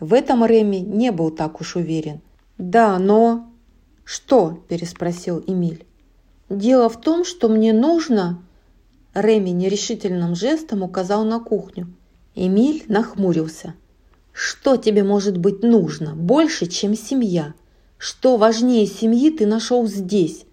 В 0.00 0.14
этом 0.14 0.44
Реми 0.44 0.76
не 0.76 1.10
был 1.10 1.30
так 1.30 1.60
уж 1.60 1.76
уверен. 1.76 2.20
«Да, 2.56 2.98
но...» 2.98 3.50
«Что?»– 4.04 4.62
переспросил 4.68 5.42
Эмиль. 5.46 5.84
«Дело 6.48 6.88
в 6.88 7.00
том, 7.00 7.24
что 7.24 7.48
мне 7.48 7.72
нужно...» 7.72 8.42
Реми 9.14 9.50
нерешительным 9.50 10.34
жестом 10.34 10.82
указал 10.82 11.24
на 11.24 11.40
кухню. 11.40 11.92
Эмиль 12.34 12.84
нахмурился. 12.88 13.74
«Что 14.32 14.76
тебе 14.76 15.02
может 15.02 15.36
быть 15.36 15.62
нужно 15.62 16.14
больше, 16.14 16.66
чем 16.66 16.94
семья? 16.94 17.54
Что 17.96 18.36
важнее 18.36 18.86
семьи 18.86 19.30
ты 19.30 19.46
нашел 19.46 19.86
здесь?» 19.86 20.44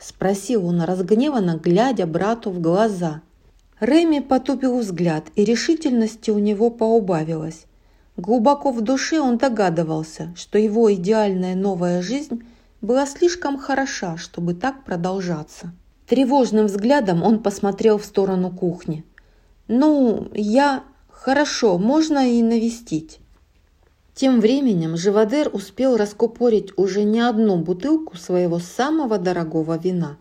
Спросил 0.00 0.66
он 0.66 0.80
разгневанно, 0.82 1.60
глядя 1.62 2.06
брату 2.06 2.50
в 2.50 2.60
глаза. 2.60 3.22
Реми 3.80 4.18
потупил 4.18 4.78
взгляд, 4.78 5.26
и 5.36 5.44
решительности 5.44 6.30
у 6.30 6.38
него 6.38 6.68
поубавилось. 6.68 7.66
Глубоко 8.16 8.72
в 8.72 8.80
душе 8.80 9.20
он 9.20 9.38
догадывался, 9.38 10.34
что 10.36 10.58
его 10.58 10.92
идеальная 10.92 11.54
новая 11.54 12.02
жизнь 12.02 12.42
была 12.80 13.06
слишком 13.06 13.56
хороша, 13.56 14.16
чтобы 14.16 14.54
так 14.54 14.84
продолжаться. 14.84 15.72
Тревожным 16.08 16.66
взглядом 16.66 17.22
он 17.22 17.40
посмотрел 17.40 17.98
в 17.98 18.04
сторону 18.04 18.50
кухни. 18.50 19.04
«Ну, 19.68 20.28
я... 20.34 20.82
Хорошо, 21.08 21.78
можно 21.78 22.30
и 22.30 22.42
навестить». 22.42 23.20
Тем 24.14 24.40
временем 24.40 24.96
Живодер 24.96 25.50
успел 25.52 25.96
раскупорить 25.96 26.72
уже 26.76 27.04
не 27.04 27.20
одну 27.20 27.56
бутылку 27.56 28.16
своего 28.16 28.58
самого 28.58 29.18
дорогого 29.18 29.78
вина. 29.78 30.16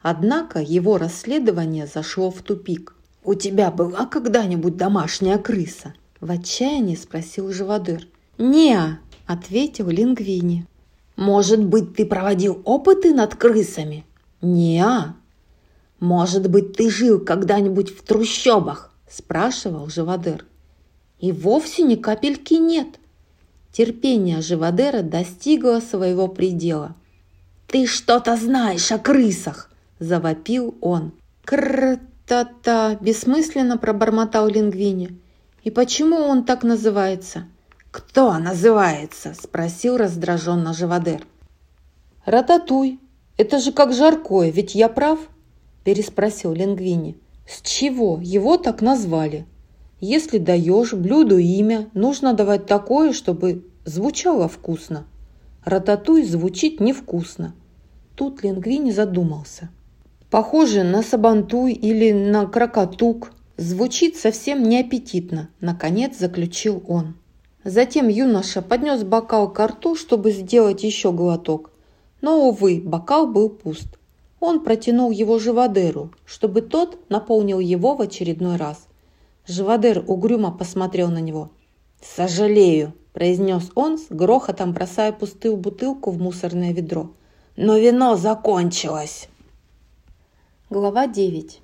Однако 0.00 0.60
его 0.60 0.96
расследование 0.96 1.86
зашло 1.86 2.30
в 2.30 2.40
тупик. 2.42 2.94
«У 3.24 3.34
тебя 3.34 3.70
была 3.70 4.06
когда-нибудь 4.06 4.76
домашняя 4.76 5.38
крыса?» 5.38 5.94
В 6.20 6.30
отчаянии 6.30 6.96
спросил 6.96 7.52
Живодер. 7.52 8.06
«Не-а», 8.38 8.98
ответил 9.26 9.88
Лингвини. 9.88 10.66
«Может 11.16 11.62
быть, 11.64 11.94
ты 11.94 12.06
проводил 12.06 12.60
опыты 12.64 13.14
над 13.14 13.34
крысами?» 13.34 14.04
«Не-а», 14.40 15.14
«Может 16.02 16.50
быть, 16.50 16.76
ты 16.76 16.90
жил 16.90 17.20
когда-нибудь 17.20 17.96
в 17.96 18.02
трущобах?»– 18.02 18.92
спрашивал 19.08 19.88
Живодер. 19.88 20.44
«И 21.20 21.30
вовсе 21.30 21.84
ни 21.84 21.94
капельки 21.94 22.54
нет». 22.54 22.88
Терпение 23.70 24.40
Живодера 24.40 25.02
достигло 25.02 25.78
своего 25.78 26.26
предела. 26.26 26.96
«Ты 27.68 27.86
что-то 27.86 28.36
знаешь 28.36 28.90
о 28.90 28.98
крысах!»– 28.98 29.70
завопил 30.00 30.74
он. 30.80 31.12
«Кр-та-та!»– 32.32 32.96
бессмысленно 33.02 33.76
пробормотал 33.76 34.48
Лингвини. 34.48 35.18
«И 35.64 35.70
почему 35.70 36.16
он 36.16 36.44
так 36.44 36.62
называется?» 36.62 37.44
«Кто 37.90 38.38
называется?»– 38.38 39.34
спросил 39.38 39.98
раздраженно 39.98 40.72
Живодер. 40.72 41.26
«Рататуй. 42.24 43.00
Это 43.36 43.58
же 43.58 43.70
как 43.70 43.92
жаркое, 43.92 44.50
ведь 44.50 44.74
я 44.74 44.88
прав?»– 44.88 45.18
переспросил 45.84 46.54
Лингвини. 46.54 47.18
«С 47.46 47.60
чего 47.60 48.18
его 48.22 48.56
так 48.56 48.80
назвали? 48.80 49.44
Если 50.00 50.38
даешь 50.38 50.94
блюду 50.94 51.36
имя, 51.36 51.90
нужно 51.92 52.32
давать 52.32 52.64
такое, 52.64 53.12
чтобы 53.12 53.66
звучало 53.84 54.48
вкусно. 54.48 55.04
Рататуй 55.66 56.24
звучит 56.24 56.80
невкусно». 56.80 57.52
Тут 58.16 58.42
Лингвини 58.42 58.90
задумался. 58.90 59.68
«Похоже 60.32 60.82
на 60.82 61.02
сабантуй 61.02 61.74
или 61.74 62.10
на 62.10 62.46
крокотук. 62.46 63.32
Звучит 63.58 64.16
совсем 64.16 64.62
неаппетитно»,– 64.62 65.50
наконец 65.60 66.16
заключил 66.18 66.82
он. 66.88 67.16
Затем 67.64 68.08
юноша 68.08 68.62
поднес 68.62 69.02
бокал 69.02 69.52
к 69.52 69.62
рту, 69.62 69.94
чтобы 69.94 70.30
сделать 70.30 70.84
еще 70.84 71.12
глоток. 71.12 71.70
Но, 72.22 72.48
увы, 72.48 72.80
бокал 72.82 73.26
был 73.26 73.50
пуст. 73.50 73.98
Он 74.40 74.64
протянул 74.64 75.10
его 75.10 75.38
Живодеру, 75.38 76.12
чтобы 76.24 76.62
тот 76.62 77.10
наполнил 77.10 77.60
его 77.60 77.94
в 77.94 78.00
очередной 78.00 78.56
раз. 78.56 78.86
Живодер 79.46 80.02
угрюмо 80.06 80.50
посмотрел 80.50 81.10
на 81.10 81.20
него. 81.20 81.50
«Сожалею»,– 82.00 82.94
произнес 83.12 83.70
он 83.74 83.98
с 83.98 84.06
грохотом, 84.08 84.72
бросая 84.72 85.12
пустую 85.12 85.58
бутылку 85.58 86.10
в 86.10 86.18
мусорное 86.18 86.72
ведро. 86.72 87.10
«Но 87.54 87.76
вино 87.76 88.16
закончилось!» 88.16 89.28
Глава 90.72 91.06
9 91.06 91.60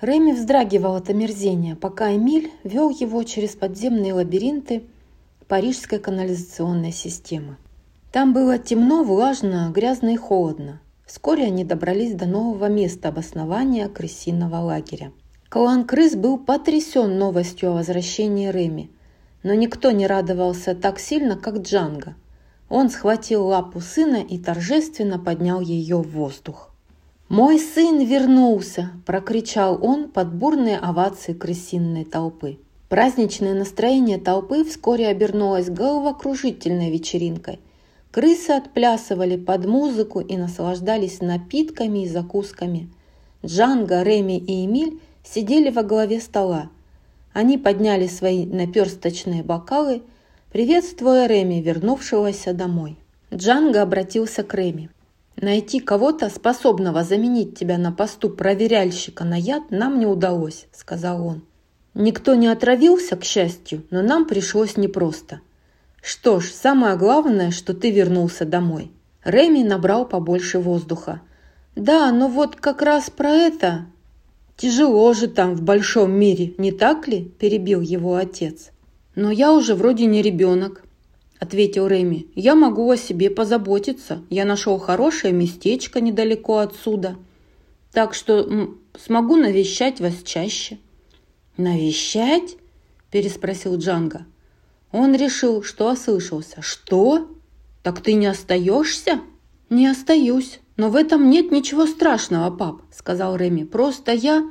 Реми 0.00 0.32
вздрагивал 0.32 0.94
от 0.94 1.10
омерзения, 1.10 1.76
пока 1.76 2.14
Эмиль 2.14 2.50
вел 2.64 2.88
его 2.88 3.22
через 3.24 3.56
подземные 3.56 4.14
лабиринты 4.14 4.84
парижской 5.48 5.98
канализационной 5.98 6.92
системы. 6.92 7.58
Там 8.10 8.32
было 8.32 8.56
темно, 8.56 9.04
влажно, 9.04 9.70
грязно 9.70 10.14
и 10.14 10.16
холодно. 10.16 10.80
Вскоре 11.04 11.44
они 11.44 11.62
добрались 11.62 12.14
до 12.14 12.24
нового 12.24 12.70
места 12.70 13.10
обоснования 13.10 13.86
крысиного 13.90 14.56
лагеря. 14.56 15.12
Клан 15.50 15.84
крыс 15.84 16.14
был 16.16 16.38
потрясен 16.38 17.18
новостью 17.18 17.72
о 17.72 17.74
возвращении 17.74 18.50
Реми. 18.50 18.90
но 19.42 19.52
никто 19.52 19.90
не 19.90 20.06
радовался 20.06 20.74
так 20.74 20.98
сильно, 20.98 21.36
как 21.36 21.58
Джанго. 21.58 22.14
Он 22.70 22.88
схватил 22.88 23.44
лапу 23.44 23.82
сына 23.82 24.24
и 24.26 24.38
торжественно 24.38 25.18
поднял 25.18 25.60
ее 25.60 25.98
в 25.98 26.08
воздух. 26.12 26.67
«Мой 27.28 27.58
сын 27.58 28.02
вернулся!»– 28.02 28.90
прокричал 29.06 29.78
он 29.84 30.08
под 30.08 30.32
бурные 30.32 30.78
овации 30.78 31.34
крысиной 31.34 32.06
толпы. 32.06 32.56
Праздничное 32.88 33.52
настроение 33.52 34.16
толпы 34.16 34.64
вскоре 34.64 35.08
обернулось 35.08 35.68
головокружительной 35.68 36.90
вечеринкой. 36.90 37.60
Крысы 38.10 38.52
отплясывали 38.52 39.36
под 39.36 39.66
музыку 39.66 40.20
и 40.20 40.38
наслаждались 40.38 41.20
напитками 41.20 42.04
и 42.04 42.08
закусками. 42.08 42.88
Джанго, 43.44 44.02
Реми 44.02 44.38
и 44.38 44.64
Эмиль 44.64 44.98
сидели 45.22 45.68
во 45.68 45.82
главе 45.82 46.22
стола. 46.22 46.70
Они 47.34 47.58
подняли 47.58 48.06
свои 48.06 48.46
наперсточные 48.46 49.42
бокалы, 49.42 50.00
приветствуя 50.50 51.26
Реми, 51.26 51.60
вернувшегося 51.60 52.54
домой. 52.54 52.96
Джанго 53.34 53.82
обратился 53.82 54.42
к 54.44 54.54
Реми. 54.54 54.88
«Найти 55.40 55.80
кого-то, 55.80 56.30
способного 56.30 57.04
заменить 57.04 57.56
тебя 57.56 57.78
на 57.78 57.92
посту 57.92 58.28
проверяльщика 58.28 59.24
на 59.24 59.36
яд, 59.36 59.70
нам 59.70 59.98
не 60.00 60.06
удалось»,– 60.06 60.66
сказал 60.72 61.24
он. 61.24 61.42
«Никто 61.94 62.34
не 62.34 62.48
отравился, 62.48 63.16
к 63.16 63.24
счастью, 63.24 63.84
но 63.90 64.02
нам 64.02 64.26
пришлось 64.26 64.76
непросто. 64.76 65.40
Что 66.02 66.40
ж, 66.40 66.46
самое 66.50 66.96
главное, 66.96 67.52
что 67.52 67.72
ты 67.72 67.90
вернулся 67.90 68.44
домой». 68.44 68.90
Реми 69.24 69.62
набрал 69.62 70.08
побольше 70.08 70.58
воздуха. 70.58 71.20
«Да, 71.76 72.10
но 72.10 72.28
вот 72.28 72.56
как 72.56 72.82
раз 72.82 73.08
про 73.10 73.30
это 73.30 73.86
«Тяжело 74.58 75.14
же 75.14 75.28
там, 75.28 75.54
в 75.54 75.62
большом 75.62 76.10
мире, 76.10 76.52
не 76.58 76.72
так 76.72 77.06
ли?»– 77.06 77.32
перебил 77.38 77.80
его 77.80 78.16
отец. 78.16 78.72
«Но 79.14 79.30
я 79.30 79.52
уже 79.52 79.76
вроде 79.76 80.06
не 80.06 80.20
ребенок»,– 80.20 80.82
ответил 81.38 81.86
Реми. 81.86 82.28
«Я 82.34 82.54
могу 82.54 82.90
о 82.90 82.96
себе 82.96 83.30
позаботиться. 83.30 84.22
Я 84.30 84.44
нашел 84.44 84.78
хорошее 84.78 85.32
местечко 85.32 86.00
недалеко 86.00 86.58
отсюда. 86.58 87.16
Так 87.92 88.14
что 88.14 88.76
смогу 88.98 89.36
навещать 89.36 90.00
вас 90.00 90.22
чаще». 90.24 90.78
«Навещать?»– 91.56 92.56
переспросил 93.10 93.76
Джанго. 93.76 94.26
Он 94.92 95.14
решил, 95.14 95.62
что 95.62 95.90
ослышался. 95.90 96.62
«Что? 96.62 97.28
Так 97.82 98.00
ты 98.00 98.14
не 98.14 98.26
остаешься?» 98.26 99.20
«Не 99.70 99.86
остаюсь. 99.86 100.60
Но 100.76 100.88
в 100.88 100.96
этом 100.96 101.28
нет 101.28 101.50
ничего 101.50 101.86
страшного, 101.86 102.54
пап»,– 102.54 102.80
сказал 102.92 103.36
Реми. 103.36 103.64
«Просто 103.64 104.12
я... 104.12 104.48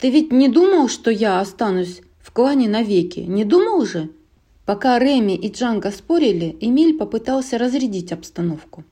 Ты 0.00 0.10
ведь 0.10 0.32
не 0.32 0.48
думал, 0.48 0.88
что 0.88 1.10
я 1.10 1.40
останусь 1.40 2.00
в 2.20 2.32
клане 2.32 2.68
навеки? 2.68 3.20
Не 3.20 3.44
думал 3.44 3.84
же?» 3.84 4.10
Пока 4.68 4.98
Реми 4.98 5.32
и 5.34 5.50
Джанго 5.50 5.90
спорили, 5.90 6.54
Эмиль 6.60 6.98
попытался 6.98 7.56
разрядить 7.56 8.12
обстановку. 8.12 8.84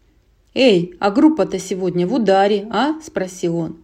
«Эй, 0.55 0.95
а 1.01 1.11
группа-то 1.11 1.59
сегодня 1.59 2.07
в 2.07 2.15
ударе, 2.15 2.67
а?»– 2.71 2.99
спросил 3.05 3.59
он. 3.59 3.77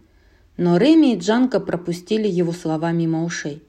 Но 0.57 0.77
Реми 0.77 1.13
и 1.13 1.19
Джанго 1.19 1.59
пропустили 1.59 2.27
его 2.27 2.51
слова 2.51 2.91
мимо 2.91 3.23
ушей. 3.23 3.61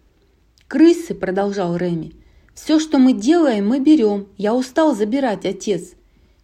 «Крысы»,– 0.69 1.15
продолжал 1.15 1.77
Реми,– 1.77 2.15
«все, 2.55 2.81
что 2.81 2.97
мы 2.97 3.13
делаем, 3.13 3.69
мы 3.69 3.79
берем. 3.79 4.29
Я 4.39 4.55
устал 4.55 4.95
забирать, 4.97 5.45
отец. 5.45 5.93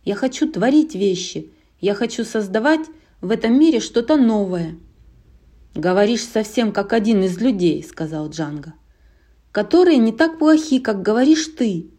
Я 0.04 0.16
хочу 0.16 0.52
творить 0.52 0.94
вещи. 0.94 1.50
Я 1.80 1.94
хочу 1.94 2.26
создавать 2.26 2.86
в 3.22 3.30
этом 3.30 3.58
мире 3.58 3.80
что-то 3.80 4.18
новое». 4.18 4.76
«Говоришь 5.74 6.24
совсем 6.24 6.72
как 6.72 6.92
один 6.92 7.22
из 7.22 7.38
людей»,– 7.38 7.82
сказал 7.88 8.28
Джанго. 8.28 8.74
«Которые 9.52 9.98
не 9.98 10.12
так 10.12 10.38
плохи, 10.38 10.78
как 10.78 11.02
говоришь 11.02 11.46
ты». 11.58 11.90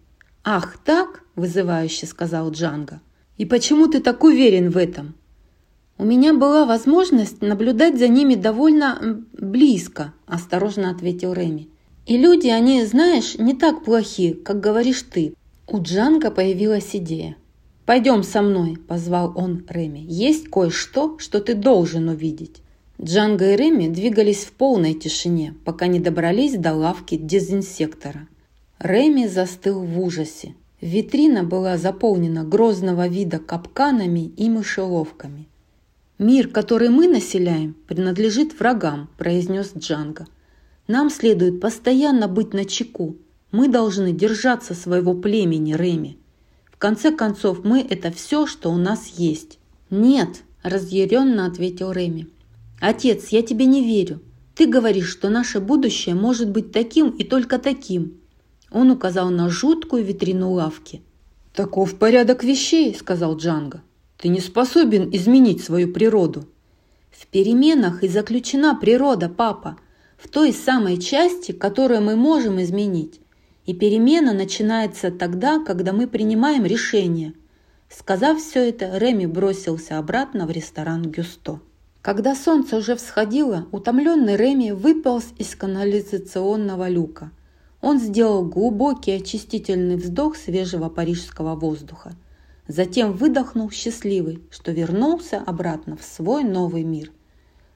«Ах, 0.43 0.77
так?»– 0.83 1.23
вызывающе 1.35 2.05
сказал 2.05 2.51
Джанго. 2.51 3.01
«И 3.37 3.45
почему 3.45 3.87
ты 3.87 3.99
так 3.99 4.23
уверен 4.23 4.69
в 4.69 4.77
этом?» 4.77 5.15
«У 5.97 6.03
меня 6.03 6.33
была 6.33 6.65
возможность 6.65 7.41
наблюдать 7.41 7.99
за 7.99 8.07
ними 8.07 8.35
довольно 8.35 9.23
близко»,– 9.33 10.13
осторожно 10.25 10.89
ответил 10.89 11.33
Реми. 11.33 11.69
«И 12.07 12.17
люди, 12.17 12.47
они, 12.47 12.83
знаешь, 12.85 13.35
не 13.35 13.53
так 13.53 13.83
плохи, 13.83 14.33
как 14.33 14.59
говоришь 14.59 15.03
ты». 15.03 15.35
У 15.67 15.79
Джанга 15.81 16.31
появилась 16.31 16.95
идея. 16.95 17.37
«Пойдем 17.85 18.23
со 18.23 18.41
мной»,– 18.41 18.77
позвал 18.87 19.33
он 19.35 19.63
Реми. 19.69 20.03
«Есть 20.07 20.47
кое-что, 20.49 21.19
что 21.19 21.39
ты 21.39 21.53
должен 21.53 22.09
увидеть». 22.09 22.60
Джанго 23.03 23.53
и 23.53 23.55
Реми 23.55 23.87
двигались 23.87 24.43
в 24.43 24.51
полной 24.51 24.93
тишине, 24.93 25.55
пока 25.65 25.87
не 25.87 25.99
добрались 25.99 26.55
до 26.55 26.73
лавки 26.75 27.15
дезинсектора. 27.15 28.27
Реми 28.77 29.25
застыл 29.25 29.81
в 29.81 29.99
ужасе. 29.99 30.53
Витрина 30.81 31.43
была 31.43 31.77
заполнена 31.77 32.43
грозного 32.43 33.07
вида 33.07 33.39
капканами 33.39 34.31
и 34.37 34.49
мышеловками. 34.49 35.47
«Мир, 36.19 36.47
который 36.47 36.89
мы 36.89 37.07
населяем, 37.07 37.75
принадлежит 37.87 38.59
врагам»,– 38.59 39.09
произнес 39.17 39.71
Джанго. 39.75 40.27
«Нам 40.87 41.09
следует 41.09 41.59
постоянно 41.59 42.27
быть 42.27 42.53
на 42.53 42.65
чеку. 42.65 43.15
Мы 43.51 43.67
должны 43.67 44.11
держаться 44.11 44.75
своего 44.75 45.15
племени, 45.15 45.73
Реми. 45.73 46.19
В 46.71 46.77
конце 46.77 47.11
концов, 47.11 47.63
мы– 47.63 47.81
это 47.89 48.11
все, 48.11 48.45
что 48.45 48.71
у 48.71 48.77
нас 48.77 49.07
есть». 49.07 49.57
«Нет»,– 49.89 50.43
разъяренно 50.61 51.47
ответил 51.47 51.91
Реми. 51.91 52.27
«Отец, 52.81 53.27
я 53.27 53.43
тебе 53.43 53.65
не 53.65 53.83
верю. 53.83 54.21
Ты 54.55 54.65
говоришь, 54.65 55.07
что 55.07 55.29
наше 55.29 55.59
будущее 55.59 56.15
может 56.15 56.49
быть 56.49 56.71
таким 56.71 57.11
и 57.11 57.23
только 57.23 57.59
таким». 57.59 58.19
Он 58.71 58.89
указал 58.89 59.29
на 59.29 59.49
жуткую 59.49 60.03
витрину 60.03 60.51
лавки. 60.51 61.03
«Таков 61.53 61.95
порядок 61.99 62.43
вещей»,– 62.43 62.95
сказал 62.99 63.37
Джанго. 63.37 63.83
«Ты 64.17 64.29
не 64.29 64.39
способен 64.39 65.11
изменить 65.13 65.63
свою 65.63 65.93
природу». 65.93 66.47
«В 67.11 67.27
переменах 67.27 68.03
и 68.03 68.07
заключена 68.07 68.73
природа, 68.73 69.29
папа, 69.29 69.77
в 70.17 70.27
той 70.27 70.51
самой 70.51 70.97
части, 70.97 71.51
которую 71.51 72.01
мы 72.01 72.15
можем 72.15 72.59
изменить. 72.63 73.21
И 73.67 73.75
перемена 73.75 74.33
начинается 74.33 75.11
тогда, 75.11 75.63
когда 75.63 75.93
мы 75.93 76.07
принимаем 76.07 76.65
решение». 76.65 77.33
Сказав 77.89 78.39
все 78.39 78.69
это, 78.69 78.97
Реми 78.97 79.27
бросился 79.27 79.99
обратно 79.99 80.47
в 80.47 80.51
ресторан 80.51 81.03
Гюсто. 81.03 81.59
Когда 82.01 82.33
солнце 82.33 82.77
уже 82.77 82.95
всходило, 82.95 83.67
утомленный 83.71 84.35
Реми 84.35 84.71
выполз 84.71 85.25
из 85.37 85.55
канализационного 85.55 86.89
люка. 86.89 87.29
Он 87.79 87.99
сделал 87.99 88.43
глубокий 88.43 89.11
очистительный 89.11 89.97
вздох 89.97 90.35
свежего 90.35 90.89
парижского 90.89 91.53
воздуха. 91.53 92.13
Затем 92.67 93.13
выдохнул 93.13 93.69
счастливый, 93.69 94.41
что 94.49 94.71
вернулся 94.71 95.43
обратно 95.45 95.95
в 95.95 96.03
свой 96.03 96.43
новый 96.43 96.83
мир. 96.83 97.11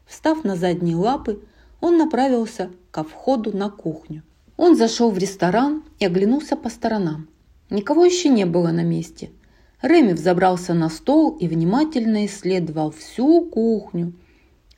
Встав 0.08 0.44
на 0.44 0.56
задние 0.56 0.96
лапы, 0.96 1.40
он 1.80 1.98
направился 1.98 2.72
ко 2.90 3.04
входу 3.04 3.56
на 3.56 3.70
кухню. 3.70 4.24
Он 4.58 4.76
зашел 4.76 5.12
в 5.12 5.20
ресторан 5.20 5.84
и 6.00 6.06
оглянулся 6.06 6.56
по 6.56 6.70
сторонам. 6.70 7.28
Никого 7.70 8.06
еще 8.06 8.30
не 8.30 8.46
было 8.46 8.70
на 8.70 8.84
месте– 8.84 9.30
Реми 9.82 10.14
взобрался 10.14 10.74
на 10.74 10.90
стол 10.90 11.36
и 11.38 11.48
внимательно 11.48 12.26
исследовал 12.26 12.92
всю 12.92 13.42
кухню, 13.42 14.14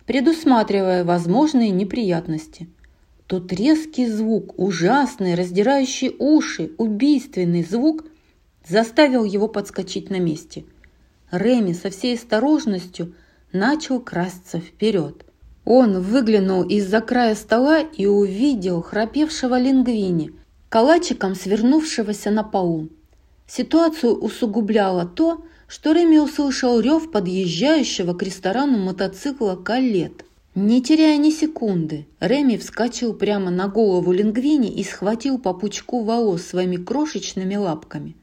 предусматривая 0.06 1.04
возможные 1.04 1.70
неприятности. 1.70 2.68
Тот 3.28 3.52
резкий 3.52 4.08
звук, 4.08 4.58
ужасный, 4.58 5.36
раздирающий 5.36 6.16
уши, 6.18 6.72
убийственный 6.78 7.64
звук 7.64 8.06
заставил 8.68 9.24
его 9.24 9.48
подскочить 9.48 10.10
на 10.10 10.20
месте. 10.20 10.66
Реми 11.32 11.74
со 11.74 11.90
всей 11.90 12.16
осторожностью 12.16 13.14
начал 13.52 14.00
красться 14.00 14.60
вперед. 14.60 15.26
Он 15.66 16.02
выглянул 16.02 16.64
из-за 16.64 17.02
края 17.02 17.36
стола 17.36 17.82
и 17.82 18.06
увидел 18.06 18.82
храпевшего 18.82 19.60
лингвини, 19.60 20.32
калачиком 20.70 21.36
свернувшегося 21.36 22.32
на 22.32 22.44
полу. 22.44 22.88
Ситуацию 23.48 24.14
усугубляло 24.14 25.06
то, 25.06 25.46
что 25.68 25.94
Реми 25.94 26.18
услышал 26.18 26.80
рев 26.80 27.12
подъезжающего 27.12 28.14
к 28.14 28.22
ресторану 28.22 28.78
мотоцикла 28.78 29.56
«Калет». 29.56 30.26
Не 30.54 30.82
теряя 30.82 31.18
ни 31.18 31.30
секунды, 31.30 32.08
Реми 32.20 32.58
вскочил 32.58 33.14
прямо 33.14 33.52
на 33.52 33.68
голову 33.68 34.12
Лингвини 34.12 34.70
и 34.70 34.84
схватил 34.84 35.38
по 35.38 35.54
пучку 35.54 36.04
волос 36.04 36.44
своими 36.44 36.78
крошечными 36.78 37.56
лапками. 37.56 38.16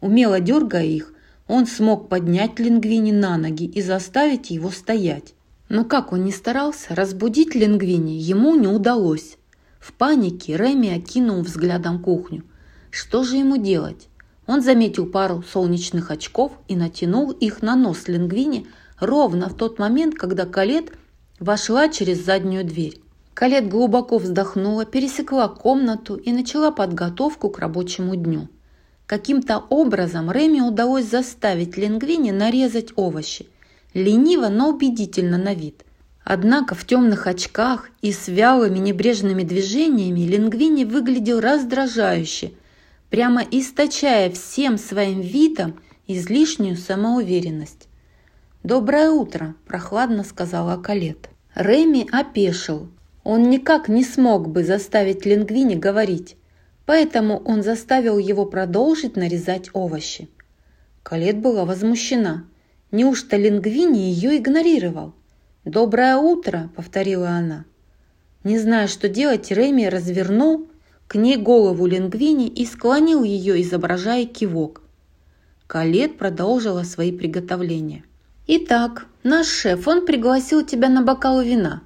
Умело 0.00 0.40
дергая 0.40 0.84
их, 0.84 1.12
он 1.48 1.66
смог 1.66 2.08
поднять 2.08 2.60
Лингвини 2.60 3.10
на 3.10 3.36
ноги 3.36 3.64
и 3.64 3.82
заставить 3.82 4.50
его 4.50 4.70
стоять. 4.70 5.34
Но 5.68 5.84
как 5.84 6.12
он 6.12 6.24
ни 6.24 6.30
старался, 6.30 6.94
разбудить 6.94 7.56
Лингвини 7.56 8.12
ему 8.12 8.54
не 8.54 8.68
удалось. 8.68 9.36
В 9.80 9.92
панике 9.92 10.56
Реми 10.56 10.90
окинул 10.90 11.42
взглядом 11.42 12.00
кухню. 12.00 12.44
Что 12.90 13.24
же 13.24 13.36
ему 13.36 13.56
делать? 13.56 14.09
Он 14.50 14.62
заметил 14.62 15.06
пару 15.06 15.44
солнечных 15.44 16.10
очков 16.10 16.50
и 16.66 16.74
натянул 16.74 17.30
их 17.30 17.62
на 17.62 17.76
нос 17.76 18.08
Лингвини 18.08 18.66
ровно 18.98 19.48
в 19.48 19.54
тот 19.54 19.78
момент, 19.78 20.16
когда 20.16 20.44
Калет 20.44 20.90
вошла 21.38 21.88
через 21.88 22.24
заднюю 22.24 22.64
дверь. 22.64 23.00
Калет 23.32 23.68
глубоко 23.68 24.18
вздохнула, 24.18 24.84
пересекла 24.86 25.46
комнату 25.46 26.16
и 26.16 26.32
начала 26.32 26.72
подготовку 26.72 27.48
к 27.48 27.60
рабочему 27.60 28.16
дню. 28.16 28.48
Каким-то 29.06 29.62
образом 29.70 30.32
Реми 30.32 30.60
удалось 30.60 31.08
заставить 31.08 31.76
Лингвини 31.76 32.32
нарезать 32.32 32.88
овощи. 32.96 33.46
Лениво, 33.94 34.48
но 34.48 34.70
убедительно 34.70 35.38
на 35.38 35.54
вид. 35.54 35.84
Однако 36.24 36.74
в 36.74 36.84
темных 36.84 37.28
очках 37.28 37.88
и 38.02 38.10
с 38.10 38.26
вялыми 38.26 38.80
небрежными 38.80 39.44
движениями 39.44 40.22
Лингвини 40.22 40.82
выглядел 40.82 41.38
раздражающе, 41.38 42.54
прямо 43.10 43.42
источая 43.50 44.30
всем 44.30 44.78
своим 44.78 45.20
видом 45.20 45.80
излишнюю 46.06 46.76
самоуверенность. 46.76 47.88
«Доброе 48.62 49.10
утро!»– 49.10 49.54
прохладно 49.66 50.24
сказала 50.24 50.80
Калет. 50.80 51.28
Реми 51.54 52.06
опешил. 52.10 52.88
Он 53.24 53.50
никак 53.50 53.88
не 53.88 54.04
смог 54.04 54.48
бы 54.48 54.64
заставить 54.64 55.26
Лингвини 55.26 55.74
говорить, 55.74 56.36
поэтому 56.86 57.38
он 57.38 57.62
заставил 57.62 58.18
его 58.18 58.46
продолжить 58.46 59.16
нарезать 59.16 59.70
овощи. 59.72 60.28
Калет 61.02 61.38
была 61.38 61.64
возмущена. 61.64 62.44
Неужто 62.92 63.36
Лингвини 63.36 63.98
ее 63.98 64.36
игнорировал? 64.38 65.14
«Доброе 65.64 66.16
утро!»– 66.16 66.70
повторила 66.76 67.30
она. 67.30 67.64
Не 68.44 68.58
зная, 68.58 68.86
что 68.86 69.08
делать, 69.08 69.50
Реми 69.50 69.84
развернул 69.86 70.69
к 71.10 71.16
ней 71.16 71.36
голову 71.36 71.86
Лингвини 71.86 72.46
и 72.46 72.64
склонил 72.64 73.24
ее, 73.24 73.60
изображая 73.62 74.26
кивок. 74.26 74.82
Калет 75.66 76.16
продолжила 76.16 76.84
свои 76.84 77.10
приготовления. 77.10 78.04
«Итак, 78.46 79.06
наш 79.24 79.48
шеф, 79.48 79.88
он 79.88 80.06
пригласил 80.06 80.64
тебя 80.64 80.88
на 80.88 81.02
бокал 81.02 81.42
вина. 81.42 81.82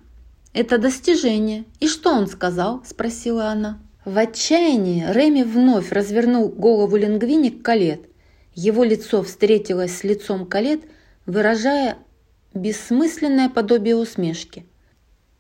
Это 0.53 0.77
достижение. 0.77 1.65
И 1.81 1.89
что 1.89 2.11
он 2.11 2.27
сказал?»– 2.27 2.83
спросила 2.87 3.47
она. 3.47 3.79
В 4.05 4.19
отчаянии 4.19 5.07
Реми 5.11 5.43
вновь 5.43 5.91
развернул 5.91 6.51
голову 6.51 6.95
Лингвини 6.99 7.49
к 7.49 7.63
Калет. 7.63 8.03
Его 8.55 8.85
лицо 8.85 9.23
встретилось 9.23 9.97
с 9.97 10.05
лицом 10.05 10.45
Калет, 10.45 10.83
выражая 11.25 11.97
бессмысленное 12.53 13.49
подобие 13.49 13.97
усмешки. 13.97 14.67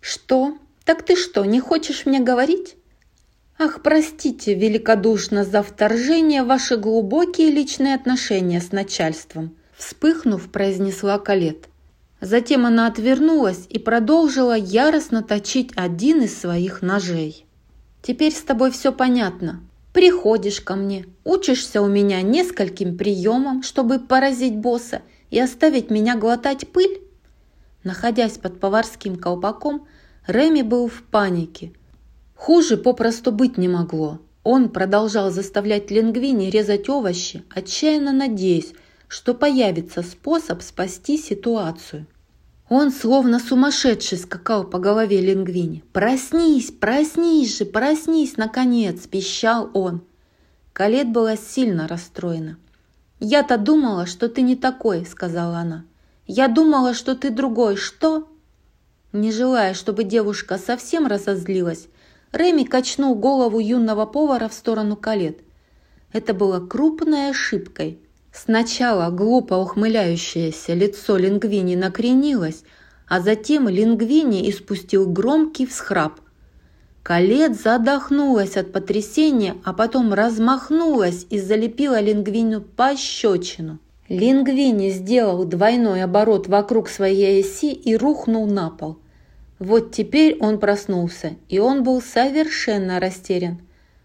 «Что? 0.01 0.56
Так 0.86 1.02
ты 1.02 1.16
что, 1.16 1.44
не 1.44 1.61
хочешь 1.61 2.06
мне 2.06 2.20
говорить?» 2.20 2.77
«Ах, 3.59 3.83
простите 3.83 4.55
великодушно 4.55 5.45
за 5.45 5.63
вторжение 5.63 6.43
в 6.43 6.47
ваши 6.47 6.77
глубокие 6.77 7.51
личные 7.51 7.95
отношения 7.95 8.61
с 8.61 8.73
начальством», 8.73 9.57
вспыхнув, 9.77 10.51
произнесла 10.51 11.19
Калет. 11.19 11.69
Затем 12.21 12.67
она 12.67 12.87
отвернулась 12.87 13.67
и 13.69 13.79
продолжила 13.79 14.57
яростно 14.57 15.23
точить 15.23 15.71
один 15.77 16.23
из 16.23 16.39
своих 16.39 16.83
ножей. 16.83 17.47
«Теперь 18.03 18.33
с 18.33 18.43
тобой 18.43 18.71
все 18.71 18.93
понятно. 18.93 19.61
Приходишь 19.93 20.61
ко 20.61 20.75
мне, 20.75 21.07
учишься 21.23 21.81
у 21.81 21.87
меня 21.87 22.23
нескольким 22.23 22.99
приемам, 22.99 23.63
чтобы 23.63 24.01
поразить 24.01 24.57
босса 24.57 25.03
и 25.31 25.39
оставить 25.39 25.91
меня 25.91 26.17
глотать 26.17 26.69
пыль, 26.69 27.01
Находясь 27.85 28.39
под 28.39 28.59
поварским 28.61 29.17
колпаком, 29.17 29.87
Реми 30.27 30.63
был 30.63 30.89
в 30.89 31.03
панике. 31.03 31.73
Хуже 32.45 32.77
попросту 32.77 33.33
быть 33.33 33.57
не 33.57 33.69
могло. 33.69 34.19
Он 34.43 34.69
продолжал 34.69 35.31
заставлять 35.31 35.91
Лингвини 35.91 36.51
резать 36.51 36.91
овощи, 36.91 37.43
отчаянно 37.49 38.12
надеясь, 38.12 38.75
что 39.09 39.33
появится 39.33 40.03
способ 40.03 40.61
спасти 40.61 41.16
ситуацию. 41.16 42.07
Он 42.69 42.93
словно 42.93 43.41
сумасшедший 43.41 44.19
скакал 44.19 44.65
по 44.65 44.79
голове 44.79 45.23
Лингвини. 45.23 45.85
«Проснись, 45.95 46.71
проснись 46.71 47.57
же, 47.57 47.65
проснись, 47.65 48.37
наконец!»– 48.37 49.07
пищал 49.11 49.71
он. 49.73 50.03
Калет 50.75 51.11
была 51.11 51.37
сильно 51.37 51.89
расстроена. 51.89 52.59
«Я-то 53.21 53.57
думала, 53.57 54.05
что 54.05 54.29
ты 54.29 54.43
не 54.43 54.55
такой»,– 54.55 55.07
сказала 55.11 55.61
она. 55.61 55.87
Я 56.27 56.49
думала, 56.49 56.93
что 56.93 57.15
ты 57.15 57.31
другой. 57.31 57.77
Что?» 57.77 58.29
Не 59.15 59.33
желая, 59.33 59.73
чтобы 59.73 60.05
девушка 60.05 60.59
совсем 60.59 61.07
разозлилась, 61.07 61.89
Реми 62.35 62.65
качнул 62.65 63.15
голову 63.15 63.61
юного 63.61 64.06
повара 64.06 64.48
в 64.48 64.55
сторону 64.55 64.97
колет. 64.97 65.39
Это 66.12 66.35
было 66.35 66.59
крупной 66.59 67.31
ошибкой. 67.31 68.01
Сначала 68.32 69.11
глупо 69.11 69.55
ухмыляющееся 69.55 70.74
лицо 70.74 71.16
Лингвини 71.16 71.77
накренилось, 71.77 72.65
а 73.06 73.20
затем 73.20 73.69
Лингвини 73.69 74.51
испустил 74.51 75.09
громкий 75.09 75.65
всхрап. 75.65 76.20
Калет 77.05 77.55
задохнулась 77.55 78.56
от 78.56 78.73
потрясения, 78.73 79.55
а 79.62 79.73
потом 79.73 80.12
размахнулась 80.12 81.27
и 81.31 81.39
залепила 81.39 82.01
Лингвиню 82.01 82.62
пощечину. 82.62 83.78
Лингвини 84.09 84.90
сделал 84.90 85.44
двойной 85.44 86.02
оборот 86.02 86.48
вокруг 86.48 86.89
своей 86.89 87.43
оси 87.43 87.73
и 87.73 87.97
рухнул 87.97 88.48
на 88.48 88.70
пол. 88.70 88.98
Вот 89.59 89.93
теперь 89.93 90.37
он 90.41 90.59
проснулся, 90.59 91.37
и 91.49 91.59
он 91.59 91.83
был 91.83 92.03
совершенно 92.03 92.99
растерян. 92.99 93.61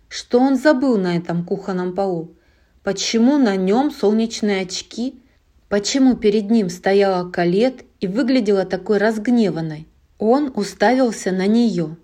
Что 0.08 0.40
он 0.40 0.58
забыл 0.58 0.98
на 0.98 1.18
этом 1.18 1.44
кухонном 1.46 1.94
полу? 1.96 2.36
Почему 2.84 3.38
на 3.38 3.56
нем 3.56 3.92
солнечные 3.92 4.62
очки? 4.62 5.22
Почему 5.68 6.16
перед 6.16 6.50
ним 6.50 6.70
стояла 6.70 7.30
Калет 7.30 7.84
и 8.00 8.08
выглядела 8.08 8.66
такой 8.66 8.98
разгневанной? 8.98 9.88
Он 10.18 10.52
уставился 10.56 11.32
на 11.32 11.46
нее. 11.48 11.98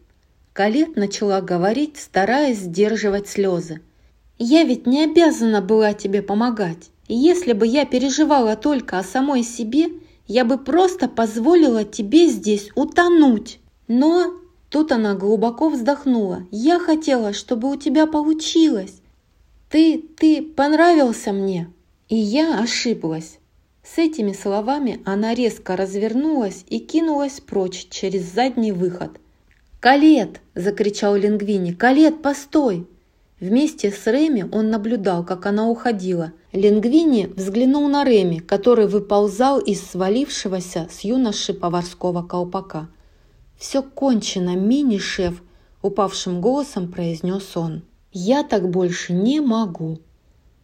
Калет 0.53 0.95
начала 0.95 1.41
говорить, 1.41 1.97
стараясь 1.97 2.59
сдерживать 2.59 3.27
слезы. 3.27 3.81
«Я 4.37 4.63
ведь 4.63 4.85
не 4.85 5.03
обязана 5.03 5.61
была 5.61 5.93
тебе 5.93 6.21
помогать. 6.21 6.91
Если 7.07 7.53
бы 7.53 7.67
я 7.67 7.85
переживала 7.85 8.55
только 8.55 8.97
о 8.97 9.03
самой 9.03 9.43
себе, 9.43 9.87
я 10.27 10.45
бы 10.45 10.57
просто 10.57 11.07
позволила 11.07 11.83
тебе 11.83 12.27
здесь 12.27 12.69
утонуть. 12.75 13.59
Но 13.87 14.33
тут 14.69 14.91
она 14.91 15.13
глубоко 15.13 15.69
вздохнула. 15.69 16.47
Я 16.51 16.79
хотела, 16.79 17.33
чтобы 17.33 17.71
у 17.71 17.75
тебя 17.75 18.07
получилось. 18.07 19.01
Ты, 19.69 20.03
ты 20.17 20.41
понравился 20.41 21.31
мне. 21.31 21.71
И 22.09 22.15
я 22.15 22.59
ошиблась. 22.59 23.39
С 23.83 23.99
этими 23.99 24.33
словами 24.33 24.99
она 25.05 25.35
резко 25.35 25.75
развернулась 25.75 26.65
и 26.69 26.79
кинулась 26.79 27.39
прочь 27.39 27.87
через 27.89 28.23
задний 28.23 28.71
выход. 28.71 29.19
«Калет!»– 29.79 30.41
закричал 30.55 31.15
Лингвини. 31.15 31.71
«Калет, 31.71 32.23
постой!» 32.23 32.87
Вместе 33.39 33.91
с 33.91 34.07
Реми 34.07 34.45
он 34.49 34.69
наблюдал, 34.69 35.25
как 35.25 35.45
она 35.45 35.67
уходила. 35.67 36.31
Лингвини 36.53 37.27
взглянул 37.35 37.87
на 37.89 38.05
Реми, 38.05 38.39
который 38.39 38.87
выползал 38.87 39.59
из 39.59 39.81
свалившегося 39.81 40.87
с 40.89 41.01
юноши 41.01 41.53
поварского 41.53 42.23
колпака. 42.23 42.87
«Все 43.57 43.83
кончено, 43.83 44.55
мини-шеф!»– 44.55 45.43
упавшим 45.81 46.39
голосом 46.39 46.89
произнес 46.89 47.57
он. 47.57 47.83
«Я 48.13 48.43
так 48.43 48.69
больше 48.69 49.11
не 49.11 49.41
могу!» 49.41 49.99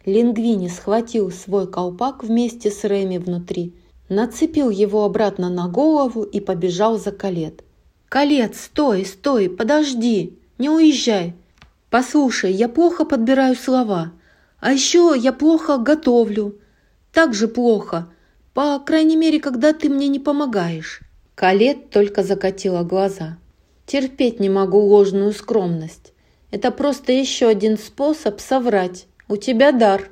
Лингвини 0.06 0.70
схватил 0.70 1.30
свой 1.30 1.68
колпак 1.68 2.24
вместе 2.24 2.72
с 2.72 2.86
Реми 2.86 3.18
внутри, 3.18 3.76
нацепил 4.08 4.70
его 4.70 5.04
обратно 5.04 5.50
на 5.50 5.68
голову 5.68 6.24
и 6.24 6.40
побежал 6.40 6.98
за 6.98 7.12
Калет. 7.12 7.64
«Калет, 8.08 8.56
стой, 8.56 9.06
стой, 9.06 9.50
подожди, 9.50 10.40
не 10.58 10.70
уезжай, 10.70 11.36
«Послушай, 11.92 12.54
я 12.54 12.70
плохо 12.70 13.04
подбираю 13.04 13.54
слова. 13.54 14.14
А 14.62 14.72
еще 14.72 15.14
я 15.16 15.34
плохо 15.34 15.78
готовлю. 15.78 16.58
Так 17.12 17.34
же 17.34 17.50
плохо. 17.50 18.08
По 18.54 18.80
крайней 18.80 19.18
мере, 19.18 19.42
когда 19.42 19.74
ты 19.74 19.90
мне 19.90 20.08
не 20.08 20.18
помогаешь». 20.20 21.02
Калет 21.36 21.90
только 21.90 22.24
закатила 22.24 22.84
глаза. 22.84 23.38
«Терпеть 23.86 24.40
не 24.40 24.50
могу 24.50 24.80
ложную 24.80 25.34
скромность. 25.34 26.14
Это 26.50 26.72
просто 26.72 27.12
еще 27.12 27.48
один 27.48 27.78
способ 27.78 28.40
соврать. 28.40 29.08
У 29.28 29.36
тебя 29.36 29.74
дар». 29.74 30.10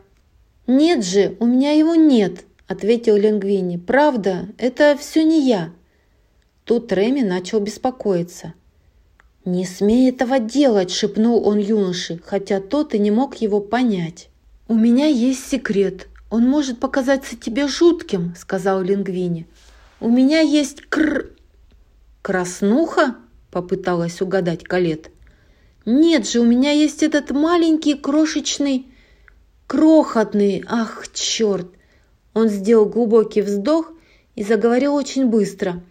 «Нет 0.67 1.05
же, 1.05 1.37
у 1.39 1.45
меня 1.45 1.71
его 1.71 1.95
нет»,– 1.95 2.43
ответил 2.67 3.15
Лингвини. 3.15 3.77
«Правда, 3.77 4.49
это 4.57 4.97
все 4.99 5.23
не 5.23 5.47
я». 5.47 5.71
Тут 6.65 6.91
Реми 6.91 7.21
начал 7.21 7.61
беспокоиться. 7.61 8.53
«Не 9.49 9.65
смей 9.65 10.11
этого 10.11 10.37
делать!»– 10.37 10.91
шепнул 10.91 11.47
он 11.47 11.57
юноше, 11.57 12.21
хотя 12.23 12.61
тот 12.61 12.93
и 12.93 12.99
не 12.99 13.09
мог 13.09 13.37
его 13.37 13.59
понять. 13.59 14.29
«У 14.67 14.75
меня 14.75 15.07
есть 15.07 15.49
секрет. 15.49 16.07
Он 16.29 16.47
может 16.47 16.79
показаться 16.79 17.35
тебе 17.35 17.67
жутким»,– 17.67 18.35
сказал 18.37 18.83
Лингвини. 18.83 19.47
«У 19.99 20.07
меня 20.07 20.41
есть 20.41 20.81
кр...» 20.81 21.31
«Краснуха?»– 22.21 23.15
попыталась 23.51 24.21
угадать 24.21 24.65
Калет. 24.65 25.09
«Нет 25.83 26.29
же, 26.29 26.41
у 26.41 26.45
меня 26.45 26.69
есть 26.69 27.01
этот 27.01 27.31
маленький 27.31 27.95
крошечный...» 27.95 28.85
«Крохотный! 29.65 30.63
Ах, 30.67 31.07
черт!» 31.11 31.71
Он 32.35 32.49
сделал 32.49 32.85
глубокий 32.85 33.41
вздох 33.41 33.91
и 34.35 34.43
заговорил 34.43 34.93
очень 34.93 35.25
быстро. 35.25 35.81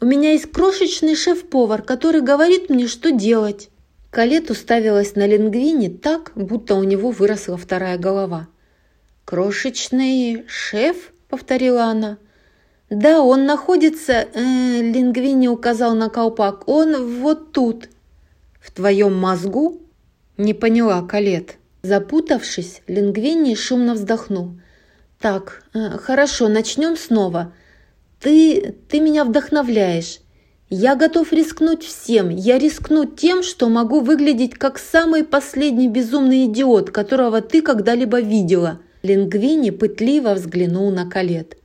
У 0.00 0.04
меня 0.04 0.32
есть 0.32 0.50
крошечный 0.52 1.16
шеф-повар, 1.16 1.82
который 1.82 2.20
говорит 2.20 2.70
мне, 2.70 2.86
что 2.86 3.10
делать». 3.10 3.68
Калет 4.10 4.50
уставилась 4.50 5.16
на 5.16 5.26
Лингвини 5.26 5.88
так, 5.88 6.32
будто 6.34 6.76
у 6.76 6.82
него 6.82 7.10
выросла 7.10 7.56
вторая 7.56 7.98
голова. 7.98 8.48
«Крошечный 9.24 10.44
шеф?»— 10.46 11.12
повторила 11.28 11.84
она. 11.84 12.16
«Да, 12.88 13.22
он 13.22 13.44
находится...» 13.44 14.26
э, 14.32 14.80
Лингвини 14.80 15.48
указал 15.48 15.94
на 15.94 16.08
колпак. 16.08 16.66
«Он 16.66 17.20
вот 17.20 17.52
тут». 17.52 17.90
«В 18.60 18.70
твоем 18.70 19.14
мозгу?» 19.14 19.82
Не 20.38 20.54
поняла 20.54 21.02
Калет. 21.02 21.56
Запутавшись, 21.82 22.80
Лингвини 22.86 23.54
шумно 23.54 23.92
вздохнул. 23.94 24.52
«Так, 25.20 25.64
э, 25.74 25.98
хорошо, 25.98 26.48
начнем 26.48 26.96
снова. 26.96 27.52
Ты, 28.20 28.74
ты 28.88 29.00
меня 29.00 29.24
вдохновляешь. 29.24 30.20
Я 30.70 30.96
готов 30.96 31.32
рискнуть 31.32 31.82
всем. 31.82 32.28
Я 32.28 32.58
рискну 32.58 33.04
тем, 33.06 33.42
что 33.42 33.68
могу 33.68 34.00
выглядеть 34.00 34.54
как 34.54 34.78
самый 34.78 35.24
последний 35.24 35.88
безумный 35.88 36.46
идиот, 36.46 36.90
которого 36.90 37.40
ты 37.40 37.62
когда-либо 37.62 38.20
видела». 38.20 38.80
Лингвини 39.02 39.70
пытливо 39.70 40.34
взглянул 40.34 40.90
на 40.90 41.08
Калет. 41.08 41.56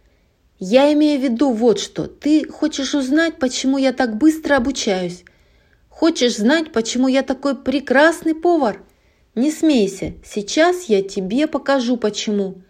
«Я 0.60 0.94
имею 0.94 1.20
в 1.20 1.24
виду 1.24 1.52
вот 1.52 1.80
что. 1.80 2.06
Ты 2.06 2.48
хочешь 2.48 2.94
узнать, 2.94 3.40
почему 3.40 3.78
я 3.78 3.92
так 3.92 4.18
быстро 4.18 4.56
обучаюсь? 4.56 5.26
Хочешь 5.90 6.38
знать, 6.38 6.72
почему 6.72 7.08
я 7.08 7.24
такой 7.24 7.56
прекрасный 7.56 8.36
повар? 8.36 8.82
Не 9.36 9.52
смейся, 9.52 10.14
сейчас 10.24 10.84
я 10.84 11.02
тебе 11.02 11.48
покажу, 11.48 11.98
почему». 11.98 12.62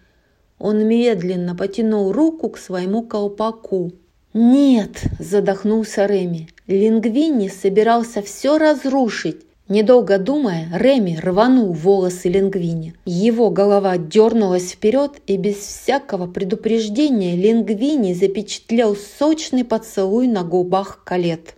Он 0.59 0.88
медленно 0.88 1.55
потянул 1.55 2.11
руку 2.11 2.49
к 2.49 2.57
своему 2.57 3.03
колпаку. 3.03 3.91
«Нет!»– 4.34 5.03
задохнулся 5.19 6.05
Реми. 6.05 6.49
Лингвини 6.67 7.49
собирался 7.49 8.21
все 8.21 8.57
разрушить. 8.57 9.41
Недолго 9.69 10.17
думая, 10.17 10.69
Реми 10.73 11.17
рванул 11.21 11.71
волосы 11.71 12.30
Лингвини. 12.30 12.95
Его 13.05 13.49
голова 13.49 13.97
дернулась 13.97 14.71
вперед, 14.71 15.21
и 15.27 15.38
без 15.38 15.57
всякого 15.57 16.27
предупреждения 16.27 17.35
Лингвини 17.35 18.13
запечатлел 18.13 18.95
сочный 18.95 19.63
поцелуй 19.63 20.27
на 20.27 20.43
губах 20.43 21.03
Калет. 21.03 21.55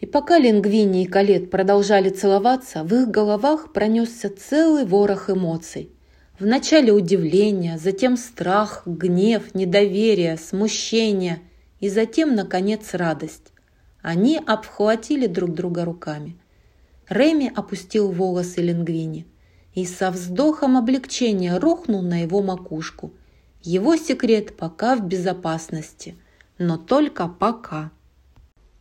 И 0.00 0.06
пока 0.06 0.38
Лингвини 0.38 1.02
и 1.02 1.06
Калет 1.06 1.50
продолжали 1.50 2.08
целоваться, 2.08 2.82
в 2.82 2.92
их 2.94 3.08
головах 3.08 3.72
пронесся 3.72 4.30
целый 4.30 4.84
ворох 4.84 5.30
эмоций– 5.30 5.90
Вначале 6.42 6.92
удивление, 6.92 7.78
затем 7.78 8.16
страх, 8.16 8.82
гнев, 8.84 9.54
недоверие, 9.54 10.36
смущение 10.36 11.40
и 11.78 11.88
затем, 11.88 12.34
наконец, 12.34 12.94
радость. 12.94 13.52
Они 14.02 14.40
обхватили 14.44 15.28
друг 15.28 15.54
друга 15.54 15.84
руками. 15.84 16.36
Реми 17.08 17.52
опустил 17.54 18.10
волосы 18.10 18.60
Лингвини 18.60 19.24
и 19.74 19.84
со 19.84 20.10
вздохом 20.10 20.76
облегчения 20.76 21.60
рухнул 21.60 22.02
на 22.02 22.22
его 22.22 22.42
макушку. 22.42 23.12
Его 23.62 23.94
секрет 23.94 24.56
пока 24.56 24.96
в 24.96 25.06
безопасности, 25.06 26.16
но 26.58 26.76
только 26.76 27.28
пока. 27.28 27.92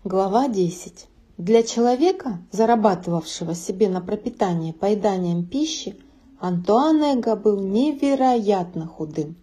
Глава 0.03 0.47
10. 0.47 1.05
Для 1.37 1.61
человека, 1.61 2.39
зарабатывавшего 2.51 3.53
себе 3.53 3.87
на 3.87 4.01
пропитание 4.01 4.73
поеданием 4.73 5.45
пищи, 5.45 5.95
Антуан 6.43 7.03
Эго 7.03 7.35
был 7.35 7.61
невероятно 7.61 8.87
худым. 8.87 9.35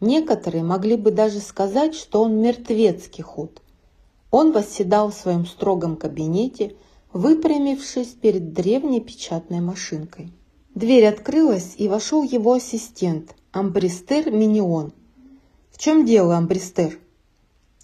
Некоторые 0.00 0.64
могли 0.64 0.96
бы 0.96 1.10
даже 1.10 1.40
сказать, 1.40 1.94
что 1.94 2.22
он 2.22 2.40
мертвецкий 2.40 3.22
худ. 3.22 3.60
Он 4.30 4.50
восседал 4.52 5.10
в 5.10 5.14
своем 5.14 5.44
строгом 5.44 5.94
кабинете, 5.96 6.74
выпрямившись 7.12 8.14
перед 8.14 8.54
древней 8.54 9.02
печатной 9.02 9.60
машинкой. 9.60 10.32
Дверь 10.74 11.06
открылась, 11.06 11.74
и 11.76 11.86
вошел 11.86 12.22
его 12.22 12.54
ассистент, 12.54 13.34
Амбристер 13.52 14.30
Минион. 14.30 14.94
«В 15.70 15.76
чем 15.76 16.06
дело, 16.06 16.38
Амбристер?» 16.38 16.98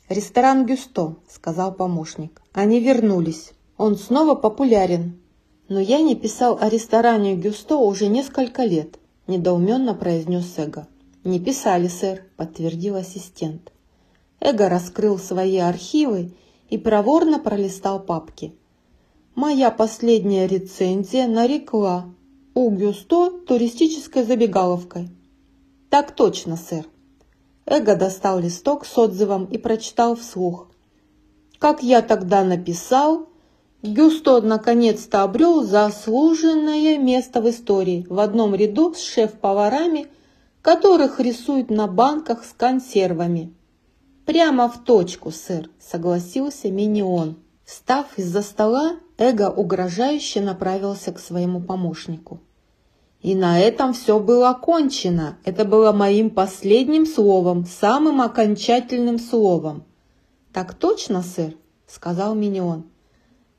«Ресторан 0.09 0.65
Гюсто»,— 0.65 1.17
сказал 1.29 1.75
помощник. 1.75 2.41
«Они 2.55 2.81
вернулись. 2.81 3.53
Он 3.77 3.99
снова 3.99 4.35
популярен. 4.35 5.21
«Но 5.69 5.81
я 5.81 6.01
не 6.01 6.15
писал 6.17 6.59
о 6.59 6.71
ресторане 6.71 7.37
Гюсто 7.37 7.77
уже 7.77 8.07
несколько 8.07 8.65
лет»,– 8.65 8.99
недоуменно 9.27 9.95
произнес 9.95 10.55
Эго. 10.57 10.89
«Не 11.25 11.41
писали, 11.41 11.89
сэр»,– 11.89 12.25
подтвердил 12.37 12.97
ассистент. 12.97 13.71
Эго 14.41 14.71
раскрыл 14.71 15.19
свои 15.19 15.59
архивы 15.59 16.33
и 16.71 16.79
проворно 16.79 17.39
пролистал 17.39 18.01
папки. 18.01 18.55
«Моя 19.35 19.71
последняя 19.71 20.47
рецензия 20.47 21.27
нарекла 21.27 22.07
у 22.55 22.71
Гюсто 22.71 23.31
туристической 23.47 24.25
забегаловкой». 24.25 25.11
«Так 25.91 26.17
точно, 26.17 26.57
сэр». 26.57 26.87
Эго 27.67 27.95
достал 27.95 28.39
листок 28.41 28.87
с 28.87 28.97
отзывом 28.97 29.45
и 29.45 29.59
прочитал 29.59 30.17
вслух. 30.17 30.71
«Как 31.59 31.83
я 31.83 32.01
тогда 32.01 32.43
написал, 32.43 33.28
Гюсто 33.83 34.41
наконец-то 34.41 35.23
обрел 35.23 35.63
заслуженное 35.63 36.99
место 36.99 37.41
в 37.41 37.49
истории 37.49 38.05
в 38.09 38.19
одном 38.19 38.55
ряду 38.57 38.93
с 38.93 39.01
шеф-поварами, 39.01 40.09
которых 40.63 41.21
рисуют 41.21 41.71
на 41.71 41.87
банках 41.87 42.45
с 42.45 42.53
консервами. 42.53 43.55
«Прямо 44.27 44.69
в 44.69 44.83
точку, 44.83 45.31
сэр»,— 45.31 45.71
согласился 45.79 46.71
Минион. 46.71 47.37
Встав 47.65 48.07
из-за 48.17 48.43
стола, 48.43 48.97
Эго 49.17 49.49
угрожающе 49.49 50.41
направился 50.41 51.13
к 51.13 51.21
своему 51.21 51.61
помощнику. 51.61 52.41
И 53.23 53.35
на 53.35 53.61
этом 53.61 53.93
все 53.93 54.19
было 54.19 54.55
кончено. 54.55 55.39
Это 55.45 55.65
было 55.65 55.93
моим 55.93 56.31
последним 56.31 57.07
словом, 57.07 57.65
самым 57.65 58.21
окончательным 58.21 59.19
словом. 59.19 59.85
«Так 60.53 60.75
точно, 60.75 61.23
сэр?»— 61.23 61.55
сказал 61.87 62.35
Минион. 62.35 62.85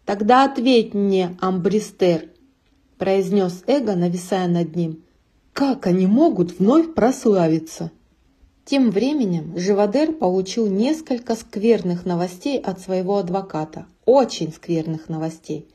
«Тогда 0.10 0.46
ответь 0.46 0.96
мне, 0.96 1.38
Амбристер»,– 1.40 2.32
произнес 2.98 3.62
Эго, 3.68 3.94
нависая 3.94 4.48
над 4.48 4.76
ним. 4.76 5.04
«Как 5.54 5.86
они 5.86 6.08
могут 6.08 6.58
вновь 6.58 6.96
прославиться?» 6.96 7.92
Тем 8.66 8.90
временем 8.90 9.56
Живодер 9.56 10.14
получил 10.14 10.66
несколько 10.66 11.36
скверных 11.36 12.08
новостей 12.08 12.60
от 12.60 12.82
своего 12.82 13.18
адвоката. 13.18 13.86
Очень 14.06 14.52
скверных 14.52 15.10
новостей. 15.10 15.68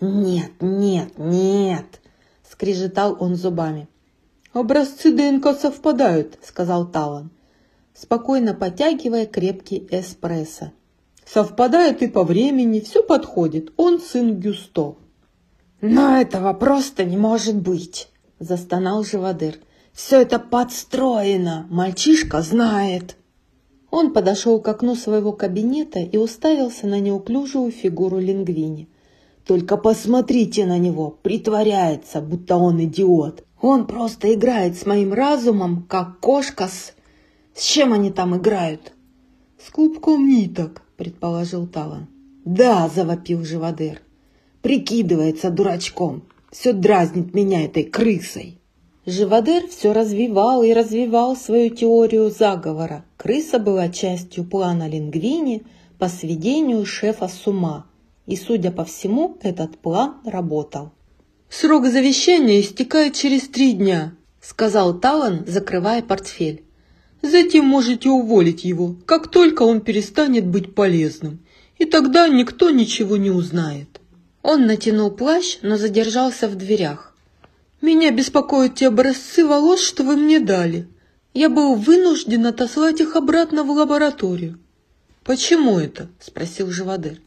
«Нет, 0.00 0.50
нет, 0.60 1.16
нет!»– 1.16 2.00
скрежетал 2.50 3.16
он 3.20 3.36
зубами. 3.36 3.86
«Образцы 4.52 5.12
ДНК 5.12 5.56
совпадают»,– 5.56 6.40
сказал 6.42 6.90
Талан, 6.90 7.30
спокойно 7.94 8.52
потягивая 8.52 9.26
крепкий 9.26 9.86
эспрессо. 9.92 10.72
Совпадает 11.26 12.02
и 12.02 12.06
по 12.06 12.22
времени, 12.22 12.78
все 12.80 13.02
подходит. 13.02 13.72
Он 13.76 14.00
сын 14.00 14.38
Гюсто. 14.38 14.96
«Но 15.80 16.16
этого 16.18 16.52
просто 16.54 17.04
не 17.04 17.16
может 17.16 17.56
быть!»– 17.56 18.08
застонал 18.38 19.02
Живодыр. 19.02 19.56
«Все 19.92 20.22
это 20.22 20.38
подстроено! 20.38 21.66
Мальчишка 21.68 22.42
знает!» 22.42 23.16
Он 23.90 24.12
подошел 24.12 24.60
к 24.60 24.68
окну 24.68 24.94
своего 24.94 25.32
кабинета 25.32 25.98
и 25.98 26.16
уставился 26.16 26.86
на 26.86 27.00
неуклюжую 27.00 27.72
фигуру 27.72 28.18
Лингвини. 28.18 28.88
«Только 29.46 29.76
посмотрите 29.76 30.64
на 30.64 30.78
него! 30.78 31.18
Притворяется, 31.22 32.20
будто 32.20 32.56
он 32.56 32.82
идиот! 32.84 33.44
Он 33.60 33.86
просто 33.86 34.32
играет 34.32 34.78
с 34.78 34.86
моим 34.86 35.12
разумом, 35.12 35.86
как 35.88 36.20
кошка 36.20 36.68
с... 36.68 36.94
С 37.54 37.62
чем 37.64 37.92
они 37.92 38.10
там 38.10 38.36
играют?» 38.36 38.92
«С 39.58 39.70
клубком 39.70 40.28
ниток»,– 40.28 40.82
предположил 40.96 41.66
Талан. 41.66 42.08
«Да!»– 42.44 42.88
завопил 42.94 43.44
Живодер. 43.44 44.00
«Прикидывается 44.62 45.50
дурачком. 45.50 46.22
Все 46.50 46.72
дразнит 46.72 47.34
меня 47.34 47.64
этой 47.64 47.84
крысой». 47.84 48.58
Живодер 49.04 49.68
все 49.68 49.92
развивал 49.92 50.64
и 50.64 50.72
развивал 50.72 51.36
свою 51.36 51.70
теорию 51.70 52.30
заговора. 52.30 53.04
Крыса 53.16 53.60
была 53.60 53.88
частью 53.88 54.44
плана 54.44 54.88
Лингвини 54.88 55.62
по 55.98 56.08
сведению 56.08 56.84
шефа 56.84 57.28
с 57.28 57.46
ума. 57.46 57.86
И, 58.26 58.34
судя 58.34 58.72
по 58.72 58.84
всему, 58.84 59.38
этот 59.42 59.78
план 59.78 60.16
работал. 60.24 60.90
«Срок 61.48 61.86
завещания 61.86 62.60
истекает 62.60 63.14
через 63.14 63.48
три 63.48 63.74
дня»,– 63.74 64.14
сказал 64.40 64.98
Талан, 64.98 65.44
закрывая 65.46 66.02
портфель. 66.02 66.65
Затем 67.30 67.64
можете 67.64 68.08
уволить 68.08 68.64
его, 68.64 68.94
как 69.04 69.28
только 69.28 69.62
он 69.62 69.80
перестанет 69.80 70.46
быть 70.46 70.74
полезным, 70.74 71.40
и 71.78 71.84
тогда 71.84 72.28
никто 72.28 72.70
ничего 72.70 73.16
не 73.16 73.30
узнает». 73.30 74.00
Он 74.42 74.66
натянул 74.66 75.10
плащ, 75.10 75.58
но 75.62 75.76
задержался 75.76 76.48
в 76.48 76.54
дверях. 76.54 77.14
«Меня 77.80 78.10
беспокоят 78.12 78.76
те 78.76 78.88
образцы 78.88 79.44
волос, 79.44 79.80
что 79.80 80.04
вы 80.04 80.16
мне 80.16 80.38
дали. 80.38 80.86
Я 81.34 81.48
был 81.48 81.74
вынужден 81.74 82.46
отослать 82.46 83.00
их 83.00 83.16
обратно 83.16 83.64
в 83.64 83.70
лабораторию». 83.70 84.58
«Почему 85.24 85.80
это?»– 85.80 86.08
спросил 86.20 86.70
Живодер. 86.70 87.20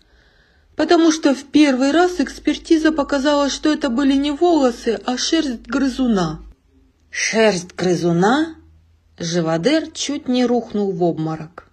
«Потому 0.77 1.11
что 1.11 1.35
в 1.35 1.43
первый 1.43 1.91
раз 1.91 2.19
экспертиза 2.19 2.93
показала, 2.93 3.49
что 3.49 3.71
это 3.71 3.89
были 3.89 4.13
не 4.13 4.31
волосы, 4.31 4.99
а 5.05 5.17
шерсть 5.17 5.67
грызуна». 5.67 6.39
«Шерсть 7.11 7.76
грызуна?» 7.76 8.55
Живодер 9.22 9.91
чуть 9.91 10.30
не 10.30 10.46
рухнул 10.46 10.94
в 10.94 11.04
обморок. 11.04 11.70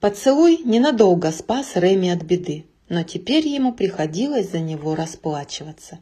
Поцелуй 0.00 0.58
ненадолго 0.66 1.32
спас 1.32 1.76
Реми 1.76 2.10
от 2.10 2.22
беды, 2.22 2.66
но 2.90 3.04
теперь 3.04 3.48
ему 3.48 3.72
приходилось 3.72 4.50
за 4.50 4.58
него 4.58 4.94
расплачиваться. 4.94 5.98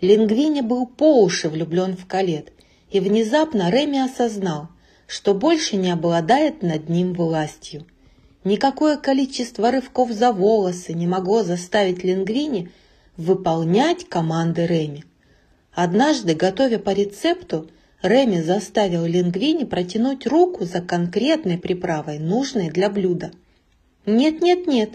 Лингвини 0.00 0.62
был 0.62 0.88
по 0.88 1.22
уши 1.22 1.48
влюблен 1.48 1.96
в 1.96 2.06
Калет, 2.06 2.52
и 2.90 2.98
внезапно 2.98 3.70
Реми 3.70 4.00
осознал, 4.00 4.66
что 5.06 5.32
больше 5.32 5.76
не 5.76 5.92
обладает 5.92 6.60
над 6.60 6.88
ним 6.88 7.14
властью. 7.14 7.86
Никакое 8.42 8.96
количество 8.96 9.70
рывков 9.70 10.10
за 10.10 10.32
волосы 10.32 10.92
не 10.92 11.06
могло 11.06 11.44
заставить 11.44 12.02
Лингвини 12.02 12.72
выполнять 13.16 14.08
команды 14.08 14.66
Реми. 14.66 15.04
Однажды, 15.72 16.34
готовя 16.34 16.80
по 16.80 16.90
рецепту, 16.90 17.70
Реми 18.02 18.40
заставил 18.42 19.04
Лингвини 19.04 19.64
протянуть 19.64 20.26
руку 20.26 20.64
за 20.64 20.80
конкретной 20.80 21.58
приправой, 21.58 22.18
нужной 22.18 22.70
для 22.70 22.90
блюда. 22.90 23.32
«Нет-нет-нет», 24.04 24.90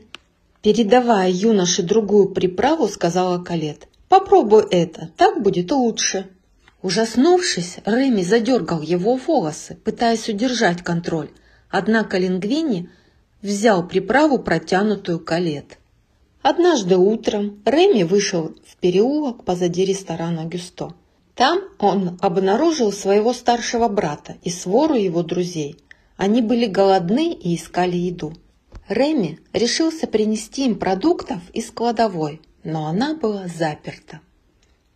передавая 0.61 1.29
юноше 1.29 1.83
другую 1.83 2.29
приправу, 2.29 2.87
сказала 2.87 3.43
Калет. 3.43 3.87
«Попробуй 4.07 4.65
это, 4.69 5.09
так 5.17 5.41
будет 5.41 5.71
лучше». 5.71 6.27
Ужаснувшись, 6.81 7.77
Реми 7.85 8.23
задергал 8.23 8.81
его 8.81 9.15
волосы, 9.15 9.77
пытаясь 9.83 10.27
удержать 10.29 10.81
контроль, 10.81 11.29
однако 11.69 12.17
Лингвини 12.17 12.89
взял 13.41 13.87
приправу, 13.87 14.39
протянутую 14.39 15.19
Калет. 15.19 15.77
Однажды 16.41 16.97
утром 16.97 17.61
Реми 17.65 18.03
вышел 18.03 18.55
в 18.65 18.77
переулок 18.77 19.43
позади 19.43 19.85
ресторана 19.85 20.45
«Гюсто». 20.45 20.95
Там 21.41 21.63
он 21.79 22.19
обнаружил 22.21 22.91
своего 22.91 23.33
старшего 23.33 23.87
брата 23.87 24.37
и 24.43 24.51
свору 24.51 24.93
его 24.93 25.23
друзей. 25.23 25.75
Они 26.15 26.39
были 26.39 26.67
голодны 26.67 27.33
и 27.33 27.55
искали 27.55 27.97
еду. 27.97 28.33
Реми 28.87 29.39
решился 29.51 30.05
принести 30.05 30.67
им 30.67 30.77
продуктов 30.77 31.39
из 31.51 31.71
кладовой, 31.71 32.41
но 32.63 32.85
она 32.85 33.15
была 33.15 33.47
заперта. 33.47 34.19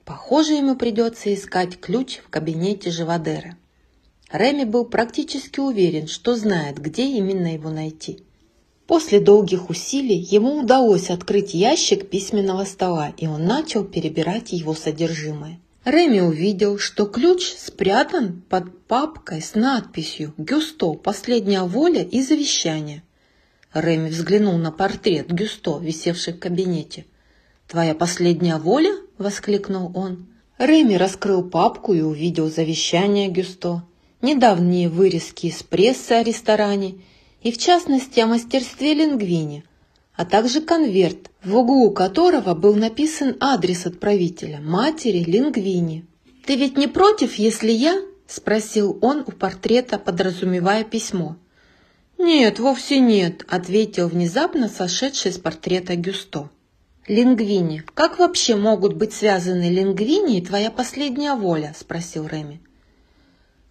Похоже, 0.03 0.53
ему 0.53 0.75
придется 0.75 1.33
искать 1.33 1.79
ключ 1.79 2.17
в 2.17 2.29
кабинете 2.29 2.91
Живодера. 2.91 3.57
Реми 4.31 4.65
был 4.65 4.85
практически 4.85 5.59
уверен, 5.59 6.05
что 6.05 6.35
знает, 6.35 6.77
где 6.77 7.07
именно 7.07 7.55
его 7.55 7.71
найти. 7.71 8.19
После 8.85 9.19
долгих 9.19 9.71
усилий 9.71 10.19
ему 10.19 10.59
удалось 10.59 11.09
открыть 11.09 11.55
ящик 11.55 12.07
письменного 12.07 12.65
стола, 12.65 13.13
и 13.17 13.25
он 13.25 13.45
начал 13.47 13.83
перебирать 13.83 14.51
его 14.51 14.75
содержимое. 14.75 15.59
Реми 15.85 16.19
увидел, 16.19 16.79
что 16.79 17.05
ключ 17.05 17.53
спрятан 17.59 18.41
под 18.49 18.87
папкой 18.87 19.39
с 19.43 19.53
надписью 19.53 20.33
«Гюсто. 20.35 20.93
Последняя 20.93 21.61
воля 21.61 22.01
и 22.01 22.23
завещание». 22.23 23.03
Реми 23.71 24.09
взглянул 24.09 24.57
на 24.57 24.71
портрет 24.71 25.31
Гюсто, 25.31 25.77
висевший 25.77 26.33
в 26.33 26.39
кабинете. 26.39 27.05
«Твоя 27.67 27.93
последняя 27.93 28.57
воля?»– 28.57 28.95
воскликнул 29.19 29.91
он. 29.93 30.25
Реми 30.57 30.95
раскрыл 30.95 31.43
папку 31.43 31.93
и 31.93 32.01
увидел 32.01 32.49
завещание 32.49 33.29
Гюсто, 33.29 33.83
недавние 34.23 34.89
вырезки 34.89 35.47
из 35.47 35.61
прессы 35.61 36.13
о 36.13 36.23
ресторане 36.23 36.95
и, 37.43 37.51
в 37.51 37.59
частности, 37.59 38.19
о 38.21 38.25
мастерстве 38.25 38.95
Лингвини– 38.95 39.63
а 40.15 40.25
также 40.25 40.61
конверт, 40.61 41.29
в 41.43 41.55
углу 41.55 41.91
которого 41.91 42.53
был 42.55 42.75
написан 42.75 43.35
адрес 43.39 43.85
отправителя, 43.85 44.59
матери 44.61 45.19
Лингвини. 45.19 46.05
«Ты 46.45 46.55
ведь 46.55 46.77
не 46.77 46.87
против, 46.87 47.35
если 47.35 47.71
я?»– 47.71 48.01
спросил 48.27 48.97
он 49.01 49.23
у 49.27 49.31
портрета, 49.31 49.99
подразумевая 49.99 50.83
письмо. 50.83 51.35
«Нет, 52.17 52.59
вовсе 52.59 52.99
нет»,– 52.99 53.43
ответил 53.49 54.07
внезапно 54.07 54.69
сошедший 54.69 55.33
с 55.33 55.37
портрета 55.37 55.95
Гюсто. 55.95 56.49
«Лингвини. 57.07 57.83
Как 57.93 58.17
вообще 58.17 58.55
могут 58.55 58.95
быть 58.95 59.13
связаны 59.13 59.69
Лингвини 59.69 60.37
и 60.39 60.45
твоя 60.45 60.71
последняя 60.71 61.35
воля?»– 61.35 61.75
спросил 61.77 62.25
Реми. 62.25 62.61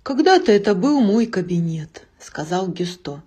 «Когда-то 0.02 0.52
это 0.52 0.74
был 0.74 1.00
мой 1.00 1.26
кабинет»,– 1.26 2.02
сказал 2.20 2.68
Гюсто. 2.68 3.22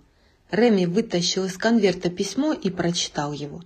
Реми 0.50 0.86
вытащил 0.86 1.44
из 1.44 1.58
конверта 1.58 2.08
письмо 2.08 2.52
и 2.52 2.70
прочитал 2.70 3.32
его. 3.32 3.62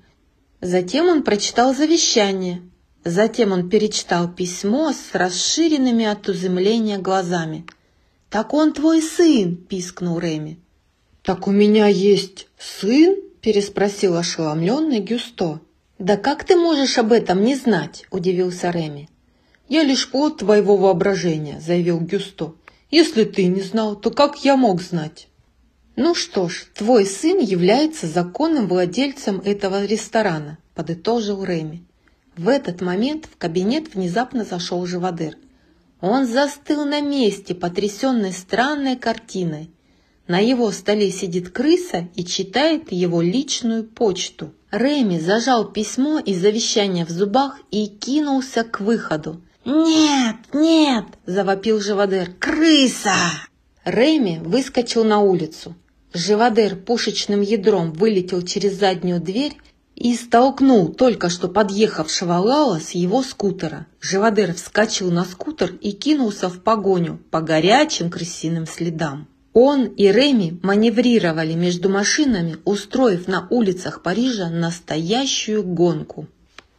Затем 0.60 1.06
он 1.09 1.22
прочитал 1.22 1.74
завещание. 1.74 2.62
Затем 3.04 3.52
он 3.52 3.68
перечитал 3.68 4.32
письмо 4.32 4.92
с 4.92 5.14
расширенными 5.14 6.04
от 6.04 6.28
изумления 6.28 6.98
глазами. 6.98 7.66
«Так 8.30 8.54
он 8.54 8.72
твой 8.72 9.02
сын!»– 9.02 9.56
пискнул 9.68 10.18
Реми. 10.18 10.59
«Так 11.22 11.46
у 11.46 11.50
меня 11.50 11.86
есть 11.86 12.48
сын?»– 12.59 13.16
переспросил 13.40 14.16
ошеломленный 14.16 15.00
Гюсто. 15.00 15.60
«Да 15.98 16.16
как 16.16 16.44
ты 16.44 16.56
можешь 16.56 16.98
об 16.98 17.12
этом 17.12 17.44
не 17.44 17.54
знать?»– 17.54 18.06
удивился 18.10 18.70
Реми. 18.70 19.09
«Я 19.68 19.84
лишь 19.84 20.10
плод 20.10 20.38
твоего 20.38 20.76
воображения»,– 20.76 21.60
заявил 21.64 22.00
Гюсто. 22.00 22.54
«Если 22.90 23.24
ты 23.24 23.46
не 23.46 23.60
знал, 23.60 23.96
то 23.96 24.10
как 24.10 24.44
я 24.44 24.56
мог 24.56 24.82
знать?» 24.82 25.28
«Ну 25.94 26.14
что 26.14 26.48
ж, 26.48 26.66
твой 26.74 27.05
сын 27.05 27.39
является 27.39 28.06
законным 28.06 28.66
владельцем 28.66 29.43
этого 29.44 29.85
ресторана»,– 29.85 30.59
подытожил 30.74 31.44
Реми. 31.44 31.85
В 32.36 32.48
этот 32.48 32.81
момент 32.81 33.27
в 33.27 33.36
кабинет 33.36 33.94
внезапно 33.94 34.44
зашел 34.44 34.86
Живодер. 34.86 35.36
Он 36.01 36.27
застыл 36.27 36.86
на 36.86 37.02
месте, 37.02 37.55
потрясенный 37.55 38.32
странной 38.32 38.97
картиной. 38.97 39.70
На 40.27 40.39
его 40.39 40.70
столе 40.73 41.10
сидит 41.10 41.51
крыса 41.51 42.09
и 42.14 42.24
читает 42.24 42.90
его 42.90 43.20
личную 43.20 43.85
почту. 43.85 44.55
Реми 44.70 45.19
зажал 45.19 45.70
письмо 45.70 46.19
и 46.19 46.35
завещание 46.35 47.05
в 47.05 47.10
зубах 47.10 47.60
и 47.70 47.86
кинулся 47.86 48.64
к 48.64 48.81
выходу. 48.81 49.43
«Нет, 49.66 50.36
нет!»– 50.55 51.05
завопил 51.27 51.81
Живодер. 51.81 52.32
«Крыса!» 52.39 53.12
Реми 53.84 54.40
выскочил 54.44 55.02
на 55.02 55.20
улицу. 55.20 55.74
Живодер 56.14 56.76
пушечным 56.76 57.40
ядром 57.40 57.92
вылетел 57.92 58.42
через 58.42 58.78
заднюю 58.78 59.20
дверь 59.20 59.56
и 59.96 60.14
столкнул 60.14 60.92
только 60.92 61.28
что 61.28 61.48
подъехавшего 61.48 62.34
Лала 62.34 62.78
с 62.78 62.90
его 62.92 63.22
скутера. 63.22 63.86
Живодер 64.00 64.54
вскочил 64.54 65.10
на 65.10 65.24
скутер 65.24 65.74
и 65.80 65.90
кинулся 65.92 66.48
в 66.48 66.60
погоню 66.60 67.20
по 67.30 67.40
горячим 67.40 68.09
крысиным 68.09 68.66
следам. 68.66 69.26
Он 69.52 69.86
и 69.86 70.06
Реми 70.12 70.60
маневрировали 70.62 71.54
между 71.54 71.88
машинами, 71.88 72.59
устроив 72.64 73.26
на 73.26 73.48
улицах 73.50 74.02
Парижа 74.02 74.48
настоящую 74.48 75.64
гонку. 75.64 76.28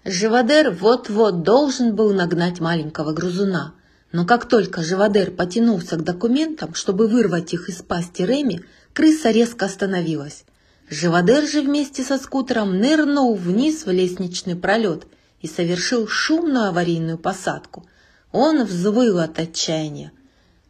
Живодер 0.05 0.71
вот-вот 0.71 1.43
должен 1.43 1.95
был 1.95 2.13
нагнать 2.13 2.59
маленького 2.59 3.11
грузуна, 3.11 3.73
но 4.13 4.25
как 4.25 4.47
только 4.47 4.83
Живодер 4.83 5.31
потянулся 5.31 5.97
к 5.97 6.03
документам, 6.03 6.75
чтобы 6.75 7.07
вырвать 7.07 7.51
их 7.51 7.67
из 7.67 7.81
пасти 7.81 8.21
Реми, 8.21 8.63
крыса 8.93 9.31
резко 9.31 9.65
остановилась. 9.65 10.45
Живодер 10.87 11.47
же 11.47 11.61
вместе 11.61 12.03
со 12.03 12.19
скутером 12.19 12.77
нырнул 12.77 13.33
вниз 13.33 13.87
в 13.87 13.89
лестничный 13.89 14.55
пролет 14.55 15.07
и 15.41 15.47
совершил 15.47 16.07
шумную 16.07 16.67
аварийную 16.67 17.17
посадку. 17.17 17.87
Он 18.31 18.63
взвыл 18.63 19.17
от 19.17 19.39
отчаяния. 19.39 20.11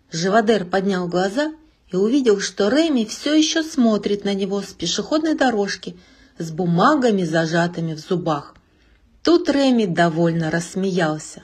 Живодер 0.09 0.63
поднял 0.63 1.09
глаза 1.09 1.51
и 1.91 1.97
увидел, 1.97 2.39
что 2.39 2.69
Реми 2.69 3.03
все 3.05 3.33
еще 3.33 3.61
смотрит 3.61 4.23
на 4.23 4.33
него 4.33 4.61
с 4.61 4.67
пешеходной 4.67 5.35
дорожки 5.35 5.97
с 6.37 6.49
бумагами, 6.49 7.25
зажатыми 7.25 7.93
в 7.93 7.99
зубах. 7.99 8.55
Тут 9.21 9.49
Реми 9.49 9.85
довольно 9.85 10.49
рассмеялся. 10.49 11.43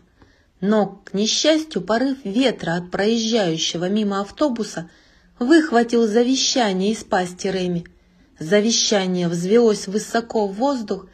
Но, 0.61 1.01
к 1.05 1.13
несчастью, 1.13 1.81
порыв 1.81 2.17
ветра 2.23 2.75
от 2.75 2.91
проезжающего 2.91 3.89
мимо 3.89 4.21
автобуса– 4.21 4.89
выхватил 5.39 6.05
завещание 6.05 6.91
из 6.91 7.03
пасти 7.03 7.47
Реми. 7.47 7.85
Завещание 8.39 9.27
взвелось 9.27 9.87
высоко 9.87 10.47
в 10.47 10.53
воздух, 10.53 11.07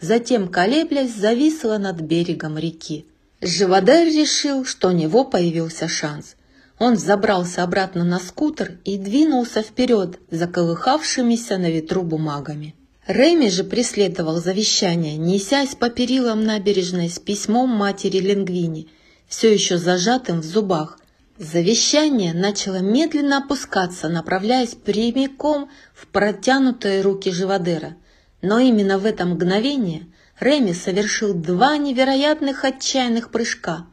затем, 0.00 0.48
колеблясь, 0.48 1.14
зависло 1.14 1.78
над 1.78 2.00
берегом 2.00 2.58
реки. 2.58 3.06
Живодер 3.40 4.06
решил, 4.06 4.64
что 4.64 4.88
у 4.88 4.92
него 4.92 5.24
появился 5.24 5.88
шанс. 5.88 6.36
Он 6.78 6.96
забрался 6.96 7.62
обратно 7.62 8.04
на 8.04 8.18
скутер 8.18 8.78
и 8.84 8.98
двинулся 8.98 9.62
вперед, 9.62 10.18
заколыхавшимися 10.30 11.58
на 11.58 11.70
ветру 11.70 12.02
бумагами. 12.02 12.74
Реми 13.06 13.48
же 13.48 13.64
преследовал 13.64 14.40
завещание, 14.40 15.16
несясь 15.16 15.74
по 15.74 15.90
перилам 15.90 16.44
набережной 16.44 17.08
с 17.08 17.18
письмом 17.18 17.68
матери 17.70 18.18
Лингвини, 18.18 18.88
все 19.26 19.52
еще 19.52 19.78
зажатым 19.78 20.40
в 20.40 20.44
зубах, 20.44 20.98
Завещание 21.38 22.34
начало 22.34 22.76
медленно 22.76 23.38
опускаться, 23.38 24.08
направляясь 24.08 24.74
прямиком 24.76 25.70
в 25.92 26.06
протянутые 26.06 27.00
руки 27.00 27.32
Живодера. 27.32 27.96
Но 28.42 28.58
именно 28.58 28.98
в 28.98 29.06
это 29.06 29.24
мгновение 29.24 30.06
Реми 30.38 30.72
совершил 30.72 31.32
два 31.32 31.78
невероятных 31.78 32.64
отчаянных 32.64 33.30
прыжка. 33.30 33.86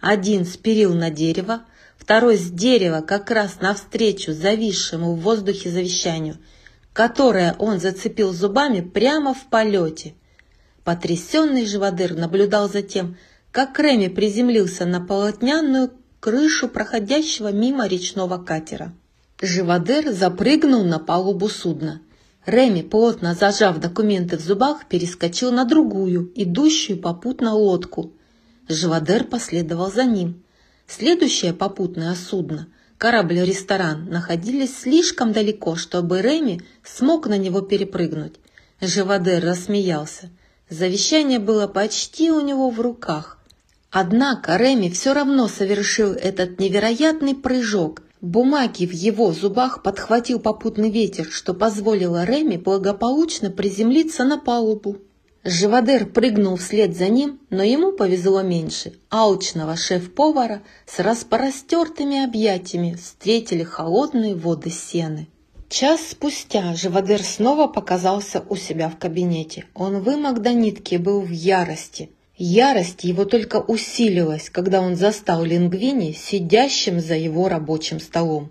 Один 0.00 0.46
спирил 0.46 0.94
на 0.94 1.10
дерево, 1.10 1.64
второй 1.98 2.38
с 2.38 2.48
дерева 2.48 3.00
как 3.00 3.30
раз 3.30 3.60
навстречу 3.60 4.32
зависшему 4.32 5.14
в 5.14 5.20
воздухе 5.20 5.70
завещанию, 5.70 6.38
которое 6.94 7.54
он 7.58 7.80
зацепил 7.80 8.32
зубами 8.32 8.80
прямо 8.80 9.34
в 9.34 9.50
полете. 9.50 10.14
Потрясенный 10.84 11.66
Живодер 11.66 12.14
наблюдал 12.14 12.70
за 12.70 12.82
тем, 12.82 13.16
как 13.50 13.78
Реми 13.78 14.08
приземлился 14.08 14.86
на 14.86 15.00
полотняную 15.00 15.90
крышу 16.20 16.68
проходящего 16.68 17.52
мимо 17.52 17.86
речного 17.86 18.38
катера. 18.38 18.94
Живодер 19.42 20.12
запрыгнул 20.12 20.84
на 20.84 20.98
палубу 21.00 21.48
судна. 21.48 22.00
Реми, 22.46 22.82
плотно 22.82 23.34
зажав 23.34 23.80
документы 23.80 24.36
в 24.36 24.40
зубах, 24.40 24.86
перескочил 24.86 25.50
на 25.50 25.64
другую, 25.64 26.32
идущую 26.36 27.00
попутно 27.00 27.54
лодку. 27.54 28.12
Живодер 28.68 29.24
последовал 29.24 29.90
за 29.90 30.04
ним. 30.04 30.44
Следующее 30.86 31.54
попутное 31.54 32.14
судно, 32.14 32.68
корабль-ресторан, 33.04 34.06
находились 34.08 34.78
слишком 34.78 35.32
далеко, 35.34 35.76
чтобы 35.76 36.22
Реми 36.22 36.62
смог 36.82 37.26
на 37.26 37.36
него 37.36 37.60
перепрыгнуть. 37.60 38.36
Живодер 38.80 39.44
рассмеялся. 39.44 40.30
Завещание 40.70 41.38
было 41.38 41.66
почти 41.66 42.30
у 42.30 42.40
него 42.40 42.70
в 42.70 42.80
руках. 42.80 43.36
Однако 43.90 44.56
Реми 44.56 44.88
все 44.88 45.12
равно 45.12 45.48
совершил 45.48 46.12
этот 46.12 46.58
невероятный 46.58 47.34
прыжок. 47.34 48.00
Бумаги 48.22 48.86
в 48.86 48.92
его 48.92 49.34
зубах 49.34 49.82
подхватил 49.82 50.40
попутный 50.40 50.90
ветер, 50.90 51.26
что 51.30 51.52
позволило 51.52 52.24
Реми 52.24 52.56
благополучно 52.56 53.50
приземлиться 53.50 54.24
на 54.24 54.38
палубу. 54.38 54.96
Живодер 55.46 56.06
прыгнул 56.06 56.56
вслед 56.56 56.96
за 56.96 57.08
ним, 57.08 57.38
но 57.50 57.62
ему 57.62 57.92
повезло 57.92 58.40
меньше. 58.40 58.94
Алчного 59.10 59.76
шеф-повара 59.76 60.62
с 60.86 61.00
распростертыми 61.00 62.24
объятиями 62.24 62.94
встретили 62.94 63.62
холодные 63.62 64.34
воды 64.34 64.70
сены. 64.70 65.28
Час 65.68 66.00
спустя 66.12 66.74
Живодер 66.74 67.22
снова 67.22 67.66
показался 67.66 68.42
у 68.48 68.56
себя 68.56 68.88
в 68.88 68.96
кабинете. 68.96 69.66
Он 69.74 70.00
вымок 70.00 70.40
до 70.40 70.54
нитки 70.54 70.96
был 70.96 71.20
в 71.20 71.30
ярости. 71.30 72.10
Ярость 72.38 73.04
его 73.04 73.26
только 73.26 73.60
усилилась, 73.60 74.48
когда 74.48 74.80
он 74.80 74.96
застал 74.96 75.44
Лингвини 75.44 76.12
сидящим 76.12 77.00
за 77.00 77.16
его 77.16 77.50
рабочим 77.50 78.00
столом. 78.00 78.50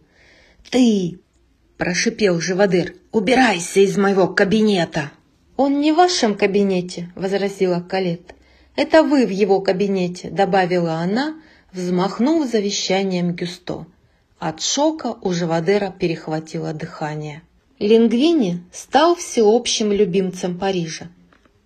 «Ты!»– 0.70 1.20
прошипел 1.78 2.40
Живодыр. 2.40 2.94
«Убирайся 3.12 3.80
из 3.80 3.98
моего 3.98 4.28
кабинета!» 4.28 5.12
«Он 5.56 5.82
не 5.82 5.92
в 5.92 5.96
вашем 5.96 6.36
кабинете»,– 6.36 7.12
возразила 7.16 7.80
Калет. 7.80 8.34
«Это 8.76 9.04
вы 9.04 9.28
в 9.28 9.30
его 9.30 9.62
кабинете»,– 9.62 10.30
добавила 10.32 10.94
она, 10.94 11.36
взмахнув 11.72 12.50
завещанием 12.50 13.34
Гюсто. 13.34 13.86
От 14.40 14.62
шока 14.62 15.16
у 15.22 15.32
Живодера 15.32 15.92
перехватило 15.92 16.74
дыхание. 16.74 17.44
Лингвини 17.80 18.64
стал 18.72 19.16
всеобщим 19.16 19.92
любимцем 19.92 20.58
Парижа. 20.58 21.10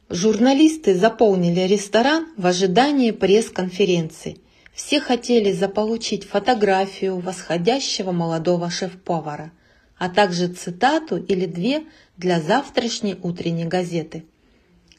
Журналисты 0.10 0.94
заполнили 0.94 1.62
ресторан 1.62 2.28
в 2.38 2.46
ожидании 2.46 3.12
пресс-конференции. 3.12 4.38
Все 4.74 5.00
хотели 5.00 5.52
заполучить 5.52 6.24
фотографию 6.24 7.20
восходящего 7.20 8.12
молодого 8.12 8.70
шеф-повара, 8.70 9.52
а 9.98 10.10
также 10.10 10.48
цитату 10.48 11.18
или 11.18 11.46
две 11.46 11.84
для 12.18 12.40
завтрашней 12.42 13.18
утренней 13.22 13.66
газеты. 13.66 14.26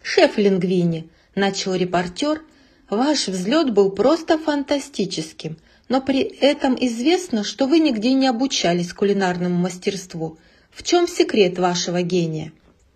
«Шеф 0.02 0.38
Лингвини»,– 0.38 1.08
начал 1.34 1.74
репортер,– 1.74 2.42
«ваш 2.90 3.28
взлет 3.28 3.72
был 3.72 3.90
просто 3.90 4.38
фантастическим, 4.38 5.58
но 5.88 6.00
при 6.00 6.20
этом 6.20 6.76
известно, 6.80 7.44
что 7.44 7.66
вы 7.66 7.80
нигде 7.80 8.12
не 8.12 8.26
обучались 8.26 8.92
кулинарному 8.92 9.56
мастерству. 9.56 10.38
В 10.70 10.82
чем 10.82 11.06
секрет 11.06 11.58
вашего 11.58 12.02
гения?» 12.02 12.52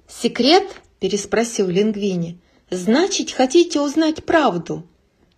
«Секрет?» 0.09 0.65
переспросил 1.03 1.67
Лингвини. 1.67 2.39
«Значит, 2.71 3.33
хотите 3.33 3.81
узнать 3.81 4.25
правду?» 4.25 4.87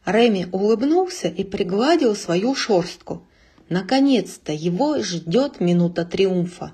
Реми 0.04 0.46
улыбнулся 0.52 1.28
и 1.28 1.42
пригладил 1.42 2.14
свою 2.14 2.54
шорстку. 2.54 3.26
Наконец-то 3.68 4.52
его 4.52 5.00
ждет 5.00 5.60
минута 5.60 6.04
триумфа. 6.04 6.72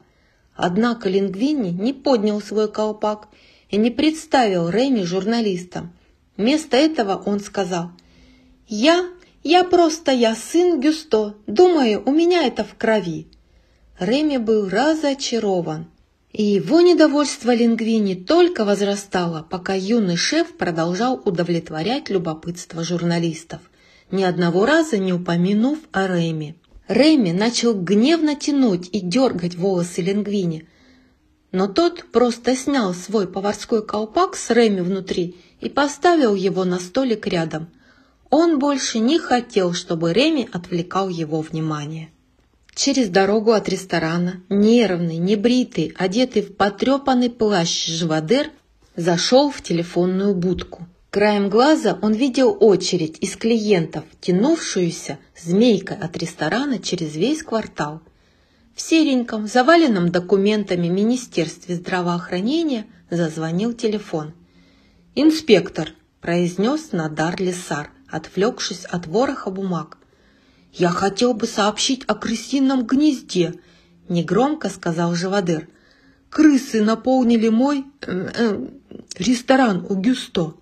Однако 0.54 1.08
Лингвини 1.08 1.70
не 1.70 1.92
поднял 1.92 2.40
свой 2.40 2.70
колпак 2.70 3.28
и 3.70 3.76
не 3.76 3.90
представил 3.90 4.68
Реми 4.68 5.02
журналистам. 5.02 5.92
Вместо 6.36 6.76
этого 6.76 7.22
он 7.24 7.40
сказал, 7.40 7.90
«Я, 8.68 9.06
я 9.42 9.64
просто 9.64 10.10
я 10.10 10.34
сын 10.34 10.80
Гюсто, 10.80 11.34
думаю, 11.46 12.02
у 12.04 12.12
меня 12.12 12.46
это 12.46 12.64
в 12.64 12.74
крови». 12.76 13.28
Реми 13.98 14.38
был 14.38 14.68
разочарован. 14.68 15.86
И 16.32 16.42
его 16.42 16.80
недовольство 16.80 17.52
Лингвини 17.52 18.14
только 18.14 18.64
возрастало, 18.64 19.46
пока 19.48 19.74
юный 19.74 20.16
шеф 20.16 20.56
продолжал 20.56 21.20
удовлетворять 21.24 22.08
любопытство 22.08 22.84
журналистов, 22.84 23.60
ни 24.10 24.22
одного 24.22 24.64
раза 24.64 24.96
не 24.96 25.12
упомянув 25.12 25.78
о 25.90 26.06
Рэме. 26.06 26.54
Рэми 26.90 27.30
начал 27.30 27.72
гневно 27.72 28.34
тянуть 28.34 28.88
и 28.90 28.98
дергать 28.98 29.54
волосы 29.54 30.02
Лингвини, 30.02 30.66
но 31.52 31.68
тот 31.68 32.04
просто 32.10 32.56
снял 32.56 32.94
свой 32.94 33.28
поварской 33.28 33.86
колпак 33.86 34.34
с 34.34 34.50
Рэми 34.50 34.80
внутри 34.80 35.36
и 35.60 35.68
поставил 35.68 36.34
его 36.34 36.64
на 36.64 36.80
столик 36.80 37.28
рядом. 37.28 37.68
Он 38.28 38.58
больше 38.58 38.98
не 38.98 39.20
хотел, 39.20 39.72
чтобы 39.72 40.12
Реми 40.12 40.48
отвлекал 40.50 41.08
его 41.08 41.42
внимание. 41.42 42.10
Через 42.74 43.08
дорогу 43.08 43.52
от 43.52 43.68
ресторана, 43.68 44.42
нервный, 44.48 45.18
небритый, 45.18 45.94
одетый 45.96 46.42
в 46.42 46.56
потрепанный 46.56 47.30
плащ 47.30 47.86
Живодер, 47.86 48.50
зашел 48.96 49.52
в 49.52 49.62
телефонную 49.62 50.34
будку. 50.34 50.88
Краем 51.10 51.48
глаза 51.48 51.98
он 52.02 52.12
видел 52.12 52.56
очередь 52.60 53.18
из 53.20 53.34
клиентов, 53.34 54.04
тянувшуюся 54.20 55.18
змейкой 55.36 55.96
от 55.96 56.16
ресторана 56.16 56.78
через 56.78 57.16
весь 57.16 57.42
квартал. 57.42 58.00
В 58.76 58.80
сереньком, 58.80 59.48
заваленном 59.48 60.12
документами 60.12 60.86
Министерстве 60.86 61.74
здравоохранения 61.74 62.86
зазвонил 63.10 63.72
телефон. 63.72 64.34
«Инспектор»,– 65.16 65.94
произнес 66.20 66.92
Надар 66.92 67.34
Лесар, 67.42 67.90
отвлекшись 68.08 68.84
от 68.84 69.08
вороха 69.08 69.50
бумаг. 69.50 69.98
«Я 70.72 70.90
хотел 70.90 71.34
бы 71.34 71.48
сообщить 71.48 72.04
о 72.06 72.14
крысином 72.14 72.86
гнезде»,— 72.86 73.54
негромко 74.08 74.68
сказал 74.68 75.16
Живодер. 75.16 75.66
«Крысы 76.28 76.84
наполнили 76.84 77.48
мой 77.48 77.84
э, 78.02 78.28
э, 78.32 78.68
ресторан 79.18 79.84
у 79.88 79.96
Гюсто». 79.96 80.54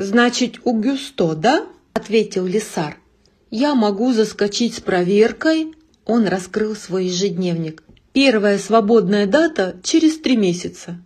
«Значит, 0.00 0.60
у 0.62 0.78
Гюсто, 0.78 1.34
да?»— 1.34 1.66
ответил 1.92 2.46
Лисар. 2.46 2.98
«Я 3.50 3.74
могу 3.74 4.12
заскочить 4.12 4.76
с 4.76 4.80
проверкой». 4.80 5.74
Он 6.06 6.28
раскрыл 6.28 6.76
свой 6.76 7.06
ежедневник. 7.06 7.82
«Первая 8.12 8.60
свободная 8.60 9.26
дата 9.26 9.74
через 9.82 10.20
три 10.20 10.36
месяца». 10.36 11.00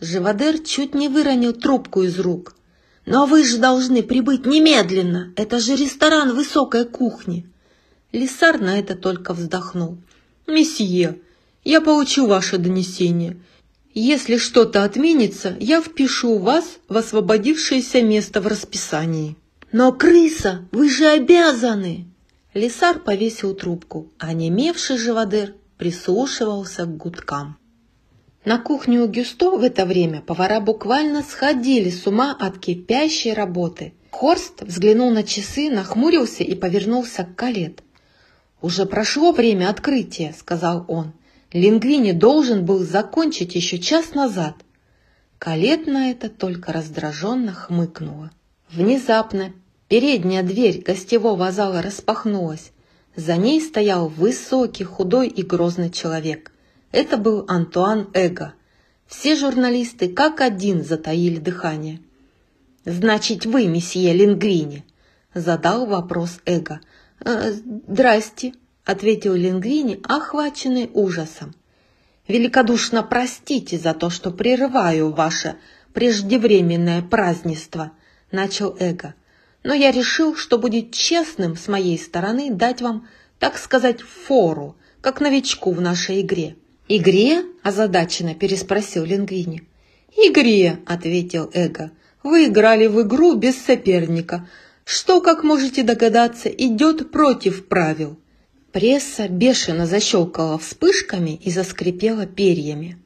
Живодер 0.00 0.60
чуть 0.60 0.94
не 0.94 1.08
выронил 1.08 1.54
трубку 1.54 2.04
из 2.04 2.20
рук. 2.20 2.54
«Но 3.04 3.26
вы 3.26 3.42
же 3.42 3.58
должны 3.58 4.04
прибыть 4.04 4.46
немедленно! 4.46 5.32
Это 5.34 5.58
же 5.58 5.74
ресторан 5.74 6.32
высокой 6.32 6.84
кухни!» 6.84 7.48
Лисар 8.12 8.60
на 8.60 8.78
это 8.78 8.94
только 8.94 9.34
вздохнул. 9.34 9.98
«Месье, 10.46 11.18
я 11.64 11.80
получу 11.80 12.28
ваше 12.28 12.58
донесение. 12.58 13.38
Если 13.98 14.36
что-то 14.36 14.84
отменится, 14.84 15.56
я 15.58 15.80
впишу 15.80 16.36
вас 16.36 16.80
в 16.86 16.98
освободившееся 16.98 18.02
место 18.02 18.42
в 18.42 18.46
расписании». 18.46 19.36
«Но, 19.72 19.90
крыса, 19.90 20.68
вы 20.70 20.90
же 20.90 21.06
обязаны!» 21.06 22.04
Лисар 22.52 22.98
повесил 22.98 23.54
трубку, 23.54 24.12
а 24.18 24.34
немевший 24.34 24.98
живодер 24.98 25.54
прислушивался 25.78 26.84
к 26.84 26.94
гудкам. 26.94 27.56
На 28.44 28.58
кухню 28.58 29.04
у 29.04 29.08
Гюсто 29.08 29.52
в 29.52 29.62
это 29.62 29.86
время 29.86 30.20
повара 30.20 30.60
буквально 30.60 31.22
сходили 31.22 31.88
с 31.88 32.06
ума 32.06 32.36
от 32.38 32.58
кипящей 32.58 33.32
работы. 33.32 33.94
Хорст 34.10 34.60
взглянул 34.60 35.10
на 35.10 35.22
часы, 35.22 35.70
нахмурился 35.70 36.44
и 36.44 36.54
повернулся 36.54 37.24
к 37.24 37.34
Калет. 37.34 37.82
«Уже 38.60 38.84
прошло 38.84 39.32
время 39.32 39.70
открытия»,— 39.70 40.34
сказал 40.38 40.84
он. 40.86 41.14
«Лингвини 41.56 42.12
должен 42.12 42.66
был 42.66 42.80
закончить 42.80 43.54
еще 43.54 43.78
час 43.78 44.12
назад». 44.12 44.56
Калет 45.38 45.86
на 45.86 46.10
это 46.10 46.28
только 46.28 46.70
раздраженно 46.70 47.52
хмыкнула. 47.52 48.30
Внезапно 48.70 49.54
передняя 49.88 50.42
дверь 50.42 50.82
гостевого 50.82 51.50
зала 51.52 51.80
распахнулась. 51.80 52.72
За 53.14 53.36
ней 53.36 53.62
стоял 53.62 54.08
высокий, 54.08 54.84
худой 54.84 55.28
и 55.28 55.42
грозный 55.42 55.90
человек. 55.90 56.52
Это 56.92 57.16
был 57.16 57.46
Антуан 57.48 58.10
Эго. 58.12 58.52
Все 59.06 59.34
журналисты 59.34 60.08
как 60.10 60.42
один 60.42 60.84
затаили 60.84 61.38
дыхание. 61.38 62.00
«Значит, 62.84 63.46
вы, 63.46 63.66
месье 63.66 64.12
Лингвини?»– 64.12 64.84
задал 65.34 65.86
вопрос 65.86 66.38
Эго. 66.44 66.80
«Э, 67.24 67.52
«Здрасте»,– 67.52 68.52
ответил 68.86 69.34
Лингвини, 69.34 70.00
охваченный 70.04 70.90
ужасом. 70.94 71.54
«Великодушно 72.26 73.02
простите 73.02 73.78
за 73.78 73.92
то, 73.92 74.08
что 74.08 74.30
прерываю 74.30 75.12
ваше 75.12 75.56
преждевременное 75.92 77.02
празднество»,– 77.02 77.92
начал 78.32 78.74
Эго. 78.80 79.14
«Но 79.62 79.74
я 79.74 79.90
решил, 79.90 80.34
что 80.34 80.56
будет 80.58 80.92
честным 80.92 81.56
с 81.56 81.68
моей 81.68 81.98
стороны 81.98 82.50
дать 82.50 82.80
вам, 82.80 83.06
так 83.38 83.58
сказать, 83.58 84.00
фору, 84.00 84.76
как 85.02 85.20
новичку 85.20 85.72
в 85.72 85.80
нашей 85.82 86.22
игре». 86.22 86.56
«Игре?»– 86.88 87.44
озадаченно 87.62 88.34
переспросил 88.34 89.04
Лингвини. 89.04 89.64
«Игре»,– 90.16 90.78
ответил 90.86 91.50
Эго. 91.52 91.90
Вы 92.26 92.46
играли 92.46 92.88
в 92.88 93.00
игру 93.02 93.36
без 93.36 93.56
соперника, 93.56 94.48
что, 94.84 95.20
как 95.20 95.44
можете 95.44 95.84
догадаться, 95.84 96.48
идет 96.48 97.12
против 97.12 97.68
правил. 97.68 98.18
Пресса 98.76 99.26
бешено 99.26 99.86
защелкала 99.86 100.58
вспышками 100.58 101.40
и 101.42 101.50
заскрипела 101.50 102.26
перьями. 102.26 102.98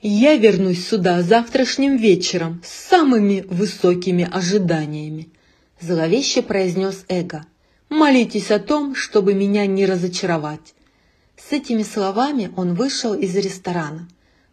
«Я 0.00 0.36
вернусь 0.36 0.88
сюда 0.88 1.20
завтрашним 1.20 1.98
вечером 1.98 2.62
с 2.64 2.88
самыми 2.88 3.44
высокими 3.46 4.26
ожиданиями»,– 4.32 5.28
зловеще 5.78 6.40
произнес 6.40 7.04
Эго. 7.10 7.44
«Молитесь 7.90 8.50
о 8.50 8.58
том, 8.58 8.94
чтобы 8.94 9.34
меня 9.34 9.66
не 9.66 9.84
разочаровать». 9.84 10.72
С 11.36 11.52
этими 11.52 11.82
словами 11.82 12.50
он 12.56 12.72
вышел 12.72 13.12
из 13.12 13.36
ресторана. 13.36 14.08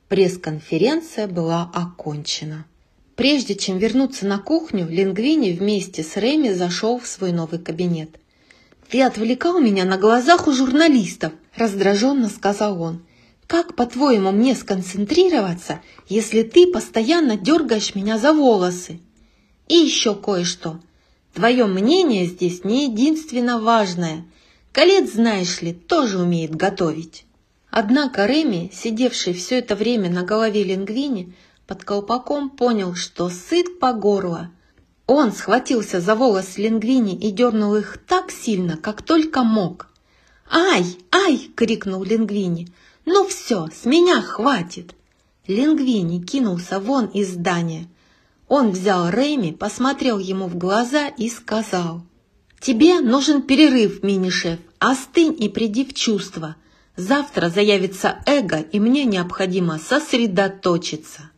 Пресс-конференция 0.09 1.29
была 1.29 1.71
окончена. 1.73 2.65
Прежде 3.15 3.55
чем 3.55 3.77
вернуться 3.77 4.27
на 4.27 4.37
кухню, 4.37 4.85
Лингвини 4.89 5.53
вместе 5.53 6.03
с 6.03 6.17
Реми 6.17 6.49
зашел 6.49 6.99
в 6.99 7.07
свой 7.07 7.31
новый 7.31 7.59
кабинет. 7.59 8.19
«Ты 8.89 9.01
отвлекал 9.03 9.59
меня 9.59 9.83
на 9.83 9.97
глазах 9.97 10.47
у 10.47 10.53
журналистов»,– 10.53 11.33
раздраженно 11.55 12.29
сказал 12.29 12.81
он. 12.81 13.03
«Как, 13.45 13.75
по-твоему, 13.75 14.31
мне 14.31 14.55
сконцентрироваться, 14.55 15.81
если 16.07 16.43
ты 16.43 16.71
постоянно 16.71 17.37
дергаешь 17.37 17.95
меня 17.95 18.17
за 18.17 18.33
волосы? 18.33 18.99
И 19.67 19.75
еще 19.75 20.15
кое-что. 20.15 20.79
Твое 21.33 21.65
мнение 21.65 22.25
здесь 22.25 22.63
не 22.63 22.85
единственно 22.85 23.59
важное. 23.59 24.25
Колец, 24.71 25.11
знаешь 25.11 25.61
ли, 25.61 25.73
тоже 25.73 26.17
умеет 26.19 26.55
готовить». 26.55 27.25
Однако 27.69 28.25
Реми, 28.25 28.71
сидевший 28.73 29.33
все 29.33 29.59
это 29.59 29.75
время 29.75 30.09
на 30.09 30.23
голове 30.23 30.63
Лингвини, 30.63 31.35
под 31.67 31.83
колпаком 31.83 32.49
понял, 32.49 32.95
что 32.95 33.29
сыт 33.29 33.79
по 33.79 33.91
горло. 33.91 34.51
Он 35.07 35.31
схватился 35.31 36.01
за 36.01 36.15
волос 36.15 36.57
Лингвини 36.57 37.15
и 37.15 37.31
дернул 37.31 37.75
их 37.75 37.97
так 38.05 38.29
сильно, 38.29 38.75
как 38.75 39.01
только 39.01 39.43
мог. 39.43 39.87
«Ай! 40.49 40.97
Ай!»— 41.11 41.49
крикнул 41.55 42.03
Лингвини. 42.03 42.67
«Ну 43.05 43.25
все, 43.25 43.69
с 43.73 43.85
меня 43.85 44.21
хватит!» 44.21 44.95
Лингвини 45.47 46.21
кинулся 46.21 46.81
вон 46.81 47.05
из 47.05 47.33
здания. 47.33 47.87
Он 48.49 48.71
взял 48.71 49.09
Рэми, 49.09 49.51
посмотрел 49.51 50.19
ему 50.19 50.47
в 50.47 50.57
глаза 50.57 51.07
и 51.07 51.29
сказал. 51.29 52.01
«Тебе 52.59 52.99
нужен 52.99 53.43
перерыв, 53.43 54.03
мини-шеф. 54.03 54.59
Остынь 54.79 55.35
и 55.39 55.47
приди 55.47 55.85
в 55.85 55.93
чувство. 55.93 56.57
Завтра 56.97 57.49
заявится 57.49 58.19
эго, 58.25 58.59
и 58.59 58.79
мне 58.79 59.05
необходимо 59.05 59.79
сосредоточиться». 59.79 61.31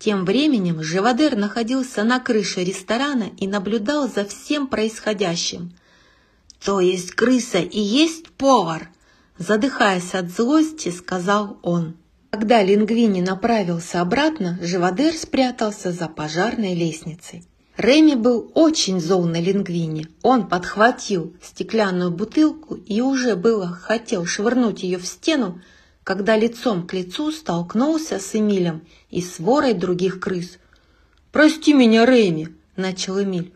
Тем 0.00 0.24
временем 0.24 0.82
Живодер 0.82 1.36
находился 1.36 2.04
на 2.04 2.20
крыше 2.20 2.64
ресторана 2.64 3.30
и 3.36 3.46
наблюдал 3.46 4.08
за 4.08 4.24
всем 4.24 4.66
происходящим. 4.66 5.74
«То 6.64 6.80
есть 6.80 7.10
крыса 7.10 7.58
и 7.58 7.78
есть 7.78 8.30
повар?» 8.30 8.88
Задыхаясь 9.36 10.14
от 10.14 10.30
злости, 10.30 10.90
сказал 10.90 11.58
он. 11.62 11.96
Когда 12.30 12.62
Лингвини 12.62 13.20
направился 13.20 14.00
обратно, 14.00 14.58
Живодер 14.62 15.12
спрятался 15.14 15.92
за 15.92 16.08
пожарной 16.08 16.74
лестницей. 16.74 17.44
Реми 17.76 18.14
был 18.14 18.50
очень 18.54 19.00
зол 19.00 19.24
на 19.24 19.40
Лингвини. 19.40 20.08
Он 20.22 20.48
подхватил 20.48 21.34
стеклянную 21.42 22.10
бутылку 22.10 22.74
и 22.74 23.02
уже 23.02 23.36
было 23.36 23.68
хотел 23.68 24.24
швырнуть 24.24 24.82
ее 24.82 24.98
в 24.98 25.06
стену, 25.06 25.60
когда 26.10 26.36
лицом 26.36 26.88
к 26.88 26.92
лицу 26.92 27.30
столкнулся 27.30 28.18
с 28.18 28.34
Эмилем 28.34 28.84
и 29.10 29.22
сворой 29.22 29.74
других 29.74 30.18
крыс. 30.18 30.58
«Прости 31.30 31.72
меня, 31.72 32.04
Рэйми»,— 32.04 32.48
начал 32.76 33.22
Эмиль. 33.22 33.52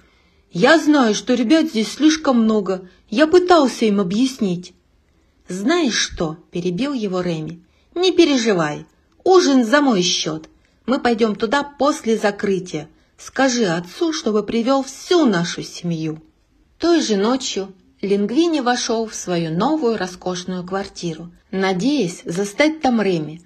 «Я 0.53 0.79
знаю, 0.79 1.17
что 1.17 1.35
ребят 1.35 1.71
здесь 1.71 1.95
слишком 1.95 2.41
много. 2.45 2.89
Я 3.11 3.27
пытался 3.27 3.87
им 3.87 3.99
объяснить». 3.99 4.73
«Знаешь 5.49 5.97
что?»— 5.97 6.37
перебил 6.53 6.93
его 6.93 7.23
Рэми. 7.23 7.61
«Не 7.97 8.13
переживай. 8.13 8.87
Ужин 9.25 9.65
за 9.65 9.81
мой 9.81 10.03
счет. 10.03 10.49
Мы 10.87 11.01
пойдем 11.01 11.35
туда 11.35 11.65
после 11.65 12.17
закрытия. 12.17 12.89
Скажи 13.19 13.65
отцу, 13.65 14.13
чтобы 14.13 14.45
привел 14.45 14.85
всю 14.85 15.27
нашу 15.27 15.65
семью». 15.65 16.23
Той 16.79 17.01
же 17.01 17.17
ночью 17.17 17.75
Лингвини 18.05 18.61
вошел 18.61 19.07
в 19.07 19.15
свою 19.15 19.51
новую 19.51 19.97
роскошную 19.97 20.63
квартиру, 20.63 21.31
надеясь 21.51 22.23
застать 22.25 22.83
там 22.83 23.01
Реми. 23.01 23.41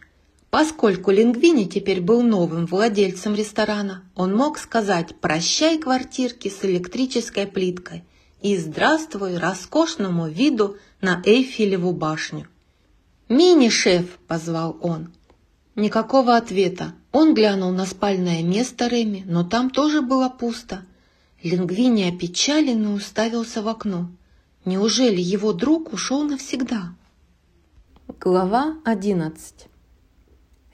Поскольку 0.50 1.10
Лингвини 1.12 1.64
теперь 1.64 2.00
был 2.00 2.22
новым 2.22 2.66
владельцем 2.66 3.34
ресторана, 3.34 4.02
он 4.16 4.34
мог 4.34 4.58
сказать 4.58 5.14
«прощай 5.20 5.78
квартирке 5.78 6.50
с 6.50 6.64
электрической 6.64 7.46
плиткой» 7.46 8.02
и 8.42 8.56
«здравствуй 8.56 9.36
роскошному 9.36 10.28
виду 10.28 10.76
на 11.00 11.22
Эйфелеву 11.24 11.92
башню». 11.92 12.48
«Мини-шеф!»– 13.28 14.18
позвал 14.26 14.76
он. 14.80 15.12
Никакого 15.76 16.36
ответа. 16.36 16.94
Он 17.12 17.34
глянул 17.34 17.70
на 17.70 17.86
спальное 17.86 18.42
место 18.42 18.88
Реми, 18.88 19.22
но 19.24 19.44
там 19.44 19.70
тоже 19.70 20.02
было 20.02 20.28
пусто. 20.28 20.84
Лингвини 21.42 22.02
опечаленно 22.02 22.94
уставился 22.94 23.62
в 23.62 23.68
окно. 23.68 24.08
Неужели 24.68 25.18
его 25.18 25.54
друг 25.54 25.94
ушел 25.94 26.24
навсегда? 26.24 26.92
Глава 28.20 28.76
11 28.84 29.66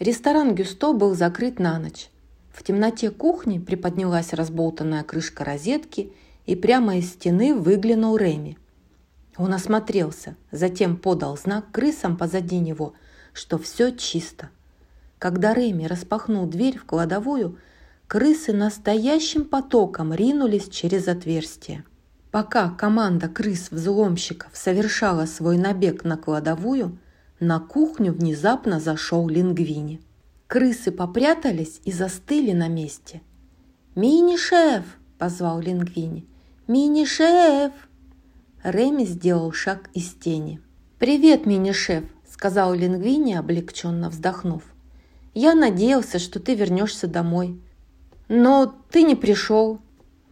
Ресторан 0.01 0.57
Гюсто 0.57 0.93
был 0.93 1.15
закрыт 1.15 1.61
на 1.61 1.79
ночь. 1.79 2.11
В 2.53 2.65
темноте 2.65 3.13
кухни 3.13 3.61
приподнялась 3.61 4.33
разболтанная 4.33 5.05
крышка 5.05 5.45
розетки, 5.45 6.13
и 6.45 6.57
прямо 6.57 6.97
из 6.97 7.11
стены 7.11 7.55
выглянул 7.55 8.17
Реми. 8.17 8.59
Он 9.37 9.55
осмотрелся, 9.55 10.35
затем 10.51 10.97
подал 10.97 11.39
знак 11.39 11.71
крысам 11.71 12.17
позади 12.17 12.59
него, 12.59 12.95
что 13.33 13.59
все 13.59 13.93
чисто. 13.93 14.51
Когда 15.21 15.55
Реми 15.55 15.87
распахнул 15.87 16.49
дверь 16.49 16.79
в 16.79 16.85
кладовую, 16.85 17.61
крысы 18.09 18.53
настоящим 18.53 19.45
потоком 19.45 20.13
ринулись 20.13 20.69
через 20.69 21.07
отверстие. 21.07 21.85
Пока 22.35 22.69
команда 22.69 23.29
крыс-взломщиков 23.29 24.51
совершала 24.55 25.25
свой 25.25 25.57
набег 25.57 26.03
на 26.03 26.17
кладовую, 26.17 26.99
на 27.39 27.61
кухню 27.61 28.13
внезапно 28.13 28.81
зашел 28.81 29.29
Лингвини. 29.29 30.01
Крысы 30.49 30.91
попрятались 30.91 31.81
и 31.85 31.93
застыли 31.93 32.51
на 32.51 32.67
месте. 32.67 33.23
«Мини-шеф!»– 33.95 34.83
позвал 35.19 35.61
Лингвини. 35.61 36.27
«Мини-шеф!» 36.67 37.71
Реми 38.65 39.05
сделал 39.05 39.53
шаг 39.53 39.89
из 39.95 40.09
тени. 40.15 40.61
«Привет, 40.99 41.47
мини-шеф!»– 41.47 42.03
сказал 42.29 42.75
Лингвини, 42.75 43.35
облегченно 43.35 44.11
вздохнув. 44.11 44.65
«Я 45.35 45.55
надеялся, 45.55 46.19
что 46.19 46.41
ты 46.41 46.57
вернешься 46.57 47.07
домой. 47.07 47.63
Но 48.27 48.75
ты 48.91 49.05
не 49.05 49.15
пришел. 49.15 49.79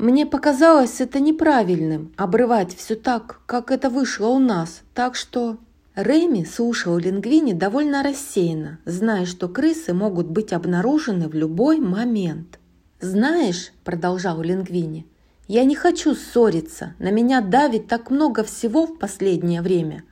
Мне 0.02 0.26
показалось 0.26 1.00
это 1.00 1.20
неправильным, 1.20 2.12
обрывать 2.16 2.74
все 2.76 2.96
так, 2.96 3.40
как 3.46 3.70
это 3.70 3.88
вышло 3.88 4.26
у 4.26 4.40
нас, 4.40 4.82
так 4.94 5.14
что... 5.14 5.58
Рэми 5.94 6.42
слушал 6.42 6.98
Лингвини 6.98 7.52
довольно 7.52 8.02
рассеянно, 8.02 8.80
зная, 8.84 9.26
что 9.26 9.48
крысы 9.48 9.94
могут 9.94 10.26
быть 10.26 10.52
обнаружены 10.52 11.28
в 11.28 11.34
любой 11.34 11.78
момент. 11.78 12.58
«Знаешь»,– 12.98 13.70
продолжал 13.84 14.42
Лингвини,– 14.42 15.06
«я 15.46 15.62
не 15.62 15.76
хочу 15.76 16.16
ссориться, 16.16 16.94
на 16.98 17.12
меня 17.12 17.40
давит 17.40 17.86
так 17.86 18.10
много 18.10 18.42
всего 18.42 18.88
в 18.88 18.98
последнее 18.98 19.62
время. 19.62 20.02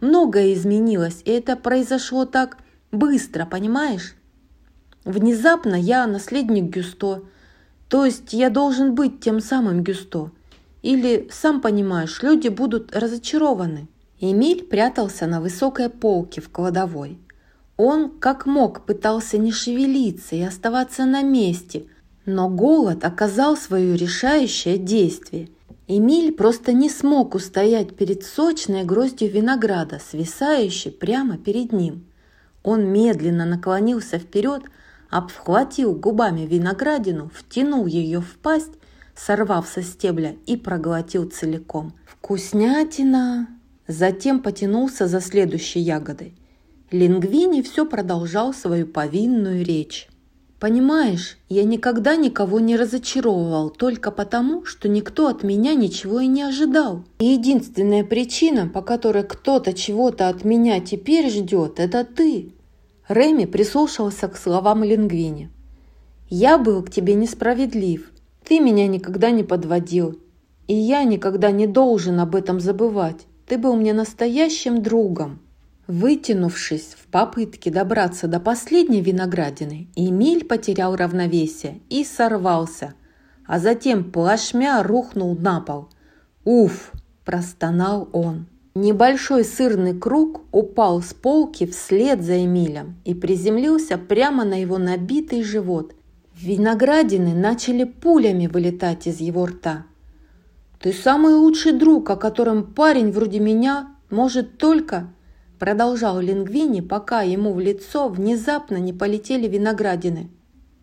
Многое 0.00 0.54
изменилось, 0.54 1.22
и 1.24 1.30
это 1.30 1.54
произошло 1.54 2.24
так 2.24 2.58
быстро, 2.90 3.46
понимаешь? 3.46 4.16
Внезапно 5.04 5.76
я 5.76 6.04
наследник 6.08 6.64
Гюсто, 6.64 7.22
то 7.88 8.04
есть 8.04 8.32
я 8.32 8.50
должен 8.50 8.94
быть 8.94 9.20
тем 9.20 9.40
самым 9.40 9.82
Гюсто. 9.82 10.30
Или, 10.82 11.28
сам 11.30 11.60
понимаешь, 11.60 12.22
люди 12.22 12.48
будут 12.48 12.94
разочарованы. 12.94 13.88
Эмиль 14.20 14.64
прятался 14.64 15.26
на 15.26 15.40
высокой 15.40 15.88
полке 15.88 16.40
в 16.40 16.48
кладовой. 16.48 17.18
Он, 17.76 18.10
как 18.10 18.46
мог, 18.46 18.86
пытался 18.86 19.36
не 19.36 19.52
шевелиться 19.52 20.36
и 20.36 20.42
оставаться 20.42 21.04
на 21.04 21.22
месте, 21.22 21.86
но 22.24 22.48
голод 22.48 23.04
оказал 23.04 23.56
свое 23.56 23.96
решающее 23.96 24.78
действие. 24.78 25.50
Эмиль 25.86 26.32
просто 26.32 26.72
не 26.72 26.88
смог 26.88 27.34
устоять 27.34 27.94
перед 27.94 28.24
сочной 28.24 28.82
гроздью 28.82 29.30
винограда, 29.30 30.00
свисающей 30.00 30.90
прямо 30.90 31.36
перед 31.36 31.72
ним. 31.72 32.06
Он 32.64 32.86
медленно 32.90 33.44
наклонился 33.44 34.18
вперед, 34.18 34.62
обхватил 35.10 35.94
губами 35.94 36.42
виноградину, 36.42 37.30
втянул 37.34 37.86
ее 37.86 38.20
в 38.20 38.36
пасть, 38.38 38.72
сорвав 39.14 39.66
со 39.68 39.82
стебля 39.82 40.36
и 40.46 40.56
проглотил 40.56 41.28
целиком. 41.28 41.94
«Вкуснятина!» 42.06 43.48
Затем 43.88 44.40
потянулся 44.42 45.06
за 45.06 45.20
следующей 45.20 45.80
ягодой. 45.80 46.34
Лингвини 46.90 47.62
все 47.62 47.86
продолжал 47.86 48.52
свою 48.52 48.86
повинную 48.86 49.64
речь. 49.64 50.08
«Понимаешь, 50.58 51.36
я 51.48 51.64
никогда 51.64 52.16
никого 52.16 52.60
не 52.60 52.76
разочаровывал 52.76 53.70
только 53.70 54.10
потому, 54.10 54.64
что 54.64 54.88
никто 54.88 55.28
от 55.28 55.42
меня 55.42 55.74
ничего 55.74 56.20
и 56.20 56.26
не 56.26 56.42
ожидал. 56.42 57.04
И 57.18 57.26
единственная 57.26 58.04
причина, 58.04 58.66
по 58.66 58.80
которой 58.80 59.22
кто-то 59.22 59.74
чего-то 59.74 60.28
от 60.28 60.44
меня 60.44 60.80
теперь 60.80 61.30
ждет, 61.30 61.78
это 61.78 62.04
ты». 62.04 62.55
Реми 63.08 63.44
прислушался 63.44 64.28
к 64.28 64.36
словам 64.36 64.82
Лингвини. 64.82 65.50
«Я 66.28 66.58
был 66.58 66.82
к 66.82 66.90
тебе 66.90 67.14
несправедлив. 67.14 68.10
Ты 68.44 68.58
меня 68.58 68.88
никогда 68.88 69.30
не 69.30 69.44
подводил. 69.44 70.20
И 70.66 70.74
я 70.74 71.04
никогда 71.04 71.52
не 71.52 71.68
должен 71.68 72.18
об 72.18 72.34
этом 72.34 72.58
забывать. 72.58 73.26
Ты 73.46 73.58
был 73.58 73.76
мне 73.76 73.92
настоящим 73.92 74.82
другом». 74.82 75.40
Вытянувшись 75.86 76.96
в 76.98 77.06
попытке 77.06 77.70
добраться 77.70 78.26
до 78.26 78.40
последней 78.40 79.02
виноградины, 79.02 79.86
Эмиль 79.94 80.44
потерял 80.44 80.96
равновесие 80.96 81.80
и 81.88 82.02
сорвался, 82.02 82.94
а 83.46 83.60
затем 83.60 84.10
плашмя 84.10 84.82
рухнул 84.82 85.36
на 85.36 85.60
пол. 85.60 85.88
«Уф!»– 86.44 86.90
простонал 87.24 88.08
он. 88.12 88.46
Небольшой 88.76 89.42
сырный 89.42 89.98
круг 89.98 90.42
упал 90.52 91.00
с 91.00 91.14
полки 91.14 91.64
вслед 91.64 92.22
за 92.22 92.44
Эмилем 92.44 92.96
и 93.06 93.14
приземлился 93.14 93.96
прямо 93.96 94.44
на 94.44 94.60
его 94.60 94.76
набитый 94.76 95.42
живот. 95.42 95.94
Виноградины 96.38 97.32
начали 97.32 97.84
пулями 97.84 98.48
вылетать 98.48 99.06
из 99.06 99.18
его 99.18 99.46
рта. 99.46 99.86
«Ты 100.78 100.92
самый 100.92 101.32
лучший 101.32 101.72
друг, 101.72 102.10
о 102.10 102.16
котором 102.16 102.74
парень 102.74 103.12
вроде 103.12 103.40
меня 103.40 103.94
может 104.10 104.58
только...» 104.58 105.10
Продолжал 105.58 106.20
Лингвини, 106.20 106.82
пока 106.82 107.22
ему 107.22 107.54
в 107.54 107.60
лицо 107.60 108.10
внезапно 108.10 108.76
не 108.76 108.92
полетели 108.92 109.48
виноградины. 109.48 110.28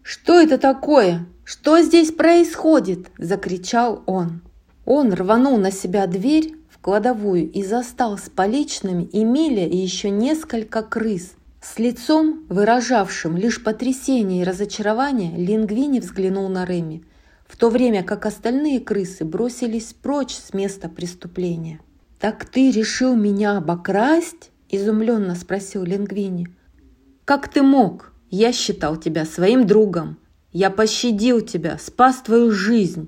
«Что 0.02 0.42
это 0.42 0.58
такое? 0.58 1.28
Что 1.44 1.80
здесь 1.84 2.12
происходит?»– 2.12 3.12
закричал 3.20 4.02
он. 4.08 4.42
Он 4.84 5.14
рванул 5.14 5.60
на 5.60 5.70
себя 5.70 6.08
дверь 6.08 6.56
кладовую 6.84 7.52
и 7.52 7.64
застал 7.64 8.20
с 8.20 8.30
поличными 8.30 9.10
Эмиля 9.12 9.68
и 9.68 9.78
еще 9.78 10.12
несколько 10.12 10.84
крыс. 10.84 11.32
С 11.60 11.80
лицом, 11.80 12.46
выражавшим 12.50 13.38
лишь 13.38 13.64
потрясение 13.64 14.44
и 14.44 14.46
разочарование, 14.46 15.36
Лингвини 15.36 16.00
взглянул 16.00 16.48
на 16.50 16.66
Реми– 16.66 17.04
в 17.54 17.58
то 17.58 17.70
время 17.70 18.04
как 18.04 18.26
остальные 18.26 18.80
крысы 18.80 19.26
бросились 19.26 19.94
прочь 19.94 20.34
с 20.34 20.56
места 20.56 20.90
преступления. 20.90 21.80
«Так 22.20 22.46
ты 22.46 22.72
решил 22.72 23.16
меня 23.16 23.58
обокрасть?»– 23.58 24.50
изумленно 24.70 25.36
спросил 25.36 25.84
Лингвини. 25.84 26.48
«Как 27.26 27.48
ты 27.48 27.62
мог? 27.62 28.12
Я 28.32 28.52
считал 28.54 28.98
тебя 28.98 29.26
своим 29.26 29.68
другом. 29.68 30.18
Я 30.52 30.72
пощадил 30.72 31.42
тебя, 31.42 31.78
спас 31.78 32.24
твою 32.24 32.50
жизнь. 32.50 33.08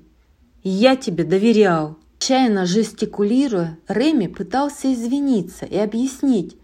Я 0.62 0.94
тебе 0.94 1.24
доверял». 1.24 1.98
Чайно 2.18 2.66
жестикулируя, 2.66 3.78
Реми 3.88 4.26
пытался 4.26 4.92
извиниться 4.92 5.64
и 5.66 5.76
объяснить, 5.76 6.56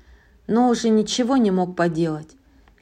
но 0.46 0.68
уже 0.68 0.88
ничего 0.88 1.36
не 1.36 1.50
мог 1.50 1.76
поделать. 1.76 2.30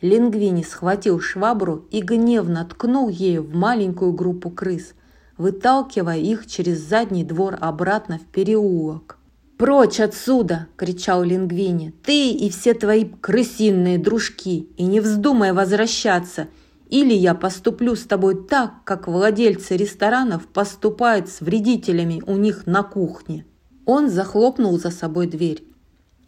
Лингвини 0.00 0.62
схватил 0.62 1.20
швабру 1.20 1.86
и 1.90 2.00
гневно 2.00 2.64
ткнул 2.64 3.08
ею 3.08 3.42
в 3.42 3.54
маленькую 3.54 4.12
группу 4.12 4.50
крыс, 4.50 4.94
выталкивая 5.36 6.18
их 6.18 6.46
через 6.46 6.78
задний 6.78 7.24
двор 7.24 7.58
обратно 7.60 8.18
в 8.18 8.24
переулок. 8.32 9.18
«Прочь 9.58 10.00
отсюда!»– 10.00 10.68
кричал 10.76 11.22
Лингвини. 11.22 11.92
«Ты 12.02 12.30
и 12.30 12.48
все 12.48 12.72
твои 12.72 13.04
крысиные 13.04 13.98
дружки! 13.98 14.70
И 14.78 14.84
не 14.84 15.00
вздумай 15.00 15.52
возвращаться! 15.52 16.48
Или 16.90 17.14
я 17.14 17.34
поступлю 17.34 17.96
с 17.96 18.02
тобой 18.02 18.46
так, 18.46 18.84
как 18.84 19.08
владельцы 19.08 19.76
ресторанов 19.76 20.46
поступают 20.46 21.28
с 21.28 21.40
вредителями 21.40 22.22
у 22.26 22.36
них 22.36 22.66
на 22.66 22.82
кухне!» 22.82 23.46
Он 23.86 24.10
захлопнул 24.10 24.78
за 24.78 24.90
собой 24.90 25.26
дверь. 25.26 25.64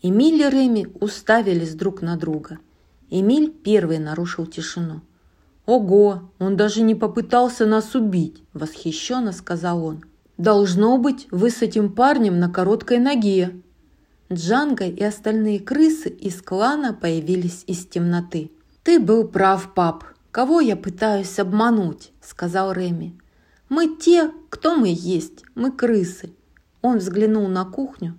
Эмиль 0.00 0.42
и 0.42 0.48
Реми 0.48 0.88
уставились 1.00 1.74
друг 1.74 2.00
на 2.00 2.16
друга– 2.16 2.58
Эмиль 3.14 3.50
первый 3.50 3.98
нарушил 3.98 4.46
тишину. 4.46 5.02
«Ого, 5.66 6.30
он 6.38 6.56
даже 6.56 6.80
не 6.80 6.94
попытался 6.94 7.66
нас 7.66 7.94
убить!»– 7.94 8.42
восхищенно 8.54 9.32
сказал 9.32 9.84
он. 9.84 10.02
«Должно 10.38 10.96
быть, 10.96 11.28
вы 11.30 11.50
с 11.50 11.60
этим 11.60 11.92
парнем 11.92 12.40
на 12.40 12.48
короткой 12.48 13.00
ноге!» 13.00 13.60
Джанго 14.32 14.86
и 14.86 15.04
остальные 15.04 15.60
крысы 15.60 16.08
из 16.08 16.40
клана 16.40 16.94
появились 16.94 17.64
из 17.66 17.84
темноты. 17.84 18.50
«Ты 18.82 18.98
был 18.98 19.28
прав, 19.28 19.74
пап. 19.74 20.04
Кого 20.32 20.60
я 20.60 20.76
пытаюсь 20.76 21.38
обмануть?»– 21.38 22.10
сказал 22.22 22.72
Реми. 22.72 23.18
«Мы 23.68 23.96
те, 23.96 24.32
кто 24.48 24.74
мы 24.74 24.88
есть. 24.88 25.44
Мы 25.54 25.70
крысы». 25.70 26.32
Он 26.80 26.98
взглянул 26.98 27.48
на 27.48 27.66
кухню. 27.66 28.18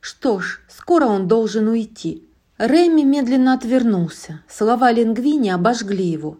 «Что 0.00 0.40
ж, 0.40 0.60
скоро 0.68 1.04
он 1.04 1.28
должен 1.28 1.68
уйти. 1.68 2.26
Рэми 2.56 3.02
медленно 3.02 3.52
отвернулся. 3.52 4.40
Слова 4.48 4.92
Лингвини 4.92 5.50
обожгли 5.50 6.06
его. 6.06 6.38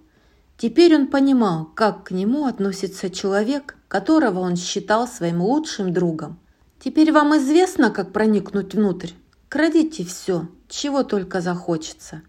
Теперь 0.57 0.95
он 0.95 1.09
понимал, 1.09 1.67
как 1.67 2.05
к 2.05 2.11
нему 2.11 2.47
относится 2.47 3.11
человек, 3.11 3.77
которого 3.89 4.41
он 4.41 4.57
считал 4.57 5.07
своим 5.07 5.43
лучшим 5.43 5.93
другом. 5.93 6.39
«Теперь 6.79 7.13
вам 7.13 7.37
известно, 7.37 7.91
как 7.91 8.13
проникнуть 8.13 8.75
внутрь? 8.75 9.11
Крадите 9.51 10.05
все, 10.05 10.49
чего 10.69 11.03
только 11.03 11.43
захочется». 11.43 12.23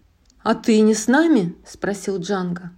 «А 0.44 0.54
ты 0.54 0.82
не 0.82 0.92
с 0.92 1.08
нами?»– 1.08 1.56
спросил 1.66 2.18
Джанго. 2.18 2.70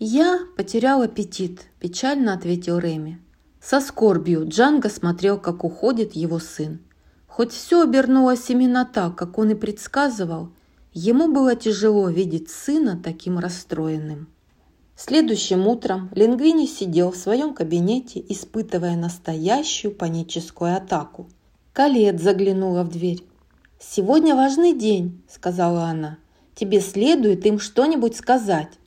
«Я 0.00 0.40
потерял 0.56 1.02
аппетит»,– 1.02 1.66
печально 1.80 2.32
ответил 2.32 2.80
Рэми. 2.80 3.20
Со 3.62 3.80
скорбью 3.80 4.48
Джанго 4.48 4.88
смотрел, 4.88 5.38
как 5.38 5.62
уходит 5.62 6.16
его 6.16 6.40
сын. 6.40 6.80
Хоть 7.28 7.52
все 7.52 7.84
обернулось 7.84 8.50
именно 8.50 8.84
так, 8.84 9.14
как 9.14 9.38
он 9.38 9.50
и 9.50 9.54
предсказывал, 9.54 10.50
ему 10.92 11.32
было 11.32 11.54
тяжело 11.54 12.08
видеть 12.08 12.50
сына 12.50 13.00
таким 13.00 13.38
расстроенным. 13.38 14.26
Следующим 14.96 15.68
утром 15.68 16.10
Лингвини 16.12 16.66
сидел 16.66 17.12
в 17.12 17.16
своем 17.16 17.54
кабинете, 17.54 18.20
испытывая 18.28 18.96
настоящую 18.96 19.94
паническую 19.94 20.76
атаку. 20.76 21.28
Калет 21.72 22.20
заглянула 22.20 22.82
в 22.82 22.88
дверь. 22.88 23.24
«Сегодня 23.78 24.34
важный 24.34 24.76
день»,– 24.76 25.22
сказала 25.28 25.84
она. 25.84 26.18
«Тебе 26.54 26.80
следует 26.80 27.46
им 27.46 27.58
что-нибудь 27.58 28.16
сказать». 28.16 28.78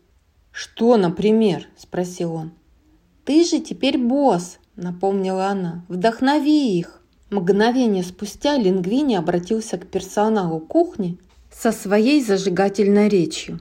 «Что, 0.51 0.97
например?»– 0.97 1.67
спросил 1.77 2.33
он. 2.33 2.51
«Ты 3.25 3.43
же 3.43 3.59
теперь 3.59 3.97
босс»,– 3.97 4.59
напомнила 4.75 5.47
она. 5.47 5.85
«Вдохнови 5.87 6.77
их». 6.77 7.01
Мгновение 7.29 8.03
спустя 8.03 8.57
Лингвини 8.57 9.15
обратился 9.15 9.77
к 9.77 9.87
персоналу 9.87 10.59
кухни 10.59 11.17
со 11.51 11.71
своей 11.71 12.23
зажигательной 12.23 13.09
речью. 13.09 13.59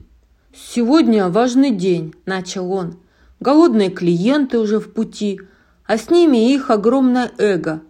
«Сегодня 0.55 1.29
важный 1.29 1.71
день»,– 1.71 2.15
начал 2.27 2.71
он. 2.71 2.99
«Голодные 3.41 3.89
клиенты 3.89 4.59
уже 4.59 4.79
в 4.79 4.93
пути, 4.93 5.41
а 5.87 5.97
с 5.97 6.11
ними 6.11 6.53
их 6.53 6.71
огромное 6.71 7.31
эго». 7.39 7.81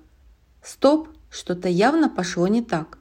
Стоп, 0.62 1.08
что-то 1.28 1.68
явно 1.68 2.08
пошло 2.08 2.46
не 2.46 2.62
так. 2.62 2.98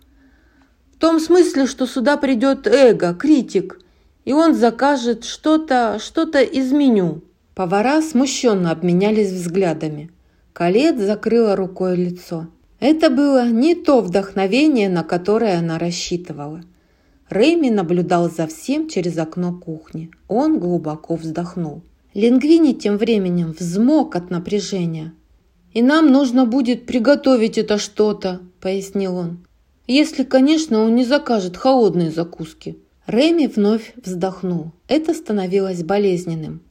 Том 1.02 1.20
смысле, 1.20 1.66
что 1.66 1.88
сюда 1.88 2.16
придет 2.16 2.68
эго, 2.68 3.16
критик, 3.16 3.80
и 4.24 4.34
он 4.34 4.54
закажет 4.54 5.24
что-то, 5.24 5.98
что-то 6.00 6.44
из 6.44 6.72
меню. 6.72 7.24
Повара 7.56 8.04
смущенно 8.04 8.70
обменялись 8.70 9.32
взглядами. 9.32 10.12
Калет 10.54 11.00
закрыла 11.00 11.56
рукой 11.56 11.96
лицо. 11.96 12.50
Это 12.80 13.10
было 13.10 13.50
не 13.50 13.74
то 13.74 14.02
вдохновение, 14.02 14.90
на 14.90 15.04
которое 15.04 15.58
она 15.58 15.80
рассчитывала. 15.80 16.62
Рэйми 17.30 17.72
наблюдал 17.72 18.30
за 18.30 18.46
всем 18.46 18.88
через 18.88 19.18
окно 19.18 19.58
кухни. 19.58 20.12
Он 20.28 20.60
глубоко 20.60 21.16
вздохнул. 21.16 21.82
Лингвини 22.14 22.74
тем 22.74 22.98
временем 22.98 23.56
взмок 23.58 24.16
от 24.16 24.30
напряжения. 24.30 25.14
«И 25.74 25.82
нам 25.82 26.12
нужно 26.12 26.46
будет 26.46 26.86
приготовить 26.86 27.58
это 27.58 27.80
что-то»,– 27.80 28.40
пояснил 28.62 29.16
он. 29.16 29.40
Если, 29.88 30.24
конечно, 30.24 30.80
он 30.82 30.96
не 30.96 31.06
закажет 31.06 31.58
холодные 31.58 32.12
закуски. 32.12 32.78
Реми 33.08 33.48
вновь 33.48 33.94
вздохнул. 33.96 34.72
Это 34.88 35.14
становилось 35.14 35.84
болезненным. 35.84 36.62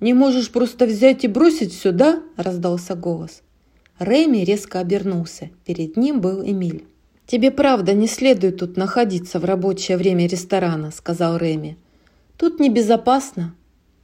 «Не 0.00 0.12
можешь 0.12 0.50
просто 0.50 0.86
взять 0.86 1.24
и 1.24 1.28
бросить 1.28 1.72
все, 1.72 1.90
да?»– 1.90 2.22
раздался 2.36 2.94
голос. 2.94 3.42
Реми 3.98 4.44
резко 4.44 4.80
обернулся. 4.80 5.50
Перед 5.64 5.96
ним 5.96 6.20
был 6.20 6.42
Эмиль. 6.44 6.84
«Тебе 7.26 7.50
правда 7.50 7.94
не 7.94 8.06
следует 8.06 8.58
тут 8.58 8.76
находиться 8.76 9.38
в 9.38 9.44
рабочее 9.44 9.96
время 9.96 10.26
ресторана»,– 10.26 10.90
сказал 10.94 11.38
Реми. 11.38 11.78
«Тут 12.36 12.60
небезопасно». 12.60 13.54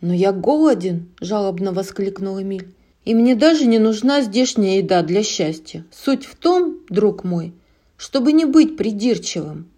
«Но 0.01 0.15
я 0.15 0.33
голоден»,– 0.33 1.09
жалобно 1.21 1.73
воскликнул 1.73 2.41
Эмиль. 2.41 2.69
«И 3.05 3.15
мне 3.15 3.35
даже 3.35 3.67
не 3.67 3.79
нужна 3.79 4.23
здешняя 4.23 4.79
еда 4.79 5.03
для 5.03 5.23
счастья. 5.23 5.85
Суть 5.91 6.25
в 6.25 6.37
том, 6.37 6.79
друг 6.89 7.25
мой, 7.25 7.53
чтобы 8.01 8.33
не 8.33 8.47
быть 8.47 8.79
придирчивым». 8.79 9.71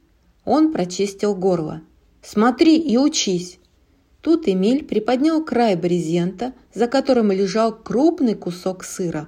Он 0.44 0.72
прочистил 0.72 1.34
горло. 1.34 1.82
«Смотри 2.22 2.78
и 2.78 2.96
учись». 2.96 3.58
Тут 4.20 4.48
Эмиль 4.48 4.84
приподнял 4.84 5.44
край 5.44 5.74
брезента, 5.74 6.52
за 6.72 6.86
которым 6.86 7.32
лежал 7.32 7.72
крупный 7.76 8.36
кусок 8.36 8.84
сыра. 8.84 9.26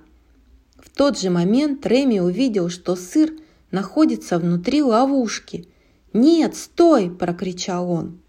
В 0.76 0.90
тот 0.90 1.18
же 1.18 1.30
момент 1.30 1.84
Реми 1.84 2.20
увидел, 2.20 2.68
что 2.68 2.94
сыр 2.94 3.32
находится 3.72 4.38
внутри 4.38 4.80
ловушки. 4.80 5.66
«Нет, 6.12 6.54
стой!»– 6.54 7.10
прокричал 7.18 7.90
он. 7.90 8.20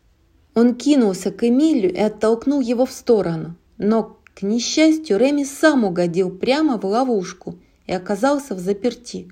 Он 0.56 0.74
кинулся 0.74 1.30
к 1.30 1.48
Эмилю 1.48 1.94
и 1.94 2.00
оттолкнул 2.00 2.60
его 2.60 2.88
в 2.88 2.92
сторону. 2.92 3.56
Но, 3.78 4.18
к 4.34 4.42
несчастью, 4.42 5.20
Реми 5.20 5.46
сам 5.46 5.84
угодил 5.84 6.32
прямо 6.32 6.80
в 6.80 6.86
ловушку 6.86 7.60
и 7.86 7.94
оказался 7.94 8.56
в 8.56 8.60
заперти. 8.60 9.30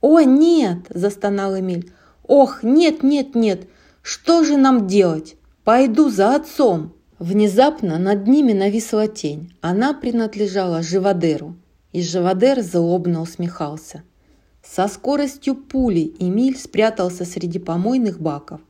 «О, 0.00 0.20
нет!»– 0.20 0.78
застонал 0.90 1.58
Эмиль. 1.58 1.90
«Ох, 2.26 2.62
нет, 2.62 3.02
нет, 3.02 3.34
нет! 3.34 3.68
Что 4.02 4.44
же 4.44 4.56
нам 4.56 4.86
делать? 4.86 5.36
Пойду 5.64 6.08
за 6.08 6.34
отцом!» 6.34 6.92
Внезапно 7.18 7.98
над 7.98 8.26
ними 8.26 8.54
нависла 8.54 9.06
тень. 9.06 9.52
Она 9.60 9.92
принадлежала 9.92 10.82
Живодеру, 10.82 11.54
и 11.92 12.00
Живодер 12.02 12.62
злобно 12.62 13.20
усмехался. 13.20 14.04
Со 14.64 14.88
скоростью 14.88 15.54
пули 15.54 16.14
Эмиль 16.18 16.56
спрятался 16.56 17.26
среди 17.26 17.58
помойных 17.58 18.20
баков. 18.20 18.60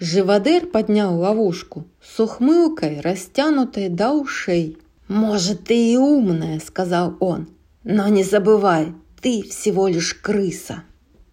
Живодер 0.00 0.66
поднял 0.66 1.18
ловушку 1.18 1.84
с 2.02 2.18
ухмылкой, 2.18 3.00
растянутой 3.00 3.90
до 3.90 4.12
ушей. 4.12 4.78
«Может, 5.08 5.64
ты 5.64 5.92
и 5.92 5.96
умная»,— 5.98 6.60
сказал 6.64 7.14
он,— 7.20 7.48
«но 7.84 8.08
не 8.08 8.22
забывай, 8.22 8.94
ты 9.20 9.42
всего 9.42 9.88
лишь 9.88 10.14
крыса». 10.14 10.84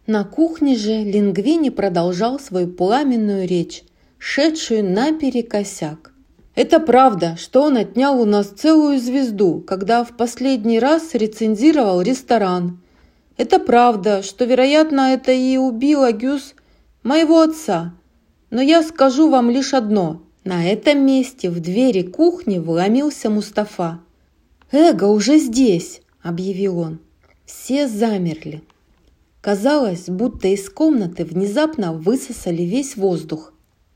На 0.08 0.24
кухне 0.24 0.76
же 0.76 1.04
Лингвини 1.04 1.70
продолжал 1.70 2.40
свою 2.40 2.68
пламенную 2.68 3.48
речь, 3.48 3.84
шедшую 4.18 4.84
наперекосяк. 4.84 6.14
Это 6.54 6.80
правда, 6.80 7.36
что 7.38 7.64
он 7.64 7.78
отнял 7.78 8.22
у 8.22 8.26
нас 8.26 8.48
целую 8.48 9.00
звезду, 9.00 9.62
когда 9.62 10.04
в 10.04 10.16
последний 10.16 10.80
раз 10.80 11.14
рецензировал 11.14 12.02
ресторан. 12.02 12.80
Это 13.36 13.60
правда, 13.60 14.22
что, 14.22 14.46
вероятно, 14.46 15.14
это 15.14 15.32
и 15.32 15.58
убило 15.58 16.12
Гюс 16.12 16.54
моего 17.04 17.42
отца– 17.42 17.94
но 18.56 18.62
я 18.62 18.84
скажу 18.84 19.30
вам 19.30 19.50
лишь 19.50 19.74
одно. 19.74 20.22
На 20.46 20.66
этом 20.66 21.06
месте 21.06 21.50
в 21.50 21.60
двери 21.60 22.04
кухни 22.04 22.58
вломился 22.58 23.30
Мустафа. 23.30 24.00
«Эго 24.72 25.06
уже 25.06 25.40
здесь!»– 25.40 26.02
объявил 26.22 26.80
он. 26.80 27.00
Все 27.46 27.88
замерли. 27.88 28.64
Казалось, 29.42 30.08
будто 30.08 30.48
из 30.48 30.70
комнаты 30.70 31.24
внезапно 31.24 31.94
высосали 31.94 32.64
весь 32.64 32.96
воздух. 32.96 33.54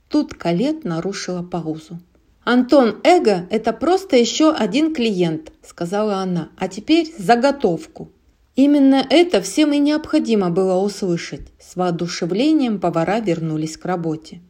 Тут 0.07 0.33
Калет 0.35 0.83
нарушила 0.83 1.41
паузу. 1.41 1.99
«Антон 2.43 2.99
Эго– 3.03 3.47
это 3.49 3.73
просто 3.73 4.15
еще 4.15 4.51
один 4.51 4.93
клиент»,– 4.93 5.51
сказала 5.63 6.17
она. 6.17 6.49
«А 6.57 6.67
теперь 6.67 7.13
заготовку». 7.17 8.11
Именно 8.55 9.05
это 9.09 9.41
всем 9.41 9.71
и 9.71 9.79
необходимо 9.79 10.49
было 10.49 10.75
услышать. 10.83 11.47
С 11.59 11.75
воодушевлением 11.75 12.79
повара 12.79 13.19
вернулись 13.19 13.77
к 13.77 13.85
работе. 13.85 14.41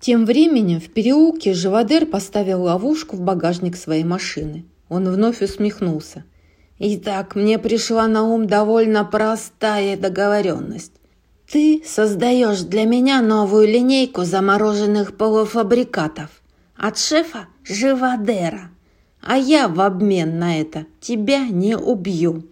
Тем 0.00 0.26
временем 0.26 0.80
в 0.80 0.90
переулке 0.90 1.54
Живодер 1.54 2.06
поставил 2.06 2.64
ловушку 2.64 3.16
в 3.16 3.20
багажник 3.20 3.76
своей 3.76 4.04
машины. 4.04 4.64
Он 4.88 5.08
вновь 5.08 5.42
усмехнулся. 5.42 6.24
«Итак, 6.80 7.34
мне 7.34 7.58
пришла 7.58 8.06
на 8.06 8.22
ум 8.22 8.46
довольно 8.46 9.04
простая 9.04 9.96
договоренность. 9.96 10.92
Ты 11.50 11.82
создаешь 11.84 12.60
для 12.60 12.84
меня 12.84 13.20
новую 13.20 13.66
линейку 13.66 14.24
замороженных 14.24 15.16
полуфабрикатов 15.16 16.30
от 16.76 16.98
шефа 16.98 17.46
Живодера, 17.64 18.70
а 19.20 19.36
я 19.36 19.66
в 19.66 19.80
обмен 19.80 20.38
на 20.38 20.60
это 20.60 20.86
тебя 21.00 21.48
не 21.48 21.76
убью». 21.76 22.44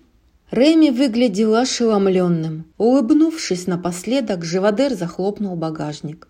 Реми 0.51 0.91
выглядел 0.91 1.57
ошеломленным. 1.57 2.67
Улыбнувшись 2.79 3.67
напоследок, 3.67 4.45
Живодер 4.45 4.95
захлопнул 4.95 5.57
багажник. 5.57 6.29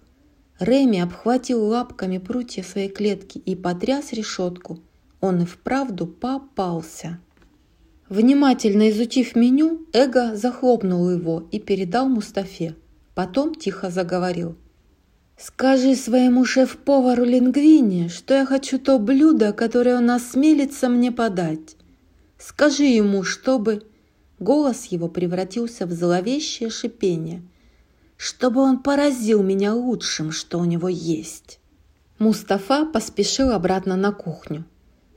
Реми 0.59 1.01
обхватил 1.01 1.63
лапками 1.65 2.17
прутья 2.17 2.63
своей 2.63 2.89
клетки 2.89 3.37
и 3.37 3.55
потряс 3.55 4.13
решетку. 4.13 4.81
Он 5.21 5.43
и 5.43 5.45
вправду 5.45 6.07
попался. 6.07 7.19
Внимательно 8.09 8.91
изучив 8.91 9.35
меню, 9.35 9.85
Эго 9.93 10.37
захлопнул 10.37 11.11
его 11.11 11.49
и 11.51 11.59
передал 11.59 12.09
Мустафе. 12.09 12.77
Потом 13.15 13.55
тихо 13.55 13.91
заговорил. 13.91 14.57
«Скажи 15.37 15.97
своему 15.97 16.45
шеф-повару 16.45 17.25
Лингвине, 17.25 18.09
что 18.09 18.35
я 18.35 18.47
хочу 18.47 18.79
то 18.79 18.99
блюдо, 18.99 19.53
которое 19.53 19.97
он 19.97 20.11
осмелится 20.11 20.89
мне 20.89 21.11
подать. 21.11 21.77
Скажи 22.39 22.85
ему, 22.85 23.23
чтобы...» 23.23 23.83
Голос 24.39 24.85
его 24.87 25.09
превратился 25.09 25.87
в 25.87 25.93
зловещее 25.93 26.71
шипение. 26.71 27.43
«Чтобы 28.17 28.61
он 28.61 28.83
поразил 28.83 29.43
меня 29.43 29.75
лучшим, 29.75 30.31
что 30.31 30.59
у 30.59 30.65
него 30.65 30.89
есть». 30.89 31.59
Мустафа 32.19 32.87
поспешил 32.87 33.51
обратно 33.51 33.97
на 33.97 34.13
кухню. 34.13 34.65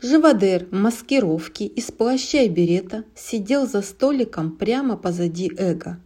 Живодер 0.01 0.67
в 0.71 0.75
маскировке 0.75 1.65
из 1.65 1.91
плаща 1.91 2.43
и 2.43 2.49
берета 2.49 3.03
сидел 3.15 3.67
за 3.67 3.81
столиком 3.81 4.51
прямо 4.51 4.95
позади 4.95 5.51
Эго. 5.57 5.99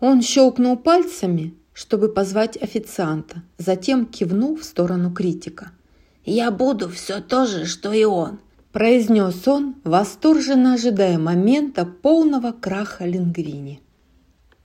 Он 0.00 0.22
щелкнул 0.22 0.76
пальцами, 0.76 1.54
чтобы 1.72 2.08
позвать 2.08 2.56
официанта, 2.56 3.42
затем 3.58 4.06
кивнул 4.06 4.56
в 4.56 4.64
сторону 4.64 5.12
критика. 5.12 5.72
«Я 6.24 6.50
буду 6.50 6.88
все 6.88 7.20
то 7.20 7.46
же, 7.46 7.66
что 7.66 7.92
и 7.92 8.04
он 8.04 8.38
произнес 8.76 9.48
он, 9.48 9.76
восторженно 9.84 10.74
ожидая 10.74 11.18
момента 11.18 11.86
полного 11.86 12.52
краха 12.52 13.06
Лингвини. 13.06 13.80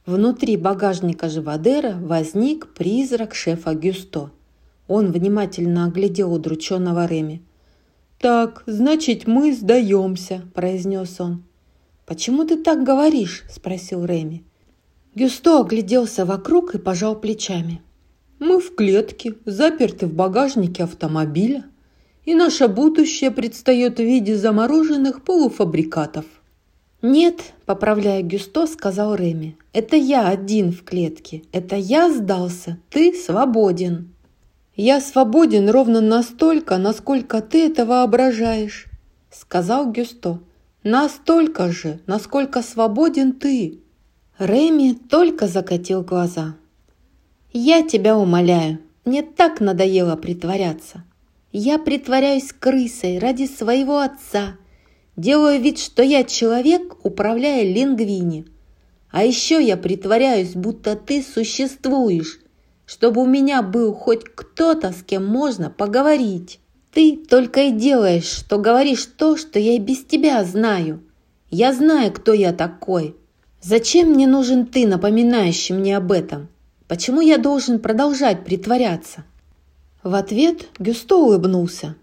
Внутри 0.05 0.57
багажника 0.57 1.29
Живодера 1.29 1.93
возник 1.93 2.73
призрак 2.73 3.33
шефа 3.33 3.73
Гюсто. 3.73 4.31
Он 4.89 5.13
внимательно 5.13 5.85
оглядел 5.85 6.33
удрученного 6.33 7.05
Реми. 7.05 7.41
«Так, 8.21 8.63
значит, 8.67 9.25
мы 9.25 9.51
сдаемся»,– 9.51 10.43
произнес 10.53 11.19
он. 11.19 11.43
«Почему 12.05 12.45
ты 12.45 12.55
так 12.55 12.83
говоришь?»– 12.83 13.43
спросил 13.49 14.05
Реми. 14.05 14.43
Гюсто 15.15 15.59
огляделся 15.59 16.23
вокруг 16.23 16.75
и 16.75 16.77
пожал 16.77 17.19
плечами. 17.19 17.81
«Мы 18.39 18.59
в 18.59 18.75
клетке, 18.75 19.35
заперты 19.45 20.05
в 20.05 20.13
багажнике 20.13 20.83
автомобиля 20.83 21.65
и 22.25 22.35
наше 22.35 22.67
будущее 22.67 23.31
предстает 23.31 23.97
в 23.97 24.03
виде 24.03 24.35
замороженных 24.35 25.23
полуфабрикатов. 25.23 26.25
«Нет»,– 27.01 27.53
поправляя 27.65 28.21
Гюсто, 28.21 28.67
сказал 28.67 29.15
Реми,– 29.15 29.57
«это 29.73 29.95
я 29.95 30.27
один 30.27 30.71
в 30.71 30.83
клетке, 30.83 31.41
это 31.51 31.75
я 31.75 32.13
сдался, 32.13 32.77
ты 32.91 33.13
свободен». 33.13 34.13
«Я 34.75 35.01
свободен 35.01 35.69
ровно 35.69 35.99
настолько, 35.99 36.77
насколько 36.77 37.41
ты 37.41 37.67
это 37.67 37.85
воображаешь»,– 37.85 38.87
сказал 39.31 39.91
Гюсто. 39.91 40.39
«Настолько 40.83 41.71
же, 41.71 41.99
насколько 42.07 42.61
свободен 42.61 43.33
ты». 43.33 43.79
Реми 44.39 44.93
только 44.93 45.47
закатил 45.47 46.01
глаза. 46.01 46.55
«Я 47.51 47.83
тебя 47.83 48.17
умоляю, 48.17 48.79
мне 49.03 49.23
так 49.23 49.59
надоело 49.59 50.15
притворяться. 50.15 51.03
Я 51.51 51.77
притворяюсь 51.77 52.53
крысой 52.57 53.19
ради 53.19 53.45
своего 53.45 53.99
отца. 53.99 54.55
Делаю 55.17 55.59
вид, 55.59 55.79
что 55.79 56.01
я 56.01 56.23
человек, 56.23 57.03
управляя 57.03 57.63
лингвини. 57.63 58.45
А 59.11 59.25
еще 59.25 59.61
я 59.61 59.75
притворяюсь, 59.75 60.53
будто 60.55 60.95
ты 60.95 61.21
существуешь, 61.21 62.39
чтобы 62.91 63.21
у 63.21 63.25
меня 63.25 63.61
был 63.61 63.93
хоть 63.93 64.25
кто-то, 64.25 64.91
с 64.91 65.01
кем 65.01 65.25
можно 65.25 65.69
поговорить. 65.69 66.59
Ты 66.91 67.15
только 67.15 67.61
и 67.61 67.71
делаешь, 67.71 68.25
что 68.25 68.57
говоришь 68.57 69.05
то, 69.05 69.37
что 69.37 69.59
я 69.59 69.75
и 69.75 69.79
без 69.79 70.03
тебя 70.03 70.43
знаю. 70.43 71.01
Я 71.49 71.71
знаю, 71.71 72.11
кто 72.11 72.33
я 72.33 72.51
такой. 72.51 73.15
«Зачем 73.61 74.09
мне 74.09 74.27
нужен 74.27 74.65
ты, 74.65 74.85
напоминающий 74.85 75.73
мне 75.73 75.95
об 75.95 76.11
этом? 76.11 76.49
Почему 76.89 77.21
я 77.21 77.37
должен 77.37 77.79
продолжать 77.79 78.43
притворяться?» 78.43 79.23
В 80.03 80.13
ответ 80.13 80.67
Гюсто 80.77 81.15
улыбнулся. 81.15 81.95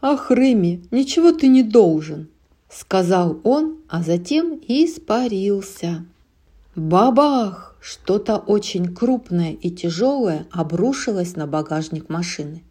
«Ах, 0.00 0.30
Реми, 0.30 0.82
ничего 0.90 1.32
ты 1.32 1.48
не 1.48 1.62
должен»,— 1.62 2.28
сказал 2.70 3.40
он, 3.44 3.80
а 3.90 4.02
затем 4.02 4.58
испарился. 4.66 6.06
Бабах! 6.76 7.69
Что-то 7.80 8.36
очень 8.36 8.94
крупное 8.94 9.52
и 9.52 9.70
тяжелое 9.70 10.46
обрушилось 10.50 11.34
на 11.34 11.46
багажник 11.46 12.08
машины. 12.10 12.62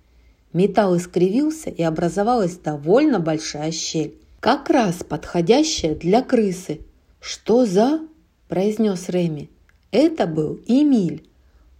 Металл 0.53 0.98
искривился 0.98 1.69
и 1.69 1.81
образовалась 1.81 2.57
довольно 2.57 3.19
большая 3.19 3.72
щель, 3.72 4.15
как 4.40 4.69
раз 4.69 5.03
подходящая 5.03 5.95
для 5.95 6.22
крысы. 6.22 6.81
«Что 7.19 7.65
за?»– 7.65 8.02
произнес 8.48 9.10
Реми. 9.10 9.49
Это 9.91 10.27
был 10.27 10.60
Эмиль. 10.68 11.26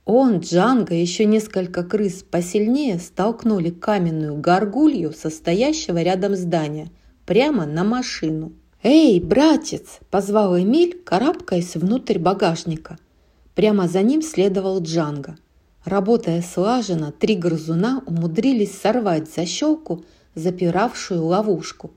Он, 0.06 0.40
Джанго 0.40 0.96
еще 0.96 1.26
несколько 1.26 1.84
крыс 1.84 2.24
посильнее 2.24 2.98
столкнули 2.98 3.70
каменную 3.70 4.36
горгулью, 4.36 5.14
состоящего 5.14 6.02
рядом 6.02 6.36
здания, 6.36 6.90
прямо 7.28 7.68
на 7.68 7.84
машину. 7.84 8.54
«Эй, 8.82 9.20
братец!»– 9.20 10.00
позвал 10.10 10.58
Эмиль, 10.60 10.98
карабкаясь 11.04 11.76
внутрь 11.76 12.18
багажника. 12.18 12.98
Прямо 13.60 13.90
за 13.90 14.04
ним 14.04 14.22
следовал 14.22 14.82
Джанго. 14.82 15.36
Работая 15.84 16.42
слаженно, 16.42 17.12
три 17.12 17.36
грызуна 17.36 18.02
умудрились 18.06 18.72
сорвать 18.72 19.30
защелку, 19.30 20.06
запиравшую 20.34 21.26
ловушку. 21.26 21.92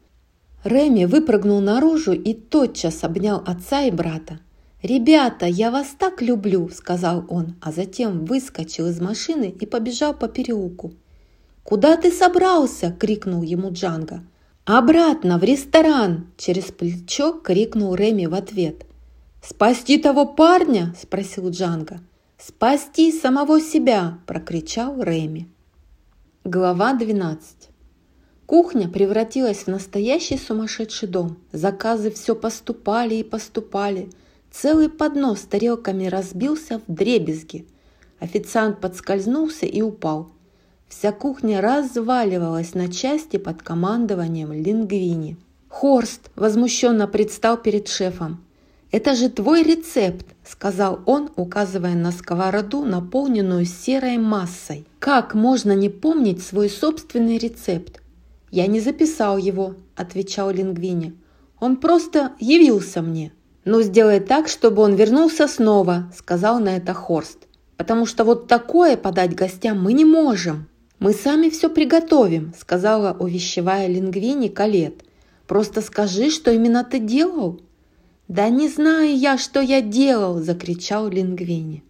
Реми 0.64 1.04
выпрыгнул 1.04 1.60
наружу 1.60 2.14
и 2.14 2.34
тотчас 2.34 3.04
обнял 3.04 3.44
отца 3.46 3.82
и 3.82 3.92
брата. 3.92 4.40
«Ребята, 4.82 5.46
я 5.46 5.70
вас 5.70 5.86
так 5.96 6.20
люблю!»– 6.20 6.68
сказал 6.74 7.26
он, 7.28 7.54
а 7.60 7.70
затем 7.70 8.24
выскочил 8.24 8.88
из 8.88 9.00
машины 9.00 9.54
и 9.60 9.64
побежал 9.64 10.14
по 10.14 10.26
переулку. 10.26 10.94
«Куда 11.62 11.96
ты 11.96 12.10
собрался?»– 12.10 12.90
крикнул 12.98 13.42
ему 13.42 13.70
Джанго. 13.70 14.24
«Обратно, 14.64 15.38
в 15.38 15.44
ресторан!»– 15.44 16.26
через 16.36 16.72
плечо 16.72 17.34
крикнул 17.34 17.94
Реми 17.94 18.26
в 18.26 18.34
ответ. 18.34 18.84
«Спасти 19.42 19.98
того 19.98 20.26
парня?»– 20.26 20.94
спросил 21.02 21.50
Джанго. 21.50 22.00
«Спасти 22.38 23.12
самого 23.12 23.60
себя!»– 23.60 24.18
прокричал 24.26 25.02
Реми. 25.02 25.48
Глава 26.44 26.94
12. 26.94 27.68
Кухня 28.46 28.88
превратилась 28.88 29.64
в 29.64 29.66
настоящий 29.68 30.38
сумасшедший 30.38 31.08
дом. 31.08 31.36
Заказы 31.52 32.10
все 32.10 32.34
поступали 32.34 33.16
и 33.16 33.22
поступали. 33.22 34.10
Целый 34.50 34.88
поднос 34.88 35.40
с 35.40 35.44
тарелками 35.44 36.06
разбился 36.06 36.78
в 36.78 36.92
дребезги. 36.92 37.66
Официант 38.20 38.80
подскользнулся 38.80 39.66
и 39.66 39.82
упал– 39.82 40.30
Вся 40.92 41.10
кухня 41.10 41.62
разваливалась 41.62 42.74
на 42.74 42.92
части 42.92 43.38
под 43.38 43.62
командованием 43.62 44.52
Лингвини. 44.52 45.38
Хорст 45.70 46.30
возмущенно 46.36 47.08
предстал 47.08 47.56
перед 47.56 47.88
шефом. 47.88 48.44
«Это 48.92 49.14
же 49.14 49.30
твой 49.30 49.62
рецепт!»– 49.62 50.26
сказал 50.44 51.00
он, 51.06 51.30
указывая 51.36 51.94
на 51.94 52.12
сковороду, 52.12 52.84
наполненную 52.84 53.64
серой 53.64 54.18
массой. 54.18 54.86
«Как 54.98 55.34
можно 55.34 55.72
не 55.72 55.88
помнить 55.88 56.44
свой 56.44 56.68
собственный 56.68 57.38
рецепт?» 57.38 58.02
«Я 58.50 58.66
не 58.66 58.80
записал 58.80 59.38
его»,– 59.38 59.76
отвечал 59.96 60.50
Лингвини. 60.50 61.14
«Он 61.58 61.78
просто 61.78 62.32
явился 62.38 63.00
мне». 63.00 63.32
«Ну, 63.64 63.80
сделай 63.80 64.20
так, 64.20 64.48
чтобы 64.48 64.82
он 64.82 64.94
вернулся 64.94 65.48
снова»,– 65.48 66.12
сказал 66.16 66.60
на 66.60 66.76
это 66.76 66.92
Хорст. 66.92 67.38
«Потому 67.78 68.04
что 68.04 68.24
вот 68.24 68.46
такое 68.46 68.98
подать 68.98 69.34
гостям 69.34 69.82
мы 69.82 69.94
не 69.94 70.04
можем». 70.04 70.68
«Мы 70.98 71.14
сами 71.14 71.48
все 71.48 71.70
приготовим»,– 71.70 72.52
сказала 72.60 73.16
увещевая 73.18 73.86
Лингвини 73.86 74.48
Калет. 74.48 75.02
«Просто 75.46 75.80
скажи, 75.80 76.30
что 76.30 76.50
именно 76.50 76.84
ты 76.84 76.98
делал». 76.98 77.60
«Да 78.34 78.48
не 78.48 78.70
знаю 78.70 79.14
я, 79.14 79.36
что 79.36 79.60
я 79.60 79.82
делал!»– 79.82 80.38
закричал 80.42 81.06
Лингвини. 81.06 81.84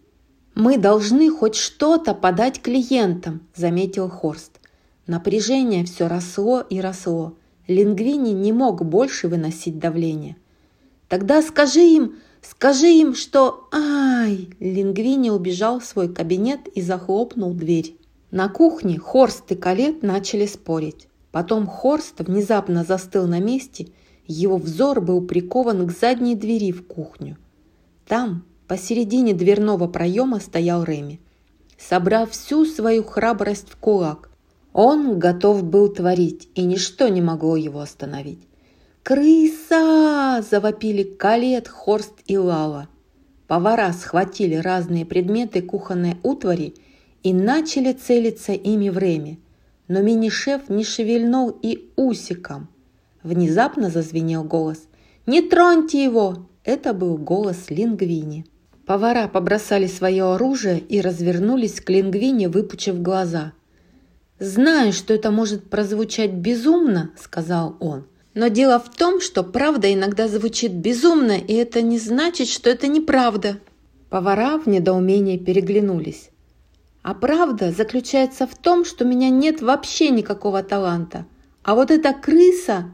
«Мы 0.55 0.77
должны 0.77 1.29
хоть 1.29 1.55
что-то 1.55 2.13
подать 2.13 2.61
клиентам»,– 2.61 3.47
заметил 3.55 4.09
Хорст. 4.09 4.59
Напряжение 5.07 5.85
все 5.85 6.09
росло 6.09 6.59
и 6.59 6.81
росло. 6.81 7.37
Лингвини 7.69 8.31
не 8.31 8.51
мог 8.51 8.83
больше 8.83 9.29
выносить 9.29 9.79
давление. 9.79 10.35
«Тогда 11.07 11.41
скажи 11.41 11.79
им, 11.79 12.17
скажи 12.41 12.89
им, 12.89 13.15
что... 13.15 13.69
Ай!» 13.71 14.49
Лингвини 14.59 15.29
убежал 15.29 15.79
в 15.79 15.85
свой 15.85 16.13
кабинет 16.13 16.67
и 16.75 16.81
захлопнул 16.81 17.53
дверь. 17.53 17.95
На 18.31 18.49
кухне 18.49 18.99
Хорст 18.99 19.49
и 19.53 19.55
Калет 19.55 20.03
начали 20.03 20.45
спорить. 20.45 21.07
Потом 21.31 21.67
Хорст 21.67 22.19
внезапно 22.19 22.83
застыл 22.83 23.27
на 23.27 23.39
месте, 23.39 23.87
его 24.27 24.57
взор 24.57 25.01
был 25.01 25.21
прикован 25.21 25.87
к 25.87 25.91
задней 25.91 26.35
двери 26.35 26.71
в 26.71 26.85
кухню. 26.85 27.37
Там, 28.07 28.45
посередине 28.67 29.33
дверного 29.33 29.87
проема, 29.87 30.39
стоял 30.39 30.83
Реми. 30.83 31.19
Собрав 31.77 32.31
всю 32.31 32.65
свою 32.65 33.03
храбрость 33.03 33.69
в 33.69 33.75
кулак, 33.77 34.29
он 34.71 35.19
готов 35.19 35.63
был 35.63 35.89
творить, 35.89 36.49
и 36.55 36.63
ничто 36.63 37.07
не 37.07 37.21
могло 37.21 37.57
его 37.57 37.79
остановить. 37.79 38.47
«Крыса!»– 39.03 40.43
завопили 40.49 41.03
Калет, 41.03 41.67
Хорст 41.67 42.13
и 42.25 42.37
Лала. 42.37 42.87
Повара 43.47 43.91
схватили 43.91 44.55
разные 44.55 45.05
предметы 45.05 45.61
кухонной 45.61 46.15
утвари 46.23 46.75
и 47.21 47.33
начали 47.33 47.91
целиться 47.91 48.53
ими 48.53 48.89
в 48.89 48.97
Реме. 48.97 49.39
Но 49.89 50.01
мини-шеф 50.01 50.69
не 50.69 50.85
шевельнул 50.85 51.49
и 51.61 51.91
усиком. 51.97 52.69
Внезапно 53.23 53.89
зазвенел 53.89 54.43
голос. 54.43 54.87
«Не 55.25 55.41
троньте 55.41 56.03
его!» 56.03 56.47
Это 56.63 56.93
был 56.93 57.17
голос 57.17 57.69
Лингвини. 57.69 58.45
Повара 58.85 59.27
побросали 59.27 59.87
свое 59.87 60.33
оружие 60.33 60.79
и 60.79 61.01
развернулись 61.01 61.81
к 61.81 61.89
Лингвине, 61.89 62.49
выпучив 62.49 63.01
глаза. 63.01 63.53
«Знаю, 64.39 64.93
что 64.93 65.13
это 65.13 65.31
может 65.31 65.69
прозвучать 65.69 66.31
безумно»,— 66.31 67.11
сказал 67.17 67.77
он. 67.79 68.05
«Но 68.33 68.47
дело 68.47 68.79
в 68.79 68.89
том, 68.89 69.21
что 69.21 69.43
правда 69.43 69.93
иногда 69.93 70.27
звучит 70.27 70.73
безумно, 70.73 71.33
и 71.33 71.53
это 71.53 71.81
не 71.81 71.99
значит, 71.99 72.47
что 72.47 72.69
это 72.69 72.87
неправда». 72.87 73.59
Повара 74.09 74.57
в 74.57 74.67
недоумении 74.67 75.37
переглянулись. 75.37 76.29
А 77.03 77.13
правда 77.13 77.71
заключается 77.71 78.47
в 78.47 78.55
том, 78.55 78.85
что 78.85 79.03
у 79.03 79.07
меня 79.07 79.29
нет 79.29 79.61
вообще 79.61 80.09
никакого 80.09 80.63
таланта. 80.63 81.25
А 81.61 81.75
вот 81.75 81.91
эта 81.91 82.13
крыса, 82.13 82.85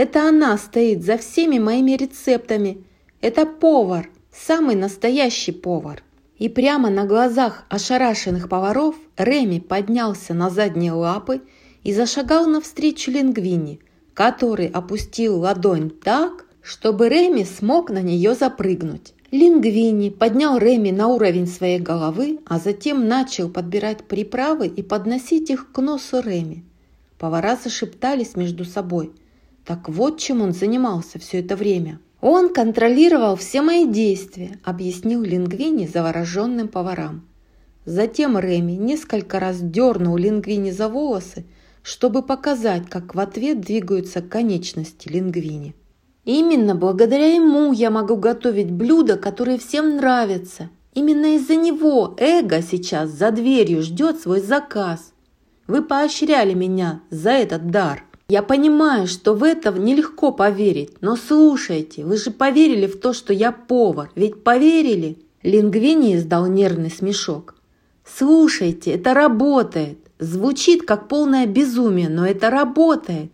это 0.00 0.26
она 0.26 0.56
стоит 0.56 1.04
за 1.04 1.18
всеми 1.18 1.58
моими 1.58 1.90
рецептами. 1.90 2.86
Это 3.20 3.44
повар, 3.44 4.08
самый 4.32 4.74
настоящий 4.74 5.52
повар. 5.52 6.02
И 6.38 6.48
прямо 6.48 6.88
на 6.88 7.04
глазах 7.04 7.64
ошарашенных 7.68 8.48
поваров 8.48 8.94
Реми 9.18 9.60
поднялся 9.60 10.32
на 10.32 10.48
задние 10.48 10.92
лапы 10.92 11.42
и 11.84 11.92
зашагал 11.92 12.46
навстречу 12.46 13.10
Лингвини, 13.10 13.80
который 14.14 14.68
опустил 14.68 15.40
ладонь 15.40 15.90
так, 15.90 16.46
чтобы 16.62 17.10
Реми 17.10 17.44
смог 17.44 17.90
на 17.90 18.00
нее 18.00 18.34
запрыгнуть. 18.34 19.12
Лингвини 19.30 20.08
поднял 20.08 20.56
Реми 20.56 20.92
на 20.92 21.08
уровень 21.08 21.46
своей 21.46 21.78
головы, 21.78 22.38
а 22.46 22.58
затем 22.58 23.06
начал 23.06 23.50
подбирать 23.50 24.04
приправы 24.04 24.66
и 24.66 24.82
подносить 24.82 25.50
их 25.50 25.70
к 25.70 25.78
носу 25.82 26.22
Реми. 26.22 26.64
Повара 27.18 27.58
зашептались 27.62 28.34
между 28.34 28.64
собой. 28.64 29.12
Так 29.70 29.88
вот 29.88 30.18
чем 30.18 30.42
он 30.42 30.52
занимался 30.52 31.20
все 31.20 31.38
это 31.38 31.54
время. 31.54 32.00
«Он 32.20 32.52
контролировал 32.52 33.36
все 33.36 33.62
мои 33.62 33.86
действия»,– 33.86 34.58
объяснил 34.64 35.22
Лингвини 35.22 35.86
завороженным 35.86 36.66
поварам. 36.66 37.24
Затем 37.84 38.36
Реми 38.36 38.72
несколько 38.72 39.38
раз 39.38 39.60
дернул 39.60 40.16
Лингвини 40.16 40.72
за 40.72 40.88
волосы, 40.88 41.44
чтобы 41.84 42.22
показать, 42.22 42.90
как 42.90 43.14
в 43.14 43.20
ответ 43.20 43.60
двигаются 43.60 44.22
конечности 44.22 45.08
Лингвини. 45.08 45.76
Именно 46.24 46.74
благодаря 46.74 47.32
ему 47.32 47.72
я 47.72 47.92
могу 47.92 48.16
готовить 48.16 48.72
блюда, 48.72 49.16
которые 49.16 49.60
всем 49.60 49.98
нравятся. 49.98 50.68
Именно 50.94 51.36
из-за 51.36 51.54
него 51.54 52.16
эго 52.18 52.60
сейчас 52.60 53.10
за 53.10 53.30
дверью 53.30 53.82
ждет 53.82 54.20
свой 54.20 54.40
заказ. 54.40 55.12
Вы 55.68 55.84
поощряли 55.84 56.54
меня 56.54 57.02
за 57.10 57.30
этот 57.30 57.70
дар. 57.70 58.02
Я 58.30 58.44
понимаю, 58.44 59.08
что 59.08 59.34
в 59.34 59.42
это 59.42 59.72
нелегко 59.72 60.30
поверить, 60.30 61.02
но 61.02 61.16
слушайте, 61.16 62.04
вы 62.04 62.16
же 62.16 62.30
поверили 62.30 62.86
в 62.86 62.96
то, 63.00 63.12
что 63.12 63.32
я 63.32 63.50
повар, 63.50 64.12
ведь 64.14 64.44
поверили?» 64.44 65.18
Лингвини 65.42 66.14
издал 66.14 66.46
нервный 66.46 66.92
смешок. 66.92 67.56
«Слушайте, 68.04 68.92
это 68.92 69.14
работает. 69.14 69.98
Звучит 70.20 70.86
как 70.86 71.08
полное 71.08 71.46
безумие, 71.46 72.08
но 72.08 72.24
это 72.24 72.50
работает. 72.50 73.32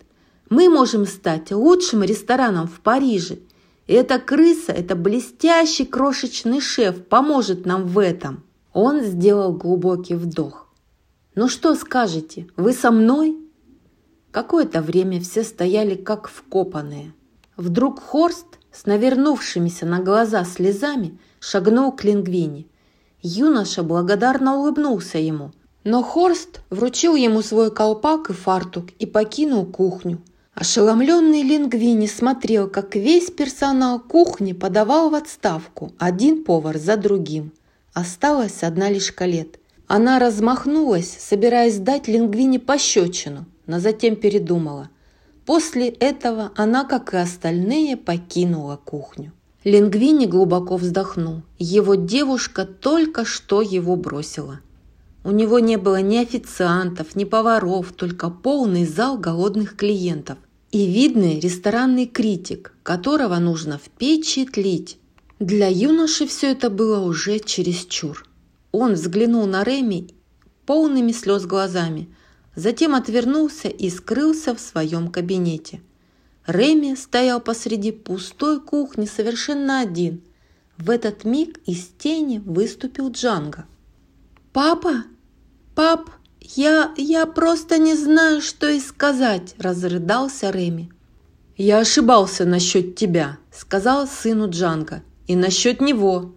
Мы 0.48 0.70
можем 0.70 1.04
стать 1.04 1.52
лучшим 1.52 2.02
рестораном 2.02 2.66
в 2.66 2.80
Париже. 2.80 3.40
эта 3.86 4.18
крыса, 4.18 4.72
это 4.72 4.96
блестящий 4.96 5.84
крошечный 5.84 6.62
шеф, 6.62 7.04
поможет 7.04 7.66
нам 7.66 7.86
в 7.86 7.98
этом. 7.98 8.44
Он 8.72 9.02
сделал 9.02 9.52
глубокий 9.52 10.14
вдох. 10.14 10.68
«Ну 11.34 11.48
что 11.48 11.74
скажете, 11.74 12.46
вы 12.56 12.72
со 12.72 12.90
мной?» 12.90 13.36
Какое-то 14.36 14.82
время 14.82 15.18
все 15.18 15.42
стояли 15.44 15.94
как 15.94 16.28
вкопанные. 16.28 17.14
Вдруг 17.56 18.02
Хорст 18.02 18.46
с 18.70 18.84
навернувшимися 18.84 19.86
на 19.86 20.00
глаза 20.00 20.44
слезами 20.44 21.16
шагнул 21.40 21.90
к 21.90 22.04
Лингвине. 22.04 22.66
Юноша 23.22 23.82
благодарно 23.82 24.58
улыбнулся 24.58 25.16
ему, 25.16 25.52
но 25.84 26.02
Хорст 26.02 26.60
вручил 26.68 27.14
ему 27.14 27.40
свой 27.40 27.70
колпак 27.70 28.28
и 28.28 28.34
фартук 28.34 28.90
и 28.98 29.06
покинул 29.06 29.64
кухню. 29.64 30.20
Ошеломленный 30.52 31.40
Лингвини 31.40 32.06
смотрел, 32.06 32.68
как 32.68 32.94
весь 32.94 33.30
персонал 33.30 34.00
кухни 34.00 34.52
подавал 34.52 35.08
в 35.08 35.14
отставку, 35.14 35.92
один 35.96 36.44
повар 36.44 36.76
за 36.76 36.98
другим. 36.98 37.52
Осталась 37.94 38.62
одна 38.62 38.90
лишь 38.90 39.12
Калет. 39.12 39.58
Она 39.86 40.18
размахнулась, 40.18 41.16
собираясь 41.20 41.78
дать 41.78 42.06
Лингвини 42.06 42.58
пощечину, 42.58 43.46
но 43.66 43.80
затем 43.80 44.16
передумала. 44.16 44.90
После 45.44 45.88
этого 45.88 46.52
она, 46.56 46.84
как 46.84 47.14
и 47.14 47.16
остальные, 47.16 47.96
покинула 47.96 48.76
кухню. 48.76 49.32
Лингвини 49.64 50.26
глубоко 50.26 50.76
вздохнул. 50.76 51.42
Его 51.58 51.94
девушка 51.94 52.64
только 52.64 53.24
что 53.24 53.62
его 53.62 53.96
бросила. 53.96 54.60
У 55.24 55.32
него 55.32 55.58
не 55.58 55.76
было 55.76 56.00
ни 56.00 56.18
официантов, 56.18 57.16
ни 57.16 57.24
поваров, 57.24 57.92
только 57.92 58.30
полный 58.30 58.86
зал 58.86 59.18
голодных 59.18 59.76
клиентов 59.76 60.38
и 60.70 60.86
видный 60.86 61.40
ресторанный 61.40 62.06
критик, 62.06 62.74
которого 62.82 63.36
нужно 63.38 63.78
впечатлить. 63.78 64.98
Для 65.40 65.68
юноши 65.68 66.26
все 66.26 66.52
это 66.52 66.70
было 66.70 67.00
уже 67.00 67.40
чересчур. 67.40 68.24
Он 68.70 68.92
взглянул 68.92 69.46
на 69.46 69.64
Реми 69.64 70.10
полными 70.66 71.12
слез 71.12 71.46
глазами, 71.46 72.08
затем 72.56 72.94
отвернулся 72.94 73.68
и 73.68 73.88
скрылся 73.90 74.54
в 74.54 74.60
своем 74.60 75.08
кабинете. 75.12 75.80
Реми 76.46 76.94
стоял 76.96 77.40
посреди 77.40 77.92
пустой 77.92 78.60
кухни 78.60 79.06
совершенно 79.06 79.80
один. 79.80 80.22
В 80.78 80.90
этот 80.90 81.24
миг 81.24 81.60
из 81.66 81.86
тени 81.98 82.38
выступил 82.38 83.10
Джанго. 83.10 83.66
«Папа? 84.52 85.04
Пап, 85.74 86.10
«Я... 86.40 86.92
я 86.96 87.26
просто 87.26 87.78
не 87.78 87.94
знаю, 87.94 88.40
что 88.40 88.68
и 88.68 88.80
сказать»,– 88.80 89.54
разрыдался 89.58 90.50
Реми. 90.50 90.90
«Я 91.56 91.78
ошибался 91.78 92.44
насчет 92.44 92.94
тебя»,– 92.94 93.38
сказал 93.52 94.06
сыну 94.06 94.48
Джанга. 94.48 95.02
«И 95.26 95.34
насчет 95.34 95.80
него». 95.80 96.32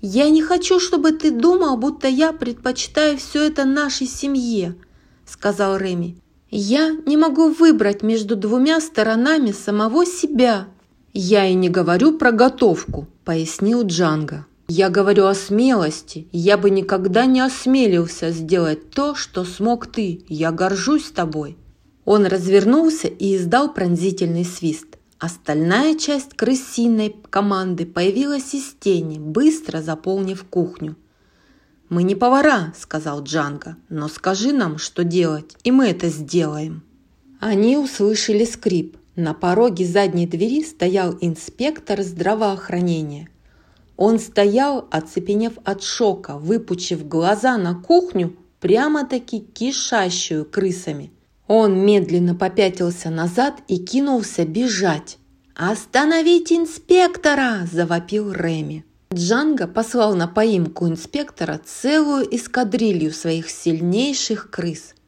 «Я 0.00 0.30
не 0.30 0.42
хочу, 0.42 0.80
чтобы 0.80 1.12
ты 1.12 1.30
думал, 1.30 1.76
будто 1.76 2.08
я 2.08 2.32
предпочитаю 2.32 3.18
все 3.18 3.46
это 3.46 3.64
нашей 3.64 4.06
семье»,– 4.06 4.76
сказал 5.32 5.76
Реми. 5.76 6.16
«Я 6.50 6.94
не 7.06 7.16
могу 7.16 7.48
выбрать 7.48 8.02
между 8.02 8.36
двумя 8.36 8.80
сторонами 8.80 9.52
самого 9.52 10.04
себя». 10.04 10.68
«Я 11.14 11.46
и 11.46 11.54
не 11.54 11.68
говорю 11.68 12.18
про 12.18 12.32
готовку»,– 12.32 13.06
пояснил 13.24 13.84
Джанга. 13.84 14.46
Я 14.68 14.88
говорю 14.88 15.26
о 15.26 15.34
смелости. 15.34 16.28
Я 16.32 16.56
бы 16.56 16.70
никогда 16.70 17.26
не 17.26 17.40
осмелился 17.40 18.30
сделать 18.30 18.90
то, 18.90 19.14
что 19.14 19.44
смог 19.44 19.86
ты. 19.86 20.24
Я 20.28 20.50
горжусь 20.50 21.10
тобой». 21.10 21.58
Он 22.06 22.24
развернулся 22.24 23.06
и 23.06 23.36
издал 23.36 23.74
пронзительный 23.74 24.46
свист. 24.46 24.96
Остальная 25.18 25.94
часть 25.96 26.34
крысиной 26.34 27.14
команды 27.30 27.84
появилась 27.84 28.54
из 28.54 28.74
тени, 28.80 29.18
быстро 29.18 29.82
заполнив 29.82 30.42
кухню. 30.44 30.96
«Мы 31.92 32.04
не 32.04 32.14
повара»,– 32.14 32.72
сказал 32.80 33.22
Джанго,– 33.22 33.76
«но 33.90 34.08
скажи 34.08 34.52
нам, 34.54 34.78
что 34.78 35.04
делать, 35.04 35.54
и 35.62 35.70
мы 35.70 35.88
это 35.88 36.08
сделаем». 36.08 36.82
Они 37.38 37.76
услышали 37.76 38.46
скрип. 38.46 38.96
На 39.14 39.34
пороге 39.34 39.84
задней 39.84 40.26
двери 40.26 40.64
стоял 40.64 41.14
инспектор 41.20 42.00
здравоохранения. 42.00 43.28
Он 43.98 44.18
стоял, 44.18 44.88
оцепенев 44.90 45.58
от 45.64 45.82
шока, 45.82 46.38
выпучив 46.38 47.06
глаза 47.06 47.58
на 47.58 47.74
кухню, 47.74 48.36
прямо-таки 48.60 49.40
кишащую 49.40 50.46
крысами. 50.46 51.12
Он 51.46 51.78
медленно 51.78 52.34
попятился 52.34 53.10
назад 53.10 53.58
и 53.68 53.76
кинулся 53.76 54.46
бежать. 54.46 55.18
«Остановить 55.54 56.52
инспектора!»– 56.52 57.68
завопил 57.70 58.32
Реми. 58.32 58.86
Джанго 59.12 59.66
послал 59.66 60.14
на 60.14 60.26
поимку 60.26 60.88
инспектора 60.88 61.60
целую 61.64 62.34
эскадрилью 62.34 63.12
своих 63.12 63.50
сильнейших 63.50 64.50
крыс– 64.50 64.94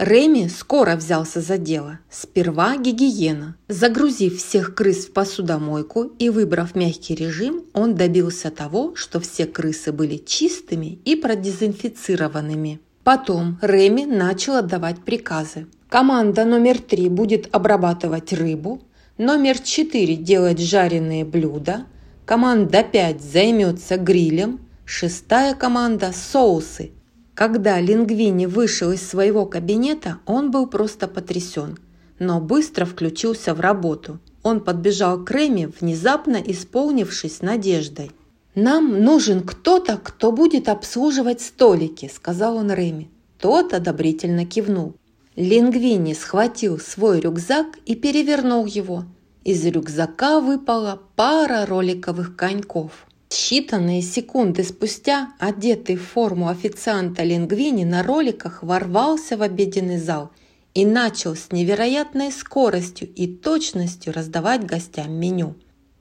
Реми 0.00 0.48
скоро 0.48 0.96
взялся 0.96 1.42
за 1.42 1.58
дело. 1.58 1.98
Сперва 2.08 2.78
гигиена. 2.78 3.56
Загрузив 3.68 4.38
всех 4.38 4.74
крыс 4.74 5.04
в 5.04 5.12
посудомойку 5.12 6.04
и 6.18 6.30
выбрав 6.30 6.74
мягкий 6.74 7.14
режим, 7.14 7.64
он 7.74 7.94
добился 7.96 8.50
того, 8.50 8.96
что 8.96 9.20
все 9.20 9.44
крысы 9.44 9.92
были 9.92 10.16
чистыми 10.16 10.98
и 11.04 11.16
продезинфицированными. 11.16 12.80
Потом 13.04 13.58
Реми 13.60 14.06
начал 14.06 14.56
отдавать 14.56 15.04
приказы. 15.04 15.66
Команда 15.90 16.46
номер 16.46 16.78
три 16.78 17.10
будет 17.10 17.54
обрабатывать 17.54 18.32
рыбу, 18.32 18.80
номер 19.18 19.58
четыре 19.58 20.16
делать 20.16 20.60
жареные 20.60 21.26
блюда, 21.26 21.84
команда 22.30 22.84
пять 22.84 23.20
займется 23.20 23.96
грилем, 23.96 24.60
шестая 24.84 25.52
команда– 25.52 26.12
соусы, 26.14 26.92
когда 27.34 27.80
Лингвини 27.80 28.46
вышел 28.46 28.92
из 28.92 29.04
своего 29.04 29.46
кабинета, 29.46 30.18
он 30.26 30.52
был 30.52 30.68
просто 30.68 31.08
потрясен, 31.08 31.76
но 32.20 32.40
быстро 32.40 32.84
включился 32.84 33.52
в 33.52 33.58
работу. 33.58 34.20
Он 34.44 34.60
подбежал 34.60 35.24
к 35.24 35.32
Реми, 35.32 35.72
внезапно 35.80 36.36
исполнившись 36.36 37.42
надеждой. 37.42 38.12
«Нам 38.54 39.02
нужен 39.02 39.40
кто-то, 39.40 39.96
кто 39.96 40.30
будет 40.30 40.68
обслуживать 40.68 41.40
столики»,– 41.40 42.08
сказал 42.14 42.58
он 42.58 42.72
Реми. 42.72 43.10
Тот 43.40 43.74
одобрительно 43.74 44.46
кивнул. 44.46 44.94
Лингвини 45.34 46.14
схватил 46.14 46.78
свой 46.78 47.18
рюкзак 47.18 47.66
и 47.86 47.96
перевернул 47.96 48.66
его. 48.66 49.04
Из 49.44 49.64
рюкзака 49.64 50.40
выпала 50.40 51.00
пара 51.16 51.64
роликовых 51.64 52.36
коньков. 52.36 53.06
Считанные 53.30 54.02
секунды 54.02 54.64
спустя, 54.64 55.32
одетый 55.38 55.96
в 55.96 56.06
форму 56.06 56.48
официанта 56.48 57.22
Лингвини 57.22 57.84
на 57.84 58.02
роликах 58.02 58.62
ворвался 58.62 59.38
в 59.38 59.42
обеденный 59.42 59.98
зал 59.98 60.30
и 60.74 60.84
начал 60.84 61.36
с 61.36 61.52
невероятной 61.52 62.32
скоростью 62.32 63.08
и 63.08 63.26
точностью 63.26 64.12
раздавать 64.12 64.66
гостям 64.66 65.12
меню. 65.12 65.54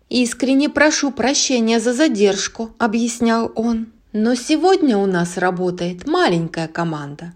«Искренне 0.10 0.70
прошу 0.70 1.12
прощения 1.12 1.80
за 1.80 1.94
задержку»,– 1.94 2.72
объяснял 2.78 3.52
он. 3.56 3.94
«Но 4.12 4.36
сегодня 4.36 4.98
у 4.98 5.06
нас 5.06 5.38
работает 5.38 6.08
маленькая 6.08 6.68
команда». 6.68 7.34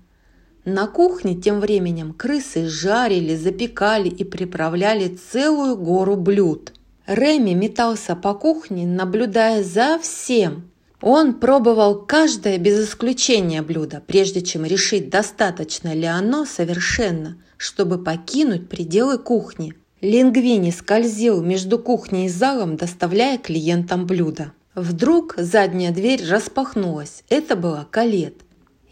На 0.65 0.87
кухне 0.87 1.35
тем 1.35 1.59
временем 1.59 2.13
крысы 2.13 2.67
жарили, 2.67 3.35
запекали 3.35 4.09
и 4.09 4.23
приправляли 4.23 5.17
целую 5.31 5.75
гору 5.77 6.15
блюд– 6.15 6.73
Реми 7.05 7.53
метался 7.53 8.15
по 8.15 8.33
кухне, 8.33 8.87
наблюдая 8.87 9.61
за 9.61 9.99
всем. 10.01 10.69
Он 11.01 11.33
пробовал 11.33 11.95
каждое 11.95 12.57
без 12.57 12.87
исключения 12.87 13.61
блюдо, 13.61 14.01
прежде 14.05 14.41
чем 14.41 14.63
решить, 14.63 15.09
достаточно 15.09 15.93
ли 15.93 16.05
оно 16.05 16.45
совершенно, 16.45 17.37
чтобы 17.57 18.01
покинуть 18.01 18.69
пределы 18.69 19.17
кухни. 19.17 19.75
Лингвини 19.99 20.71
скользил 20.71 21.41
между 21.41 21.77
кухней 21.77 22.27
и 22.27 22.29
залом, 22.29 22.77
доставляя 22.77 23.37
клиентам 23.37 24.05
блюда. 24.05 24.53
Вдруг 24.73 25.35
задняя 25.37 25.91
дверь 25.91 26.25
распахнулась. 26.25 27.23
Это 27.27 27.57
была 27.57 27.85
Калет. 27.91 28.42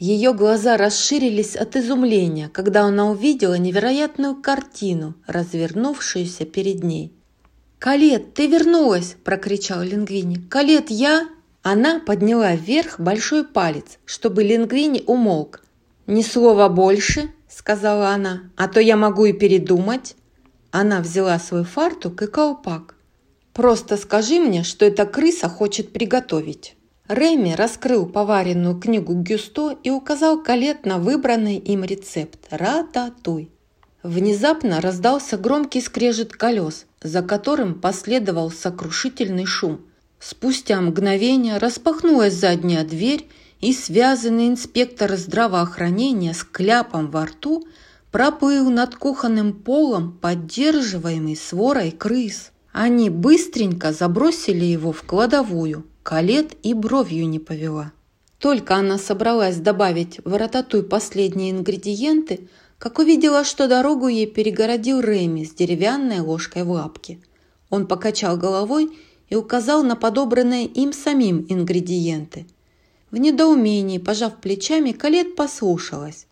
Ее 0.01 0.33
глаза 0.33 0.77
расширились 0.77 1.55
от 1.55 1.75
изумления, 1.75 2.49
когда 2.49 2.85
она 2.85 3.11
увидела 3.11 3.53
невероятную 3.53 4.35
картину, 4.35 5.13
развернувшуюся 5.27 6.43
перед 6.45 6.83
ней. 6.83 7.13
«Калет, 7.77 8.33
ты 8.33 8.47
вернулась!»– 8.47 9.15
прокричал 9.23 9.83
Лингвини. 9.83 10.37
«Калет, 10.49 10.89
я...» 10.89 11.29
Она 11.61 11.99
подняла 11.99 12.55
вверх 12.55 12.99
большой 12.99 13.43
палец, 13.43 13.99
чтобы 14.05 14.41
Лингвини 14.41 15.03
умолк. 15.05 15.63
«Ни 16.07 16.23
слова 16.23 16.67
больше!»– 16.67 17.29
сказала 17.47 18.09
она. 18.09 18.49
«А 18.57 18.67
то 18.67 18.79
я 18.79 18.97
могу 18.97 19.25
и 19.25 19.33
передумать!» 19.33 20.15
Она 20.71 21.01
взяла 21.01 21.37
свой 21.37 21.63
фартук 21.63 22.23
и 22.23 22.25
колпак. 22.25 22.95
«Просто 23.53 23.97
скажи 23.97 24.39
мне, 24.39 24.63
что 24.63 24.83
эта 24.83 25.05
крыса 25.05 25.47
хочет 25.47 25.93
приготовить». 25.93 26.75
Реми 27.13 27.55
раскрыл 27.55 28.05
поваренную 28.05 28.79
книгу 28.79 29.13
Гюсто 29.13 29.77
и 29.83 29.89
указал 29.89 30.41
Калет 30.41 30.85
на 30.85 30.97
выбранный 30.97 31.57
им 31.57 31.83
рецепт– 31.83 32.39
рататуй. 32.49 33.51
Внезапно 34.01 34.79
раздался 34.79 35.37
громкий 35.37 35.81
скрежет 35.81 36.31
колес, 36.31 36.85
за 37.03 37.21
которым 37.21 37.81
последовал 37.81 38.49
сокрушительный 38.49 39.45
шум. 39.45 39.81
Спустя 40.21 40.79
мгновение 40.79 41.57
распахнулась 41.57 42.35
задняя 42.35 42.85
дверь, 42.85 43.27
и 43.59 43.73
связанный 43.73 44.47
инспектор 44.47 45.13
здравоохранения 45.17 46.33
с 46.33 46.45
кляпом 46.45 47.11
во 47.11 47.25
рту 47.25 47.67
проплыл 48.13 48.69
над 48.69 48.95
кухонным 48.95 49.51
полом, 49.51 50.17
поддерживаемый 50.21 51.35
сворой 51.35 51.91
крыс. 51.91 52.51
Они 52.71 53.09
быстренько 53.09 53.91
забросили 53.91 54.63
его 54.63 54.93
в 54.93 55.03
кладовую. 55.03 55.85
Калет 56.03 56.57
и 56.63 56.73
бровью 56.73 57.29
не 57.29 57.39
повела. 57.39 57.93
Только 58.39 58.75
она 58.75 58.97
собралась 58.97 59.57
добавить 59.57 60.19
в 60.25 60.35
рататуй 60.35 60.81
последние 60.81 61.51
ингредиенты, 61.51 62.47
как 62.79 62.97
увидела, 62.97 63.43
что 63.43 63.67
дорогу 63.67 64.07
ей 64.07 64.25
перегородил 64.25 64.99
Рэми 64.99 65.43
с 65.43 65.53
деревянной 65.53 66.19
ложкой 66.19 66.63
в 66.63 66.71
лапке. 66.71 67.19
Он 67.69 67.85
покачал 67.85 68.37
головой 68.37 68.97
и 69.29 69.35
указал 69.35 69.83
на 69.83 69.95
подобранные 69.95 70.65
им 70.65 70.91
самим 70.91 71.45
ингредиенты. 71.47 72.47
В 73.11 73.17
недоумении, 73.17 73.99
пожав 73.99 74.37
плечами, 74.37 74.93
Калет 74.93 75.35
послушалась. 75.35 76.25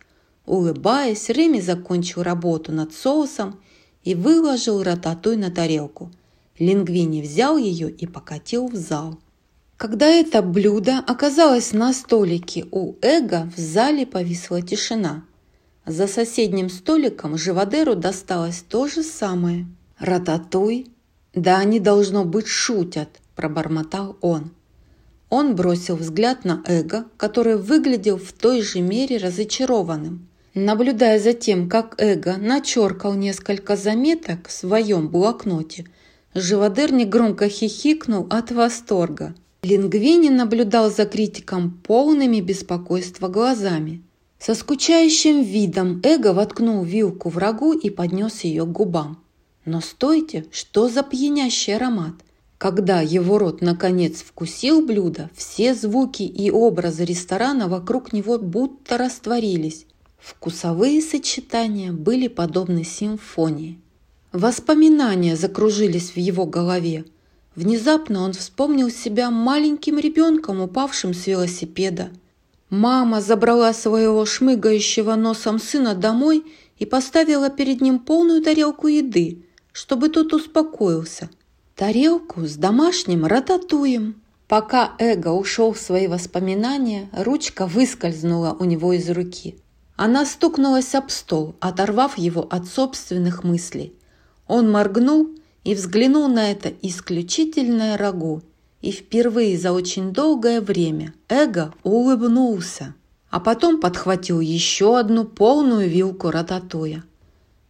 Улыбаясь, 0.48 1.30
Реми 1.30 1.61
закончил 1.61 2.23
работу 2.23 2.72
над 2.72 2.93
соусом 2.93 3.59
и 4.03 4.15
выложил 4.15 4.81
рататуй 4.81 5.38
на 5.38 5.51
тарелку. 5.51 6.11
Лингвини 6.57 7.22
взял 7.22 7.57
ее 7.57 7.91
и 7.91 8.07
покатил 8.07 8.67
в 8.67 8.75
зал. 8.75 9.19
Когда 9.80 10.08
это 10.08 10.41
блюдо 10.41 11.01
оказалось 11.08 11.72
на 11.72 11.93
столике 11.93 12.66
у 12.69 12.95
Эго, 13.01 13.49
в 13.56 13.58
зале 13.58 14.06
повисла 14.06 14.61
тишина. 14.61 15.24
За 15.85 16.06
соседним 16.06 16.69
столиком 16.69 17.38
Живодеру 17.38 17.95
досталось 17.95 18.61
то 18.67 18.90
же 18.90 19.03
самое. 19.03 19.67
«Рататуй? 19.98 20.91
Да 21.33 21.59
они, 21.59 21.80
должно 21.80 22.25
быть, 22.25 22.48
шутят»,– 22.48 23.08
пробормотал 23.38 24.17
он. 24.19 24.51
Он 25.30 25.56
бросил 25.56 25.95
взгляд 25.95 26.43
на 26.43 26.61
Эго, 26.66 27.06
который 27.16 27.56
выглядел 27.56 28.17
в 28.17 28.33
той 28.33 28.61
же 28.61 28.82
мере 28.82 29.16
разочарованным. 29.16 30.27
Наблюдая 30.56 31.22
за 31.22 31.32
тем, 31.32 31.69
как 31.69 31.95
Эго 31.99 32.35
начеркал 32.35 33.14
несколько 33.14 33.77
заметок 33.77 34.49
в 34.49 34.51
своем 34.51 35.08
блокноте, 35.08 35.85
Живодер 36.35 36.91
негромко 36.91 37.48
хихикнул 37.48 38.27
от 38.30 38.51
восторга. 38.51 39.33
Лингвини 39.61 40.29
наблюдал 40.29 40.89
за 40.89 41.05
критиком 41.05 41.71
полными 41.83 42.39
беспокойства 42.39 43.27
глазами. 43.27 44.01
Со 44.39 44.55
скучающим 44.55 45.43
видом 45.43 46.01
Эго 46.03 46.33
воткнул 46.33 46.83
вилку 46.83 47.29
врагу 47.29 47.73
и 47.73 47.89
поднес 47.89 48.45
ее 48.45 48.65
к 48.65 48.71
губам. 48.71 49.21
Но 49.65 49.81
стойте, 49.81 50.45
что 50.51 50.88
за 50.88 51.03
пьянящий 51.03 51.75
аромат! 51.75 52.13
Когда 52.57 53.01
его 53.01 53.38
рот 53.38 53.61
наконец 53.61 54.21
вкусил 54.21 54.85
блюдо, 54.85 55.29
все 55.33 55.73
звуки 55.73 56.23
и 56.23 56.51
образы 56.51 57.05
ресторана 57.05 57.67
вокруг 57.67 58.11
него 58.13 58.38
будто 58.38 58.97
растворились. 58.97 59.85
Вкусовые 60.19 61.01
сочетания 61.01 61.93
были 61.93 62.27
подобны 62.27 62.83
симфонии. 62.83 63.79
Воспоминания 64.33 65.35
закружились 65.35 66.11
в 66.11 66.17
его 66.17 66.45
голове. 66.45 67.05
Внезапно 67.55 68.23
он 68.23 68.33
вспомнил 68.33 68.89
себя 68.89 69.29
маленьким 69.31 69.97
ребенком, 69.97 70.61
упавшим 70.61 71.13
с 71.13 71.27
велосипеда– 71.27 72.09
Мама 72.69 73.19
забрала 73.19 73.73
своего 73.73 74.25
шмыгающего 74.25 75.15
носом 75.15 75.59
сына 75.59 75.95
домой 75.95 76.45
и 76.77 76.85
поставила 76.85 77.49
перед 77.49 77.81
ним 77.81 77.97
полную 77.99 78.43
тарелку 78.43 78.87
еды, 78.87 79.43
чтобы 79.71 80.09
тот 80.09 80.33
успокоился. 80.33 81.29
Тарелку 81.75 82.45
с 82.45 82.55
домашним 82.55 83.25
рататуем. 83.25 84.21
Пока 84.47 84.93
Эго 84.99 85.29
ушел 85.29 85.73
в 85.73 85.79
свои 85.79 86.07
воспоминания, 86.07 87.09
ручка 87.13 87.65
выскользнула 87.65 88.55
у 88.59 88.65
него 88.65 88.93
из 88.93 89.09
руки. 89.09 89.57
Она 89.95 90.25
стукнулась 90.25 90.93
об 90.95 91.09
стол, 91.09 91.55
оторвав 91.59 92.17
его 92.17 92.47
от 92.49 92.67
собственных 92.67 93.43
мыслей. 93.43 93.93
Он 94.47 94.71
моргнул 94.71 95.29
и 95.63 95.75
взглянул 95.75 96.27
на 96.27 96.51
это 96.51 96.71
исключительное 96.81 97.97
рагу 97.97 98.41
и 98.81 98.91
впервые 98.91 99.57
за 99.57 99.73
очень 99.73 100.13
долгое 100.13 100.61
время 100.61 101.13
Эго 101.27 101.73
улыбнулся, 101.83 102.95
а 103.29 103.39
потом 103.39 103.79
подхватил 103.79 104.39
еще 104.39 104.97
одну 104.97 105.25
полную 105.25 105.89
вилку 105.89 106.31
рататуя. 106.31 107.03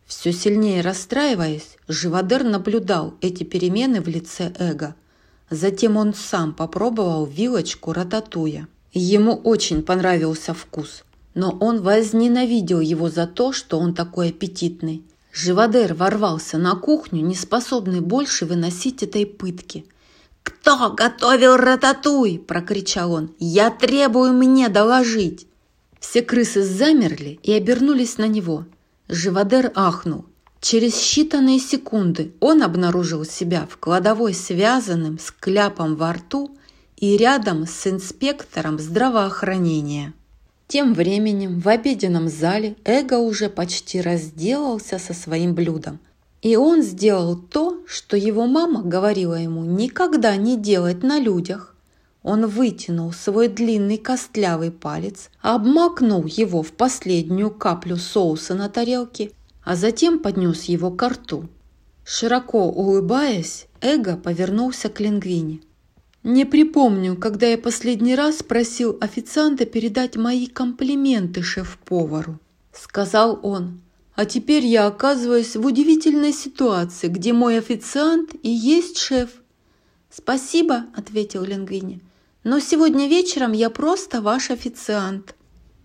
Все 0.06 0.34
сильнее 0.34 0.82
расстраиваясь, 0.82 1.78
Живодер 1.88 2.44
наблюдал 2.44 3.14
эти 3.22 3.44
перемены 3.44 4.02
в 4.02 4.08
лице 4.08 4.54
Эго. 4.58 4.96
Затем 5.50 5.98
он 5.98 6.14
сам 6.14 6.54
попробовал 6.54 7.26
вилочку 7.26 7.94
рататуя. 7.94 8.68
Ему 8.92 9.36
очень 9.36 9.84
понравился 9.84 10.54
вкус, 10.54 11.04
но 11.36 11.52
он 11.60 11.82
возненавидел 11.82 12.80
его 12.80 13.10
за 13.10 13.28
то, 13.28 13.52
что 13.52 13.78
он 13.80 13.94
такой 13.94 14.30
аппетитный. 14.30 15.04
Живодер 15.32 15.94
ворвался 15.94 16.58
на 16.58 16.76
кухню, 16.76 17.22
не 17.22 17.36
способный 17.36 18.02
больше 18.02 18.46
выносить 18.46 19.04
этой 19.04 19.26
пытки– 19.26 19.86
«Кто 20.44 20.92
готовил 20.92 21.58
рататуй?»– 21.58 22.40
прокричал 22.48 23.14
он. 23.14 23.36
«Я 23.40 23.70
требую 23.70 24.34
мне 24.34 24.70
доложить!» 24.70 25.48
Все 26.00 26.22
крысы 26.22 26.64
замерли 26.64 27.40
и 27.44 27.54
обернулись 27.54 28.18
на 28.18 28.28
него. 28.28 28.66
Живодер 29.08 29.72
ахнул. 29.76 30.26
Через 30.62 30.94
считанные 30.94 31.60
секунды 31.60 32.34
он 32.40 32.64
обнаружил 32.64 33.26
себя 33.26 33.68
в 33.70 33.78
кладовой 33.78 34.34
связанным 34.34 35.20
с 35.20 35.32
кляпом 35.32 35.96
во 35.96 36.14
рту 36.14 36.58
и 36.98 37.16
рядом 37.16 37.66
с 37.66 37.88
инспектором 37.88 38.80
здравоохранения. 38.80 40.14
Тем 40.70 40.94
временем 40.94 41.60
в 41.60 41.68
обеденном 41.68 42.30
зале 42.30 42.78
Эго 42.86 43.16
уже 43.16 43.50
почти 43.50 44.00
разделался 44.00 45.00
со 45.00 45.14
своим 45.14 45.54
блюдом– 45.54 46.00
и 46.42 46.56
он 46.56 46.82
сделал 46.84 47.36
то, 47.36 47.80
что 47.86 48.16
его 48.16 48.46
мама 48.46 48.82
говорила 48.82 49.36
ему 49.36 49.64
никогда 49.66 50.36
не 50.38 50.58
делать 50.58 51.04
на 51.04 51.20
людях. 51.20 51.76
Он 52.24 52.48
вытянул 52.48 53.12
свой 53.12 53.48
длинный 53.48 53.98
костлявый 53.98 54.72
палец, 54.72 55.30
обмакнул 55.42 56.26
его 56.26 56.64
в 56.64 56.72
последнюю 56.72 57.52
каплю 57.52 57.98
соуса 57.98 58.56
на 58.56 58.70
тарелке, 58.70 59.32
а 59.64 59.76
затем 59.76 60.20
поднес 60.20 60.64
его 60.64 60.92
к 60.92 61.08
рту. 61.08 61.48
Широко 62.06 62.66
улыбаясь, 62.70 63.68
Эго 63.82 64.18
повернулся 64.18 64.90
к 64.90 65.00
Лингвине. 65.00 65.60
«Не 66.24 66.46
припомню, 66.46 67.16
когда 67.16 67.48
я 67.48 67.58
последний 67.58 68.16
раз 68.16 68.44
просил 68.44 68.98
официанта 69.00 69.66
передать 69.66 70.18
мои 70.18 70.48
комплименты 70.48 71.42
шеф-повару»,— 71.42 72.40
сказал 72.74 73.40
он. 73.42 73.82
А 74.16 74.26
теперь 74.26 74.66
я 74.66 74.88
оказываюсь 74.88 75.56
в 75.56 75.66
удивительной 75.66 76.34
ситуации, 76.34 77.08
где 77.08 77.32
мой 77.32 77.58
официант 77.58 78.32
и 78.44 78.50
есть 78.50 78.98
шеф. 78.98 79.30
«Спасибо»,– 80.10 80.88
ответил 80.94 81.44
Лингвини. 81.44 82.02
«Но 82.44 82.60
сегодня 82.60 83.08
вечером 83.08 83.54
я 83.54 83.70
просто 83.70 84.22
ваш 84.22 84.52
официант». 84.52 85.36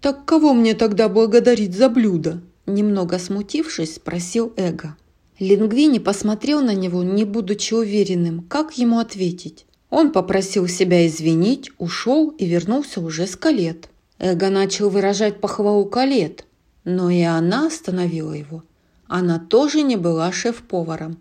«Так 0.01 0.25
кого 0.25 0.53
мне 0.53 0.75
тогда 0.75 1.09
благодарить 1.09 1.77
за 1.77 1.89
блюдо?» 1.89 2.43
Немного 2.67 3.21
смутившись, 3.21 3.97
спросил 3.97 4.53
Эго. 4.57 4.97
Лингвини 5.39 5.99
посмотрел 5.99 6.61
на 6.61 6.75
него, 6.75 7.05
не 7.05 7.25
будучи 7.25 7.75
уверенным, 7.75 8.43
как 8.49 8.79
ему 8.79 8.99
ответить. 8.99 9.64
Он 9.97 10.11
попросил 10.11 10.67
себя 10.67 11.07
извинить, 11.07 11.71
ушел 11.79 12.31
и 12.31 12.47
вернулся 12.47 13.01
уже 13.01 13.29
с 13.29 13.37
Калет. 13.37 13.89
Эго 14.19 14.51
начал 14.51 14.91
выражать 14.91 15.41
похвалу 15.41 15.85
Калет, 15.85 16.47
но 16.83 17.11
и 17.11 17.23
она 17.23 17.69
остановила 17.69 18.33
его. 18.33 18.65
Она 19.07 19.39
тоже 19.39 19.83
не 19.83 19.95
была 19.95 20.33
шеф-поваром. 20.33 21.19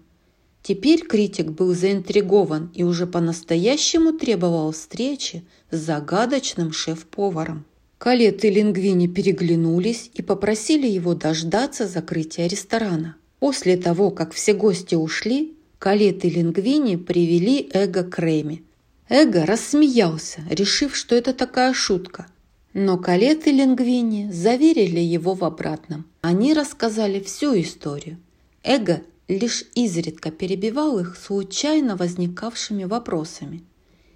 Теперь 0.63 1.05
критик 1.05 1.51
был 1.51 1.75
заинтригован 1.75 2.71
и 2.73 2.81
уже 2.81 3.05
по-настоящему 3.05 4.11
требовал 4.11 4.71
встречи 4.71 5.43
с 5.69 5.77
загадочным 5.77 6.71
шеф-поваром. 6.71 7.65
Калет 7.99 8.43
и 8.43 8.49
Лингвини 8.49 9.05
переглянулись 9.05 10.09
и 10.15 10.23
попросили 10.23 10.87
его 10.87 11.13
дождаться 11.13 11.85
закрытия 11.85 12.47
ресторана. 12.47 13.17
После 13.39 13.77
того, 13.77 14.09
как 14.09 14.33
все 14.33 14.55
гости 14.55 14.95
ушли, 14.95 15.53
Калет 15.83 16.23
и 16.23 16.29
Лингвини 16.29 16.95
привели 16.95 17.69
Эго 17.73 18.05
к 18.05 18.17
Рэми. 18.17 18.63
Эго 19.09 19.45
рассмеялся, 19.45 20.39
решив, 20.49 20.95
что 20.95 21.13
это 21.13 21.33
такая 21.33 21.73
шутка. 21.73 22.27
Но 22.73 22.97
Калет 22.97 23.47
и 23.47 23.51
Лингвини 23.51 24.31
заверили 24.31 25.01
его 25.01 25.33
в 25.33 25.43
обратном. 25.43 26.05
Они 26.21 26.53
рассказали 26.53 27.19
всю 27.19 27.59
историю. 27.59 28.17
Эго 28.63 29.01
лишь 29.27 29.65
изредка 29.75 30.31
перебивал 30.31 30.99
их 30.99 31.17
случайно 31.17 31.97
возникавшими 31.97 32.85
вопросами. 32.85 33.61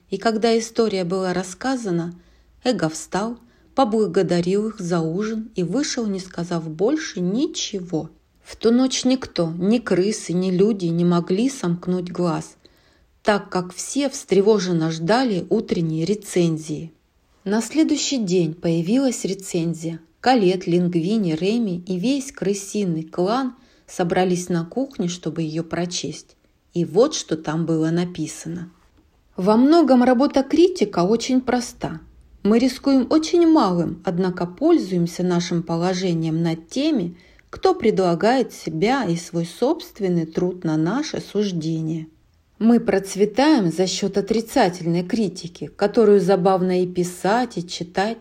И 0.10 0.16
когда 0.16 0.58
история 0.58 1.04
была 1.04 1.34
рассказана, 1.34 2.14
Эго 2.64 2.88
встал, 2.88 3.40
поблагодарил 3.76 4.70
их 4.70 4.80
за 4.80 5.02
ужин 5.02 5.52
и 5.56 5.64
вышел, 5.64 6.06
не 6.08 6.22
сказав 6.22 6.66
больше 6.70 7.20
ничего. 7.20 8.10
В 8.48 8.56
ту 8.56 8.72
ночь 8.72 9.04
никто, 9.04 9.52
ни 9.58 9.78
крысы, 9.78 10.32
ни 10.32 10.52
люди 10.52 10.86
не 10.86 11.04
могли 11.04 11.50
сомкнуть 11.50 12.10
глаз, 12.10 12.56
так 13.22 13.50
как 13.50 13.74
все 13.74 14.10
встревоженно 14.10 14.90
ждали 14.90 15.46
утренней 15.50 16.06
рецензии. 16.06 16.94
На 17.44 17.62
следующий 17.62 18.24
день 18.24 18.54
появилась 18.54 19.26
рецензия. 19.26 20.00
Калет, 20.22 20.66
Лингвини, 20.66 21.34
Реми 21.34 21.84
и 21.86 22.00
весь 22.00 22.32
крысиный 22.32 23.04
клан 23.04 23.54
собрались 23.86 24.48
на 24.48 24.64
кухне, 24.64 25.10
чтобы 25.10 25.42
ее 25.42 25.64
прочесть. 25.64 26.38
И 26.74 26.86
вот 26.86 27.16
что 27.16 27.36
там 27.36 27.66
было 27.66 27.90
написано. 27.90 28.72
Во 29.36 29.58
многом 29.58 30.04
работа 30.04 30.42
критика 30.44 31.00
очень 31.04 31.42
проста. 31.42 32.00
Мы 32.44 32.60
рискуем 32.60 33.08
очень 33.10 33.46
малым, 33.46 34.02
однако 34.06 34.46
пользуемся 34.46 35.24
нашим 35.24 35.64
положением 35.64 36.42
над 36.42 36.70
теми, 36.70 37.18
кто 37.58 37.74
предлагает 37.74 38.54
себя 38.54 39.06
и 39.06 39.16
свой 39.16 39.48
собственный 39.48 40.28
труд 40.28 40.64
на 40.64 40.78
наше 40.78 41.20
суждение. 41.20 42.08
Мы 42.60 42.80
процветаем 42.80 43.72
за 43.72 43.88
счет 43.88 44.16
отрицательной 44.16 45.04
критики, 45.04 45.66
которую 45.76 46.20
забавно 46.20 46.84
и 46.84 46.86
писать, 46.86 47.58
и 47.58 47.68
читать. 47.68 48.20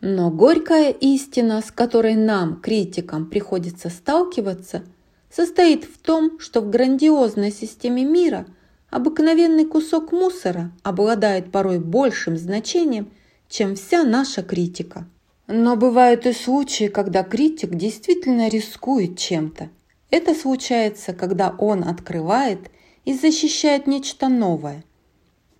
Но 0.00 0.30
горькая 0.30 0.92
истина, 0.92 1.62
с 1.66 1.72
которой 1.72 2.14
нам, 2.14 2.60
критикам, 2.60 3.26
приходится 3.26 3.90
сталкиваться, 3.90 4.84
состоит 5.30 5.82
в 5.82 5.98
том, 5.98 6.38
что 6.38 6.60
в 6.60 6.70
грандиозной 6.70 7.50
системе 7.50 8.04
мира 8.04 8.46
обыкновенный 8.90 9.64
кусок 9.64 10.12
мусора 10.12 10.70
обладает 10.84 11.50
порой 11.50 11.80
большим 11.80 12.36
значением, 12.36 13.10
чем 13.48 13.74
вся 13.74 14.04
наша 14.04 14.44
критика– 14.44 15.08
но 15.46 15.76
бывают 15.76 16.26
и 16.26 16.32
случаи, 16.32 16.88
когда 16.88 17.22
критик 17.22 17.74
действительно 17.74 18.48
рискует 18.48 19.18
чем-то. 19.18 19.70
Это 20.10 20.34
случается, 20.34 21.12
когда 21.12 21.54
он 21.58 21.84
открывает 21.84 22.70
и 23.04 23.14
защищает 23.14 23.86
нечто 23.86 24.28
новое. 24.28 24.84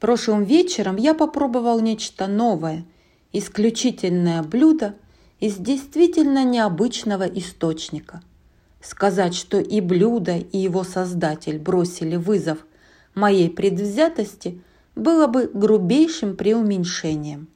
Прошлым 0.00 0.44
вечером 0.44 0.96
я 0.96 1.14
попробовал 1.14 1.80
нечто 1.80 2.26
новое, 2.26 2.84
исключительное 3.32 4.42
блюдо 4.42 4.94
из 5.40 5.56
действительно 5.56 6.44
необычного 6.44 7.24
источника. 7.24 8.22
Сказать, 8.80 9.34
что 9.34 9.58
и 9.58 9.80
блюдо, 9.80 10.36
и 10.36 10.58
его 10.58 10.84
создатель 10.84 11.58
бросили 11.58 12.16
вызов 12.16 12.58
моей 13.14 13.50
предвзятости, 13.50 14.62
было 14.94 15.26
бы 15.26 15.50
грубейшим 15.52 16.36
преуменьшением. 16.36 17.48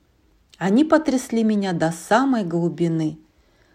Они 0.61 0.85
потрясли 0.85 1.43
меня 1.43 1.73
до 1.73 1.91
самой 1.91 2.45
глубины. 2.45 3.19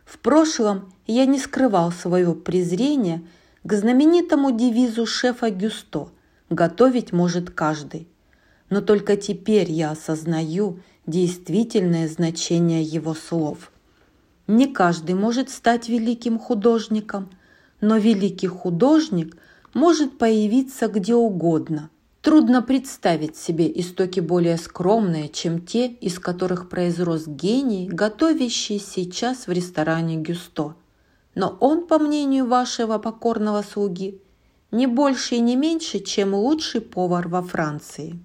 В 0.06 0.20
прошлом 0.20 0.94
я 1.08 1.26
не 1.26 1.40
скрывал 1.40 1.92
своего 1.92 2.36
презрения 2.36 3.24
к 3.64 3.74
знаменитому 3.74 4.52
девизу 4.52 5.08
шефа 5.08 5.50
Гюсто 5.50 6.10
«Готовить 6.52 7.12
может 7.12 7.50
каждый». 7.50 8.08
Но 8.70 8.82
только 8.82 9.18
теперь 9.18 9.72
я 9.72 9.90
осознаю 9.90 10.80
действительное 11.08 12.08
значение 12.08 12.84
его 12.84 13.16
слов. 13.16 13.72
Не 14.46 14.72
каждый 14.72 15.16
может 15.16 15.50
стать 15.50 15.90
великим 15.90 16.38
художником, 16.38 17.32
но 17.82 17.98
великий 17.98 18.46
художник 18.46 19.36
может 19.74 20.20
появиться 20.20 20.88
где 20.88 21.16
угодно– 21.16 21.90
Трудно 22.26 22.64
представить 22.64 23.38
себе 23.38 23.72
истоки 23.80 24.20
более 24.20 24.58
скромные, 24.58 25.30
чем 25.30 25.62
те, 25.62 25.86
из 25.86 26.18
которых 26.18 26.70
произрос 26.70 27.28
гений, 27.28 27.88
готовящий 27.88 28.80
сейчас 28.80 29.46
в 29.46 29.52
ресторане 29.52 30.16
Гюсто. 30.16 30.74
Но 31.36 31.56
он, 31.60 31.86
по 31.86 32.00
мнению 32.00 32.48
вашего 32.48 32.98
покорного 32.98 33.62
слуги, 33.62 34.20
не 34.72 34.88
больше 34.88 35.36
и 35.36 35.40
не 35.40 35.56
меньше, 35.56 36.00
чем 36.00 36.34
лучший 36.34 36.82
повар 36.82 37.28
во 37.28 37.44
Франции. 37.44 38.18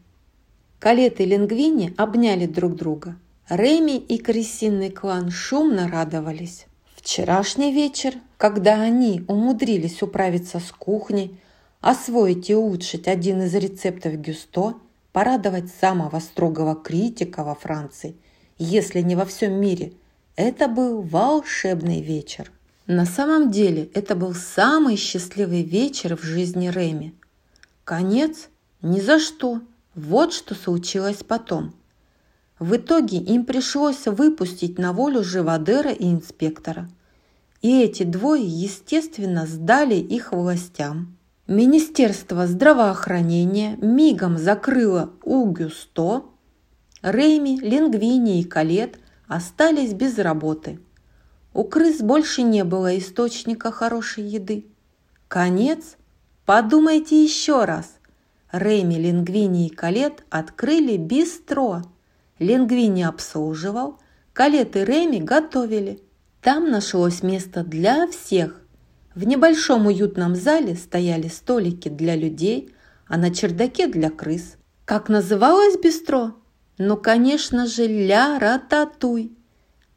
Калет 0.79 1.21
и 1.21 1.27
Лингвини 1.27 1.93
обняли 1.99 2.47
друг 2.47 2.77
друга. 2.77 3.17
Реми 3.51 3.99
и 3.99 4.17
крысиный 4.17 4.91
клан 4.91 5.31
шумно 5.31 5.89
радовались. 5.89 6.65
Вчерашний 6.97 7.71
вечер, 7.71 8.15
когда 8.39 8.81
они 8.81 9.27
умудрились 9.29 10.03
управиться 10.03 10.59
с 10.59 10.73
кухней, 10.73 11.39
освоить 11.81 12.51
и 12.51 12.55
улучшить 12.55 13.09
один 13.09 13.43
из 13.43 13.55
рецептов 13.55 14.15
Гюсто, 14.15 14.75
порадовать 15.13 15.71
самого 15.81 16.21
строгого 16.21 16.75
критика 16.75 17.43
во 17.43 17.55
Франции, 17.55 18.17
если 18.59 19.01
не 19.01 19.17
во 19.17 19.25
всем 19.25 19.55
мире, 19.55 19.95
это 20.37 20.69
был 20.69 21.03
волшебный 21.03 22.03
вечер. 22.03 22.53
На 22.87 23.07
самом 23.07 23.51
деле 23.51 23.91
это 23.95 24.15
был 24.15 24.35
самый 24.35 24.97
счастливый 24.97 25.63
вечер 25.63 26.17
в 26.17 26.23
жизни 26.23 26.69
Реми. 26.69 27.15
Конец? 27.85 28.49
Ни 28.83 29.01
за 29.01 29.19
что. 29.19 29.61
Вот 29.95 30.33
что 30.33 30.55
случилось 30.55 31.23
потом. 31.27 31.75
В 32.59 32.77
итоге 32.77 33.19
им 33.19 33.45
пришлось 33.45 34.07
выпустить 34.07 34.79
на 34.79 34.93
волю 34.93 35.25
Живодера 35.25 35.91
и 35.91 36.11
инспектора. 36.11 36.89
И 37.63 37.83
эти 37.83 38.03
двое, 38.03 38.45
естественно, 38.45 39.47
сдали 39.47 39.97
их 39.97 40.33
властям. 40.33 41.17
Министерство 41.51 42.47
здравоохранения 42.47 43.77
мигом 43.79 44.39
закрыло 44.39 45.11
Угюсто, 45.25 46.27
Рейми, 47.03 47.59
Лингвини 47.59 48.41
и 48.41 48.45
Калет 48.45 49.01
остались 49.27 49.93
без 49.93 50.17
работы. 50.19 50.79
У 51.53 51.65
крыс 51.65 52.03
больше 52.03 52.43
не 52.43 52.63
было 52.63 52.97
источника 52.97 53.73
хорошей 53.73 54.23
еды. 54.23 54.67
Конец? 55.27 55.97
Подумайте 56.47 57.21
еще 57.21 57.65
раз. 57.65 57.99
Рейми, 58.53 58.95
Лингвини 58.95 59.67
и 59.67 59.71
Калет 59.71 60.25
открыли 60.31 60.97
бистро. 60.99 61.83
Лингвини 62.39 63.03
обслуживал, 63.03 63.99
Калет 64.35 64.77
и 64.77 64.85
Рейми 64.85 65.19
готовили. 65.19 66.01
Там 66.43 66.71
нашлось 66.71 67.25
место 67.25 67.65
для 67.65 68.07
всех, 68.07 68.60
в 69.15 69.25
небольшом 69.25 69.87
уютном 69.87 70.37
зале 70.37 70.77
стояли 70.77 71.29
столики 71.29 71.89
для 71.89 72.15
людей, 72.15 72.73
а 73.07 73.17
на 73.17 73.35
чердаке 73.35 73.89
для 73.89 74.11
крыс. 74.11 74.57
Как 74.85 75.09
называлось 75.09 75.77
бистро? 75.79 76.35
Ну, 76.79 76.97
конечно 76.97 77.67
же, 77.67 77.87
«Ля 77.87 78.39
Рататуй». 78.39 79.33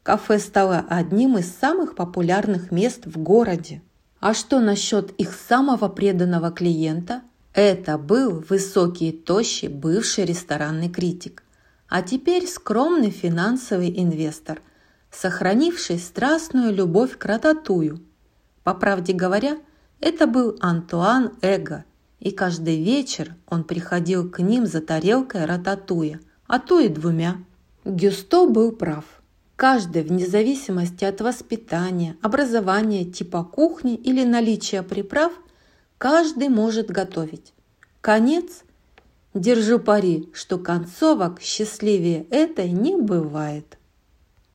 Кафе 0.02 0.38
стало 0.38 0.84
одним 0.88 1.38
из 1.38 1.50
самых 1.50 1.94
популярных 1.94 2.70
мест 2.70 3.06
в 3.06 3.18
городе. 3.18 3.82
А 4.20 4.34
что 4.34 4.60
насчет 4.60 5.12
их 5.12 5.32
самого 5.32 5.88
преданного 5.88 6.50
клиента? 6.50 7.22
Это 7.54 7.96
был 7.98 8.44
высокий 8.48 9.10
и 9.10 9.12
тощий 9.12 9.68
бывший 9.68 10.24
ресторанный 10.24 10.90
критик, 10.90 11.44
а 11.88 12.02
теперь 12.02 12.46
скромный 12.46 13.10
финансовый 13.10 13.94
инвестор, 13.96 14.60
сохранивший 15.10 15.98
страстную 15.98 16.74
любовь 16.74 17.16
к 17.16 17.24
рататую– 17.24 18.02
по 18.64 18.74
правде 18.74 19.12
говоря, 19.12 19.58
это 20.00 20.26
был 20.26 20.56
Антуан 20.60 21.34
Эго, 21.42 21.84
и 22.18 22.30
каждый 22.30 22.82
вечер 22.82 23.34
он 23.46 23.64
приходил 23.64 24.28
к 24.28 24.40
ним 24.40 24.66
за 24.66 24.80
тарелкой 24.80 25.44
рататуя, 25.44 26.18
а 26.46 26.58
то 26.58 26.80
и 26.80 26.88
двумя. 26.88 27.36
Гюсто 27.84 28.46
был 28.46 28.72
прав. 28.72 29.04
Каждый, 29.56 30.02
вне 30.02 30.26
зависимости 30.26 31.04
от 31.04 31.20
воспитания, 31.20 32.16
образования, 32.22 33.04
типа 33.04 33.44
кухни 33.44 33.94
или 33.94 34.24
наличия 34.24 34.82
приправ, 34.82 35.32
каждый 35.98 36.48
может 36.48 36.88
готовить. 36.88 37.52
Конец? 38.00 38.64
Держу 39.32 39.78
пари, 39.78 40.28
что 40.32 40.58
концовок 40.58 41.40
счастливее 41.40 42.26
этой 42.30 42.70
не 42.70 42.96
бывает. 42.96 43.78